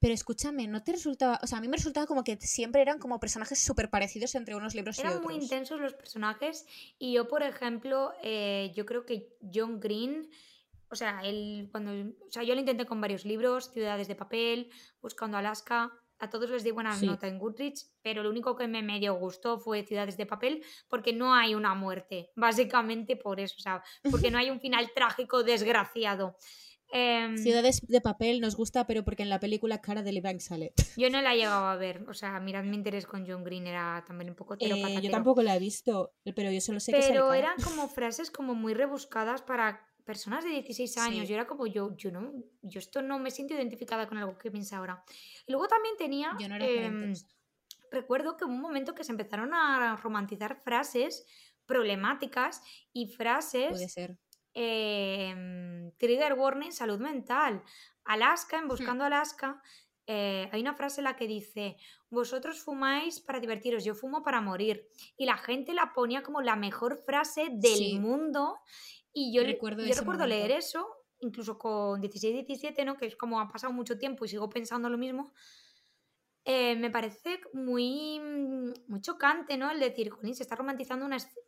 Pero 0.00 0.12
escúchame, 0.14 0.66
¿no 0.66 0.82
te 0.82 0.90
resultaba? 0.92 1.38
O 1.42 1.46
sea, 1.46 1.58
a 1.58 1.60
mí 1.60 1.68
me 1.68 1.76
resultaba 1.76 2.06
como 2.08 2.24
que 2.24 2.36
siempre 2.40 2.82
eran 2.82 2.98
como 2.98 3.20
personajes 3.20 3.60
súper 3.60 3.88
parecidos 3.88 4.34
entre 4.34 4.56
unos 4.56 4.74
libros 4.74 4.98
y 4.98 5.02
Eran 5.02 5.12
otros. 5.18 5.24
muy 5.32 5.40
intensos 5.40 5.80
los 5.80 5.94
personajes 5.94 6.66
y 6.98 7.12
yo, 7.12 7.28
por 7.28 7.44
ejemplo, 7.44 8.12
eh, 8.22 8.72
yo 8.74 8.84
creo 8.84 9.06
que 9.06 9.36
John 9.54 9.78
Green, 9.78 10.28
o 10.90 10.96
sea, 10.96 11.20
él 11.22 11.68
cuando, 11.70 11.92
o 12.26 12.30
sea, 12.32 12.42
yo 12.42 12.54
lo 12.54 12.60
intenté 12.60 12.84
con 12.84 13.00
varios 13.00 13.24
libros, 13.24 13.70
Ciudades 13.72 14.08
de 14.08 14.16
papel, 14.16 14.70
Buscando 15.00 15.38
Alaska, 15.38 15.92
a 16.22 16.30
todos 16.30 16.48
les 16.50 16.62
di 16.62 16.70
buena 16.70 16.96
Sí. 16.96 17.04
nota 17.06 17.26
en 17.26 17.36
Goodreads, 17.38 17.92
pero 18.00 18.22
lo 18.22 18.30
único 18.30 18.54
que 18.54 18.68
me 18.68 18.80
medio 18.80 19.14
gustó 19.14 19.58
fue 19.58 19.82
Ciudades 19.82 20.16
de 20.16 20.24
papel 20.24 20.62
porque 20.88 21.12
no 21.12 21.34
hay 21.34 21.56
una 21.56 21.74
muerte, 21.74 22.30
básicamente 22.36 23.16
por 23.16 23.40
eso, 23.40 23.56
o 23.58 23.60
sea, 23.60 23.82
porque 24.08 24.30
no 24.30 24.38
hay 24.38 24.48
un 24.48 24.60
final 24.60 24.92
trágico 24.94 25.42
desgraciado. 25.42 26.36
Em, 26.94 27.36
Ciudades 27.38 27.80
de 27.88 28.00
papel 28.00 28.40
nos 28.40 28.54
gusta, 28.54 28.86
pero 28.86 29.02
porque 29.02 29.22
en 29.24 29.30
la 29.30 29.40
película 29.40 29.80
Cara 29.80 30.02
de 30.02 30.20
Banks 30.20 30.44
sale. 30.44 30.74
yo 30.96 31.10
no 31.10 31.20
la 31.22 31.34
he 31.34 31.38
llegado 31.38 31.66
a 31.66 31.76
ver, 31.76 32.04
o 32.08 32.14
sea, 32.14 32.38
mirad 32.38 32.62
mi 32.62 32.76
interés 32.76 33.06
con 33.06 33.26
John 33.26 33.42
Green 33.42 33.66
era 33.66 34.04
también 34.06 34.30
un 34.30 34.36
poco 34.36 34.56
Eh, 34.60 35.00
yo 35.02 35.10
tampoco 35.10 35.42
la 35.42 35.56
he 35.56 35.58
visto, 35.58 36.14
pero 36.36 36.52
yo 36.52 36.60
solo 36.60 36.78
sé 36.78 36.92
que 36.92 37.02
sale 37.02 37.14
Pero 37.14 37.34
eran 37.34 37.56
como 37.64 37.88
frases 37.88 38.30
como 38.30 38.54
muy 38.54 38.74
rebuscadas 38.74 39.42
para 39.42 39.80
personas 40.02 40.44
de 40.44 40.50
16 40.50 40.98
años. 40.98 41.20
Sí. 41.20 41.26
Yo 41.26 41.34
era 41.34 41.46
como 41.46 41.66
yo, 41.66 41.96
yo 41.96 42.10
no, 42.10 42.32
yo 42.62 42.78
esto 42.78 43.02
no 43.02 43.18
me 43.18 43.30
siento 43.30 43.54
identificada 43.54 44.06
con 44.08 44.18
algo 44.18 44.36
que 44.38 44.50
piensa 44.50 44.78
ahora. 44.78 45.04
Y 45.46 45.52
luego 45.52 45.68
también 45.68 45.96
tenía, 45.96 46.36
Yo 46.38 46.48
no 46.48 46.56
era 46.56 46.66
parentes. 46.66 47.26
recuerdo 47.90 48.36
que 48.36 48.44
hubo 48.44 48.52
un 48.52 48.60
momento 48.60 48.94
que 48.94 49.04
se 49.04 49.12
empezaron 49.12 49.52
a 49.54 49.96
romantizar 49.96 50.62
frases 50.62 51.26
problemáticas 51.66 52.62
y 52.92 53.08
frases 53.08 53.70
Puede 53.70 53.88
ser. 53.88 54.18
em, 54.54 55.92
trigger 55.98 56.34
warning 56.34 56.72
salud 56.72 56.98
mental. 57.00 57.62
Alaska, 58.04 58.58
Hmm. 58.58 58.62
en 58.62 58.68
Buscando 58.68 59.04
Alaska, 59.04 59.62
eh, 60.06 60.48
hay 60.52 60.60
una 60.60 60.74
frase 60.74 61.00
en 61.00 61.04
la 61.04 61.16
que 61.16 61.26
dice, 61.28 61.76
vosotros 62.10 62.60
fumáis 62.60 63.20
para 63.20 63.38
divertiros, 63.40 63.84
yo 63.84 63.94
fumo 63.94 64.22
para 64.22 64.40
morir. 64.40 64.88
Y 65.16 65.26
la 65.26 65.36
gente 65.36 65.72
la 65.74 65.92
ponía 65.94 66.22
como 66.22 66.42
la 66.42 66.56
mejor 66.56 66.96
frase 66.98 67.48
del 67.52 67.76
Sí. 67.76 67.98
mundo. 68.00 68.58
Y 69.12 69.34
yo, 69.34 69.42
Recuerdo 69.42 69.82
yo 69.82 69.90
ese 69.90 70.00
recuerdo 70.00 70.26
leer 70.26 70.50
eso, 70.52 70.86
incluso 71.20 71.58
con 71.58 72.00
16, 72.00 72.34
17, 72.46 72.84
¿no? 72.84 72.96
que 72.96 73.06
es 73.06 73.16
como 73.16 73.40
ha 73.40 73.48
pasado 73.50 73.72
mucho 73.72 73.98
tiempo 73.98 74.24
y 74.24 74.28
sigo 74.28 74.48
pensando 74.48 74.88
lo 74.88 74.98
mismo. 74.98 75.32
eh, 76.44 76.76
me 76.76 76.90
parece 76.90 77.40
muy, 77.52 78.18
muy 78.88 79.00
chocante, 79.00 79.56
¿no? 79.56 79.70
El 79.70 79.78
decir, 79.78 80.10
jolín, 80.10 80.34
se 80.34 80.42
está 80.42 80.56
romantizando 80.56 81.06
una... 81.06 81.16
escena 81.16 81.42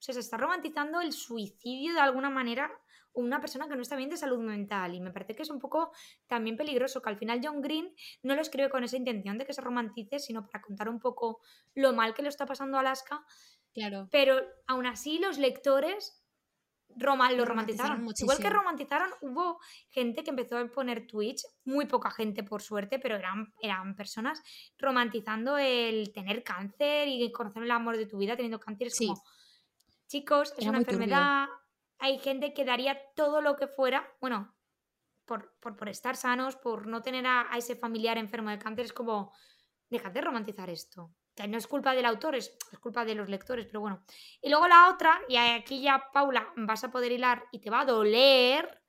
o 0.00 0.02
sea, 0.02 0.14
se 0.14 0.20
está 0.20 0.38
romantizando 0.38 1.02
el 1.02 1.12
suicidio 1.12 1.92
de 1.92 2.00
alguna 2.00 2.30
manera 2.30 2.72
o 3.12 3.20
una 3.20 3.38
persona 3.38 3.68
que 3.68 3.76
no 3.76 3.82
está 3.82 3.96
bien 3.96 4.08
de 4.08 4.16
salud 4.16 4.38
mental. 4.38 4.94
Y 4.94 5.00
me 5.00 5.10
parece 5.10 5.36
que 5.36 5.42
es 5.42 5.50
un 5.50 5.58
poco 5.58 5.92
también 6.26 6.56
peligroso, 6.56 7.02
que 7.02 7.10
al 7.10 7.18
final 7.18 7.40
John 7.44 7.60
Green 7.60 7.94
no 8.22 8.34
lo 8.34 8.40
escribe 8.40 8.70
con 8.70 8.82
esa 8.82 8.96
intención 8.96 9.36
de 9.36 9.44
que 9.44 9.52
se 9.52 9.60
romantice, 9.60 10.18
sino 10.18 10.46
para 10.46 10.62
contar 10.62 10.88
un 10.88 11.00
poco 11.00 11.40
lo 11.74 11.92
mal 11.92 12.14
que 12.14 12.22
lo 12.22 12.30
está 12.30 12.46
pasando 12.46 12.78
a 12.78 12.80
Alaska. 12.80 13.22
Claro. 13.74 14.08
Pero 14.10 14.40
aún 14.66 14.86
así 14.86 15.18
los 15.18 15.38
lectores 15.38 16.19
roma- 16.96 17.30
lo 17.32 17.44
romantizaron. 17.44 18.06
Igual 18.18 18.38
que 18.38 18.50
romantizaron, 18.50 19.10
hubo 19.22 19.58
gente 19.88 20.22
que 20.24 20.30
empezó 20.30 20.58
a 20.58 20.66
poner 20.66 21.06
tweets, 21.06 21.46
muy 21.64 21.86
poca 21.86 22.10
gente 22.10 22.42
por 22.42 22.62
suerte, 22.62 22.98
pero 22.98 23.16
eran, 23.16 23.52
eran 23.62 23.94
personas 23.96 24.42
romantizando 24.78 25.58
el 25.58 26.12
tener 26.12 26.42
cáncer 26.42 27.08
y 27.08 27.30
conocer 27.32 27.62
el 27.62 27.70
amor 27.70 27.96
de 27.96 28.06
tu 28.06 28.18
vida 28.18 28.36
teniendo 28.36 28.60
cáncer. 28.60 28.88
Es 28.88 28.96
Sí. 28.96 29.06
como, 29.08 29.22
chicos, 30.06 30.52
es 30.58 30.66
una 30.66 30.78
turbio. 30.78 30.92
enfermedad, 30.94 31.46
hay 31.98 32.18
gente 32.18 32.52
que 32.54 32.64
daría 32.64 32.98
todo 33.14 33.40
lo 33.40 33.56
que 33.56 33.66
fuera, 33.66 34.06
bueno, 34.20 34.54
por, 35.24 35.54
por, 35.60 35.76
por 35.76 35.88
estar 35.88 36.16
sanos, 36.16 36.56
por 36.56 36.86
no 36.86 37.02
tener 37.02 37.26
a, 37.26 37.52
a 37.52 37.58
ese 37.58 37.76
familiar 37.76 38.18
enfermo 38.18 38.50
de 38.50 38.58
cáncer, 38.58 38.86
es 38.86 38.92
como, 38.92 39.32
dejad 39.88 40.10
de 40.10 40.20
romantizar 40.20 40.68
esto. 40.70 41.10
Que 41.34 41.48
no 41.48 41.58
es 41.58 41.66
culpa 41.66 41.94
del 41.94 42.06
autor, 42.06 42.34
es, 42.34 42.56
es 42.72 42.78
culpa 42.78 43.04
de 43.04 43.14
los 43.14 43.28
lectores, 43.28 43.66
pero 43.66 43.80
bueno. 43.80 44.04
Y 44.42 44.50
luego 44.50 44.68
la 44.68 44.90
otra, 44.90 45.20
y 45.28 45.36
aquí 45.36 45.80
ya, 45.80 46.10
Paula, 46.12 46.52
vas 46.56 46.84
a 46.84 46.90
poder 46.90 47.12
hilar 47.12 47.44
y 47.52 47.60
te 47.60 47.70
va 47.70 47.80
a 47.80 47.84
doler. 47.84 48.82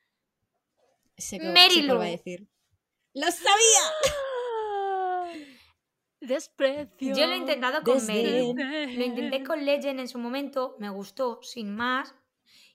Sé 1.18 1.38
que, 1.38 1.46
sé 1.46 1.52
Mary 1.52 1.86
cuál 1.86 2.00
va 2.00 2.06
a 2.06 2.08
decir. 2.08 2.48
¡Lo 3.14 3.28
sabía! 3.30 3.84
Desprecio. 6.22 7.16
Yo 7.16 7.26
lo 7.26 7.34
he 7.34 7.38
intentado 7.38 7.82
con. 7.84 8.06
Meryl. 8.06 8.56
Lo 8.56 9.06
intenté 9.06 9.44
con 9.44 9.66
Legend 9.66 10.00
en 10.00 10.08
su 10.08 10.20
momento, 10.20 10.76
me 10.80 10.90
gustó, 10.90 11.42
sin 11.42 11.76
más. 11.76 12.16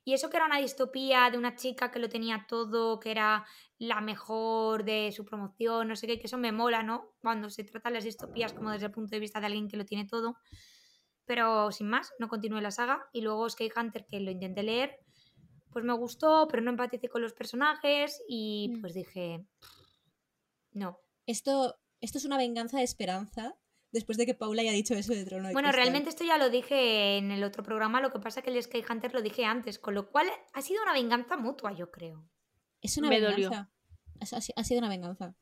Y 0.07 0.15
eso 0.15 0.31
que 0.31 0.37
era 0.37 0.47
una 0.47 0.59
distopía 0.61 1.29
de 1.33 1.37
una 1.37 1.57
chica 1.57 1.91
que 1.91 1.99
lo 1.99 2.09
tenía 2.09 2.47
todo, 2.49 3.01
que 3.01 3.11
era 3.11 3.45
la 3.77 4.01
mejor 4.01 4.85
de 4.85 5.11
su 5.11 5.25
promoción, 5.25 5.89
no 5.89 5.97
sé 5.97 6.07
qué, 6.07 6.21
que 6.21 6.29
eso 6.29 6.39
me 6.39 6.53
mola, 6.53 6.85
¿no? 6.85 7.17
Cuando 7.21 7.51
se 7.51 7.65
tratan 7.65 7.95
las 7.95 8.05
distopías 8.05 8.53
como 8.53 8.71
desde 8.71 8.87
el 8.87 8.93
punto 8.93 9.11
de 9.11 9.19
vista 9.19 9.41
de 9.41 9.47
alguien 9.47 9.67
que 9.67 9.77
lo 9.77 9.85
tiene 9.85 10.07
todo. 10.07 10.37
Pero 11.25 11.73
sin 11.73 11.89
más, 11.89 12.13
no 12.21 12.29
continué 12.29 12.61
la 12.63 12.71
saga. 12.71 13.05
Y 13.13 13.23
luego 13.23 13.51
Sky 13.51 13.69
Hunter, 13.77 14.07
que 14.07 14.21
lo 14.21 14.31
intenté 14.31 14.63
leer, 14.63 14.97
pues 15.73 15.85
me 15.85 15.93
gustó, 15.95 16.47
pero 16.49 16.63
no 16.63 16.71
empaticé 16.71 17.09
con 17.09 17.21
los 17.21 17.33
personajes 17.33 18.23
y 18.29 18.75
Mm. 18.77 18.81
pues 18.81 18.95
dije, 18.95 19.45
no. 20.71 21.01
Esto, 21.27 21.81
esto 22.01 22.19
es 22.19 22.25
una 22.25 22.39
venganza 22.39 22.79
de 22.79 22.85
esperanza 22.85 23.57
después 23.93 24.19
de 24.19 24.27
que 24.27 24.35
Paula 24.35 24.63
haya 24.63 24.73
dicho 24.73 24.95
eso 24.95 25.13
de 25.13 25.25
Trono 25.25 25.49
de 25.49 25.53
Bueno, 25.55 25.69
Cristal. 25.69 25.83
realmente 25.85 26.11
esto 26.11 26.25
ya 26.25 26.39
lo 26.39 26.51
dije 26.51 27.17
en 27.19 27.31
el 27.31 27.43
otro 27.45 27.63
programa, 27.63 28.01
lo 28.01 28.11
que 28.13 28.19
pasa 28.21 28.43
que 28.43 28.51
el 28.51 28.63
Sky 28.63 28.85
Hunter 28.89 29.13
lo 29.15 29.23
dije 29.23 29.45
antes, 29.45 29.79
con 29.79 29.95
lo 29.95 30.11
cual 30.11 30.27
ha 30.53 30.63
sido 30.63 30.83
una 30.83 30.93
venganza 30.93 31.37
mutua, 31.37 31.73
yo 31.73 31.91
creo. 31.91 32.29
Es 32.81 32.97
una 32.99 33.09
Me 33.09 33.21
dolió. 33.21 33.51
venganza. 33.51 33.71
Eso 34.21 34.37
ha, 34.37 34.41
si- 34.41 34.53
ha 34.57 34.65
sido 34.65 34.79
una 34.79 34.89
venganza. 34.89 35.35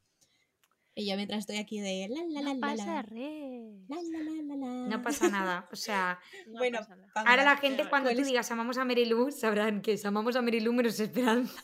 Y 0.96 1.08
yo 1.08 1.16
mientras 1.16 1.40
estoy 1.40 1.56
aquí 1.56 1.80
de 1.80 2.06
la 2.08 2.22
la 2.22 2.40
la 2.40 2.54
No 2.54 2.54
la 2.54 2.60
pasa 2.60 2.86
la, 2.86 3.02
res. 3.02 3.88
la 3.88 3.96
la 3.96 4.18
la 4.20 4.42
la 4.44 4.56
la. 4.56 4.88
No 4.96 5.02
pasa 5.02 5.28
nada. 5.28 5.68
O 5.72 5.76
sea, 5.76 6.20
No 6.46 6.58
Bueno, 6.58 6.78
ahora 7.14 7.42
la 7.44 7.56
gente 7.56 7.88
cuando 7.88 8.08
¿cuál 8.10 8.14
tú 8.16 8.22
es- 8.22 8.28
digas 8.28 8.50
amamos 8.52 8.78
a 8.78 8.84
Mary 8.84 9.04
Lou 9.04 9.32
sabrán 9.32 9.82
que 9.82 9.94
es 9.94 10.04
amamos 10.04 10.36
a 10.36 10.42
Mary 10.42 10.60
Lou 10.60 10.72
menos 10.72 11.00
Esperanza. 11.00 11.60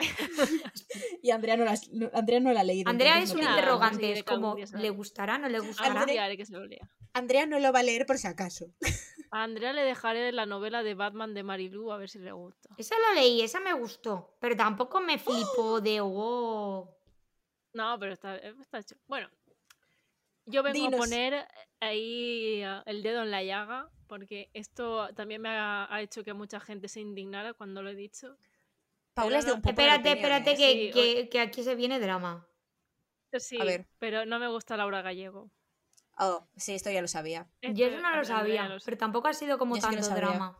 Y 1.22 1.30
Andrea 1.30 1.56
no, 1.56 1.64
las- 1.64 1.88
no- 1.90 2.10
Andrea 2.14 2.40
no 2.40 2.52
la 2.52 2.60
ha 2.60 2.64
leído. 2.64 2.90
Andrea 2.90 3.18
es 3.20 3.32
un 3.32 3.40
no 3.40 3.50
interrogante, 3.50 4.12
es 4.12 4.24
como, 4.24 4.56
¿le 4.56 4.90
gustará? 4.90 5.38
¿No 5.38 5.48
le 5.48 5.60
gustará? 5.60 6.06
Que 6.06 6.46
se 6.46 6.52
lo 6.52 6.64
lea. 6.66 6.88
Andrea 7.12 7.46
no 7.46 7.58
lo 7.58 7.72
va 7.72 7.80
a 7.80 7.82
leer 7.82 8.06
por 8.06 8.18
si 8.18 8.26
acaso. 8.26 8.66
A 9.32 9.44
Andrea 9.44 9.72
le 9.72 9.82
dejaré 9.82 10.32
la 10.32 10.44
novela 10.44 10.82
de 10.82 10.94
Batman 10.94 11.34
de 11.34 11.44
Marilu 11.44 11.92
a 11.92 11.98
ver 11.98 12.08
si 12.08 12.18
le 12.18 12.32
gusta. 12.32 12.68
Esa 12.76 12.96
la 12.98 13.20
leí, 13.20 13.42
esa 13.42 13.60
me 13.60 13.72
gustó, 13.74 14.36
pero 14.40 14.56
tampoco 14.56 15.00
me 15.00 15.18
flipó 15.18 15.80
de 15.80 16.00
oh. 16.02 16.92
No, 17.72 17.96
pero 18.00 18.12
está, 18.12 18.36
está 18.36 18.78
hecho. 18.80 18.96
Bueno, 19.06 19.28
yo 20.46 20.64
vengo 20.64 20.74
Dinos. 20.74 20.94
a 20.94 20.96
poner 20.96 21.46
ahí 21.78 22.60
eh, 22.62 22.82
el 22.86 23.04
dedo 23.04 23.22
en 23.22 23.30
la 23.30 23.44
llaga, 23.44 23.88
porque 24.08 24.50
esto 24.52 25.08
también 25.14 25.40
me 25.42 25.50
ha, 25.50 25.86
ha 25.94 26.02
hecho 26.02 26.24
que 26.24 26.32
mucha 26.34 26.58
gente 26.58 26.88
se 26.88 27.00
indignara 27.00 27.54
cuando 27.54 27.82
lo 27.82 27.90
he 27.90 27.94
dicho. 27.94 28.36
Paula 29.20 29.38
es 29.38 29.44
de 29.44 29.50
no- 29.50 29.56
un 29.56 29.62
poco 29.62 29.74
de 29.76 29.82
Espérate, 29.82 30.12
espérate, 30.12 30.52
¿eh? 30.52 30.56
que, 30.56 30.72
Sí, 30.72 30.90
que- 30.92 31.28
que 31.28 31.40
aquí 31.40 31.62
se 31.62 31.74
viene 31.74 31.98
drama. 32.00 32.46
Sí, 33.38 33.58
A 33.60 33.64
ver. 33.64 33.86
pero 33.98 34.26
no 34.26 34.38
me 34.38 34.48
gusta 34.48 34.76
Laura 34.76 35.02
Gallego. 35.02 35.50
Oh, 36.18 36.46
sí, 36.56 36.74
esto 36.74 36.90
ya 36.90 37.00
lo 37.00 37.08
sabía. 37.08 37.48
Yo 37.62 37.86
eso 37.86 38.00
no 38.00 38.14
lo 38.14 38.24
sabía, 38.24 38.68
lo 38.68 38.76
pero 38.84 38.96
tampoco 38.98 39.28
ha 39.28 39.32
sido 39.34 39.56
como 39.58 39.76
Yo 39.76 39.82
tanto 39.82 40.08
drama. 40.10 40.58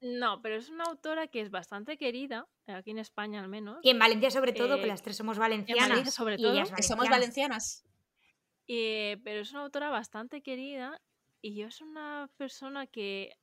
No, 0.00 0.40
pero 0.42 0.54
es 0.56 0.68
una 0.68 0.84
autora 0.84 1.26
que 1.26 1.40
es 1.40 1.50
bastante 1.50 1.96
querida, 1.96 2.46
eh, 2.68 2.72
aquí 2.72 2.90
en 2.92 2.98
España 2.98 3.40
al 3.40 3.48
menos. 3.48 3.78
Y 3.82 3.90
en 3.90 3.98
Valencia 3.98 4.30
sobre 4.30 4.52
todo, 4.52 4.76
que 4.76 4.84
Eh, 4.84 4.86
las 4.88 5.02
tres 5.02 5.16
somos 5.16 5.38
valencianas. 5.38 6.14
sobre 6.14 6.36
todo, 6.36 6.54
somos 6.54 7.08
valenciana. 7.08 7.10
valencianas. 7.10 7.84
Eh, 8.68 9.16
pero 9.24 9.40
es 9.40 9.50
una 9.50 9.62
autora 9.62 9.88
bastante 9.88 10.42
querida 10.42 11.00
y 11.40 11.54
yo 11.56 11.66
es 11.66 11.80
una 11.80 12.30
persona 12.36 12.86
que 12.86 13.34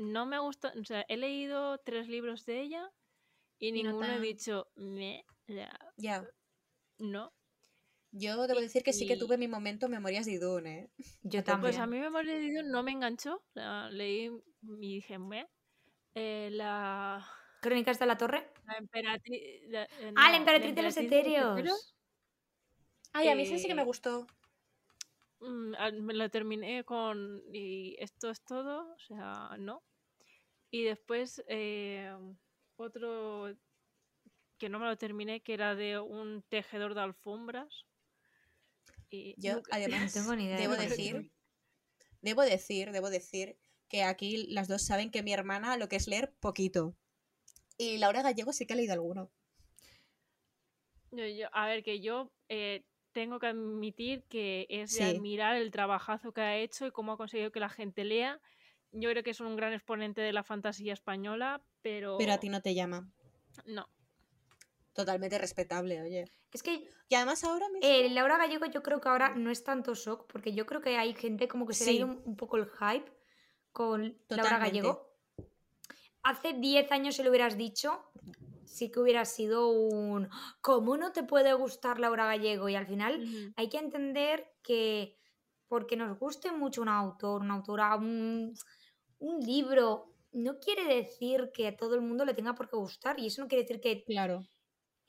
no 0.00 0.26
me 0.26 0.38
gusta, 0.38 0.72
o 0.80 0.84
sea, 0.84 1.04
he 1.08 1.16
leído 1.16 1.78
tres 1.78 2.08
libros 2.08 2.44
de 2.46 2.60
ella 2.62 2.90
y, 3.58 3.68
Y 3.68 3.82
no 3.82 3.90
ninguno 3.92 4.12
he 4.12 4.20
dicho, 4.20 4.68
"Me, 4.76 5.24
la- 5.46 5.78
Ya. 5.96 6.26
no. 6.98 7.32
Yo 8.12 8.46
debo 8.48 8.60
decir 8.60 8.82
que 8.82 8.92
sí 8.92 9.06
que 9.06 9.16
tuve 9.16 9.38
mi 9.38 9.46
momento 9.46 9.88
Memorias 9.88 10.26
de 10.26 10.32
Idun, 10.32 10.66
¿eh? 10.66 10.90
Yo 11.22 11.40
Pues 11.40 11.44
también. 11.44 11.60
Pues 11.74 11.78
a 11.78 11.86
mí 11.86 11.98
Memoria 11.98 12.34
de 12.34 12.44
Idun 12.44 12.70
no 12.70 12.82
me 12.82 12.90
enganchó, 12.90 13.36
o 13.36 13.52
sea, 13.54 13.88
leí 13.90 14.30
y 14.62 14.94
dije, 14.96 15.18
"Me". 15.18 15.48
Eh, 16.14 16.48
la, 16.52 17.24
Crónicas 17.60 17.98
de 18.00 18.06
la 18.06 18.16
Torre. 18.18 18.50
la 18.66 18.76
emperatriz... 18.78 19.40
la- 19.68 19.84
eh, 19.84 20.12
ah, 20.16 20.30
la 20.30 20.36
emperatriz 20.38 20.74
de 20.74 20.82
los 20.82 20.96
etéreos. 20.96 21.94
Ay, 23.12 23.28
a 23.28 23.34
mí 23.34 23.46
sí 23.46 23.66
que 23.66 23.74
me 23.74 23.82
Eh, 23.82 23.84
gustó. 23.84 24.26
Mm, 25.40 25.74
me 26.02 26.14
lo 26.14 26.28
terminé 26.30 26.84
con 26.84 27.42
y 27.52 27.96
esto 27.98 28.30
es 28.30 28.42
todo, 28.42 28.92
o 28.94 28.98
sea, 28.98 29.56
no. 29.58 29.82
Y 30.70 30.84
después 30.84 31.42
eh, 31.48 32.12
otro 32.76 33.52
que 34.58 34.68
no 34.68 34.78
me 34.78 34.86
lo 34.86 34.96
terminé, 34.96 35.40
que 35.40 35.54
era 35.54 35.74
de 35.74 35.98
un 35.98 36.42
tejedor 36.48 36.94
de 36.94 37.00
alfombras. 37.00 37.86
Y 39.10 39.34
Yo, 39.38 39.62
además, 39.70 40.12
tengo 40.14 40.36
ni 40.36 40.44
idea 40.44 40.56
de 40.56 40.62
debo 40.62 40.76
decir, 40.76 41.30
debo 42.22 42.42
decir, 42.42 42.92
debo 42.92 43.10
decir 43.10 43.56
que 43.88 44.04
aquí 44.04 44.46
las 44.48 44.68
dos 44.68 44.82
saben 44.82 45.10
que 45.10 45.22
mi 45.22 45.32
hermana 45.32 45.76
lo 45.76 45.88
que 45.88 45.96
es 45.96 46.06
leer 46.06 46.32
poquito. 46.40 46.94
Y 47.78 47.98
Laura 47.98 48.22
Gallego 48.22 48.52
sí 48.52 48.66
que 48.66 48.74
ha 48.74 48.76
leído 48.76 48.92
alguno. 48.92 49.30
yo- 51.10 51.26
yo- 51.26 51.48
a 51.52 51.66
ver, 51.66 51.82
que 51.82 52.00
yo 52.00 52.30
eh, 52.48 52.84
tengo 53.12 53.38
que 53.40 53.48
admitir 53.48 54.24
que 54.28 54.66
es 54.70 54.92
de 54.92 55.02
Sí. 55.02 55.02
admirar 55.02 55.56
el 55.56 55.70
trabajazo 55.70 56.32
que 56.32 56.40
ha 56.40 56.56
hecho 56.58 56.86
y 56.86 56.90
cómo 56.92 57.12
ha 57.12 57.16
conseguido 57.16 57.50
que 57.52 57.60
la 57.60 57.68
gente 57.68 58.04
lea. 58.04 58.40
Yo 58.92 59.10
creo 59.10 59.22
que 59.22 59.30
es 59.30 59.40
un 59.40 59.56
gran 59.56 59.72
exponente 59.72 60.20
de 60.20 60.32
la 60.32 60.42
fantasía 60.42 60.92
española, 60.92 61.62
pero, 61.82 62.16
Pero 62.18 62.32
a 62.32 62.38
ti 62.40 62.48
no 62.48 62.60
te 62.60 62.74
llama. 62.74 63.08
no. 63.66 63.88
Totalmente 64.92 65.38
respetable, 65.38 66.02
oye. 66.02 66.24
Es 66.52 66.62
que 66.64 66.88
Y 67.08 67.14
además 67.14 67.44
ahora 67.44 67.68
mismo... 67.68 67.88
eh, 67.88 68.10
Laura 68.10 68.36
Gallego 68.38 68.66
yo 68.66 68.82
creo 68.82 69.00
que 69.00 69.08
ahora 69.08 69.34
no 69.36 69.50
es 69.50 69.62
tanto 69.62 69.94
shock, 69.94 70.26
porque 70.30 70.52
yo 70.52 70.66
creo 70.66 70.80
que 70.80 70.96
hay 70.98 71.14
gente 71.14 71.46
como 71.46 71.64
que 71.66 71.74
se 71.74 71.84
le 71.84 71.90
ha 71.90 71.92
Sí. 71.92 71.96
ido 71.98 72.06
un, 72.08 72.22
un 72.24 72.36
poco 72.36 72.56
el 72.56 72.66
hype 72.66 73.10
con 73.72 74.18
Laura. 74.28 74.58
Gallego. 74.58 75.14
Hace 76.22 76.54
10 76.54 76.90
años 76.92 77.14
si 77.16 77.22
lo 77.22 77.30
hubieras 77.30 77.56
dicho, 77.56 78.10
sí 78.64 78.90
que 78.90 78.98
hubiera 79.00 79.24
sido 79.24 79.68
un 79.68 80.28
¿cómo 80.60 80.96
no 80.96 81.12
te 81.12 81.22
puede 81.22 81.54
gustar 81.54 81.98
Laura 82.00 82.26
Gallego? 82.26 82.68
Y 82.68 82.74
al 82.74 82.86
final 82.86 83.52
hay 83.56 83.68
que 83.68 83.78
entender 83.78 84.52
que 84.62 85.16
porque 85.68 85.96
nos 85.96 86.18
guste 86.18 86.50
mucho 86.50 86.82
un 86.82 86.88
autor, 86.88 87.42
una 87.42 87.54
autora, 87.54 87.94
un, 87.94 88.54
un 89.20 89.40
libro, 89.40 90.12
no 90.32 90.58
quiere 90.58 90.84
decir 90.84 91.50
que 91.54 91.68
a 91.68 91.76
todo 91.76 91.94
el 91.94 92.00
mundo 92.02 92.24
le 92.24 92.34
tenga 92.34 92.54
por 92.54 92.68
qué 92.68 92.76
gustar. 92.76 93.18
Y 93.20 93.26
eso 93.28 93.40
no 93.42 93.48
quiere 93.48 93.62
decir 93.62 93.80
que 93.80 94.04
Claro. 94.04 94.44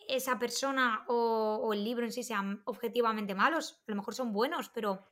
esa 0.08 0.38
persona 0.40 1.04
o, 1.08 1.60
o 1.64 1.74
el 1.74 1.84
libro 1.84 2.06
en 2.06 2.12
sí 2.12 2.24
sean 2.24 2.62
objetivamente 2.66 3.34
malos. 3.36 3.82
A 3.88 3.92
lo 3.92 3.96
mejor 3.96 4.14
son 4.16 4.32
buenos, 4.34 4.70
pero 4.70 5.08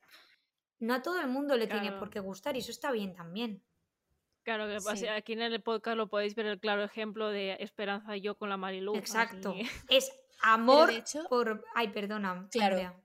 no 0.80 0.94
a 0.94 1.02
todo 1.02 1.20
el 1.20 1.28
mundo 1.28 1.56
le 1.58 1.68
tiene 1.68 1.92
por 1.94 2.10
qué 2.10 2.20
gustar. 2.20 2.56
Y 2.56 2.60
eso 2.60 2.72
está 2.72 2.92
bien 2.92 3.14
también. 3.14 3.64
Claro, 4.44 4.68
que 4.68 4.80
Sí. 4.80 4.86
pasa- 4.86 5.16
aquí 5.16 5.34
en 5.34 5.42
el 5.42 5.62
podcast 5.62 5.98
lo 5.98 6.08
podéis 6.10 6.34
ver 6.36 6.46
el 6.48 6.60
claro 6.60 6.84
ejemplo 6.84 7.30
de 7.30 7.58
Esperanza 7.60 8.16
y 8.18 8.22
yo 8.22 8.36
con 8.38 8.50
la 8.50 8.58
Marilu. 8.58 8.96
Exacto. 8.96 9.52
así- 9.52 9.62
Es 9.90 10.12
amor 10.42 10.90
hecho- 10.92 11.26
por... 11.30 11.64
Ay, 11.76 11.90
perdona. 11.90 12.48
Claro. 12.52 12.76
Andrea. 12.76 13.00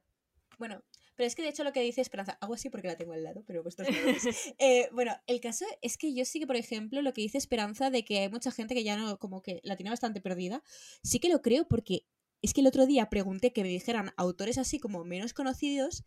Bueno, 0.58 0.80
pero 1.16 1.26
es 1.26 1.34
que 1.34 1.42
de 1.42 1.48
hecho 1.48 1.64
lo 1.64 1.72
que 1.72 1.80
dice 1.80 2.00
Esperanza, 2.00 2.38
hago 2.40 2.54
así 2.54 2.70
porque 2.70 2.88
la 2.88 2.96
tengo 2.96 3.12
al 3.12 3.22
lado, 3.22 3.44
pero 3.46 3.62
vosotros 3.62 3.88
no 3.90 4.00
lo 4.00 4.06
veis. 4.06 4.24
Eh, 4.58 4.88
bueno, 4.92 5.12
el 5.26 5.40
caso 5.40 5.64
es 5.82 5.96
que 5.96 6.14
yo 6.14 6.24
sí 6.24 6.40
que, 6.40 6.46
por 6.46 6.56
ejemplo, 6.56 7.02
lo 7.02 7.12
que 7.12 7.22
dice 7.22 7.38
Esperanza 7.38 7.90
de 7.90 8.04
que 8.04 8.20
hay 8.20 8.28
mucha 8.28 8.50
gente 8.50 8.74
que 8.74 8.84
ya 8.84 8.96
no, 8.96 9.18
como 9.18 9.42
que 9.42 9.60
la 9.62 9.76
tiene 9.76 9.90
bastante 9.90 10.20
perdida, 10.20 10.62
sí 11.02 11.18
que 11.18 11.28
lo 11.28 11.42
creo 11.42 11.66
porque 11.68 12.06
es 12.42 12.52
que 12.52 12.60
el 12.60 12.66
otro 12.66 12.86
día 12.86 13.08
pregunté 13.08 13.52
que 13.52 13.62
me 13.62 13.68
dijeran 13.68 14.12
autores 14.16 14.58
así 14.58 14.78
como 14.78 15.04
menos 15.04 15.32
conocidos 15.32 16.04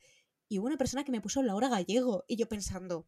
y 0.49 0.59
hubo 0.59 0.67
una 0.67 0.77
persona 0.77 1.03
que 1.03 1.11
me 1.11 1.21
puso 1.21 1.41
Laura 1.43 1.69
Gallego 1.69 2.25
y 2.27 2.35
yo 2.35 2.47
pensando. 2.47 3.07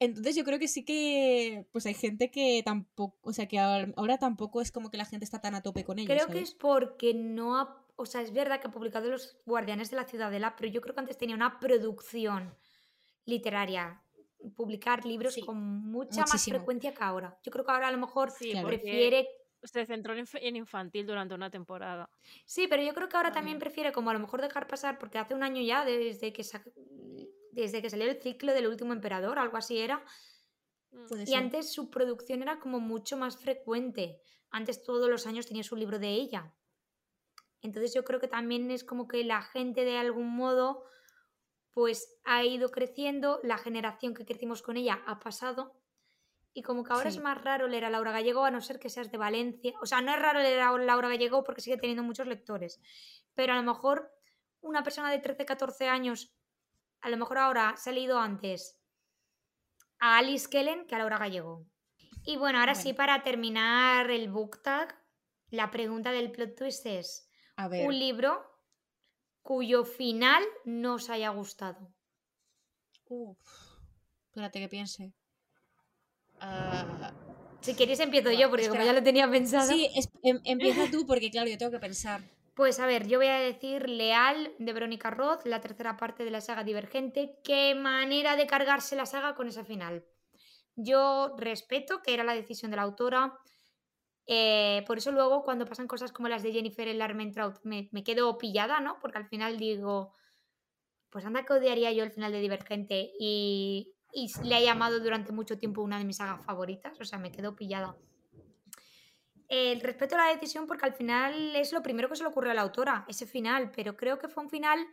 Entonces 0.00 0.34
yo 0.34 0.44
creo 0.44 0.58
que 0.58 0.68
sí 0.68 0.84
que 0.84 1.66
pues 1.72 1.86
hay 1.86 1.94
gente 1.94 2.30
que 2.30 2.62
tampoco, 2.64 3.18
o 3.22 3.32
sea 3.32 3.46
que 3.46 3.58
ahora 3.58 4.18
tampoco 4.18 4.60
es 4.60 4.72
como 4.72 4.90
que 4.90 4.96
la 4.96 5.04
gente 5.04 5.24
está 5.24 5.40
tan 5.40 5.54
a 5.54 5.62
tope 5.62 5.84
con 5.84 5.98
ellos. 5.98 6.14
Creo 6.14 6.28
que 6.28 6.40
es 6.40 6.54
porque 6.54 7.14
no 7.14 7.56
ha... 7.56 7.83
O 7.96 8.06
sea, 8.06 8.22
es 8.22 8.32
verdad 8.32 8.60
que 8.60 8.66
ha 8.68 8.70
publicado 8.70 9.08
Los 9.08 9.38
Guardianes 9.46 9.90
de 9.90 9.96
la 9.96 10.04
Ciudadela, 10.04 10.56
pero 10.56 10.68
yo 10.70 10.80
creo 10.80 10.94
que 10.94 11.00
antes 11.00 11.16
tenía 11.18 11.36
una 11.36 11.58
producción 11.60 12.54
literaria. 13.24 14.00
Publicar 14.56 15.06
libros 15.06 15.34
Sí, 15.34 15.40
con 15.40 15.56
mucha 15.56 16.20
más 16.26 16.44
frecuencia 16.44 16.92
que 16.92 17.02
ahora. 17.02 17.38
Yo 17.42 17.50
creo 17.50 17.64
que 17.64 17.70
ahora 17.72 17.88
a 17.88 17.92
lo 17.92 17.98
mejor 17.98 18.30
Sí, 18.30 18.52
prefiere 18.62 19.26
se 19.62 19.86
centró 19.86 20.12
en, 20.12 20.26
inf- 20.26 20.38
en 20.42 20.56
infantil 20.56 21.06
durante 21.06 21.34
una 21.34 21.48
temporada. 21.50 22.10
Sí, 22.44 22.66
pero 22.68 22.82
yo 22.82 22.92
creo 22.92 23.08
que 23.08 23.16
ahora 23.16 23.32
también 23.32 23.58
prefiere 23.58 23.92
como 23.92 24.10
a 24.10 24.12
lo 24.12 24.18
mejor 24.20 24.42
dejar 24.42 24.66
pasar, 24.66 24.98
porque 24.98 25.16
hace 25.16 25.32
un 25.34 25.42
año 25.42 25.62
ya, 25.62 25.86
desde 25.86 26.34
que, 26.34 26.44
sa- 26.44 26.62
desde 27.52 27.80
que 27.80 27.88
salió 27.88 28.04
el 28.10 28.20
ciclo 28.20 28.52
del 28.52 28.66
último 28.66 28.92
emperador, 28.92 29.38
algo 29.38 29.56
así 29.56 29.78
era, 29.78 30.04
Mm. 30.90 31.06
Puede 31.08 31.22
y 31.24 31.26
ser. 31.26 31.36
antes 31.38 31.72
su 31.72 31.90
producción 31.90 32.42
era 32.42 32.60
como 32.60 32.78
mucho 32.78 33.16
más 33.16 33.36
frecuente. 33.38 34.20
Antes 34.50 34.84
todos 34.84 35.08
los 35.10 35.26
años 35.26 35.46
tenía 35.46 35.64
su 35.64 35.74
libro 35.74 35.98
de 35.98 36.10
ella. 36.10 36.54
Entonces 37.64 37.94
yo 37.94 38.04
creo 38.04 38.20
que 38.20 38.28
también 38.28 38.70
es 38.70 38.84
como 38.84 39.08
que 39.08 39.24
la 39.24 39.40
gente 39.42 39.84
de 39.84 39.96
algún 39.96 40.28
modo 40.28 40.84
pues 41.72 42.20
ha 42.24 42.44
ido 42.44 42.68
creciendo, 42.70 43.40
la 43.42 43.58
generación 43.58 44.14
que 44.14 44.24
crecimos 44.26 44.62
con 44.62 44.76
ella 44.76 45.02
ha 45.06 45.18
pasado 45.18 45.72
y 46.52 46.62
como 46.62 46.84
que 46.84 46.92
ahora 46.92 47.10
Sí. 47.10 47.16
es 47.16 47.22
más 47.24 47.42
raro 47.42 47.66
leer 47.66 47.86
a 47.86 47.90
Laura 47.90 48.12
Gallego 48.12 48.44
a 48.44 48.50
no 48.50 48.60
ser 48.60 48.78
que 48.78 48.90
seas 48.90 49.10
de 49.10 49.18
Valencia. 49.18 49.72
O 49.82 49.86
sea, 49.86 50.00
no 50.02 50.12
es 50.14 50.20
raro 50.20 50.38
leer 50.40 50.60
a 50.60 50.76
Laura 50.78 51.08
Gallego 51.08 51.42
porque 51.42 51.62
sigue 51.62 51.78
teniendo 51.78 52.04
muchos 52.04 52.26
lectores, 52.28 52.80
pero 53.34 53.54
a 53.54 53.56
lo 53.56 53.62
mejor 53.62 54.12
una 54.60 54.82
persona 54.84 55.10
de 55.10 55.18
13, 55.18 55.44
14 55.46 55.88
años, 55.88 56.32
a 57.00 57.08
lo 57.08 57.16
mejor 57.16 57.38
ahora 57.38 57.74
se 57.76 57.90
ha 57.90 57.92
leído 57.94 58.20
antes 58.20 58.78
a 59.98 60.18
Alice 60.18 60.48
Kellen 60.48 60.86
que 60.86 60.94
a 60.94 60.98
Laura 60.98 61.18
Gallego. 61.18 61.66
Y 62.24 62.36
bueno, 62.36 62.60
ahora 62.60 62.74
sí, 62.74 62.92
para 62.92 63.22
terminar 63.22 64.10
el 64.10 64.30
book 64.30 64.62
tag, 64.62 64.96
la 65.50 65.70
pregunta 65.70 66.12
del 66.12 66.30
plot 66.30 66.54
twist 66.56 66.86
es, 66.86 67.23
A 67.56 67.68
ver. 67.68 67.86
un 67.86 67.98
libro 67.98 68.42
cuyo 69.42 69.84
final 69.84 70.42
no 70.64 70.94
os 70.94 71.10
haya 71.10 71.28
gustado. 71.30 71.78
Uf, 73.08 73.38
espérate 74.28 74.58
que 74.60 74.68
piense. 74.68 75.12
Ah, 76.40 77.12
Si 77.60 77.74
queréis 77.74 78.00
empiezo 78.00 78.30
yo, 78.30 78.50
porque 78.50 78.68
como 78.68 78.82
ya 78.82 78.92
lo 78.92 79.02
tenía 79.02 79.30
pensado. 79.30 79.68
sí, 79.70 79.88
es- 79.94 80.08
em- 80.22 80.40
empieza 80.44 80.82
tú 80.90 81.06
porque 81.06 81.30
claro, 81.30 81.48
yo 81.48 81.56
tengo 81.58 81.72
que 81.72 81.78
pensar. 81.78 82.20
Pues 82.54 82.78
a 82.78 82.86
ver, 82.86 83.06
yo 83.08 83.18
voy 83.18 83.26
a 83.28 83.38
decir 83.38 83.88
Leal 83.88 84.52
de 84.58 84.72
Verónica 84.72 85.10
Roth, 85.10 85.44
la 85.44 85.60
tercera 85.60 85.96
parte 85.96 86.24
de 86.24 86.30
la 86.30 86.40
saga 86.40 86.62
Divergente. 86.62 87.40
Qué 87.42 87.74
manera 87.74 88.36
de 88.36 88.46
cargarse 88.46 88.94
la 88.94 89.06
saga 89.06 89.34
con 89.34 89.48
ese 89.48 89.64
final. 89.64 90.04
Yo 90.76 91.34
respeto 91.36 92.00
que 92.02 92.14
era 92.14 92.22
la 92.24 92.34
decisión 92.34 92.70
de 92.70 92.76
la 92.76 92.82
autora. 92.84 93.36
Eh, 94.26 94.84
por 94.86 94.98
eso 94.98 95.12
luego 95.12 95.42
cuando 95.42 95.66
pasan 95.66 95.86
cosas 95.86 96.12
como 96.12 96.28
las 96.28 96.42
de 96.42 96.52
Jennifer 96.52 96.88
en 96.88 96.98
Larmentrout 96.98 97.58
me, 97.62 97.88
me 97.92 98.02
quedo 98.02 98.38
pillada, 98.38 98.80
¿no? 98.80 98.98
Porque 99.00 99.18
al 99.18 99.28
final 99.28 99.58
digo, 99.58 100.12
pues 101.10 101.24
anda 101.24 101.44
que 101.44 101.52
odiaría 101.52 101.92
yo 101.92 102.04
el 102.04 102.10
final 102.10 102.32
de 102.32 102.40
Divergente 102.40 103.12
y, 103.18 103.94
y 104.12 104.30
le 104.42 104.54
ha 104.54 104.60
llamado 104.60 105.00
durante 105.00 105.32
mucho 105.32 105.58
tiempo 105.58 105.82
una 105.82 105.98
de 105.98 106.04
mis 106.04 106.16
sagas 106.16 106.44
favoritas, 106.44 106.98
o 107.00 107.04
sea, 107.04 107.18
me 107.18 107.32
quedo 107.32 107.54
pillada. 107.54 107.96
Eh, 109.48 109.78
respeto 109.82 110.16
la 110.16 110.28
decisión 110.28 110.66
porque 110.66 110.86
al 110.86 110.94
final 110.94 111.54
es 111.54 111.72
lo 111.72 111.82
primero 111.82 112.08
que 112.08 112.16
se 112.16 112.22
le 112.22 112.30
ocurrió 112.30 112.50
a 112.52 112.54
la 112.54 112.62
autora, 112.62 113.04
ese 113.08 113.26
final, 113.26 113.70
pero 113.70 113.96
creo 113.96 114.18
que 114.18 114.28
fue 114.28 114.42
un 114.42 114.50
final... 114.50 114.86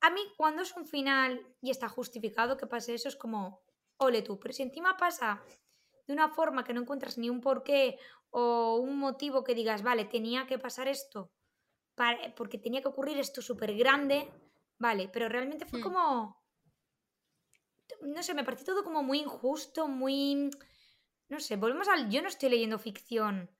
A 0.00 0.10
mí 0.10 0.20
cuando 0.36 0.62
es 0.62 0.76
un 0.76 0.86
final 0.86 1.44
y 1.60 1.70
está 1.70 1.88
justificado 1.88 2.56
que 2.56 2.66
pase 2.66 2.94
eso 2.94 3.08
es 3.08 3.16
como, 3.16 3.62
ole 3.96 4.22
tú, 4.22 4.38
pero 4.38 4.54
si 4.54 4.62
encima 4.62 4.96
pasa 4.96 5.42
de 6.06 6.12
una 6.12 6.28
forma 6.28 6.64
que 6.64 6.72
no 6.72 6.80
encuentras 6.82 7.18
ni 7.18 7.30
un 7.30 7.40
porqué 7.40 7.98
o 8.30 8.76
un 8.76 8.98
motivo 8.98 9.42
que 9.44 9.54
digas, 9.54 9.82
vale, 9.82 10.04
tenía 10.04 10.46
que 10.46 10.58
pasar 10.58 10.88
esto, 10.88 11.30
para, 11.94 12.34
porque 12.34 12.58
tenía 12.58 12.82
que 12.82 12.88
ocurrir 12.88 13.18
esto 13.18 13.40
súper 13.42 13.74
grande, 13.76 14.30
vale, 14.78 15.08
pero 15.08 15.28
realmente 15.28 15.64
fue 15.66 15.80
Hmm. 15.80 15.82
como... 15.82 16.42
No 18.02 18.22
sé, 18.22 18.34
me 18.34 18.44
pareció 18.44 18.66
todo 18.66 18.84
como 18.84 19.02
muy 19.02 19.20
injusto, 19.20 19.88
muy... 19.88 20.50
No 21.28 21.40
sé, 21.40 21.56
volvemos 21.56 21.88
al... 21.88 22.10
Yo 22.10 22.20
no 22.22 22.28
estoy 22.28 22.50
leyendo 22.50 22.78
ficción 22.78 23.50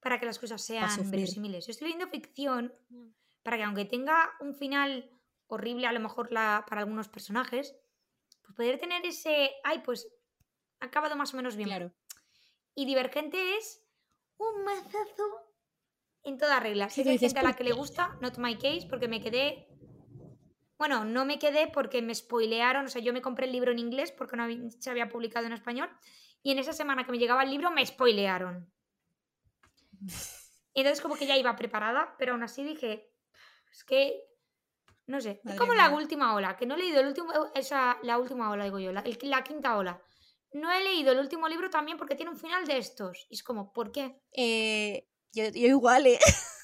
para 0.00 0.18
que 0.18 0.26
las 0.26 0.38
cosas 0.38 0.62
sean 0.62 0.88
verosímiles. 1.10 1.66
Yo 1.66 1.72
estoy 1.72 1.88
leyendo 1.88 2.08
ficción 2.08 2.72
Mm. 2.88 3.08
para 3.42 3.56
que 3.56 3.62
aunque 3.64 3.84
tenga 3.84 4.30
un 4.40 4.54
final 4.54 5.10
horrible 5.48 5.86
a 5.86 5.92
lo 5.92 6.00
mejor 6.00 6.32
la, 6.32 6.64
para 6.68 6.80
algunos 6.82 7.08
personajes, 7.08 7.76
pues 8.42 8.54
poder 8.56 8.78
tener 8.78 9.04
ese... 9.04 9.52
Ay, 9.64 9.80
pues 9.84 10.08
acabado 10.86 11.16
más 11.16 11.32
o 11.34 11.36
menos 11.36 11.56
bien. 11.56 11.68
Claro. 11.68 11.92
Y 12.74 12.84
Divergente 12.84 13.56
es 13.56 13.82
un 14.38 14.64
mazazo 14.64 15.52
en 16.22 16.38
toda 16.38 16.60
regla. 16.60 16.90
Sí, 16.90 17.02
que 17.04 17.10
hay 17.10 17.18
gente 17.18 17.38
a 17.38 17.42
la 17.42 17.50
¿por 17.50 17.58
que 17.58 17.64
le 17.64 17.72
gusta, 17.72 18.16
not 18.20 18.38
my 18.38 18.56
case, 18.56 18.86
porque 18.88 19.08
me 19.08 19.20
quedé... 19.20 19.68
Bueno, 20.78 21.04
no 21.06 21.24
me 21.24 21.38
quedé 21.38 21.68
porque 21.68 22.02
me 22.02 22.14
spoilearon, 22.14 22.84
o 22.84 22.88
sea, 22.88 23.00
yo 23.00 23.12
me 23.14 23.22
compré 23.22 23.46
el 23.46 23.52
libro 23.52 23.72
en 23.72 23.78
inglés 23.78 24.12
porque 24.12 24.36
no 24.36 24.46
se 24.78 24.90
había 24.90 25.08
publicado 25.08 25.46
en 25.46 25.52
español 25.54 25.88
y 26.42 26.50
en 26.50 26.58
esa 26.58 26.74
semana 26.74 27.04
que 27.06 27.12
me 27.12 27.18
llegaba 27.18 27.44
el 27.44 27.50
libro 27.50 27.70
me 27.70 27.84
spoilearon. 27.86 28.70
Entonces 30.74 31.00
como 31.00 31.16
que 31.16 31.26
ya 31.26 31.36
iba 31.38 31.56
preparada, 31.56 32.14
pero 32.18 32.32
aún 32.32 32.42
así 32.42 32.62
dije, 32.62 33.10
es 33.72 33.84
que, 33.84 34.22
no 35.06 35.20
sé, 35.22 35.40
es 35.44 35.54
como 35.56 35.72
la 35.72 35.88
última 35.90 36.34
ola, 36.34 36.56
que 36.58 36.66
no 36.66 36.74
he 36.74 36.78
leído 36.78 37.00
el 37.00 37.06
último, 37.06 37.32
esa, 37.54 37.96
la 38.02 38.18
última 38.18 38.50
ola, 38.50 38.64
digo 38.64 38.78
yo, 38.78 38.92
la, 38.92 39.00
el- 39.00 39.18
la 39.22 39.42
quinta 39.42 39.76
ola. 39.78 40.02
No 40.52 40.72
he 40.72 40.82
leído 40.82 41.12
el 41.12 41.18
último 41.18 41.48
libro 41.48 41.68
también 41.70 41.98
porque 41.98 42.14
tiene 42.14 42.30
un 42.30 42.38
final 42.38 42.66
de 42.66 42.78
estos. 42.78 43.26
Y 43.28 43.34
es 43.34 43.42
como, 43.42 43.72
¿por 43.72 43.92
qué? 43.92 44.20
Eh, 44.32 45.08
yo, 45.32 45.44
yo 45.44 45.66
igual, 45.66 46.06
¿eh? 46.06 46.18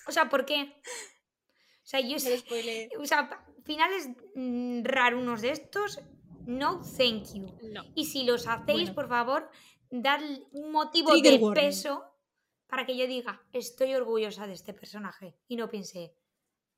O 0.08 0.12
sea, 0.12 0.28
¿por 0.28 0.44
qué? 0.44 0.80
O 0.82 1.84
sea, 1.84 2.00
yo 2.00 2.18
sé, 2.18 2.42
o 2.98 3.04
sea, 3.04 3.44
finales 3.64 4.08
mm, 4.34 4.82
rarunos 4.84 5.42
de 5.42 5.50
estos, 5.50 6.00
no 6.46 6.80
thank 6.82 7.34
you. 7.34 7.46
No. 7.62 7.84
Y 7.94 8.06
si 8.06 8.24
los 8.24 8.46
hacéis, 8.46 8.90
Bueno. 8.90 8.94
por 8.94 9.08
favor, 9.08 9.50
dar 9.90 10.20
un 10.52 10.72
motivo 10.72 11.10
Trigger 11.10 11.32
de 11.32 11.38
warning. 11.44 11.64
peso 11.64 12.04
para 12.66 12.86
que 12.86 12.96
yo 12.96 13.06
diga, 13.06 13.42
estoy 13.52 13.94
orgullosa 13.94 14.46
de 14.46 14.54
este 14.54 14.72
personaje. 14.72 15.36
Y 15.46 15.56
no 15.56 15.68
piense, 15.68 16.16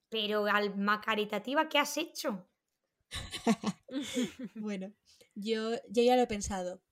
pero 0.08 0.46
alma 0.46 1.00
caritativa, 1.00 1.68
¿qué 1.68 1.78
has 1.78 1.96
hecho? 1.96 2.48
Bueno, 4.56 4.92
yo, 5.36 5.70
yo 5.88 6.02
ya 6.02 6.16
lo 6.16 6.22
he 6.22 6.26
pensado. 6.26 6.82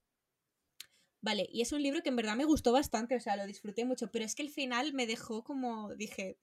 Vale, 1.22 1.48
y 1.52 1.62
es 1.62 1.72
un 1.72 1.82
libro 1.82 2.02
que 2.02 2.08
en 2.10 2.16
verdad 2.16 2.36
me 2.36 2.44
gustó 2.44 2.72
bastante, 2.72 3.14
o 3.16 3.20
sea, 3.20 3.36
lo 3.36 3.46
disfruté 3.46 3.84
mucho, 3.84 4.10
pero 4.10 4.24
es 4.24 4.34
que 4.34 4.42
el 4.42 4.50
final 4.50 4.92
me 4.92 5.06
dejó 5.06 5.44
como, 5.44 5.94
dije, 5.94 6.36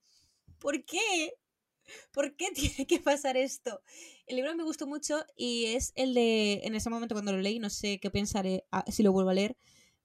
¿por 0.60 0.86
qué? 0.86 1.34
¿Por 2.14 2.36
qué 2.38 2.48
tiene 2.56 2.88
que 2.88 3.00
pasar 3.00 3.38
esto? 3.38 3.82
El 4.28 4.38
libro 4.38 4.56
me 4.56 4.64
gustó 4.64 4.88
mucho 4.88 5.24
y 5.36 5.66
es 5.68 5.94
el 5.96 6.14
de, 6.14 6.62
en 6.64 6.76
ese 6.76 6.90
momento 6.90 7.16
cuando 7.16 7.34
lo 7.34 7.40
leí, 7.40 7.60
no 7.60 7.70
sé 7.70 8.00
qué 8.00 8.12
pensaré 8.12 8.66
ah, 8.72 8.86
si 8.90 9.04
lo 9.04 9.12
vuelvo 9.14 9.32
a 9.32 9.36
leer, 9.36 9.58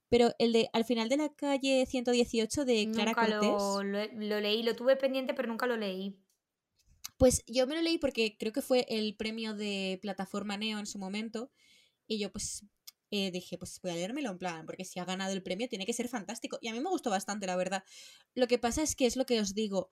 pero 0.08 0.32
el 0.38 0.52
de 0.52 0.70
Al 0.72 0.84
final 0.84 1.08
de 1.08 1.18
la 1.18 1.30
calle 1.34 1.86
118 1.86 2.64
de 2.64 2.88
Clara 2.90 3.14
nunca 3.14 3.26
Cortés. 3.26 3.40
lo, 3.40 3.82
lo- 3.84 4.06
lo 4.12 4.40
leí, 4.40 4.62
lo 4.62 4.76
tuve 4.76 4.96
pendiente, 4.96 5.34
pero 5.34 5.48
nunca 5.48 5.66
lo 5.66 5.76
leí. 5.76 6.16
Pues 7.16 7.44
yo 7.46 7.66
me 7.66 7.74
lo 7.76 7.82
leí 7.82 7.98
porque 7.98 8.36
creo 8.38 8.52
que 8.52 8.62
fue 8.62 8.86
el 8.88 9.16
premio 9.16 9.54
de 9.54 9.98
plataforma 10.02 10.56
Neo 10.56 10.78
en 10.78 10.86
su 10.86 10.98
momento. 10.98 11.50
Y 12.06 12.18
yo 12.18 12.30
pues 12.32 12.64
eh, 13.16 13.30
dije, 13.30 13.56
pues 13.58 13.78
voy 13.82 13.92
a 13.92 13.94
leérmelo 13.94 14.30
en 14.30 14.38
plan, 14.38 14.66
porque 14.66 14.84
si 14.84 14.98
ha 14.98 15.04
ganado 15.04 15.32
el 15.32 15.42
premio 15.42 15.68
tiene 15.68 15.86
que 15.86 15.92
ser 15.92 16.08
fantástico. 16.08 16.58
Y 16.60 16.68
a 16.68 16.72
mí 16.72 16.80
me 16.80 16.90
gustó 16.90 17.10
bastante, 17.10 17.46
la 17.46 17.56
verdad. 17.56 17.84
Lo 18.34 18.46
que 18.48 18.58
pasa 18.58 18.82
es 18.82 18.96
que 18.96 19.06
es 19.06 19.16
lo 19.16 19.24
que 19.26 19.40
os 19.40 19.54
digo. 19.54 19.90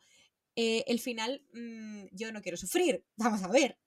eh, 0.57 0.85
el 0.87 0.99
final, 1.01 1.45
mm, 1.55 2.07
yo 2.13 2.33
no 2.33 2.43
quiero 2.43 2.57
sufrir. 2.59 3.05
Vamos 3.17 3.43
a 3.43 3.49
ver. 3.49 3.79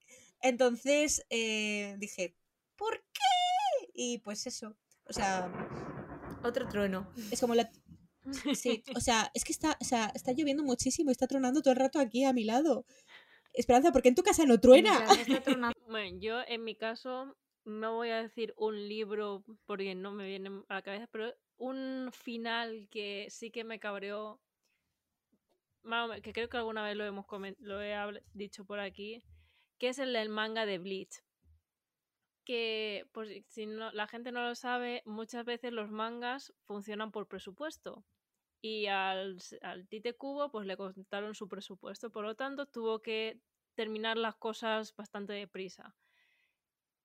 Entonces 0.41 1.25
eh, 1.29 1.95
dije, 1.99 2.35
¿por 2.75 2.95
qué? 3.13 3.87
Y 3.93 4.19
pues 4.19 4.47
eso. 4.47 4.75
O 5.07 5.13
sea, 5.13 5.51
Otro 6.43 6.67
trueno. 6.67 7.11
es 7.31 7.39
como 7.39 7.55
la... 7.55 7.69
Sí, 8.55 8.83
o 8.95 8.99
sea, 8.99 9.29
es 9.35 9.43
que 9.43 9.51
está, 9.51 9.77
o 9.79 9.85
sea, 9.85 10.11
está 10.15 10.31
lloviendo 10.31 10.63
muchísimo 10.63 11.11
y 11.11 11.13
está 11.13 11.27
tronando 11.27 11.61
todo 11.61 11.73
el 11.73 11.79
rato 11.79 11.99
aquí 11.99 12.23
a 12.23 12.33
mi 12.33 12.43
lado. 12.43 12.85
Esperanza, 13.53 13.91
¿por 13.91 14.01
qué 14.01 14.09
en 14.09 14.15
tu 14.15 14.23
casa 14.23 14.45
no 14.45 14.59
truena? 14.59 14.91
Mientras 14.97 15.19
está 15.27 15.43
tronando- 15.43 15.79
Bueno, 15.87 16.17
yo 16.19 16.41
en 16.47 16.63
mi 16.63 16.75
caso 16.75 17.37
no 17.65 17.95
voy 17.95 18.09
a 18.09 18.21
decir 18.21 18.53
un 18.57 18.87
libro 18.87 19.43
porque 19.65 19.95
no 19.95 20.11
me 20.11 20.27
viene 20.27 20.49
a 20.69 20.75
la 20.75 20.81
cabeza, 20.81 21.07
pero 21.11 21.33
un 21.57 22.11
final 22.13 22.87
que 22.89 23.27
sí 23.29 23.51
que 23.51 23.63
me 23.63 23.79
cabreó, 23.79 24.39
que 26.21 26.33
creo 26.33 26.49
que 26.49 26.57
alguna 26.57 26.83
vez 26.83 26.95
lo 26.95 27.05
hemos 27.05 27.25
lo 27.59 27.81
he 27.81 28.23
dicho 28.33 28.65
por 28.65 28.79
aquí, 28.79 29.23
que 29.77 29.89
es 29.89 29.99
el 29.99 30.13
del 30.13 30.29
manga 30.29 30.65
de 30.65 30.77
Bleach. 30.77 31.23
Que, 32.43 33.07
pues, 33.11 33.43
si 33.47 33.65
no, 33.65 33.91
la 33.91 34.07
gente 34.07 34.31
no 34.31 34.47
lo 34.47 34.53
sabe, 34.53 35.01
muchas 35.05 35.45
veces 35.45 35.73
los 35.73 35.89
mangas 35.89 36.53
funcionan 36.65 37.11
por 37.11 37.27
presupuesto. 37.27 38.05
Y 38.61 38.85
al, 38.85 39.39
al 39.61 39.87
Tite 39.87 40.15
Cubo, 40.15 40.51
pues 40.51 40.67
le 40.67 40.77
contaron 40.77 41.33
su 41.33 41.47
presupuesto. 41.47 42.11
Por 42.11 42.23
lo 42.23 42.35
tanto, 42.35 42.67
tuvo 42.67 43.01
que 43.01 43.39
terminar 43.73 44.17
las 44.17 44.35
cosas 44.35 44.95
bastante 44.95 45.33
deprisa. 45.33 45.95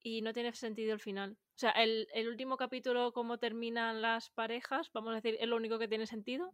Y 0.03 0.21
no 0.21 0.33
tiene 0.33 0.53
sentido 0.53 0.93
el 0.93 0.99
final. 0.99 1.37
O 1.55 1.59
sea, 1.59 1.71
el, 1.71 2.07
el 2.13 2.27
último 2.27 2.57
capítulo, 2.57 3.13
cómo 3.13 3.37
terminan 3.37 4.01
las 4.01 4.29
parejas, 4.31 4.89
vamos 4.93 5.11
a 5.11 5.15
decir, 5.15 5.37
es 5.39 5.47
lo 5.47 5.55
único 5.57 5.77
que 5.79 5.87
tiene 5.87 6.07
sentido. 6.07 6.53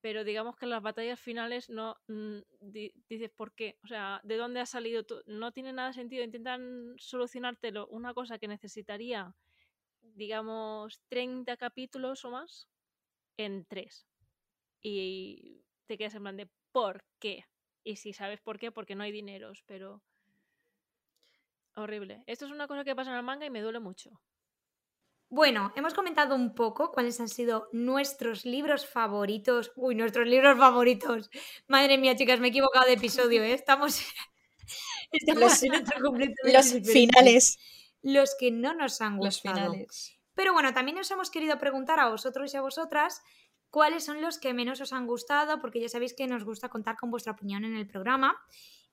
Pero 0.00 0.24
digamos 0.24 0.56
que 0.56 0.66
las 0.66 0.82
batallas 0.82 1.20
finales 1.20 1.70
no 1.70 1.96
mm, 2.08 2.38
di- 2.60 2.92
dices 3.08 3.30
por 3.30 3.54
qué. 3.54 3.78
O 3.84 3.88
sea, 3.88 4.20
¿de 4.24 4.36
dónde 4.36 4.60
ha 4.60 4.66
salido? 4.66 5.04
No 5.26 5.52
tiene 5.52 5.72
nada 5.72 5.92
sentido. 5.92 6.24
Intentan 6.24 6.94
solucionártelo. 6.98 7.86
Una 7.88 8.14
cosa 8.14 8.38
que 8.38 8.48
necesitaría, 8.48 9.34
digamos, 10.02 11.00
30 11.08 11.56
capítulos 11.56 12.24
o 12.24 12.30
más 12.30 12.68
en 13.38 13.64
3. 13.66 14.06
Y 14.82 15.64
te 15.86 15.98
quedas 15.98 16.14
en 16.16 16.22
plan 16.22 16.36
de 16.36 16.48
¿por 16.72 17.04
qué? 17.20 17.44
Y 17.84 17.96
si 17.96 18.12
sabes 18.12 18.40
por 18.40 18.58
qué, 18.58 18.72
porque 18.72 18.94
no 18.96 19.04
hay 19.04 19.12
dineros, 19.12 19.62
pero 19.66 20.02
horrible. 21.76 22.22
Esto 22.26 22.46
es 22.46 22.50
una 22.52 22.66
cosa 22.68 22.84
que 22.84 22.94
pasa 22.94 23.10
en 23.10 23.16
el 23.16 23.22
manga 23.22 23.46
y 23.46 23.50
me 23.50 23.60
duele 23.60 23.80
mucho. 23.80 24.10
Bueno, 25.30 25.72
hemos 25.74 25.94
comentado 25.94 26.34
un 26.36 26.54
poco 26.54 26.92
cuáles 26.92 27.18
han 27.18 27.28
sido 27.28 27.68
nuestros 27.72 28.44
libros 28.44 28.86
favoritos. 28.86 29.72
Uy, 29.74 29.94
nuestros 29.94 30.28
libros 30.28 30.56
favoritos. 30.58 31.30
Madre 31.66 31.98
mía, 31.98 32.14
chicas, 32.14 32.38
me 32.40 32.48
he 32.48 32.50
equivocado 32.50 32.86
de 32.86 32.92
episodio, 32.92 33.42
¿eh? 33.42 33.52
Estamos, 33.52 33.98
estamos 35.10 35.40
Los- 35.42 35.62
en 35.64 35.74
otro 35.74 36.00
completamente 36.04 36.52
Los 36.52 36.66
diferente. 36.72 36.92
finales. 36.92 37.58
Los 38.02 38.36
que 38.38 38.50
no 38.50 38.74
nos 38.74 39.00
han 39.00 39.16
Los 39.16 39.42
gustado. 39.42 39.72
finales. 39.72 40.18
Pero 40.34 40.52
bueno, 40.52 40.72
también 40.74 40.98
os 40.98 41.10
hemos 41.10 41.30
querido 41.30 41.58
preguntar 41.58 41.98
a 42.00 42.08
vosotros 42.10 42.52
y 42.52 42.56
a 42.56 42.60
vosotras 42.60 43.22
cuáles 43.70 44.04
son 44.04 44.20
los 44.20 44.38
que 44.38 44.52
menos 44.54 44.80
os 44.80 44.92
han 44.92 45.06
gustado, 45.06 45.60
porque 45.60 45.80
ya 45.80 45.88
sabéis 45.88 46.14
que 46.14 46.26
nos 46.26 46.44
gusta 46.44 46.68
contar 46.68 46.96
con 46.96 47.10
vuestra 47.10 47.32
opinión 47.32 47.64
en 47.64 47.74
el 47.74 47.86
programa. 47.88 48.36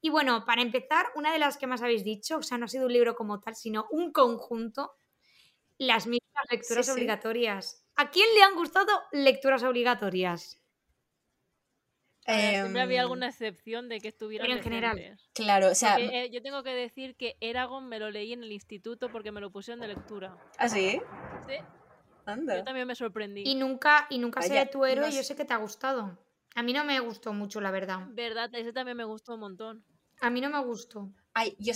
Y 0.01 0.09
bueno, 0.09 0.45
para 0.45 0.61
empezar, 0.61 1.05
una 1.15 1.31
de 1.31 1.39
las 1.39 1.57
que 1.57 1.67
más 1.67 1.81
habéis 1.81 2.03
dicho, 2.03 2.37
o 2.37 2.43
sea, 2.43 2.57
no 2.57 2.65
ha 2.65 2.67
sido 2.67 2.87
un 2.87 2.93
libro 2.93 3.15
como 3.15 3.39
tal, 3.39 3.55
sino 3.55 3.87
un 3.91 4.11
conjunto, 4.11 4.93
las 5.77 6.07
mismas 6.07 6.45
lecturas 6.49 6.85
Sí, 6.85 6.91
sí. 6.91 6.97
obligatorias. 6.97 7.85
¿A 7.95 8.09
quién 8.09 8.27
le 8.35 8.41
han 8.43 8.55
gustado 8.55 8.87
lecturas 9.11 9.63
obligatorias? 9.63 10.57
A 12.25 12.35
ver, 12.37 12.61
siempre 12.61 12.81
había 12.81 13.01
alguna 13.01 13.27
excepción 13.29 13.89
de 13.89 13.99
que 13.99 14.09
estuvieran 14.09 14.45
pero 14.47 14.57
en 14.57 14.63
general. 14.63 15.19
Claro, 15.33 15.71
o 15.71 15.75
sea, 15.75 15.95
Porque, 15.95 16.23
eh, 16.23 16.29
yo 16.29 16.41
tengo 16.41 16.63
que 16.63 16.69
decir 16.69 17.15
que 17.15 17.35
Eragon 17.41 17.87
me 17.89 17.99
lo 17.99 18.11
leí 18.11 18.33
en 18.33 18.43
el 18.43 18.51
instituto 18.51 19.09
porque 19.11 19.31
me 19.31 19.41
lo 19.41 19.51
pusieron 19.51 19.81
de 19.81 19.87
lectura. 19.87 20.37
¿así? 20.57 21.01
Sí, 21.47 21.55
yo 21.57 21.65
Anda. 22.25 22.63
también 22.63 22.87
me 22.87 22.95
sorprendí. 22.95 23.43
Y 23.45 23.55
nunca, 23.55 24.05
y 24.09 24.19
nunca 24.19 24.39
Vaya, 24.39 24.53
seré 24.53 24.65
tu 24.67 24.85
héroe, 24.85 25.07
no 25.07 25.11
yo 25.11 25.17
sé. 25.17 25.23
sé 25.23 25.35
que 25.35 25.45
te 25.45 25.53
ha 25.53 25.57
gustado. 25.57 26.17
A 26.53 26.63
mí 26.63 26.73
no 26.73 26.83
me 26.85 26.99
gustó 26.99 27.33
mucho, 27.33 27.59
la 27.59 27.71
verdad. 27.71 28.07
Verdad, 28.11 28.53
ese 28.53 28.71
también 28.71 28.97
me 28.97 29.05
gustó 29.05 29.33
un 29.33 29.39
montón. 29.39 29.83
A 30.21 30.29
mí 30.29 30.39
no 30.39 30.49
me 30.49 30.63
gustó. 30.63 31.11
Ay, 31.33 31.55
yo... 31.59 31.73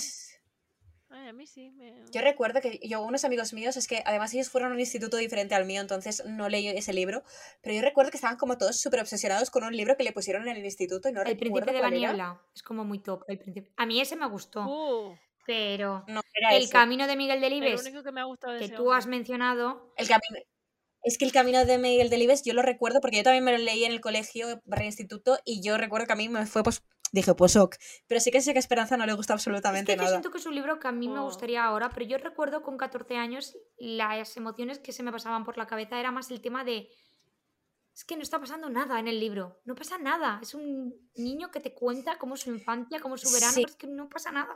Ay, 1.10 1.28
a 1.30 1.34
mí 1.34 1.48
sí. 1.48 1.72
Me... 1.72 2.04
Yo 2.12 2.22
recuerdo 2.22 2.62
que 2.62 2.80
yo, 2.84 3.02
unos 3.02 3.26
amigos 3.26 3.54
míos, 3.54 3.78
es 3.78 3.88
que 3.88 4.04
además 4.06 4.34
ellos 4.34 4.50
fueron 4.50 4.72
a 4.72 4.74
un 4.74 4.80
instituto 4.80 5.18
diferente 5.18 5.56
al 5.56 5.66
mío, 5.66 5.82
entonces 5.82 6.24
no 6.26 6.50
leí 6.50 6.68
ese 6.68 6.94
libro, 6.94 7.24
pero 7.62 7.76
yo 7.76 7.82
recuerdo 7.82 8.12
que 8.12 8.18
estaban 8.18 8.38
como 8.38 8.58
todos 8.58 8.80
súper 8.80 9.00
obsesionados 9.02 9.50
con 9.50 9.64
un 9.64 9.76
libro 9.76 9.98
que 9.98 10.04
le 10.04 10.12
pusieron 10.12 10.48
en 10.48 10.58
el 10.58 10.66
instituto 10.66 11.10
y 11.10 11.12
no 11.12 11.22
El 11.24 11.38
príncipe 11.38 11.72
de 11.72 11.80
la 11.80 11.90
niebla. 11.90 12.42
Es 12.54 12.64
como 12.64 12.84
muy 12.84 13.00
top. 13.00 13.24
El 13.28 13.40
príncipe. 13.40 13.72
A 13.78 13.86
mí 13.86 14.00
ese 14.02 14.16
me 14.16 14.28
gustó. 14.28 14.62
Uh, 14.66 15.16
Pero 15.46 16.04
No, 16.08 16.22
era 16.34 16.56
el 16.56 16.64
ese. 16.64 16.72
camino 16.72 17.08
de 17.08 17.16
Miguel 17.16 17.38
el 17.38 17.50
Delibes, 17.50 17.82
único 17.82 18.04
que 18.04 18.12
me 18.12 18.22
ha 18.22 18.26
gustado 18.26 18.54
de 18.54 18.60
que 18.60 18.70
tú 18.70 18.92
has 18.92 19.08
mencionado, 19.08 19.94
El 19.96 20.08
camino. 20.08 20.40
Es 21.04 21.20
que 21.20 21.26
el 21.26 21.32
camino 21.32 21.66
de 21.66 21.78
Miguel 21.78 22.10
Delibes 22.10 22.44
yo 22.44 22.54
lo 22.54 22.64
recuerdo 22.64 23.00
porque 23.00 23.18
yo 23.18 23.24
también 23.24 23.44
me 23.44 23.52
lo 23.52 23.60
leí 23.60 23.86
en 23.86 23.92
el 23.92 24.02
colegio 24.02 24.60
barra 24.66 24.86
instituto 24.86 25.38
y 25.46 25.62
yo 25.62 25.78
recuerdo 25.78 26.08
que 26.08 26.14
a 26.14 26.16
mí 26.16 26.30
me 26.30 26.48
fue 26.48 26.64
pues 26.64 26.84
dije 27.12 27.34
pues 27.36 27.56
ok, 27.56 27.76
pero 28.08 28.20
sí 28.20 28.32
que 28.32 28.42
sé 28.42 28.52
que 28.54 28.60
a 28.60 28.66
Esperanza 28.66 28.98
no 28.98 29.06
le 29.06 29.14
gusta 29.14 29.34
Es 29.34 29.40
absolutamente 29.40 29.94
que 29.94 29.98
yo 29.98 30.04
nada. 30.04 30.16
siento 30.16 30.32
que 30.32 30.38
es 30.40 30.46
un 30.46 30.56
libro 30.56 30.80
que 30.80 30.88
a 30.88 30.92
mí 30.92 31.08
me 31.08 31.20
Oh. 31.20 31.24
gustaría 31.26 31.64
ahora, 31.64 31.90
pero 31.90 32.06
yo 32.06 32.18
recuerdo 32.18 32.62
con 32.62 32.78
14 32.78 33.16
años 33.16 33.56
las 33.78 34.36
emociones 34.38 34.80
que 34.80 34.92
se 34.92 35.04
me 35.04 35.12
pasaban 35.12 35.44
por 35.46 35.58
la 35.58 35.68
cabeza 35.68 36.00
era 36.00 36.12
más 36.12 36.30
el 36.32 36.42
tema 36.42 36.64
de 36.64 36.90
es 37.94 38.04
que 38.04 38.18
no 38.18 38.24
está 38.24 38.40
pasando 38.40 38.70
nada 38.70 39.00
en 39.00 39.08
el 39.08 39.20
libro, 39.22 39.62
no 39.64 39.74
pasa 39.76 39.98
nada, 39.98 40.40
es 40.42 40.54
un 40.54 40.94
niño 41.16 41.50
que 41.52 41.62
te 41.62 41.74
cuenta 41.74 42.18
cómo 42.18 42.36
es 42.36 42.42
su 42.42 42.50
infancia, 42.50 43.00
cómo 43.00 43.16
es 43.16 43.22
su 43.22 43.32
verano, 43.32 43.54
Sí. 43.54 43.62
pero 43.62 43.70
es 43.72 43.78
que 43.78 43.88
no 43.88 44.10
pasa 44.10 44.32
nada. 44.34 44.54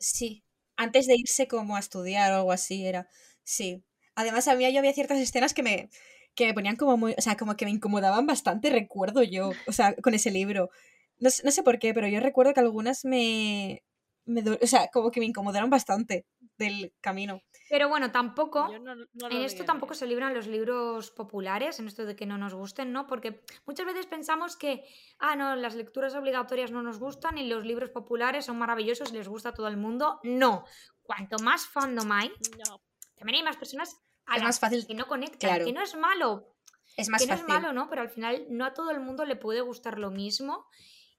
Sí, 0.00 0.44
antes 0.76 1.06
de 1.06 1.14
irse 1.16 1.46
como 1.46 1.76
a 1.76 1.78
estudiar 1.80 2.32
o 2.32 2.36
algo 2.36 2.52
así 2.52 2.84
era. 2.84 3.08
Sí. 3.44 3.84
Además, 4.16 4.48
a 4.48 4.56
mí 4.56 4.70
yo 4.72 4.78
había 4.80 4.92
ciertas 4.92 5.18
escenas 5.18 5.54
que 5.54 5.62
me, 5.62 5.90
que 6.34 6.46
me 6.46 6.54
ponían 6.54 6.74
como 6.76 6.96
muy, 6.96 7.14
o 7.16 7.20
sea, 7.22 7.36
como 7.36 7.56
que 7.56 7.64
me 7.66 7.70
incomodaban 7.70 8.26
bastante, 8.26 8.70
recuerdo 8.70 9.22
yo, 9.22 9.52
o 9.68 9.72
sea, 9.72 9.94
con 9.96 10.14
ese 10.14 10.30
libro. 10.32 10.70
No, 11.18 11.30
sé- 11.30 11.42
no 11.44 11.50
sé 11.50 11.62
por 11.62 11.78
qué, 11.78 11.94
pero 11.94 12.08
yo 12.08 12.20
recuerdo 12.20 12.52
que 12.54 12.60
algunas 12.60 13.04
me, 13.04 13.82
me 14.24 14.42
do- 14.42 14.58
o 14.60 14.66
sea, 14.66 14.88
como 14.92 15.10
que 15.10 15.20
me 15.20 15.26
incomodaron 15.26 15.70
bastante 15.70 16.26
del 16.58 16.92
camino. 17.00 17.40
Pero 17.68 17.88
bueno, 17.88 18.12
tampoco 18.12 18.68
no, 18.78 18.94
no 18.94 19.30
En 19.30 19.42
esto 19.42 19.64
tampoco 19.64 19.94
se 19.94 20.06
libran 20.06 20.32
los 20.34 20.46
libros 20.46 21.10
populares, 21.10 21.80
en 21.80 21.88
esto 21.88 22.04
de 22.04 22.14
que 22.14 22.24
no 22.26 22.38
nos 22.38 22.54
gusten, 22.54 22.92
¿no? 22.92 23.06
Porque 23.08 23.42
muchas 23.66 23.84
veces 23.86 24.06
pensamos 24.06 24.56
que, 24.56 24.84
ah, 25.18 25.34
no, 25.36 25.56
las 25.56 25.74
lecturas 25.74 26.14
obligatorias 26.14 26.70
no 26.70 26.82
nos 26.82 26.98
gustan 27.00 27.38
y 27.38 27.48
los 27.48 27.64
libros 27.66 27.90
populares 27.90 28.44
son 28.44 28.56
maravillosos 28.58 29.10
y 29.10 29.14
les 29.14 29.26
gusta 29.28 29.48
a 29.48 29.54
todo 29.54 29.66
el 29.68 29.76
mundo. 29.76 30.20
No. 30.22 30.64
Cuanto 31.02 31.38
más 31.40 31.66
fandom 31.66 32.10
hay, 32.12 32.30
No, 32.68 32.80
también 33.16 33.38
hay 33.38 33.42
más 33.42 33.56
personas 33.56 33.96
a 34.26 34.34
Es 34.36 34.42
las 34.42 34.48
más 34.48 34.60
fácil, 34.60 34.86
que 34.86 34.94
no 34.94 35.06
conectan, 35.06 35.38
claro. 35.38 35.64
que 35.64 35.72
no 35.72 35.82
es 35.82 35.94
malo, 35.96 36.54
es 36.96 37.08
más 37.08 37.20
que 37.20 37.26
no 37.26 37.32
fácil. 37.36 37.46
es 37.46 37.52
malo, 37.62 37.72
¿no? 37.72 37.88
Pero 37.90 38.02
al 38.02 38.10
final 38.10 38.46
no 38.50 38.64
a 38.64 38.74
todo 38.74 38.90
el 38.92 39.00
mundo 39.00 39.24
le 39.24 39.36
puede 39.36 39.60
gustar 39.60 39.98
lo 39.98 40.10
mismo. 40.10 40.66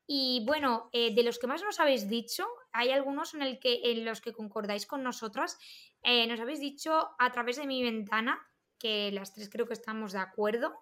Y 0.10 0.44
bueno, 0.46 0.90
eh, 0.94 1.14
de 1.14 1.24
los 1.24 1.38
que 1.38 1.48
más 1.48 1.62
nos 1.62 1.82
habéis 1.82 2.08
dicho, 2.08 2.48
hay 2.72 2.92
algunos 2.92 3.34
en, 3.34 3.42
el 3.42 3.60
que, 3.60 3.92
en 3.92 4.06
los 4.06 4.22
que 4.22 4.32
concordáis 4.32 4.86
con 4.86 5.04
nosotras. 5.04 5.60
Eh, 6.02 6.26
nos 6.28 6.40
habéis 6.40 6.62
dicho 6.62 7.10
a 7.20 7.32
través 7.32 7.58
de 7.58 7.68
mi 7.68 7.84
ventana, 7.84 8.40
que 8.80 9.12
las 9.12 9.34
tres 9.34 9.50
creo 9.50 9.68
que 9.68 9.74
estamos 9.74 10.14
de 10.14 10.20
acuerdo. 10.20 10.74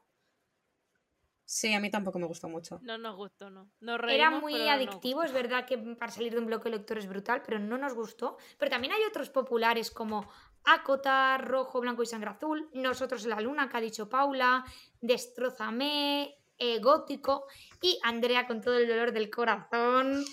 Sí, 1.43 1.73
a 1.73 1.79
mí 1.79 1.89
tampoco 1.89 2.19
me 2.19 2.25
gustó 2.25 2.49
mucho. 2.49 2.79
no 2.83 2.97
nos 2.97 3.15
gustó, 3.15 3.49
no. 3.49 3.69
Nos 3.79 3.99
Era 4.07 4.29
muy 4.31 4.53
no 4.53 4.69
adictivo, 4.69 5.23
es 5.23 5.31
verdad 5.31 5.65
que 5.65 5.77
para 5.77 6.11
salir 6.11 6.33
de 6.33 6.39
un 6.39 6.47
bloque 6.47 6.69
de 6.69 6.77
lector 6.77 6.97
es 6.97 7.07
brutal, 7.07 7.41
pero 7.43 7.59
no 7.59 7.77
nos 7.77 7.93
gustó. 7.93 8.37
Pero 8.57 8.69
también 8.69 8.93
hay 8.93 9.03
otros 9.03 9.29
populares 9.29 9.89
como 9.91 10.27
Acotar, 10.63 11.47
Rojo, 11.47 11.81
Blanco 11.81 12.01
y 12.01 12.07
Sangre 12.07 12.31
Azul, 12.31 12.69
Nosotros 12.73 13.23
en 13.23 13.29
la 13.29 13.41
Luna, 13.41 13.69
que 13.69 13.77
ha 13.77 13.81
dicho 13.81 14.09
Paula, 14.09 14.65
Destrozame, 15.01 16.35
eh, 16.57 16.79
Gótico 16.79 17.45
y 17.81 17.99
Andrea 18.03 18.47
con 18.47 18.61
todo 18.61 18.77
el 18.77 18.87
dolor 18.87 19.11
del 19.11 19.29
corazón. 19.29 20.23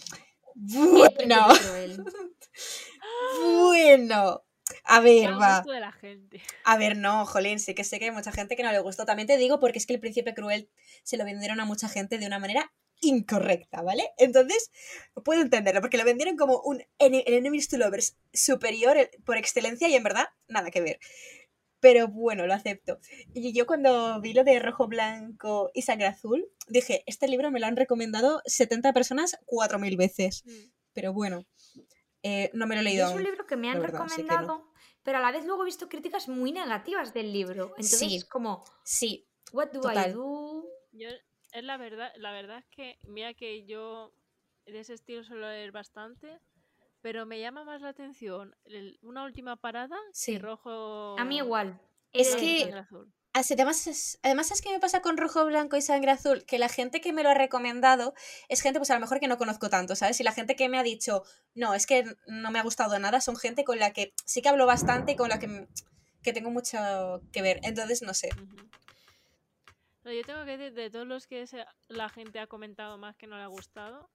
Bueno, 0.55 1.49
bueno. 3.61 4.45
A 4.85 5.01
ver, 5.01 5.33
va. 5.33 5.59
gusto 5.59 5.73
de 5.73 5.81
la 5.81 5.93
gente. 5.93 6.41
A 6.65 6.77
ver, 6.77 6.97
no, 6.97 7.27
jolín, 7.27 7.59
sí 7.59 7.75
que 7.75 7.85
sé 7.85 7.99
que 7.99 8.07
hay 8.07 8.11
mucha 8.11 8.33
gente 8.33 8.57
que 8.57 8.63
no 8.63 8.73
le 8.73 8.79
gustó. 8.79 9.05
También 9.05 9.27
te 9.27 9.37
digo 9.37 9.61
porque 9.61 9.79
es 9.79 9.87
que 9.87 9.95
el 9.95 10.01
príncipe 10.01 10.35
cruel 10.35 10.71
se 11.03 11.17
lo 11.17 11.25
vendieron 11.25 11.61
a 11.61 11.65
mucha 11.65 11.89
gente 11.89 12.19
de 12.19 12.27
una 12.27 12.39
manera 12.39 12.73
incorrecta, 13.01 13.83
¿vale? 13.83 14.11
Entonces, 14.17 14.71
puedo 15.25 15.43
entenderlo, 15.43 15.81
porque 15.81 15.99
lo 15.99 16.05
vendieron 16.05 16.37
como 16.37 16.61
un 16.61 16.83
el 16.99 17.23
Enemies 17.27 17.69
to 17.69 17.77
Lovers 17.77 18.17
superior 18.33 19.11
por 19.25 19.37
excelencia 19.37 19.89
y 19.89 19.95
en 19.95 20.05
verdad, 20.05 20.29
nada 20.49 20.71
que 20.71 20.81
ver. 20.81 21.01
Pero 21.83 22.07
bueno, 22.07 22.47
lo 22.47 22.55
acepto. 22.55 23.01
Y 23.35 23.53
yo 23.53 23.67
cuando 23.67 24.21
vi 24.21 24.33
lo 24.35 24.45
de 24.45 24.61
Rojo, 24.61 24.87
Blanco 24.87 25.71
y 25.75 25.83
Sangre 25.83 26.07
Azul, 26.07 26.49
dije, 26.69 27.03
este 27.07 27.27
libro 27.27 27.51
me 27.51 27.59
lo 27.59 27.67
han 27.67 27.77
recomendado 27.77 28.41
70 28.47 28.93
personas 28.93 29.37
4.000 29.47 29.97
veces. 29.99 30.45
Mm. 30.47 30.71
Pero 30.95 31.13
bueno, 31.13 31.45
eh, 32.23 32.51
no 32.55 32.69
me 32.69 32.77
lo 32.77 32.83
he 32.83 32.85
Y 32.85 32.87
leído 32.87 33.07
es 33.07 33.11
un 33.11 33.19
aún. 33.19 33.25
libro 33.25 33.47
que 33.47 33.57
me 33.57 33.69
han 33.69 33.81
verdad, 33.81 33.99
no. 33.99 34.05
recomendado, 34.05 34.73
pero 35.03 35.19
a 35.19 35.21
la 35.21 35.33
vez 35.33 35.45
luego 35.45 35.63
he 35.63 35.67
visto 35.67 35.89
críticas 35.89 36.29
muy 36.29 36.53
negativas 36.53 37.13
del 37.13 37.33
libro. 37.33 37.71
Entonces 37.71 37.99
Sí. 37.99 38.17
es 38.17 38.25
como, 38.27 38.63
Sí, 38.85 39.27
what 39.53 39.73
do 39.73 39.81
I 39.81 39.83
Total. 39.83 40.13
do? 40.13 40.65
Yo, 40.93 41.09
es 41.53 41.65
la 41.65 41.77
verdad, 41.79 42.13
la 42.17 42.31
verdad 42.31 42.59
es 42.59 42.67
que, 42.67 42.99
mira 43.09 43.35
que 43.35 43.67
yo 43.67 44.15
de 44.67 44.79
ese 44.79 44.95
estilo 44.95 45.25
suelo 45.25 45.49
leer 45.49 45.73
bastante, 45.73 46.39
pero 47.03 47.27
me 47.27 47.41
llama 47.41 47.65
más 47.65 47.83
la 47.83 47.89
atención 47.91 48.57
el- 48.65 48.99
una 49.03 49.25
última 49.25 49.57
parada 49.57 49.97
Sí. 50.13 50.33
que 50.35 50.39
rojo. 50.39 51.19
A 51.19 51.25
mí 51.25 51.37
igual. 51.39 51.81
Es 52.13 52.35
que- 52.37 52.73
Además, 53.35 53.87
es, 53.87 54.19
además 54.23 54.51
es 54.51 54.61
que 54.61 54.71
me 54.71 54.79
pasa 54.79 55.01
con 55.01 55.17
rojo, 55.17 55.47
blanco 55.47 55.79
y 55.79 55.81
sangre 55.81 56.11
azul, 56.11 56.45
que 56.45 56.59
la 56.59 56.69
gente 56.69 57.01
que 57.01 57.15
me 57.15 57.23
lo 57.23 57.31
ha 57.31 57.35
recomendado 57.35 58.13
es 58.51 58.61
gente, 58.61 58.79
pues 58.79 58.91
a 58.91 58.95
lo 58.95 59.01
mejor 59.01 59.21
que 59.21 59.27
no 59.27 59.39
conozco 59.39 59.71
tanto, 59.71 59.97
¿sabes? 59.97 60.21
Y 60.21 60.23
la 60.23 60.33
gente 60.33 60.55
que 60.55 60.69
me 60.69 60.79
ha 60.79 60.83
dicho, 60.83 61.23
no, 61.55 61.73
es 61.73 61.87
que 61.87 62.05
no 62.27 62.51
me 62.51 62.59
ha 62.59 62.63
gustado 62.63 62.99
nada, 62.99 63.23
son 63.23 63.37
gente 63.39 63.65
con 63.65 63.79
la 63.79 63.95
que 63.95 64.13
sí 64.27 64.43
que 64.43 64.51
hablo 64.51 64.67
bastante 64.67 65.13
y 65.13 65.17
con 65.17 65.31
la 65.31 65.39
que, 65.39 65.67
que 66.23 66.35
tengo 66.35 66.51
mucho 66.51 66.77
que 67.33 67.41
ver. 67.41 67.59
Entonces, 67.63 68.03
no 68.03 68.13
sé. 68.13 68.29
No, 70.05 70.13
yo 70.13 70.23
tengo 70.25 70.45
que 70.45 70.59
decir, 70.59 70.75
de 70.75 70.91
todos 70.91 71.07
los 71.07 71.27
que 71.27 71.47
la 71.89 72.11
gente 72.11 72.39
ha 72.39 72.47
comentado 72.47 72.99
más 72.99 73.17
que 73.17 73.27
no 73.27 73.37
le 73.39 73.45
ha 73.45 73.47
gustado, 73.47 74.11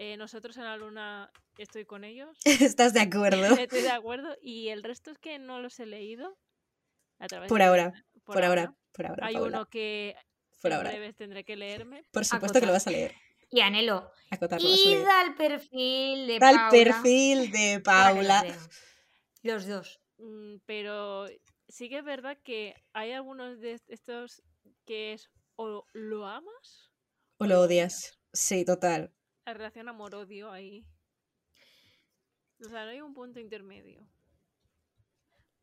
eh, 0.00 0.16
nosotros 0.16 0.56
en 0.56 0.64
la 0.64 0.76
luna 0.76 1.30
estoy 1.58 1.84
con 1.84 2.04
ellos, 2.04 2.38
¿Estás 2.44 2.94
de 2.94 3.00
acuerdo? 3.00 3.38
estoy 3.60 3.82
de 3.82 3.90
acuerdo, 3.90 4.34
y 4.40 4.68
el 4.68 4.82
resto 4.82 5.10
es 5.10 5.18
que 5.18 5.38
no 5.38 5.60
los 5.60 5.78
he 5.80 5.86
leído. 5.86 6.38
A 7.18 7.26
través 7.26 7.48
Por 7.48 7.58
de- 7.58 7.64
ahora, 7.64 7.92
Por 8.24 8.44
ahora, 8.44 8.74
por 8.92 9.06
ahora. 9.06 9.26
Hay 9.26 9.34
Paula. 9.34 9.58
uno 9.58 9.66
que 9.68 10.14
por 10.62 10.72
ahora. 10.72 10.90
breves 10.90 11.16
tendré 11.16 11.44
que 11.44 11.56
leerme. 11.56 12.04
Por 12.12 12.24
supuesto 12.24 12.60
que 12.60 12.66
lo 12.66 12.72
vas 12.72 12.86
a 12.86 12.90
leer. 12.90 13.12
Y 13.50 13.60
anhelo. 13.60 14.12
Acotar, 14.30 14.60
lo 14.62 14.68
vas 14.68 14.78
a 14.78 14.88
leer. 14.88 15.00
Id 15.00 15.06
al 15.06 15.34
perfil 15.34 16.26
de 16.28 16.38
Da 16.38 16.50
el 16.50 16.56
Paula 16.56 16.70
perfil 16.70 17.50
de 17.50 17.80
Paula. 17.82 18.44
Los 19.42 19.66
dos. 19.66 20.00
Mm, 20.18 20.56
Pero 20.66 21.26
sí 21.66 21.88
que 21.88 21.98
es 21.98 22.04
verdad 22.04 22.36
que 22.44 22.74
hay 22.92 23.12
algunos 23.12 23.58
de 23.60 23.72
est- 23.72 23.88
estos 23.90 24.42
que 24.84 25.14
es 25.14 25.30
o 25.56 25.86
lo 25.94 26.26
amas, 26.26 26.90
O 27.38 27.46
lo 27.46 27.60
odias. 27.62 28.18
Sí, 28.34 28.64
total. 28.66 29.12
La 29.48 29.54
relación 29.54 29.88
amor-odio 29.88 30.50
ahí. 30.50 30.86
O 32.64 32.68
sea, 32.68 32.84
no 32.84 32.90
hay 32.90 33.00
un 33.00 33.14
punto 33.14 33.40
intermedio. 33.40 34.06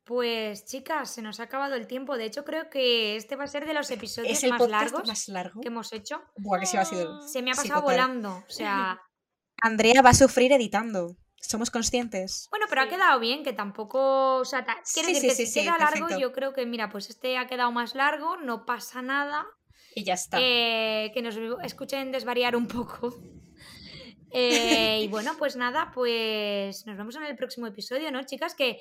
Pues 0.03 0.65
chicas, 0.65 1.11
se 1.11 1.21
nos 1.21 1.39
ha 1.39 1.43
acabado 1.43 1.75
el 1.75 1.87
tiempo. 1.87 2.15
De 2.15 2.25
hecho, 2.25 2.45
creo 2.45 2.69
que 2.69 3.15
este 3.15 3.35
va 3.35 3.45
a 3.45 3.47
ser 3.47 3.65
de 3.65 3.73
los 3.73 3.89
episodios 3.89 4.37
Es 4.37 4.43
el 4.43 4.51
más 4.51 4.67
largos 4.69 5.07
más 5.07 5.27
largo. 5.29 5.61
que 5.61 5.67
hemos 5.69 5.91
hecho. 5.93 6.21
Buah, 6.37 6.59
que 6.59 6.67
sí 6.67 6.77
va 6.77 6.83
a 6.83 6.85
ser. 6.85 7.07
Se 7.27 7.41
me 7.41 7.51
ha 7.51 7.55
pasado 7.55 7.81
volando. 7.81 8.43
O 8.47 8.51
sea, 8.51 9.01
Andrea 9.63 10.01
va 10.03 10.11
a 10.11 10.13
sufrir 10.13 10.51
editando. 10.51 11.15
Somos 11.41 11.69
conscientes. 11.71 12.47
bueno, 12.51 12.65
pero 12.69 12.81
ha 12.81 12.87
quedado 12.87 13.19
bien, 13.19 13.43
que 13.43 13.53
tampoco. 13.53 14.37
O 14.37 14.45
sea, 14.45 14.63
ta- 14.65 14.81
quiero 14.93 15.07
Sí, 15.09 15.13
decir 15.15 15.21
sí, 15.21 15.27
que 15.27 15.35
sí, 15.35 15.45
si 15.47 15.51
sí, 15.59 15.65
queda 15.65 15.77
largo, 15.77 16.07
perfecto. 16.07 16.19
yo 16.19 16.31
creo 16.33 16.53
que, 16.53 16.65
mira, 16.65 16.89
pues 16.89 17.09
este 17.09 17.37
ha 17.37 17.47
quedado 17.47 17.71
más 17.71 17.93
largo, 17.95 18.37
no 18.37 18.65
pasa 18.65 19.01
nada. 19.01 19.45
Y 19.95 20.03
ya 20.03 20.13
está. 20.15 20.37
Eh, 20.39 21.11
que 21.13 21.21
nos 21.21 21.35
escuchen 21.63 22.11
desvariar 22.11 22.55
un 22.55 22.67
poco. 22.67 23.15
Eh, 24.31 25.01
y 25.03 25.07
bueno, 25.09 25.33
pues 25.37 25.55
nada, 25.55 25.91
pues 25.93 26.85
nos 26.85 26.97
vemos 26.97 27.15
en 27.15 27.23
el 27.23 27.35
próximo 27.35 27.67
episodio, 27.67 28.11
¿no, 28.11 28.23
chicas? 28.23 28.55
Que 28.55 28.79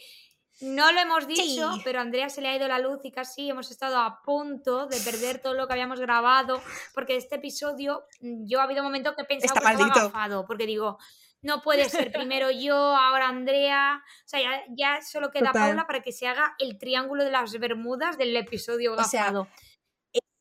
no 0.61 0.93
lo 0.93 1.01
hemos 1.01 1.27
dicho, 1.27 1.73
Sí. 1.73 1.81
pero 1.85 1.99
a 1.99 2.03
Andrea 2.03 2.29
se 2.29 2.41
le 2.41 2.49
ha 2.49 2.57
ido 2.57 2.69
la 2.69 2.79
luz 2.79 3.01
y 3.05 3.11
casi 3.11 3.51
hemos 3.51 3.71
estado 3.71 3.99
a 3.99 4.23
punto 4.23 4.87
de 4.87 4.99
perder 5.01 5.41
todo 5.41 5.55
lo 5.55 5.67
que 5.67 5.73
habíamos 5.73 5.99
grabado, 6.01 6.63
porque 6.95 7.17
este 7.17 7.37
episodio 7.37 8.05
mm, 8.21 8.47
yo 8.47 8.61
ha 8.61 8.65
habido 8.65 8.83
momentos 8.85 9.15
que 9.15 9.23
he 9.23 9.27
pensado 9.27 9.55
Está 9.55 9.77
que 9.77 9.83
estaba 9.83 10.01
agafado, 10.01 10.47
porque 10.47 10.67
digo, 10.67 10.99
no 11.43 11.61
puede 11.61 11.89
ser 11.89 12.13
primero 12.13 12.51
yo, 12.51 12.77
ahora 12.77 13.29
Andrea, 13.29 14.03
o 14.07 14.29
sea, 14.29 14.41
ya, 14.41 14.63
ya 14.71 15.03
solo 15.03 15.31
queda 15.31 15.49
Total. 15.49 15.69
Paula 15.71 15.87
para 15.87 16.01
que 16.03 16.13
se 16.13 16.27
haga 16.27 16.55
el 16.59 16.79
triángulo 16.79 17.25
de 17.25 17.31
las 17.31 17.59
Bermudas 17.59 18.17
del 18.17 18.37
episodio 18.37 18.95
O 18.95 19.05
sea, 19.05 19.23
gafado. 19.25 19.49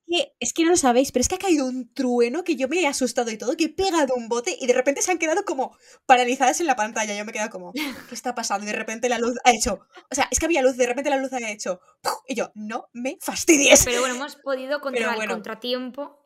Que- 0.07 0.34
es 0.39 0.53
que 0.53 0.63
no 0.63 0.69
lo 0.71 0.77
sabéis, 0.77 1.11
pero 1.11 1.21
es 1.21 1.27
que 1.30 1.35
ha 1.35 1.39
caído 1.39 1.65
un 1.65 1.93
trueno 1.93 2.43
que 2.43 2.55
yo 2.55 2.67
me 2.67 2.81
he 2.81 2.88
asustado 2.88 3.31
y 3.31 3.38
todo, 3.38 3.55
que 3.57 3.65
he 3.65 3.69
pegado 3.69 4.13
un 4.15 4.30
bote 4.30 4.55
y 4.59 4.67
de 4.67 4.73
repente 4.73 5.01
se 5.01 5.11
han 5.11 5.17
quedado 5.17 5.45
como 5.45 5.77
paralizadas 6.05 6.59
en 6.61 6.67
la 6.67 6.75
pantalla. 6.75 7.15
Yo 7.15 7.25
me 7.25 7.31
he 7.31 7.34
quedado 7.34 7.49
como, 7.49 7.71
¿qué 7.73 8.15
está 8.15 8.35
pasando? 8.35 8.65
Y 8.65 8.71
de 8.71 8.75
repente 8.77 9.09
la 9.09 9.19
luz 9.19 9.35
ha 9.43 9.51
hecho, 9.51 9.80
o 10.11 10.15
sea, 10.15 10.27
es 10.31 10.39
que 10.39 10.45
había 10.45 10.61
luz, 10.61 10.77
de 10.77 10.85
repente 10.88 11.09
la 11.09 11.17
luz 11.17 11.31
ha 11.34 11.49
hecho, 11.49 11.80
¡puf! 12.01 12.13
y 12.27 12.35
yo, 12.35 12.51
no 12.55 12.89
me 12.93 13.17
fastidies. 13.21 13.84
Pero 13.85 14.01
bueno, 14.01 14.15
hemos 14.15 14.35
podido 14.35 14.81
contra 14.81 15.15
el 15.15 15.27
contratiempo. 15.30 16.19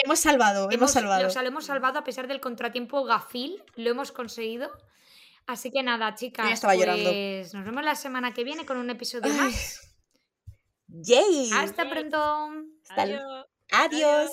Hemos 0.00 0.20
salvado, 0.20 0.68
hemos, 0.70 0.92
salvado. 0.92 1.26
O 1.26 1.30
sea, 1.30 1.42
lo 1.42 1.48
hemos 1.48 1.66
salvado 1.66 1.98
a 1.98 2.04
pesar 2.04 2.28
del 2.28 2.40
contratiempo 2.40 3.02
gafil, 3.04 3.62
lo 3.74 3.90
hemos 3.90 4.12
conseguido. 4.12 4.70
Así 5.46 5.70
que 5.72 5.82
nada, 5.82 6.14
chicas, 6.14 6.52
estaba 6.52 6.76
llorando. 6.76 7.10
pues 7.10 7.52
nos 7.54 7.64
vemos 7.64 7.82
la 7.82 7.96
semana 7.96 8.32
que 8.32 8.44
viene 8.44 8.64
con 8.64 8.76
un 8.76 8.90
episodio 8.90 9.32
Ay. 9.32 9.38
más. 9.50 9.80
¡Yay! 10.88 11.50
Hasta 11.54 11.88
pronto. 11.88 12.18
Hasta 12.88 13.02
el- 13.04 13.18
Adiós. 13.18 13.46
Adiós. 13.70 14.30